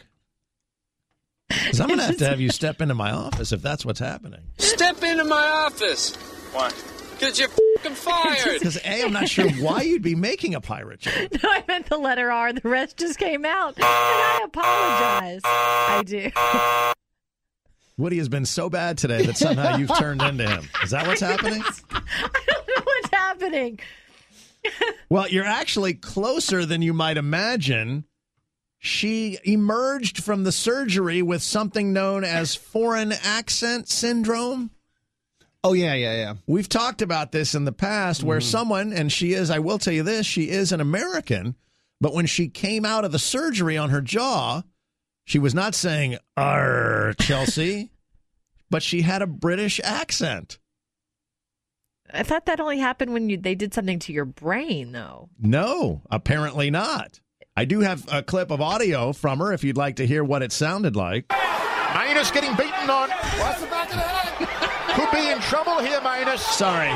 Because 1.50 1.80
I'm 1.80 1.88
going 1.88 2.00
to 2.00 2.06
have 2.06 2.18
to 2.18 2.28
have 2.28 2.40
you 2.40 2.50
step 2.50 2.82
into 2.82 2.94
my 2.96 3.12
office 3.12 3.52
if 3.52 3.62
that's 3.62 3.86
what's 3.86 4.00
happening. 4.00 4.42
Step 4.58 5.02
into 5.04 5.24
my 5.24 5.48
office. 5.66 6.16
Why? 6.52 6.72
Because 7.20 7.38
you're 7.40 7.50
fucking 7.50 7.96
fired. 7.96 8.60
Because 8.60 8.78
A, 8.86 9.04
I'm 9.04 9.12
not 9.12 9.28
sure 9.28 9.50
why 9.60 9.82
you'd 9.82 10.02
be 10.02 10.16
making 10.16 10.56
a 10.56 10.62
pirate 10.62 11.02
joke. 11.02 11.32
No, 11.44 11.50
I 11.50 11.64
meant 11.68 11.88
the 11.88 11.98
letter 11.98 12.32
R. 12.32 12.54
The 12.54 12.68
rest 12.68 12.98
just 12.98 13.20
came 13.20 13.46
out. 13.46 13.76
And 13.76 13.84
I 13.86 14.42
apologize. 14.46 15.42
I 15.44 16.04
do. 16.06 16.94
Woody 17.98 18.18
has 18.18 18.30
been 18.30 18.46
so 18.46 18.70
bad 18.70 18.98
today 18.98 19.26
that 19.26 19.38
somehow 19.38 19.76
you've 19.78 19.96
turned 19.98 20.22
into 20.22 20.48
him. 20.48 20.70
Is 20.84 20.92
that 20.92 21.06
what's 21.08 21.22
happening? 21.22 21.62
I 21.92 22.02
don't 22.48 22.68
know 22.68 22.84
What's 22.84 23.10
happening? 23.14 23.80
Well, 25.10 25.28
you're 25.28 25.46
actually 25.46 25.94
closer 25.96 26.66
than 26.66 26.82
you 26.82 26.94
might 26.94 27.18
imagine. 27.18 28.06
She 28.78 29.38
emerged 29.44 30.24
from 30.24 30.44
the 30.46 30.52
surgery 30.54 31.22
with 31.22 31.42
something 31.42 31.92
known 31.92 32.24
as 32.24 32.56
foreign 32.56 33.12
accent 33.12 33.90
syndrome. 33.90 34.72
Oh, 35.64 35.74
yeah, 35.74 35.94
yeah, 35.94 36.16
yeah. 36.16 36.34
We've 36.48 36.70
talked 36.70 37.02
about 37.02 37.32
this 37.32 37.54
in 37.54 37.66
the 37.66 37.74
past 37.74 38.24
where 38.24 38.40
mm. 38.40 38.44
someone, 38.44 38.94
and 38.94 39.12
she 39.12 39.34
is, 39.34 39.50
I 39.50 39.60
will 39.60 39.78
tell 39.78 39.94
you 39.94 40.04
this, 40.04 40.26
she 40.26 40.50
is 40.50 40.72
an 40.72 40.80
American, 40.80 41.56
but 42.00 42.14
when 42.14 42.28
she 42.28 42.48
came 42.48 42.86
out 42.86 43.04
of 43.04 43.12
the 43.12 43.20
surgery 43.20 43.78
on 43.78 43.90
her 43.90 44.02
jaw, 44.02 44.64
she 45.26 45.38
was 45.38 45.54
not 45.54 45.76
saying, 45.76 46.18
Arr, 46.38 47.14
Chelsea, 47.20 47.92
but 48.70 48.82
she 48.82 49.02
had 49.02 49.22
a 49.22 49.28
British 49.28 49.82
accent. 49.84 50.60
I 52.12 52.24
thought 52.24 52.46
that 52.46 52.60
only 52.60 52.80
happened 52.80 53.12
when 53.14 53.30
you, 53.30 53.38
they 53.38 53.54
did 53.54 53.74
something 53.74 54.00
to 54.00 54.14
your 54.14 54.26
brain, 54.26 54.94
though. 54.94 55.30
No, 55.38 56.02
apparently 56.10 56.72
not. 56.72 57.20
I 57.56 57.66
do 57.66 57.82
have 57.82 58.08
a 58.12 58.24
clip 58.24 58.50
of 58.50 58.62
audio 58.62 59.12
from 59.12 59.40
her 59.40 59.52
if 59.52 59.66
you'd 59.66 59.78
like 59.78 59.98
to 59.98 60.08
hear 60.08 60.24
what 60.24 60.42
it 60.42 60.54
sounded 60.54 60.96
like. 60.96 61.26
Minus 61.94 62.32
getting 62.32 62.56
beaten 62.56 62.90
on. 62.90 63.10
What's 63.10 63.60
the 63.60 63.68
back 63.68 63.90
of 63.90 63.96
the 63.96 64.02
head? 64.02 64.59
Could 65.10 65.18
be 65.18 65.30
in 65.30 65.40
trouble 65.40 65.80
here, 65.80 66.02
Minus. 66.02 66.46
Sorry. 66.46 66.92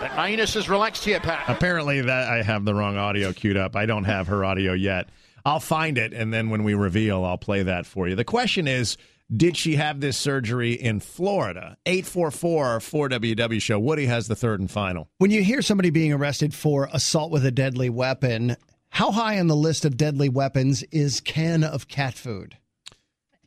But 0.00 0.14
Minus 0.16 0.56
is 0.56 0.68
relaxed 0.68 1.04
here, 1.04 1.20
Pat. 1.20 1.44
Apparently 1.48 2.00
that 2.00 2.28
I 2.28 2.42
have 2.42 2.64
the 2.64 2.74
wrong 2.74 2.96
audio 2.96 3.32
queued 3.32 3.56
up. 3.56 3.76
I 3.76 3.86
don't 3.86 4.04
have 4.04 4.26
her 4.28 4.44
audio 4.44 4.72
yet. 4.72 5.08
I'll 5.44 5.60
find 5.60 5.98
it 5.98 6.12
and 6.12 6.32
then 6.32 6.50
when 6.50 6.64
we 6.64 6.74
reveal, 6.74 7.24
I'll 7.24 7.38
play 7.38 7.62
that 7.62 7.86
for 7.86 8.08
you. 8.08 8.14
The 8.14 8.24
question 8.24 8.66
is, 8.66 8.96
did 9.34 9.56
she 9.56 9.76
have 9.76 10.00
this 10.00 10.16
surgery 10.16 10.72
in 10.72 11.00
Florida? 11.00 11.76
844-4WW 11.86 13.60
show. 13.60 13.78
Woody 13.78 14.06
has 14.06 14.28
the 14.28 14.36
third 14.36 14.60
and 14.60 14.70
final. 14.70 15.08
When 15.18 15.30
you 15.30 15.42
hear 15.42 15.62
somebody 15.62 15.90
being 15.90 16.12
arrested 16.12 16.54
for 16.54 16.88
assault 16.92 17.30
with 17.30 17.44
a 17.44 17.50
deadly 17.50 17.88
weapon, 17.88 18.56
how 18.90 19.10
high 19.10 19.38
on 19.40 19.46
the 19.46 19.56
list 19.56 19.84
of 19.84 19.96
deadly 19.96 20.28
weapons 20.28 20.82
is 20.84 21.20
can 21.20 21.64
of 21.64 21.88
cat 21.88 22.14
food? 22.14 22.56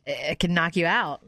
It 0.04 0.38
can 0.40 0.54
knock 0.54 0.76
you 0.76 0.86
out. 0.86 1.22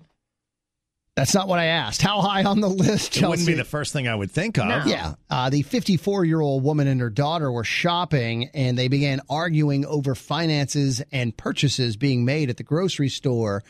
That's 1.21 1.35
not 1.35 1.49
what 1.49 1.59
I 1.59 1.67
asked. 1.67 2.01
How 2.01 2.23
high 2.23 2.45
on 2.45 2.63
the 2.63 2.69
list, 2.71 3.19
It 3.19 3.29
wouldn't 3.29 3.47
be 3.47 3.53
the 3.53 3.63
first 3.63 3.93
thing 3.93 4.09
I 4.09 4.15
would 4.15 4.31
think 4.31 4.57
of. 4.57 4.87
Yeah. 4.87 5.17
Uh, 5.29 5.51
the 5.51 5.61
54 5.61 6.25
year 6.25 6.41
old 6.41 6.65
woman 6.65 6.89
and 6.89 6.99
her 6.99 7.11
daughter 7.11 7.53
were 7.53 7.63
shopping 7.63 8.49
and 8.55 8.79
they 8.79 8.89
began 8.89 9.21
arguing 9.29 9.85
over 9.85 10.15
finances 10.15 11.03
and 11.13 11.37
purchases 11.37 11.99
being 11.99 12.25
made 12.25 12.49
at 12.49 12.57
the 12.57 12.63
grocery 12.63 13.11
store. 13.11 13.63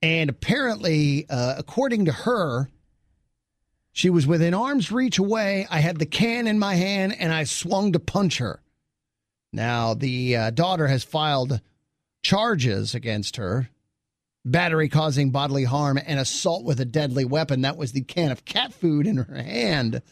And 0.00 0.30
apparently, 0.30 1.26
uh, 1.28 1.56
according 1.58 2.04
to 2.04 2.12
her, 2.12 2.68
she 3.90 4.08
was 4.08 4.24
within 4.24 4.54
arm's 4.54 4.92
reach 4.92 5.18
away. 5.18 5.66
I 5.68 5.80
had 5.80 5.98
the 5.98 6.06
can 6.06 6.46
in 6.46 6.60
my 6.60 6.76
hand 6.76 7.16
and 7.18 7.32
I 7.32 7.42
swung 7.42 7.90
to 7.94 7.98
punch 7.98 8.38
her. 8.38 8.62
Now, 9.52 9.94
the 9.94 10.36
uh, 10.36 10.50
daughter 10.50 10.86
has 10.86 11.02
filed 11.02 11.60
charges 12.22 12.94
against 12.94 13.38
her 13.38 13.70
battery 14.44 14.88
causing 14.88 15.30
bodily 15.30 15.64
harm 15.64 15.98
and 16.04 16.18
assault 16.18 16.64
with 16.64 16.80
a 16.80 16.84
deadly 16.84 17.24
weapon. 17.24 17.62
That 17.62 17.76
was 17.76 17.92
the 17.92 18.02
can 18.02 18.32
of 18.32 18.44
cat 18.44 18.72
food 18.72 19.06
in 19.06 19.16
her 19.18 19.34
hand. 19.34 20.02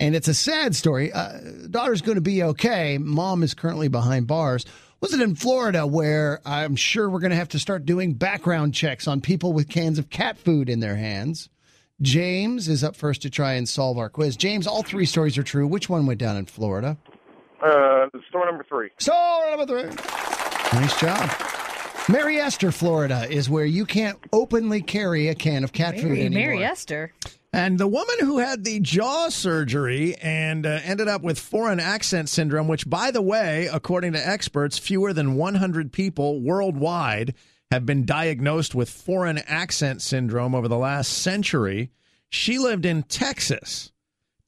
And 0.00 0.14
it's 0.14 0.28
a 0.28 0.34
sad 0.34 0.76
story. 0.76 1.12
Uh, 1.12 1.40
daughter's 1.70 2.02
going 2.02 2.16
to 2.16 2.22
be 2.22 2.42
okay. 2.42 2.98
Mom 2.98 3.42
is 3.42 3.54
currently 3.54 3.88
behind 3.88 4.26
bars. 4.26 4.64
Was 5.00 5.12
it 5.12 5.20
in 5.20 5.34
Florida 5.34 5.86
where 5.86 6.40
I'm 6.44 6.76
sure 6.76 7.08
we're 7.08 7.20
going 7.20 7.30
to 7.30 7.36
have 7.36 7.50
to 7.50 7.58
start 7.58 7.84
doing 7.84 8.14
background 8.14 8.74
checks 8.74 9.06
on 9.06 9.20
people 9.20 9.52
with 9.52 9.68
cans 9.68 9.98
of 9.98 10.10
cat 10.10 10.38
food 10.38 10.68
in 10.68 10.80
their 10.80 10.96
hands? 10.96 11.48
James 12.00 12.68
is 12.68 12.84
up 12.84 12.94
first 12.94 13.22
to 13.22 13.30
try 13.30 13.54
and 13.54 13.68
solve 13.68 13.98
our 13.98 14.08
quiz. 14.08 14.36
James, 14.36 14.66
all 14.66 14.82
three 14.82 15.06
stories 15.06 15.36
are 15.36 15.42
true. 15.42 15.66
Which 15.66 15.88
one 15.88 16.06
went 16.06 16.20
down 16.20 16.36
in 16.36 16.46
Florida? 16.46 16.96
Uh, 17.60 18.06
store 18.28 18.46
number 18.46 18.64
three. 18.68 18.90
Story 18.98 19.50
number 19.50 19.66
three. 19.66 19.84
Nice 20.80 21.00
job. 21.00 21.28
Mary 22.10 22.38
Esther, 22.38 22.72
Florida, 22.72 23.26
is 23.30 23.50
where 23.50 23.66
you 23.66 23.84
can't 23.84 24.18
openly 24.32 24.80
carry 24.80 25.28
a 25.28 25.34
can 25.34 25.62
of 25.62 25.72
cat 25.74 25.94
food 25.94 26.04
Mary, 26.04 26.24
anymore. 26.24 26.54
Mary 26.54 26.64
Esther. 26.64 27.12
And 27.52 27.78
the 27.78 27.86
woman 27.86 28.16
who 28.20 28.38
had 28.38 28.64
the 28.64 28.80
jaw 28.80 29.28
surgery 29.28 30.14
and 30.16 30.64
uh, 30.64 30.80
ended 30.84 31.06
up 31.06 31.20
with 31.20 31.38
foreign 31.38 31.80
accent 31.80 32.30
syndrome, 32.30 32.66
which, 32.66 32.88
by 32.88 33.10
the 33.10 33.20
way, 33.20 33.68
according 33.70 34.12
to 34.12 34.26
experts, 34.26 34.78
fewer 34.78 35.12
than 35.12 35.34
100 35.34 35.92
people 35.92 36.40
worldwide 36.40 37.34
have 37.70 37.84
been 37.84 38.06
diagnosed 38.06 38.74
with 38.74 38.88
foreign 38.88 39.38
accent 39.46 40.00
syndrome 40.00 40.54
over 40.54 40.68
the 40.68 40.78
last 40.78 41.12
century. 41.12 41.90
She 42.30 42.58
lived 42.58 42.86
in 42.86 43.02
Texas. 43.02 43.92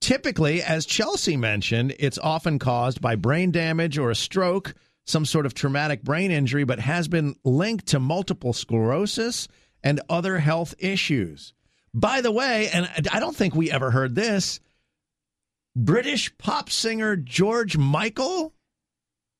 Typically, 0.00 0.62
as 0.62 0.86
Chelsea 0.86 1.36
mentioned, 1.36 1.94
it's 1.98 2.18
often 2.18 2.58
caused 2.58 3.02
by 3.02 3.16
brain 3.16 3.50
damage 3.50 3.98
or 3.98 4.10
a 4.10 4.14
stroke, 4.14 4.74
some 5.10 5.24
sort 5.24 5.46
of 5.46 5.54
traumatic 5.54 6.02
brain 6.02 6.30
injury, 6.30 6.64
but 6.64 6.78
has 6.78 7.08
been 7.08 7.34
linked 7.44 7.86
to 7.88 8.00
multiple 8.00 8.52
sclerosis 8.52 9.48
and 9.82 10.00
other 10.08 10.38
health 10.38 10.74
issues. 10.78 11.52
By 11.92 12.20
the 12.20 12.30
way, 12.30 12.68
and 12.72 12.88
I 13.12 13.20
don't 13.20 13.34
think 13.34 13.54
we 13.54 13.70
ever 13.70 13.90
heard 13.90 14.14
this 14.14 14.60
British 15.74 16.36
pop 16.38 16.70
singer 16.70 17.16
George 17.16 17.76
Michael 17.76 18.54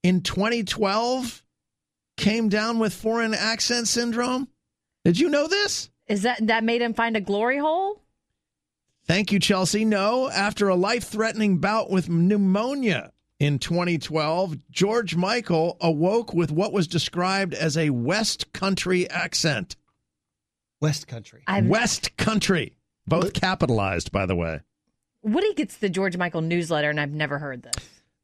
in 0.02 0.22
2012 0.22 1.44
came 2.16 2.48
down 2.48 2.78
with 2.78 2.92
foreign 2.92 3.34
accent 3.34 3.88
syndrome. 3.88 4.48
Did 5.04 5.18
you 5.18 5.28
know 5.28 5.46
this? 5.46 5.90
Is 6.06 6.22
that 6.22 6.46
that 6.48 6.64
made 6.64 6.82
him 6.82 6.94
find 6.94 7.16
a 7.16 7.20
glory 7.20 7.58
hole? 7.58 8.02
Thank 9.06 9.32
you, 9.32 9.40
Chelsea. 9.40 9.84
No, 9.84 10.28
after 10.28 10.68
a 10.68 10.74
life 10.74 11.04
threatening 11.04 11.58
bout 11.58 11.90
with 11.90 12.08
pneumonia 12.08 13.12
in 13.40 13.58
2012, 13.58 14.56
George 14.70 15.16
Michael 15.16 15.78
awoke 15.80 16.34
with 16.34 16.52
what 16.52 16.72
was 16.72 16.86
described 16.86 17.54
as 17.54 17.76
a 17.76 17.90
West 17.90 18.52
Country 18.52 19.08
accent. 19.10 19.76
West 20.80 21.08
Country. 21.08 21.42
West 21.62 22.16
Country. 22.18 22.74
Both 23.06 23.32
capitalized, 23.32 24.12
by 24.12 24.26
the 24.26 24.36
way. 24.36 24.60
Woody 25.22 25.54
gets 25.54 25.78
the 25.78 25.88
George 25.88 26.16
Michael 26.16 26.42
newsletter, 26.42 26.90
and 26.90 27.00
I've 27.00 27.12
never 27.12 27.38
heard 27.38 27.62
this. 27.62 27.74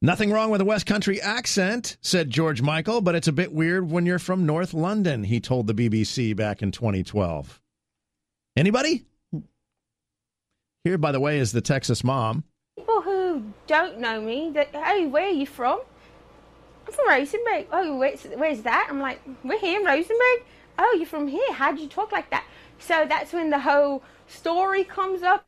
Nothing 0.02 0.30
wrong 0.30 0.50
with 0.50 0.60
a 0.60 0.64
West 0.64 0.84
Country 0.84 1.20
accent, 1.20 1.96
said 2.02 2.30
George 2.30 2.60
Michael, 2.60 3.00
but 3.00 3.14
it's 3.14 3.28
a 3.28 3.32
bit 3.32 3.52
weird 3.52 3.90
when 3.90 4.04
you're 4.04 4.18
from 4.18 4.44
North 4.44 4.74
London, 4.74 5.24
he 5.24 5.40
told 5.40 5.66
the 5.66 5.74
BBC 5.74 6.36
back 6.36 6.62
in 6.62 6.70
2012. 6.70 7.60
Anybody? 8.54 9.06
Here, 10.84 10.98
by 10.98 11.12
the 11.12 11.20
way, 11.20 11.38
is 11.38 11.52
the 11.52 11.62
Texas 11.62 12.04
mom. 12.04 12.44
People 13.36 13.48
who 13.48 13.54
don't 13.66 13.98
know 13.98 14.20
me, 14.20 14.50
that 14.54 14.74
hey, 14.74 15.06
where 15.06 15.26
are 15.26 15.30
you 15.30 15.46
from? 15.46 15.80
I'm 16.86 16.92
from 16.92 17.08
Rosenberg. 17.08 17.66
Oh, 17.72 17.96
where's, 17.96 18.22
where's 18.36 18.62
that? 18.62 18.86
I'm 18.88 19.00
like, 19.00 19.20
we're 19.42 19.58
here 19.58 19.80
in 19.80 19.86
Rosenberg. 19.86 20.44
Oh, 20.78 20.94
you're 20.96 21.06
from 21.06 21.28
here. 21.28 21.52
How'd 21.52 21.78
you 21.78 21.88
talk 21.88 22.12
like 22.12 22.30
that? 22.30 22.44
So 22.78 23.06
that's 23.08 23.32
when 23.32 23.50
the 23.50 23.58
whole 23.58 24.02
story 24.26 24.84
comes 24.84 25.22
up. 25.22 25.46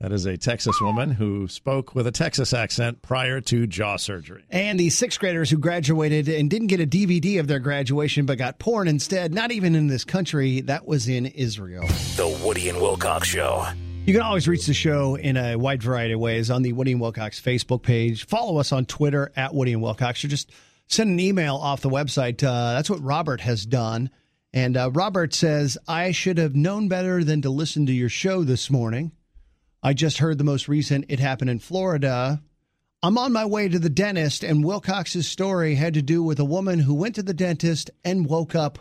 That 0.00 0.10
is 0.10 0.26
a 0.26 0.36
Texas 0.36 0.80
woman 0.80 1.12
who 1.12 1.46
spoke 1.46 1.94
with 1.94 2.08
a 2.08 2.10
Texas 2.10 2.52
accent 2.52 3.02
prior 3.02 3.40
to 3.42 3.68
jaw 3.68 3.96
surgery. 3.96 4.42
And 4.50 4.78
the 4.78 4.90
sixth 4.90 5.20
graders 5.20 5.48
who 5.48 5.58
graduated 5.58 6.28
and 6.28 6.50
didn't 6.50 6.66
get 6.66 6.80
a 6.80 6.86
DVD 6.86 7.38
of 7.38 7.46
their 7.46 7.60
graduation 7.60 8.26
but 8.26 8.36
got 8.36 8.58
porn 8.58 8.88
instead, 8.88 9.32
not 9.32 9.52
even 9.52 9.76
in 9.76 9.86
this 9.86 10.04
country, 10.04 10.60
that 10.62 10.88
was 10.88 11.08
in 11.08 11.26
Israel. 11.26 11.86
The 12.16 12.40
Woody 12.44 12.68
and 12.68 12.80
Wilcox 12.80 13.28
Show. 13.28 13.64
You 14.04 14.12
can 14.12 14.22
always 14.22 14.48
reach 14.48 14.66
the 14.66 14.74
show 14.74 15.14
in 15.14 15.36
a 15.36 15.54
wide 15.54 15.80
variety 15.80 16.14
of 16.14 16.18
ways 16.18 16.50
on 16.50 16.62
the 16.62 16.72
Woody 16.72 16.90
and 16.90 17.00
Wilcox 17.00 17.40
Facebook 17.40 17.82
page. 17.82 18.26
Follow 18.26 18.58
us 18.58 18.72
on 18.72 18.84
Twitter 18.84 19.30
at 19.36 19.54
Woody 19.54 19.72
and 19.72 19.80
Wilcox, 19.80 20.24
or 20.24 20.28
just 20.28 20.50
send 20.88 21.08
an 21.10 21.20
email 21.20 21.54
off 21.54 21.82
the 21.82 21.88
website. 21.88 22.42
Uh, 22.42 22.74
that's 22.74 22.90
what 22.90 23.00
Robert 23.00 23.40
has 23.42 23.64
done. 23.64 24.10
And 24.52 24.76
uh, 24.76 24.90
Robert 24.90 25.32
says, 25.32 25.78
I 25.86 26.10
should 26.10 26.38
have 26.38 26.56
known 26.56 26.88
better 26.88 27.22
than 27.22 27.42
to 27.42 27.50
listen 27.50 27.86
to 27.86 27.92
your 27.92 28.08
show 28.08 28.42
this 28.42 28.70
morning. 28.70 29.12
I 29.84 29.92
just 29.92 30.18
heard 30.18 30.36
the 30.36 30.44
most 30.44 30.66
recent, 30.66 31.04
it 31.08 31.20
happened 31.20 31.50
in 31.50 31.60
Florida. 31.60 32.42
I'm 33.04 33.16
on 33.16 33.32
my 33.32 33.44
way 33.44 33.68
to 33.68 33.78
the 33.78 33.88
dentist, 33.88 34.42
and 34.42 34.64
Wilcox's 34.64 35.28
story 35.28 35.76
had 35.76 35.94
to 35.94 36.02
do 36.02 36.24
with 36.24 36.40
a 36.40 36.44
woman 36.44 36.80
who 36.80 36.94
went 36.94 37.14
to 37.14 37.22
the 37.22 37.34
dentist 37.34 37.90
and 38.04 38.28
woke 38.28 38.56
up 38.56 38.80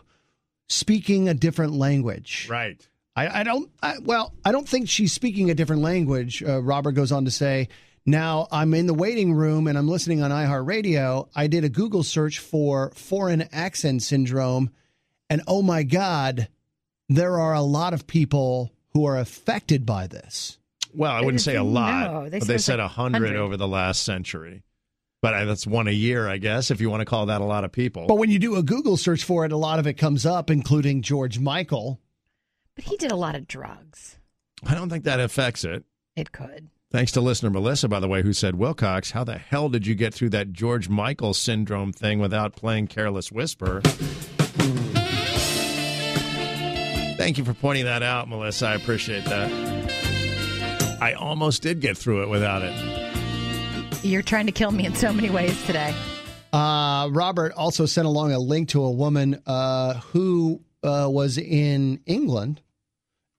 speaking 0.68 1.30
a 1.30 1.36
different 1.36 1.74
language. 1.74 2.48
Right. 2.50 2.88
I, 3.22 3.42
I 3.42 3.44
don't. 3.44 3.70
I, 3.82 3.96
well, 4.04 4.34
I 4.44 4.52
don't 4.52 4.68
think 4.68 4.90
she's 4.90 5.14
speaking 5.14 5.50
a 5.50 5.54
different 5.54 5.82
language. 5.82 6.44
Uh, 6.44 6.62
Robert 6.62 6.94
goes 6.94 7.12
on 7.12 7.26
to 7.26 7.32
say, 7.32 7.68
"Now 8.06 8.48
I'm 8.52 8.74
in 8.74 8.88
the 8.88 8.94
waiting 8.94 9.34
room 9.34 9.68
and 9.68 9.78
I'm 9.78 9.88
listening 9.88 10.22
on 10.24 10.32
iHeartRadio. 10.32 11.30
I 11.36 11.48
did 11.48 11.64
a 11.64 11.70
Google 11.70 12.04
search 12.04 12.40
for 12.40 12.92
foreign 12.96 13.48
accent 13.52 14.04
syndrome, 14.04 14.72
and 15.30 15.42
oh 15.48 15.62
my 15.62 15.84
God, 15.84 16.48
there 17.10 17.40
are 17.40 17.54
a 17.54 17.62
lot 17.62 17.94
of 17.94 18.08
people 18.08 18.72
who 18.94 19.06
are 19.06 19.18
affected 19.18 19.86
by 19.86 20.08
this." 20.08 20.58
Well, 20.94 21.12
I 21.12 21.22
wouldn't 21.22 21.42
say 21.42 21.56
a 21.56 21.64
lot, 21.64 22.12
No, 22.12 22.30
they 22.30 22.40
but 22.40 22.48
they 22.50 22.58
said 22.58 22.82
a 22.82 22.88
hundred 22.88 23.22
100. 23.22 23.40
over 23.40 23.56
the 23.56 23.68
last 23.68 24.04
century. 24.04 24.64
But 25.22 25.46
that's 25.46 25.68
one 25.68 25.88
a 25.88 25.92
year, 25.92 26.28
I 26.28 26.38
guess, 26.38 26.72
if 26.72 26.82
you 26.82 26.90
want 26.90 27.02
to 27.02 27.06
call 27.06 27.28
that 27.28 27.42
a 27.42 27.46
lot 27.46 27.64
of 27.64 27.72
people. 27.72 28.08
But 28.08 28.18
when 28.18 28.32
you 28.32 28.40
do 28.40 28.56
a 28.56 28.64
Google 28.64 28.98
search 28.98 29.24
for 29.24 29.46
it, 29.46 29.52
a 29.52 29.58
lot 29.58 29.78
of 29.78 29.86
it 29.86 29.94
comes 29.94 30.26
up, 30.26 30.50
including 30.50 31.04
George 31.04 31.38
Michael. 31.38 32.00
But 32.82 32.90
he 32.90 32.98
did 32.98 33.12
a 33.12 33.16
lot 33.16 33.36
of 33.36 33.48
drugs. 33.48 34.18
I 34.66 34.74
don't 34.74 34.90
think 34.90 35.04
that 35.04 35.20
affects 35.20 35.64
it. 35.64 35.84
It 36.16 36.32
could. 36.32 36.70
Thanks 36.90 37.12
to 37.12 37.22
listener 37.22 37.52
Melissa, 37.52 37.88
by 37.88 38.00
the 38.00 38.08
way, 38.08 38.24
who 38.24 38.34
said, 38.34 38.56
Wilcox, 38.56 39.12
how 39.12 39.24
the 39.24 39.38
hell 39.38 39.70
did 39.70 39.86
you 39.86 39.94
get 39.94 40.16
through 40.16 40.32
that 40.32 40.52
George 40.52 40.90
Michael 40.90 41.36
syndrome 41.36 41.94
thing 41.94 42.18
without 42.18 42.56
playing 42.56 42.88
Careless 42.88 43.32
Whisper? 43.32 43.82
Thank 47.18 47.38
you 47.38 47.46
for 47.46 47.54
pointing 47.54 47.86
that 47.86 48.02
out, 48.02 48.28
Melissa. 48.28 48.70
I 48.70 48.74
appreciate 48.74 49.26
that. 49.26 49.52
I 51.00 51.14
almost 51.14 51.62
did 51.62 51.82
get 51.82 52.00
through 52.00 52.24
it 52.24 52.30
without 52.30 52.64
it. 52.64 54.04
You're 54.04 54.24
trying 54.24 54.48
to 54.48 54.52
kill 54.52 54.72
me 54.72 54.88
in 54.88 54.96
so 54.96 55.14
many 55.14 55.30
ways 55.30 55.64
today. 55.68 55.94
Uh, 56.52 57.10
Robert 57.12 57.54
also 57.54 57.86
sent 57.86 58.08
along 58.08 58.32
a 58.32 58.40
link 58.40 58.70
to 58.70 58.84
a 58.84 58.92
woman 58.92 59.40
uh, 59.46 60.00
who 60.00 60.62
uh, 60.82 61.08
was 61.08 61.38
in 61.38 62.00
England 62.08 62.60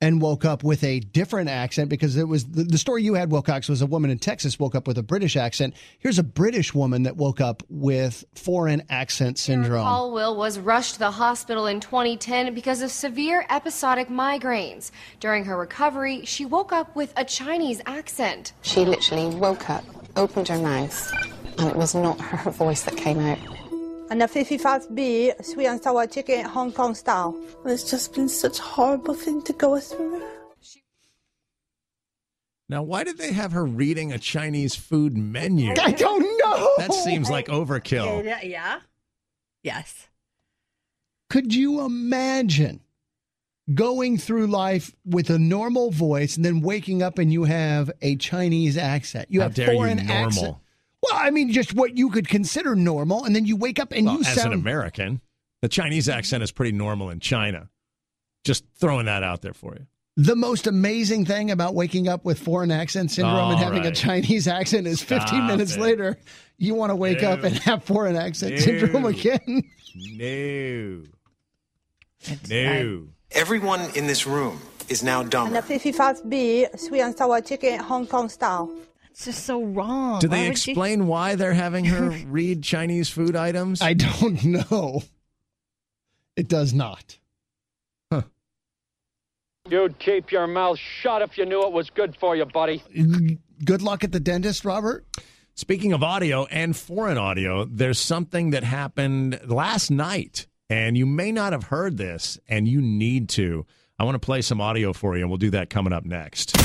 and 0.02 0.20
woke 0.20 0.44
up 0.44 0.64
with 0.64 0.82
a 0.82 0.98
different 0.98 1.48
accent 1.48 1.88
because 1.88 2.16
it 2.16 2.26
was 2.26 2.44
the, 2.46 2.64
the 2.64 2.76
story 2.76 3.04
you 3.04 3.14
had, 3.14 3.30
Wilcox, 3.30 3.68
was 3.68 3.80
a 3.80 3.86
woman 3.86 4.10
in 4.10 4.18
Texas 4.18 4.58
woke 4.58 4.74
up 4.74 4.88
with 4.88 4.98
a 4.98 5.02
British 5.02 5.36
accent. 5.36 5.74
Here's 6.00 6.18
a 6.18 6.24
British 6.24 6.74
woman 6.74 7.04
that 7.04 7.16
woke 7.16 7.40
up 7.40 7.62
with 7.70 8.24
foreign 8.34 8.82
accent 8.90 9.38
syndrome. 9.38 9.84
Paul 9.84 10.12
Will 10.12 10.36
was 10.36 10.58
rushed 10.58 10.94
to 10.94 10.98
the 10.98 11.12
hospital 11.12 11.68
in 11.68 11.78
2010 11.78 12.52
because 12.52 12.82
of 12.82 12.90
severe 12.90 13.46
episodic 13.48 14.08
migraines. 14.08 14.90
During 15.20 15.44
her 15.44 15.56
recovery, 15.56 16.24
she 16.24 16.44
woke 16.44 16.72
up 16.72 16.96
with 16.96 17.12
a 17.16 17.24
Chinese 17.24 17.80
accent. 17.86 18.54
She 18.62 18.84
literally 18.84 19.32
woke 19.36 19.70
up, 19.70 19.84
opened 20.16 20.48
her 20.48 20.58
mouth, 20.58 21.12
and 21.58 21.70
it 21.70 21.76
was 21.76 21.94
not 21.94 22.20
her 22.20 22.50
voice 22.62 22.82
that 22.82 22.96
came 22.96 23.20
out. 23.20 23.38
And 24.12 24.22
a 24.22 24.26
55B 24.26 25.42
sweet 25.42 25.66
and 25.68 25.82
sour 25.82 26.06
chicken 26.06 26.44
Hong 26.44 26.70
Kong 26.70 26.94
style. 26.94 27.34
It's 27.64 27.90
just 27.90 28.12
been 28.12 28.28
such 28.28 28.58
a 28.58 28.62
horrible 28.62 29.14
thing 29.14 29.40
to 29.40 29.54
go 29.54 29.80
through. 29.80 30.22
Now, 32.68 32.82
why 32.82 33.04
did 33.04 33.16
they 33.16 33.32
have 33.32 33.52
her 33.52 33.64
reading 33.64 34.12
a 34.12 34.18
Chinese 34.18 34.74
food 34.74 35.16
menu? 35.16 35.72
I 35.80 35.92
don't 35.92 36.20
know. 36.44 36.68
That 36.76 36.92
seems 36.92 37.30
like 37.30 37.46
overkill. 37.46 38.22
Yeah. 38.22 38.42
yeah. 38.42 38.80
Yes. 39.62 40.08
Could 41.30 41.54
you 41.54 41.80
imagine 41.80 42.80
going 43.72 44.18
through 44.18 44.48
life 44.48 44.94
with 45.06 45.30
a 45.30 45.38
normal 45.38 45.90
voice 45.90 46.36
and 46.36 46.44
then 46.44 46.60
waking 46.60 47.02
up 47.02 47.16
and 47.16 47.32
you 47.32 47.44
have 47.44 47.90
a 48.02 48.16
Chinese 48.16 48.76
accent? 48.76 49.28
You 49.30 49.40
How 49.40 49.46
have 49.46 49.54
dare 49.54 49.72
you, 49.72 49.78
foreign 49.78 50.06
normal? 50.06 50.26
accent. 50.26 50.56
Well, 51.02 51.14
I 51.14 51.30
mean, 51.30 51.50
just 51.52 51.74
what 51.74 51.96
you 51.98 52.10
could 52.10 52.28
consider 52.28 52.74
normal, 52.76 53.24
and 53.24 53.34
then 53.34 53.44
you 53.44 53.56
wake 53.56 53.78
up 53.80 53.92
and 53.92 54.06
Well, 54.06 54.14
you 54.16 54.20
as 54.20 54.34
sound 54.34 54.52
an 54.54 54.60
American, 54.60 55.20
the 55.60 55.68
Chinese 55.68 56.08
accent 56.08 56.42
is 56.42 56.52
pretty 56.52 56.72
normal 56.72 57.10
in 57.10 57.18
China. 57.20 57.68
Just 58.44 58.64
throwing 58.76 59.06
that 59.06 59.22
out 59.22 59.42
there 59.42 59.52
for 59.54 59.74
you. 59.74 59.86
The 60.16 60.36
most 60.36 60.66
amazing 60.66 61.24
thing 61.24 61.50
about 61.50 61.74
waking 61.74 62.06
up 62.06 62.24
with 62.24 62.38
foreign 62.38 62.70
accent 62.70 63.10
syndrome 63.10 63.50
and 63.52 63.58
All 63.58 63.64
having 63.64 63.86
a. 63.86 63.92
Chinese 63.92 64.46
accent 64.46 64.86
is 64.86 65.02
15 65.02 65.46
minutes 65.46 65.76
it. 65.76 65.80
later, 65.80 66.18
you 66.58 66.74
want 66.74 66.90
to 66.90 66.96
wake 66.96 67.22
up 67.22 67.42
and 67.44 67.56
have 67.60 67.82
foreign 67.84 68.14
accent 68.16 68.52
No. 68.52 68.58
syndrome 68.58 69.04
again. 69.06 69.62
No. 69.96 71.02
No. 72.48 73.06
Everyone 73.30 73.80
in 73.94 74.06
this 74.06 74.26
room 74.26 74.60
is 74.88 75.02
now 75.02 75.22
dumb. 75.22 75.46
And 75.46 75.54
dumber. 75.54 75.74
a 75.74 75.78
55B 75.78 76.78
sweet 76.78 77.00
and 77.00 77.16
sour 77.16 77.40
chicken 77.40 77.78
Hong 77.80 78.06
Kong 78.06 78.28
style. 78.28 78.70
It's 79.12 79.26
just 79.26 79.44
so 79.44 79.62
wrong. 79.62 80.20
Do 80.20 80.28
Why 80.28 80.36
they 80.36 80.48
would 80.48 80.66
you- 80.66 80.70
explain 80.72 81.06
why 81.06 81.34
they're 81.34 81.52
having 81.52 81.84
her 81.84 82.08
read 82.26 82.62
Chinese 82.62 83.10
food 83.10 83.36
items? 83.36 83.82
I 83.82 83.92
don't 83.92 84.42
know. 84.42 85.02
It 86.34 86.48
does 86.48 86.72
not. 86.72 87.18
Huh. 88.10 88.22
You'd 89.68 89.98
keep 89.98 90.32
your 90.32 90.46
mouth 90.46 90.78
shut 90.78 91.20
if 91.20 91.36
you 91.36 91.44
knew 91.44 91.62
it 91.62 91.72
was 91.72 91.90
good 91.90 92.16
for 92.16 92.34
you, 92.34 92.46
buddy. 92.46 92.82
Good 93.62 93.82
luck 93.82 94.02
at 94.02 94.12
the 94.12 94.20
dentist, 94.20 94.64
Robert. 94.64 95.04
Speaking 95.54 95.92
of 95.92 96.02
audio 96.02 96.46
and 96.46 96.74
foreign 96.74 97.18
audio, 97.18 97.66
there's 97.66 97.98
something 97.98 98.50
that 98.50 98.64
happened 98.64 99.38
last 99.46 99.90
night, 99.90 100.46
and 100.70 100.96
you 100.96 101.04
may 101.04 101.30
not 101.32 101.52
have 101.52 101.64
heard 101.64 101.98
this, 101.98 102.38
and 102.48 102.66
you 102.66 102.80
need 102.80 103.28
to. 103.28 103.66
I 103.98 104.04
want 104.04 104.14
to 104.14 104.24
play 104.24 104.40
some 104.40 104.62
audio 104.62 104.94
for 104.94 105.14
you, 105.18 105.20
and 105.24 105.30
we'll 105.30 105.36
do 105.36 105.50
that 105.50 105.68
coming 105.68 105.92
up 105.92 106.06
next. 106.06 106.56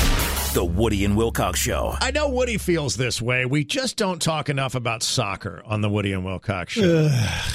The 0.54 0.64
Woody 0.64 1.04
and 1.04 1.16
Wilcox 1.16 1.60
Show. 1.60 1.94
I 2.00 2.10
know 2.10 2.30
Woody 2.30 2.58
feels 2.58 2.96
this 2.96 3.22
way. 3.22 3.44
We 3.44 3.64
just 3.64 3.96
don't 3.96 4.20
talk 4.20 4.48
enough 4.48 4.74
about 4.74 5.02
soccer 5.02 5.62
on 5.64 5.82
the 5.82 5.88
Woody 5.88 6.12
and 6.12 6.24
Wilcox 6.24 6.72
show. 6.72 7.08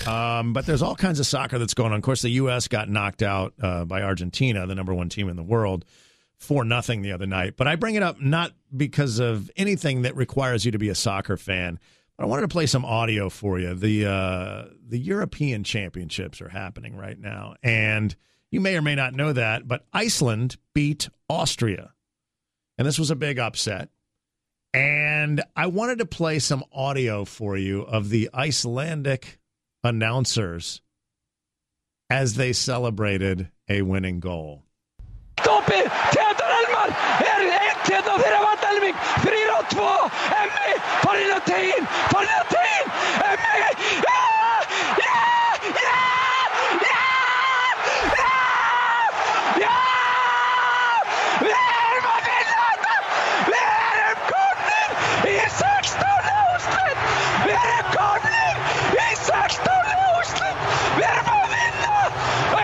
um, 0.07 0.53
but 0.53 0.65
there's 0.65 0.81
all 0.81 0.95
kinds 0.95 1.19
of 1.19 1.25
soccer 1.25 1.57
that's 1.59 1.73
going 1.73 1.91
on. 1.91 1.97
Of 1.97 2.03
course, 2.03 2.21
the 2.21 2.29
U.S. 2.29 2.67
got 2.67 2.87
knocked 2.89 3.21
out 3.21 3.53
uh, 3.61 3.83
by 3.83 4.03
Argentina, 4.03 4.65
the 4.67 4.75
number 4.75 4.93
one 4.93 5.09
team 5.09 5.27
in 5.27 5.35
the 5.35 5.43
world, 5.43 5.83
for 6.37 6.63
nothing 6.63 7.01
the 7.01 7.11
other 7.11 7.25
night. 7.25 7.55
But 7.57 7.67
I 7.67 7.75
bring 7.75 7.95
it 7.95 8.03
up 8.03 8.21
not 8.21 8.53
because 8.75 9.19
of 9.19 9.51
anything 9.57 10.03
that 10.03 10.15
requires 10.15 10.63
you 10.63 10.71
to 10.71 10.77
be 10.79 10.89
a 10.89 10.95
soccer 10.95 11.35
fan. 11.35 11.79
But 12.15 12.23
I 12.25 12.27
wanted 12.27 12.43
to 12.43 12.47
play 12.47 12.67
some 12.67 12.85
audio 12.85 13.27
for 13.29 13.59
you. 13.59 13.73
The 13.73 14.05
uh, 14.05 14.65
the 14.87 14.99
European 14.99 15.63
Championships 15.65 16.41
are 16.41 16.49
happening 16.49 16.95
right 16.95 17.19
now, 17.19 17.55
and 17.63 18.15
You 18.51 18.61
may 18.61 18.77
or 18.77 18.81
may 18.83 18.95
not 18.95 19.13
know 19.13 19.33
that, 19.33 19.67
but 19.67 19.83
Iceland 19.91 20.55
beat 20.73 21.09
Austria. 21.27 21.89
And 22.77 22.87
this 22.87 22.99
was 22.99 23.11
a 23.11 23.15
big 23.15 23.39
upset. 23.39 23.89
And 24.73 25.43
I 25.55 25.67
wanted 25.67 25.99
to 25.99 26.05
play 26.05 26.39
some 26.39 26.63
audio 26.71 27.25
for 27.25 27.55
you 27.55 27.81
of 27.81 28.09
the 28.09 28.29
Icelandic 28.33 29.39
announcers 29.83 30.81
as 32.09 32.35
they 32.35 32.53
celebrated 32.53 33.49
a 33.69 33.83
winning 33.83 34.19
goal. 34.19 34.63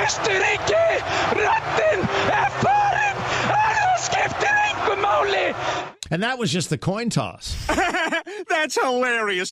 Östuríki, 0.09 0.85
röddinn 1.37 2.01
er 2.33 2.49
farin 2.63 3.17
en 3.45 3.75
það 3.77 3.99
skiptir 4.01 4.55
engum 4.63 5.03
máli 5.05 5.43
And 6.09 6.23
that 6.23 6.39
was 6.39 6.51
just 6.51 6.71
the 6.71 6.79
coin 6.79 7.11
toss. 7.11 7.53
That's 8.49 8.73
hilarious. 8.81 9.51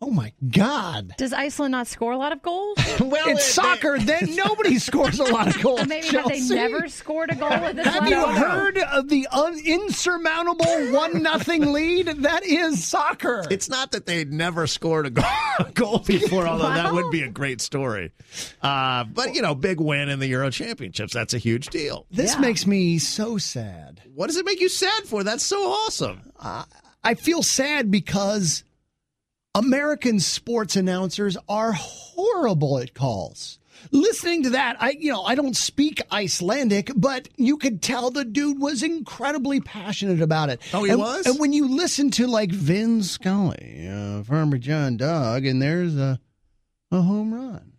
Oh 0.00 0.10
my 0.10 0.32
God! 0.50 1.14
Does 1.16 1.32
Iceland 1.32 1.72
not 1.72 1.86
score 1.86 2.12
a 2.12 2.18
lot 2.18 2.32
of 2.32 2.42
goals? 2.42 2.76
well, 3.00 3.26
it's 3.28 3.44
soccer. 3.44 3.98
Then 3.98 4.34
nobody 4.36 4.78
scores 4.78 5.18
a 5.18 5.24
lot 5.24 5.46
of 5.46 5.62
goals. 5.62 5.86
Maybe 5.86 6.08
have 6.08 6.28
they 6.28 6.40
never 6.40 6.88
scored 6.88 7.30
a 7.30 7.36
goal 7.36 7.50
at 7.52 7.76
this 7.76 7.86
Have 7.86 8.06
you 8.08 8.16
level? 8.16 8.34
heard 8.34 8.76
of 8.78 9.08
the 9.08 9.26
un- 9.32 9.58
insurmountable 9.64 10.66
one 10.92 11.22
nothing 11.22 11.72
lead? 11.72 12.08
That 12.08 12.44
is 12.44 12.84
soccer. 12.86 13.44
It's 13.50 13.70
not 13.70 13.92
that 13.92 14.04
they'd 14.04 14.30
never 14.32 14.66
scored 14.66 15.06
a 15.06 15.10
goal, 15.10 15.24
a 15.60 15.70
goal 15.72 15.98
before, 16.00 16.46
although 16.46 16.74
that 16.74 16.92
would 16.92 17.10
be 17.10 17.22
a 17.22 17.30
great 17.30 17.60
story. 17.62 18.12
Uh, 18.60 19.04
but, 19.04 19.34
you 19.34 19.40
know, 19.42 19.54
big 19.54 19.80
win 19.80 20.08
in 20.10 20.18
the 20.18 20.26
Euro 20.26 20.50
Championships. 20.50 21.14
That's 21.14 21.32
a 21.34 21.38
huge 21.38 21.68
deal. 21.68 22.04
This 22.10 22.38
makes 22.38 22.66
me 22.66 22.98
so 22.98 23.38
sad. 23.38 24.02
What 24.12 24.26
does 24.26 24.36
it 24.36 24.44
make 24.44 24.60
you 24.60 24.68
sad 24.68 25.04
for? 25.04 25.24
That's 25.24 25.44
so 25.46 25.62
awesome. 25.62 26.30
Uh, 26.38 26.64
I 27.02 27.14
feel 27.14 27.42
sad 27.42 27.90
because 27.90 28.64
American 29.54 30.18
sports 30.18 30.74
announcers 30.74 31.36
are 31.48 31.72
horrible 31.72 32.78
at 32.78 32.92
calls. 32.92 33.58
Listening 33.90 34.42
to 34.44 34.50
that, 34.50 34.76
I 34.80 34.96
you 34.98 35.12
know 35.12 35.22
I 35.22 35.34
don't 35.34 35.56
speak 35.56 36.00
Icelandic, 36.10 36.90
but 36.96 37.28
you 37.36 37.56
could 37.58 37.82
tell 37.82 38.10
the 38.10 38.24
dude 38.24 38.58
was 38.58 38.82
incredibly 38.82 39.60
passionate 39.60 40.20
about 40.20 40.48
it. 40.48 40.60
Oh, 40.72 40.84
he 40.84 40.90
and, 40.90 40.98
was? 40.98 41.26
And 41.26 41.38
when 41.38 41.52
you 41.52 41.68
listen 41.68 42.10
to 42.12 42.26
like 42.26 42.50
Vin 42.50 43.02
Scully, 43.02 43.88
uh, 43.88 44.22
Farmer 44.22 44.58
John 44.58 44.96
Dog, 44.96 45.44
and 45.44 45.60
there's 45.60 45.96
a 45.96 46.18
a 46.90 47.02
home 47.02 47.34
run. 47.34 47.72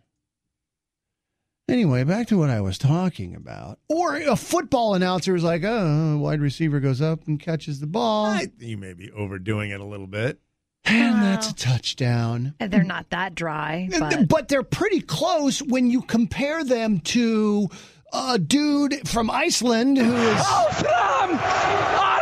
Anyway, 1.67 2.03
back 2.03 2.27
to 2.27 2.37
what 2.37 2.51
I 2.51 2.61
was 2.61 2.77
talking 2.77 3.35
about. 3.35 3.79
Or 3.89 4.15
a 4.15 4.35
football 4.35 4.93
announcer 4.93 5.35
is 5.35 5.43
like, 5.43 5.63
oh, 5.63 6.17
wide 6.19 6.39
receiver 6.39 6.79
goes 6.79 7.01
up 7.01 7.27
and 7.27 7.39
catches 7.39 7.79
the 7.79 7.87
ball. 7.87 8.27
I, 8.27 8.47
you 8.59 8.77
may 8.77 8.93
be 8.93 9.11
overdoing 9.11 9.71
it 9.71 9.79
a 9.79 9.85
little 9.85 10.05
bit. 10.05 10.39
And 10.85 11.21
that's 11.21 11.49
a 11.49 11.55
touchdown. 11.55 12.53
And 12.59 12.71
they're 12.71 12.83
not 12.83 13.09
that 13.09 13.35
dry. 13.35 13.89
But, 13.99 14.27
But 14.27 14.47
they're 14.47 14.63
pretty 14.63 15.01
close 15.01 15.59
when 15.61 15.89
you 15.89 16.01
compare 16.01 16.63
them 16.63 16.99
to 17.01 17.69
a 18.13 18.39
dude 18.39 19.07
from 19.07 19.29
Iceland 19.29 19.97
who 19.97 20.15
is. 20.15 20.37
Áfram! 20.37 21.37
Arnór! 21.37 22.15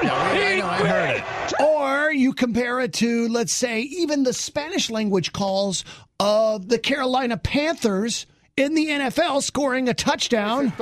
I 0.00 0.56
know, 0.58 0.66
I. 0.66 1.64
Or 1.64 2.12
you 2.12 2.32
compare 2.32 2.80
it 2.80 2.92
to, 2.94 3.28
let's 3.28 3.52
say, 3.52 3.80
even 3.80 4.22
the 4.22 4.32
Spanish 4.32 4.90
language 4.90 5.32
calls 5.32 5.84
of 6.20 6.68
the 6.68 6.78
Carolina 6.78 7.36
Panthers 7.36 8.26
in 8.56 8.74
the 8.74 8.86
NFL 8.86 9.42
scoring 9.42 9.88
a 9.88 9.94
touchdown. 9.94 10.72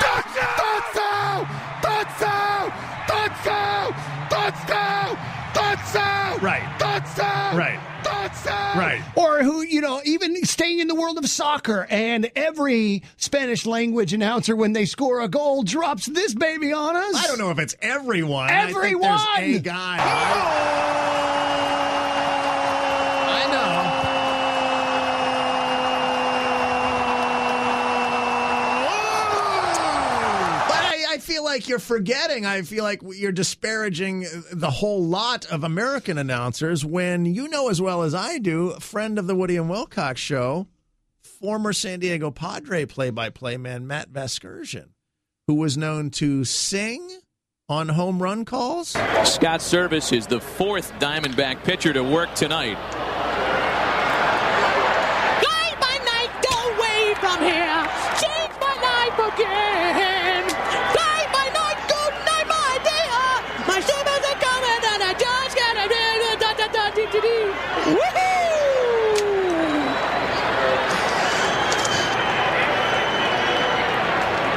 touchdown, 0.61 1.41
touchdown, 1.83 2.73
touchdown, 4.29 5.17
touchdown, 5.55 6.41
Right. 6.43 6.63
touchdown, 6.79 7.57
Right. 7.57 7.79
touchdown, 8.03 8.79
Right. 8.79 9.03
Or 9.15 9.43
who, 9.43 9.63
you 9.63 9.81
know, 9.81 10.01
even 10.05 10.45
staying 10.45 10.81
in 10.81 10.89
the 10.89 10.95
world 10.95 11.17
of 11.19 11.27
soccer, 11.29 11.87
and 11.91 12.31
every 12.37 13.03
Spanish 13.17 13.65
language 13.67 14.13
announcer, 14.13 14.55
when 14.57 14.73
they 14.73 14.85
score 14.85 15.21
a 15.21 15.29
goal, 15.29 15.63
drops 15.63 16.07
this 16.07 16.35
baby 16.35 16.73
on 16.73 16.97
us. 16.97 17.15
I 17.15 17.27
don't 17.29 17.39
know 17.39 17.51
if 17.51 17.59
it's 17.59 17.75
everyone. 17.81 18.51
I 18.51 18.65
think 18.67 18.77
Everyone! 18.77 19.19
there's 19.39 19.57
a 19.57 19.61
guy. 19.61 19.99
I 23.27 23.47
know. 23.53 23.91
But 30.69 30.83
I, 30.83 31.05
I 31.15 31.19
feel 31.19 31.43
like 31.55 31.69
you're 31.69 31.79
forgetting. 31.79 32.45
I 32.45 32.63
feel 32.63 32.83
like 32.83 33.01
you're 33.05 33.31
disparaging 33.31 34.27
the 34.51 34.73
whole 34.73 35.05
lot 35.05 35.47
of 35.47 35.63
American 35.63 36.19
announcers 36.19 36.85
when 36.85 37.27
you 37.27 37.47
know 37.47 37.69
as 37.69 37.81
well 37.81 38.03
as 38.03 38.13
I 38.13 38.39
do, 38.39 38.73
friend 38.81 39.21
of 39.21 39.29
the 39.29 39.37
Woody 39.37 39.57
and 39.57 39.71
Wilcox 39.71 40.21
show, 40.21 40.67
former 41.23 41.73
San 41.73 42.01
Diego 42.01 42.33
Padre 42.33 42.87
play-by-play 42.87 43.57
man 43.57 43.87
Matt 43.87 44.11
Vasgersian, 44.11 44.89
who 45.47 45.55
was 45.55 45.77
known 45.77 46.11
to 46.11 46.45
sing 46.45 47.09
on 47.69 47.89
home 47.89 48.21
run 48.21 48.45
calls. 48.45 48.97
Scott 49.23 49.63
Service 49.63 50.11
is 50.11 50.27
the 50.27 50.41
fourth 50.41 50.93
Diamondback 50.95 51.63
pitcher 51.63 51.93
to 51.93 52.03
work 52.03 52.35
tonight. 52.35 53.04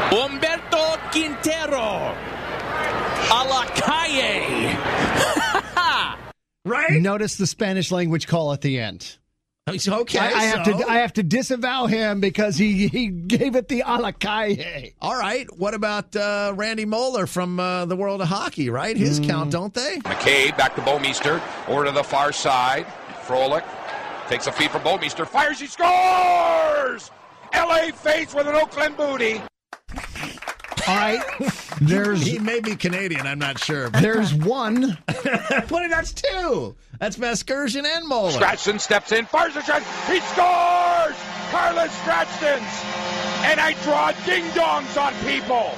Humberto 0.09 0.97
Quintero. 1.11 2.15
A 3.29 3.43
la 3.43 3.65
calle. 3.75 4.77
right? 6.65 7.01
Notice 7.01 7.35
the 7.35 7.47
Spanish 7.47 7.91
language 7.91 8.27
call 8.27 8.53
at 8.53 8.61
the 8.61 8.79
end. 8.79 9.17
Okay, 9.69 10.17
I, 10.17 10.27
I 10.27 10.43
have 10.45 10.65
so- 10.65 10.77
to. 10.77 10.87
I 10.87 10.99
have 10.99 11.11
to 11.13 11.23
disavow 11.23 11.87
him 11.87 12.21
because 12.21 12.55
he 12.55 12.87
he 12.87 13.07
gave 13.07 13.57
it 13.57 13.67
the 13.67 13.83
a 13.85 13.97
la 13.97 14.13
calle. 14.13 14.55
All 15.01 15.17
right. 15.19 15.45
What 15.57 15.73
about 15.73 16.15
uh, 16.15 16.53
Randy 16.55 16.85
Moller 16.85 17.27
from 17.27 17.59
uh, 17.59 17.83
the 17.85 17.97
world 17.97 18.21
of 18.21 18.29
hockey? 18.29 18.69
Right, 18.69 18.95
his 18.95 19.19
count, 19.19 19.51
don't 19.51 19.73
they? 19.73 19.97
McCabe 20.05 20.55
back 20.57 20.75
to 20.75 20.81
Bouwmeester. 20.81 21.41
or 21.67 21.83
to 21.83 21.91
the 21.91 22.03
far 22.03 22.31
side. 22.31 22.85
Frolik 23.27 23.63
takes 24.29 24.47
a 24.47 24.51
feed 24.53 24.71
from 24.71 24.81
Bouwmeester. 24.81 25.27
Fires. 25.27 25.59
He 25.59 25.67
scores! 25.67 27.11
LA 27.53 27.91
face 27.91 28.33
with 28.33 28.47
an 28.47 28.55
Oakland 28.55 28.95
booty. 28.95 29.41
All 30.87 30.95
right. 30.95 31.21
There's 31.81 32.25
he 32.25 32.39
may 32.39 32.61
be 32.61 32.75
Canadian. 32.77 33.27
I'm 33.27 33.37
not 33.39 33.59
sure. 33.59 33.89
there's 33.89 34.33
one. 34.53 34.97
what? 35.67 35.89
That's 35.89 36.11
two. 36.11 36.75
That's 36.99 37.17
Vasgersian 37.17 37.85
and 37.85 38.07
Moller. 38.07 38.31
Stratton 38.31 38.79
steps 38.79 39.11
in. 39.11 39.25
Fires 39.25 39.55
a 39.55 39.61
shot. 39.61 39.83
He 40.07 40.19
scores! 40.21 41.15
Carlos 41.51 41.91
Stratton's. 42.01 42.83
And 43.43 43.59
I 43.59 43.75
draw 43.83 44.11
ding 44.25 44.43
dongs 44.55 44.97
on 44.97 45.13
people. 45.27 45.71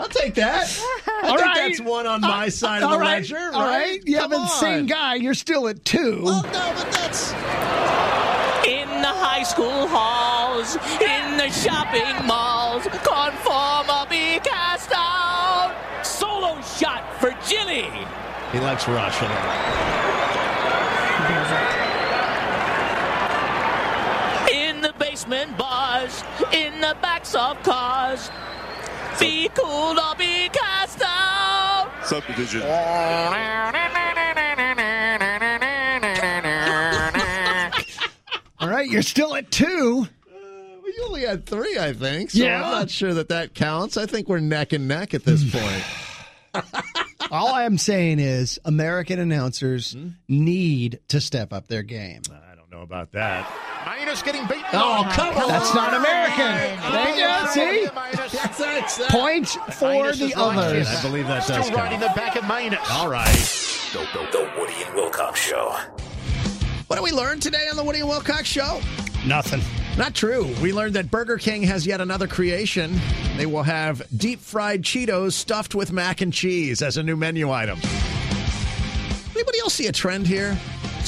I'll 0.00 0.08
take 0.08 0.34
that. 0.36 0.66
I 1.22 1.28
All 1.28 1.36
think 1.36 1.40
right. 1.40 1.68
that's 1.68 1.80
one 1.80 2.06
on 2.06 2.22
my 2.22 2.46
uh, 2.46 2.50
side 2.50 2.82
of 2.82 2.90
the 2.90 2.98
right. 2.98 3.20
ledger. 3.20 3.50
All 3.52 3.66
right. 3.66 4.00
Yeah, 4.06 4.20
Come 4.20 4.30
but 4.30 4.40
on. 4.40 4.48
same 4.48 4.86
guy. 4.86 5.16
You're 5.16 5.34
still 5.34 5.68
at 5.68 5.84
two. 5.84 6.22
Well, 6.24 6.42
no, 6.42 6.50
but 6.50 6.90
that's. 6.90 7.32
In 8.66 8.88
the 9.02 9.08
high 9.08 9.42
school 9.42 9.86
halls, 9.88 10.76
in 11.00 11.36
the 11.36 11.50
shopping 11.50 12.26
malls, 12.26 12.84
conform 12.84 13.90
or 13.90 14.06
be 14.08 14.38
cast 14.40 14.90
out. 14.94 15.74
Solo 16.02 16.60
shot 16.62 17.04
for 17.20 17.36
Jilly. 17.46 17.90
He 18.52 18.58
likes 18.60 18.88
Russian. 18.88 19.30
In 24.52 24.80
the 24.80 24.92
basement 24.98 25.56
bars, 25.58 26.22
in 26.52 26.80
the 26.80 26.96
backs 27.02 27.34
of 27.34 27.62
cars. 27.62 28.30
Be 29.20 29.48
cool 29.54 29.98
or 30.00 30.14
be 30.16 30.48
cast 30.48 31.00
out. 31.04 31.90
Subdivision. 32.04 32.62
All 38.62 38.68
right, 38.68 38.88
you're 38.90 39.02
still 39.02 39.34
at 39.34 39.50
two. 39.50 40.06
We 40.84 40.94
only 41.06 41.22
had 41.22 41.46
three, 41.46 41.78
I 41.78 41.92
think. 41.94 42.30
So 42.32 42.42
Yeah. 42.44 42.62
I'm 42.62 42.70
not 42.72 42.90
sure 42.90 43.14
that 43.14 43.28
that 43.30 43.54
counts. 43.54 43.96
I 43.96 44.04
think 44.06 44.28
we're 44.28 44.40
neck 44.40 44.72
and 44.74 44.86
neck 44.86 45.14
at 45.14 45.24
this 45.24 45.42
point. 46.52 46.64
All 47.30 47.54
I'm 47.54 47.78
saying 47.78 48.18
is 48.18 48.58
American 48.64 49.18
announcers 49.18 49.92
Hmm? 49.92 50.08
need 50.28 51.00
to 51.08 51.20
step 51.20 51.52
up 51.52 51.68
their 51.68 51.82
game. 51.82 52.22
I 52.70 52.72
don't 52.72 52.82
know 52.82 52.84
about 52.84 53.10
that. 53.12 53.50
Minus 53.84 54.22
getting 54.22 54.46
beaten. 54.46 54.62
Oh, 54.74 55.04
come 55.12 55.36
on. 55.36 55.48
That's 55.48 55.74
not 55.74 55.92
American. 55.92 56.92
There 56.92 57.16
you 57.16 57.24
go. 57.24 57.46
See? 57.50 57.86
That's, 58.14 58.58
that's, 58.58 58.96
that's, 58.96 59.12
Point 59.12 59.48
for 59.74 60.12
the 60.12 60.26
is 60.26 60.34
others. 60.36 60.86
I 60.86 61.02
believe 61.02 61.26
that 61.26 61.38
does 61.38 61.44
Still 61.46 61.62
does 61.62 61.72
riding 61.72 61.98
count. 61.98 62.14
the 62.14 62.20
back 62.20 62.36
of 62.36 62.44
Minus. 62.44 62.78
All 62.92 63.08
right. 63.08 63.26
The, 63.92 64.06
the, 64.12 64.30
the 64.30 64.50
Woody 64.56 64.74
and 64.86 64.94
Wilcox 64.94 65.40
Show. 65.40 65.76
What 66.86 66.94
did 66.94 67.02
we 67.02 67.10
learn 67.10 67.40
today 67.40 67.66
on 67.68 67.76
the 67.76 67.82
Woody 67.82 68.00
and 68.00 68.08
Wilcox 68.08 68.46
Show? 68.46 68.80
Nothing. 69.26 69.62
Not 69.98 70.14
true. 70.14 70.44
We 70.62 70.72
learned 70.72 70.94
that 70.94 71.10
Burger 71.10 71.38
King 71.38 71.64
has 71.64 71.84
yet 71.84 72.00
another 72.00 72.28
creation. 72.28 73.00
They 73.36 73.46
will 73.46 73.64
have 73.64 74.00
deep 74.16 74.38
fried 74.38 74.82
Cheetos 74.82 75.32
stuffed 75.32 75.74
with 75.74 75.90
mac 75.90 76.20
and 76.20 76.32
cheese 76.32 76.82
as 76.82 76.98
a 76.98 77.02
new 77.02 77.16
menu 77.16 77.50
item. 77.50 77.80
Anybody 79.34 79.58
else 79.58 79.74
see 79.74 79.88
a 79.88 79.92
trend 79.92 80.28
here? 80.28 80.56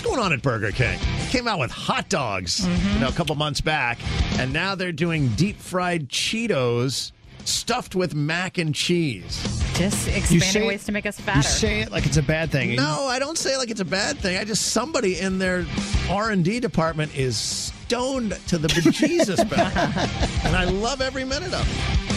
What's 0.03 0.17
going 0.17 0.27
on 0.27 0.33
at 0.33 0.43
Burger 0.43 0.73
King? 0.73 0.99
Came 1.29 1.47
out 1.47 1.61
with 1.61 1.71
hot 1.71 2.09
dogs 2.09 2.67
you 2.67 2.75
mm-hmm. 2.75 3.03
know, 3.03 3.09
a 3.09 3.13
couple 3.13 3.37
months 3.37 3.61
back, 3.61 4.01
and 4.37 4.53
now 4.53 4.75
they're 4.75 4.91
doing 4.91 5.29
deep 5.37 5.57
fried 5.61 6.09
Cheetos 6.09 7.13
stuffed 7.45 7.95
with 7.95 8.13
mac 8.13 8.59
and 8.59 8.75
cheese. 8.75 9.41
Just 9.75 10.09
expanding 10.09 10.67
ways 10.67 10.83
to 10.87 10.93
make 10.93 11.07
us 11.07 11.21
fatter. 11.21 11.39
You 11.39 11.43
say 11.45 11.81
it 11.83 11.93
like 11.93 12.05
it's 12.05 12.17
a 12.17 12.23
bad 12.23 12.51
thing. 12.51 12.75
No, 12.75 13.07
I 13.07 13.21
don't 13.21 13.39
say 13.39 13.55
it 13.55 13.59
like 13.59 13.71
it's 13.71 13.81
a 13.81 13.85
bad 13.85 14.19
thing. 14.19 14.39
I 14.39 14.43
just 14.43 14.73
somebody 14.73 15.21
in 15.21 15.39
their 15.39 15.65
R 16.11 16.31
and 16.31 16.45
D 16.45 16.59
department 16.59 17.17
is 17.17 17.39
stoned 17.39 18.33
to 18.49 18.59
the 18.59 18.67
bejesus 18.67 19.39
and 20.45 20.57
I 20.57 20.65
love 20.65 21.01
every 21.01 21.23
minute 21.23 21.55
of 21.55 22.09
it. 22.09 22.12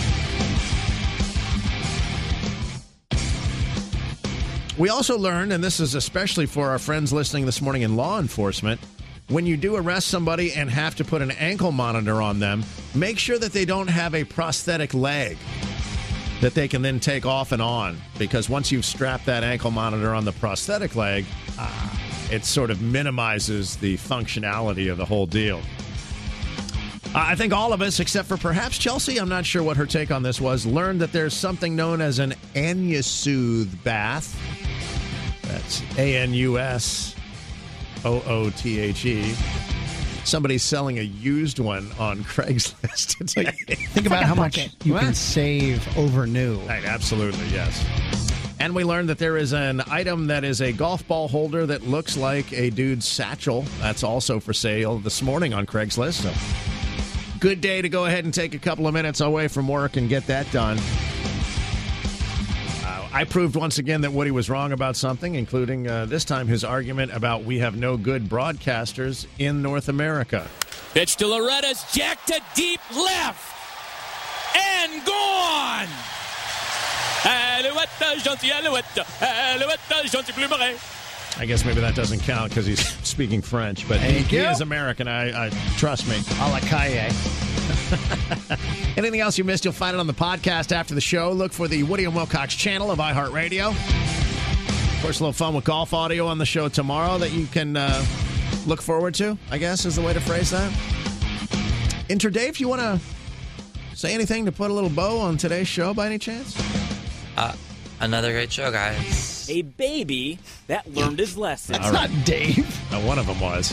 We 4.77 4.89
also 4.89 5.17
learned, 5.17 5.53
and 5.53 5.63
this 5.63 5.79
is 5.79 5.95
especially 5.95 6.45
for 6.45 6.69
our 6.69 6.79
friends 6.79 7.13
listening 7.13 7.45
this 7.45 7.61
morning 7.61 7.83
in 7.83 7.95
law 7.95 8.19
enforcement, 8.19 8.81
when 9.29 9.45
you 9.45 9.55
do 9.55 9.77
arrest 9.77 10.07
somebody 10.07 10.51
and 10.51 10.69
have 10.69 10.95
to 10.95 11.05
put 11.05 11.21
an 11.21 11.31
ankle 11.31 11.71
monitor 11.71 12.21
on 12.21 12.39
them, 12.39 12.63
make 12.93 13.17
sure 13.17 13.39
that 13.39 13.53
they 13.53 13.63
don't 13.63 13.87
have 13.87 14.13
a 14.13 14.25
prosthetic 14.25 14.93
leg 14.93 15.37
that 16.41 16.53
they 16.53 16.67
can 16.67 16.81
then 16.81 16.99
take 16.99 17.25
off 17.25 17.53
and 17.53 17.61
on 17.61 17.97
because 18.19 18.49
once 18.49 18.69
you've 18.69 18.83
strapped 18.83 19.25
that 19.25 19.45
ankle 19.45 19.71
monitor 19.71 20.13
on 20.13 20.25
the 20.25 20.33
prosthetic 20.33 20.93
leg, 20.95 21.25
uh, 21.57 21.89
it 22.29 22.43
sort 22.43 22.69
of 22.69 22.81
minimizes 22.81 23.77
the 23.77 23.95
functionality 23.95 24.91
of 24.91 24.97
the 24.97 25.05
whole 25.05 25.25
deal. 25.25 25.61
I 27.15 27.35
think 27.35 27.53
all 27.53 27.71
of 27.71 27.81
us, 27.81 28.01
except 28.01 28.27
for 28.27 28.35
perhaps 28.35 28.77
Chelsea, 28.77 29.17
I'm 29.19 29.29
not 29.29 29.45
sure 29.45 29.63
what 29.63 29.77
her 29.77 29.85
take 29.85 30.11
on 30.11 30.21
this 30.21 30.41
was, 30.41 30.65
learned 30.65 30.99
that 30.99 31.13
there's 31.13 31.33
something 31.33 31.73
known 31.73 32.01
as 32.01 32.19
an 32.19 32.33
Anusoothe 32.55 33.81
bath. 33.85 34.37
That's 35.55 35.81
A 35.97 36.17
N 36.17 36.33
U 36.33 36.59
S 36.59 37.15
O 38.03 38.21
O 38.27 38.49
T 38.49 38.77
H 38.77 39.05
E. 39.05 39.33
Somebody's 40.25 40.63
selling 40.63 40.99
a 40.99 41.03
used 41.03 41.59
one 41.59 41.89
on 41.97 42.19
Craigslist 42.23 43.17
today. 43.25 43.51
Think 43.75 44.05
about 44.05 44.23
how 44.23 44.35
much 44.35 44.57
you 44.83 44.95
can 44.95 45.13
save 45.13 45.97
over 45.97 46.27
new. 46.27 46.59
Right, 46.61 46.83
absolutely, 46.83 47.47
yes. 47.47 47.85
And 48.59 48.75
we 48.75 48.83
learned 48.83 49.07
that 49.09 49.17
there 49.17 49.37
is 49.37 49.53
an 49.53 49.81
item 49.87 50.27
that 50.27 50.43
is 50.43 50.61
a 50.61 50.73
golf 50.73 51.07
ball 51.07 51.29
holder 51.29 51.65
that 51.67 51.83
looks 51.83 52.17
like 52.17 52.51
a 52.51 52.69
dude's 52.69 53.07
satchel. 53.07 53.61
That's 53.79 54.03
also 54.03 54.41
for 54.41 54.51
sale 54.51 54.97
this 54.97 55.21
morning 55.21 55.53
on 55.53 55.65
Craigslist. 55.65 56.23
So, 56.23 57.39
good 57.39 57.61
day 57.61 57.81
to 57.81 57.87
go 57.87 58.05
ahead 58.05 58.25
and 58.25 58.33
take 58.33 58.55
a 58.55 58.59
couple 58.59 58.87
of 58.87 58.93
minutes 58.93 59.21
away 59.21 59.47
from 59.47 59.69
work 59.69 59.95
and 59.95 60.09
get 60.09 60.27
that 60.27 60.51
done. 60.51 60.79
I 63.15 63.23
proved 63.23 63.55
once 63.55 63.77
again 63.77 64.01
that 64.01 64.11
Woody 64.11 64.31
was 64.31 64.49
wrong 64.49 64.73
about 64.73 64.97
something, 64.97 65.35
including 65.35 65.87
uh, 65.87 66.05
this 66.05 66.25
time 66.25 66.47
his 66.49 66.65
argument 66.65 67.13
about 67.13 67.45
we 67.45 67.59
have 67.59 67.77
no 67.77 67.95
good 67.95 68.25
broadcasters 68.25 69.25
in 69.39 69.61
North 69.61 69.87
America. 69.87 70.49
Pitch 70.93 71.15
to 71.15 71.25
Loretta's 71.25 71.85
jack 71.93 72.25
to 72.25 72.41
deep 72.55 72.81
left. 72.93 73.55
And 74.57 75.05
gone. 75.05 75.87
Alouette, 77.23 78.19
gentil 78.19 78.51
Alouette. 78.51 78.97
Alouette, 79.21 79.79
gentil 80.11 80.35
Bleu 80.35 80.77
I 81.37 81.45
guess 81.45 81.63
maybe 81.63 81.79
that 81.79 81.95
doesn't 81.95 82.19
count 82.19 82.49
because 82.49 82.65
he's 82.65 82.85
speaking 83.07 83.41
French, 83.41 83.87
but 83.87 84.01
he, 84.01 84.15
Thank 84.15 84.27
he 84.27 84.37
you. 84.39 84.43
is 84.43 84.59
American. 84.59 85.07
I, 85.07 85.45
I 85.45 85.49
trust 85.77 86.05
me. 86.09 86.17
A 86.41 86.49
la 86.49 86.59
Caille. 86.59 87.13
Anything 88.97 89.19
else 89.19 89.37
you 89.37 89.43
missed, 89.43 89.65
you'll 89.65 89.73
find 89.73 89.95
it 89.95 89.99
on 89.99 90.07
the 90.07 90.13
podcast 90.13 90.71
after 90.71 90.95
the 90.95 91.01
show. 91.01 91.31
Look 91.31 91.51
for 91.51 91.67
the 91.67 91.83
Woody 91.83 92.05
and 92.05 92.15
Wilcox 92.15 92.55
channel 92.55 92.91
of 92.91 92.99
iHeartRadio. 92.99 93.69
Of 93.69 95.01
course, 95.01 95.19
a 95.19 95.23
little 95.23 95.33
fun 95.33 95.53
with 95.53 95.65
golf 95.65 95.93
audio 95.93 96.27
on 96.27 96.37
the 96.37 96.45
show 96.45 96.69
tomorrow 96.69 97.17
that 97.17 97.31
you 97.31 97.45
can 97.47 97.77
uh, 97.77 98.05
look 98.65 98.81
forward 98.81 99.13
to, 99.15 99.37
I 99.51 99.57
guess 99.57 99.85
is 99.85 99.95
the 99.95 100.01
way 100.01 100.13
to 100.13 100.21
phrase 100.21 100.51
that. 100.51 100.71
Inter 102.09 102.29
Dave, 102.29 102.57
you 102.57 102.67
want 102.67 102.81
to 102.81 102.99
say 103.95 104.13
anything 104.13 104.45
to 104.45 104.51
put 104.51 104.71
a 104.71 104.73
little 104.73 104.89
bow 104.89 105.19
on 105.19 105.37
today's 105.37 105.67
show 105.67 105.93
by 105.93 106.05
any 106.05 106.17
chance? 106.17 106.55
Uh, 107.37 107.55
another 107.99 108.31
great 108.31 108.51
show, 108.51 108.71
guys. 108.71 109.34
A 109.49 109.61
baby 109.61 110.39
that 110.67 110.91
learned 110.93 111.19
his 111.19 111.37
lesson. 111.37 111.73
That's 111.73 111.91
not 111.91 112.09
Dave. 112.25 112.67
Uh, 112.91 112.99
one 113.01 113.19
of 113.19 113.27
them 113.27 113.39
was. 113.39 113.71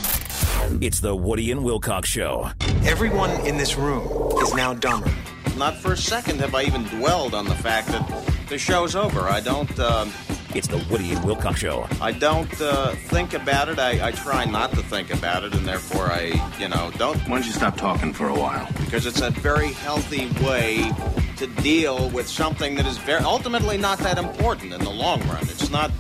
It's 0.80 1.00
the 1.00 1.14
Woody 1.14 1.50
and 1.50 1.64
Wilcox 1.64 2.08
Show. 2.08 2.50
Everyone 2.84 3.30
in 3.46 3.56
this 3.56 3.76
room 3.76 4.06
is 4.42 4.54
now 4.54 4.74
dumber. 4.74 5.10
Not 5.56 5.76
for 5.76 5.92
a 5.92 5.96
second 5.96 6.40
have 6.40 6.54
I 6.54 6.62
even 6.62 6.84
dwelled 6.84 7.34
on 7.34 7.44
the 7.44 7.54
fact 7.54 7.88
that 7.88 8.24
the 8.48 8.58
show's 8.58 8.96
over. 8.96 9.22
I 9.22 9.40
don't. 9.40 9.78
Um, 9.78 10.12
It's 10.54 10.66
the 10.68 10.84
Woody 10.90 11.12
and 11.12 11.24
Wilcox 11.24 11.60
Show. 11.60 11.86
I 12.00 12.12
don't 12.12 12.60
uh, 12.60 12.92
think 12.92 13.32
about 13.32 13.68
it. 13.68 13.78
I, 13.78 14.08
I 14.08 14.10
try 14.12 14.44
not 14.44 14.70
to 14.72 14.82
think 14.82 15.12
about 15.12 15.44
it, 15.44 15.54
and 15.54 15.66
therefore 15.66 16.06
I, 16.12 16.54
you 16.58 16.68
know, 16.68 16.90
don't. 16.98 17.16
Why 17.22 17.36
don't 17.36 17.46
you 17.46 17.52
stop 17.52 17.76
talking 17.76 18.12
for 18.12 18.28
a 18.28 18.34
while? 18.34 18.68
Because 18.80 19.06
it's 19.06 19.20
a 19.20 19.30
very 19.30 19.72
healthy 19.72 20.28
way 20.44 20.90
to 21.36 21.46
deal 21.62 22.10
with 22.10 22.28
something 22.28 22.74
that 22.74 22.86
is 22.86 22.98
very 22.98 23.22
ultimately 23.22 23.78
not 23.78 23.98
that 24.00 24.18
important 24.18 24.72
in 24.72 24.80
the 24.84 24.90
long 24.90 25.20
run. 25.28 25.42
It's 25.42 25.70
not, 25.70 25.90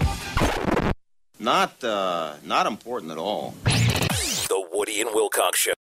not, 1.38 1.82
uh, 1.82 2.34
not 2.44 2.66
important 2.66 3.10
at 3.12 3.18
all. 3.18 3.54
The 3.64 4.68
Woody 4.72 5.00
and 5.00 5.10
Wilcox 5.14 5.58
Show. 5.58 5.72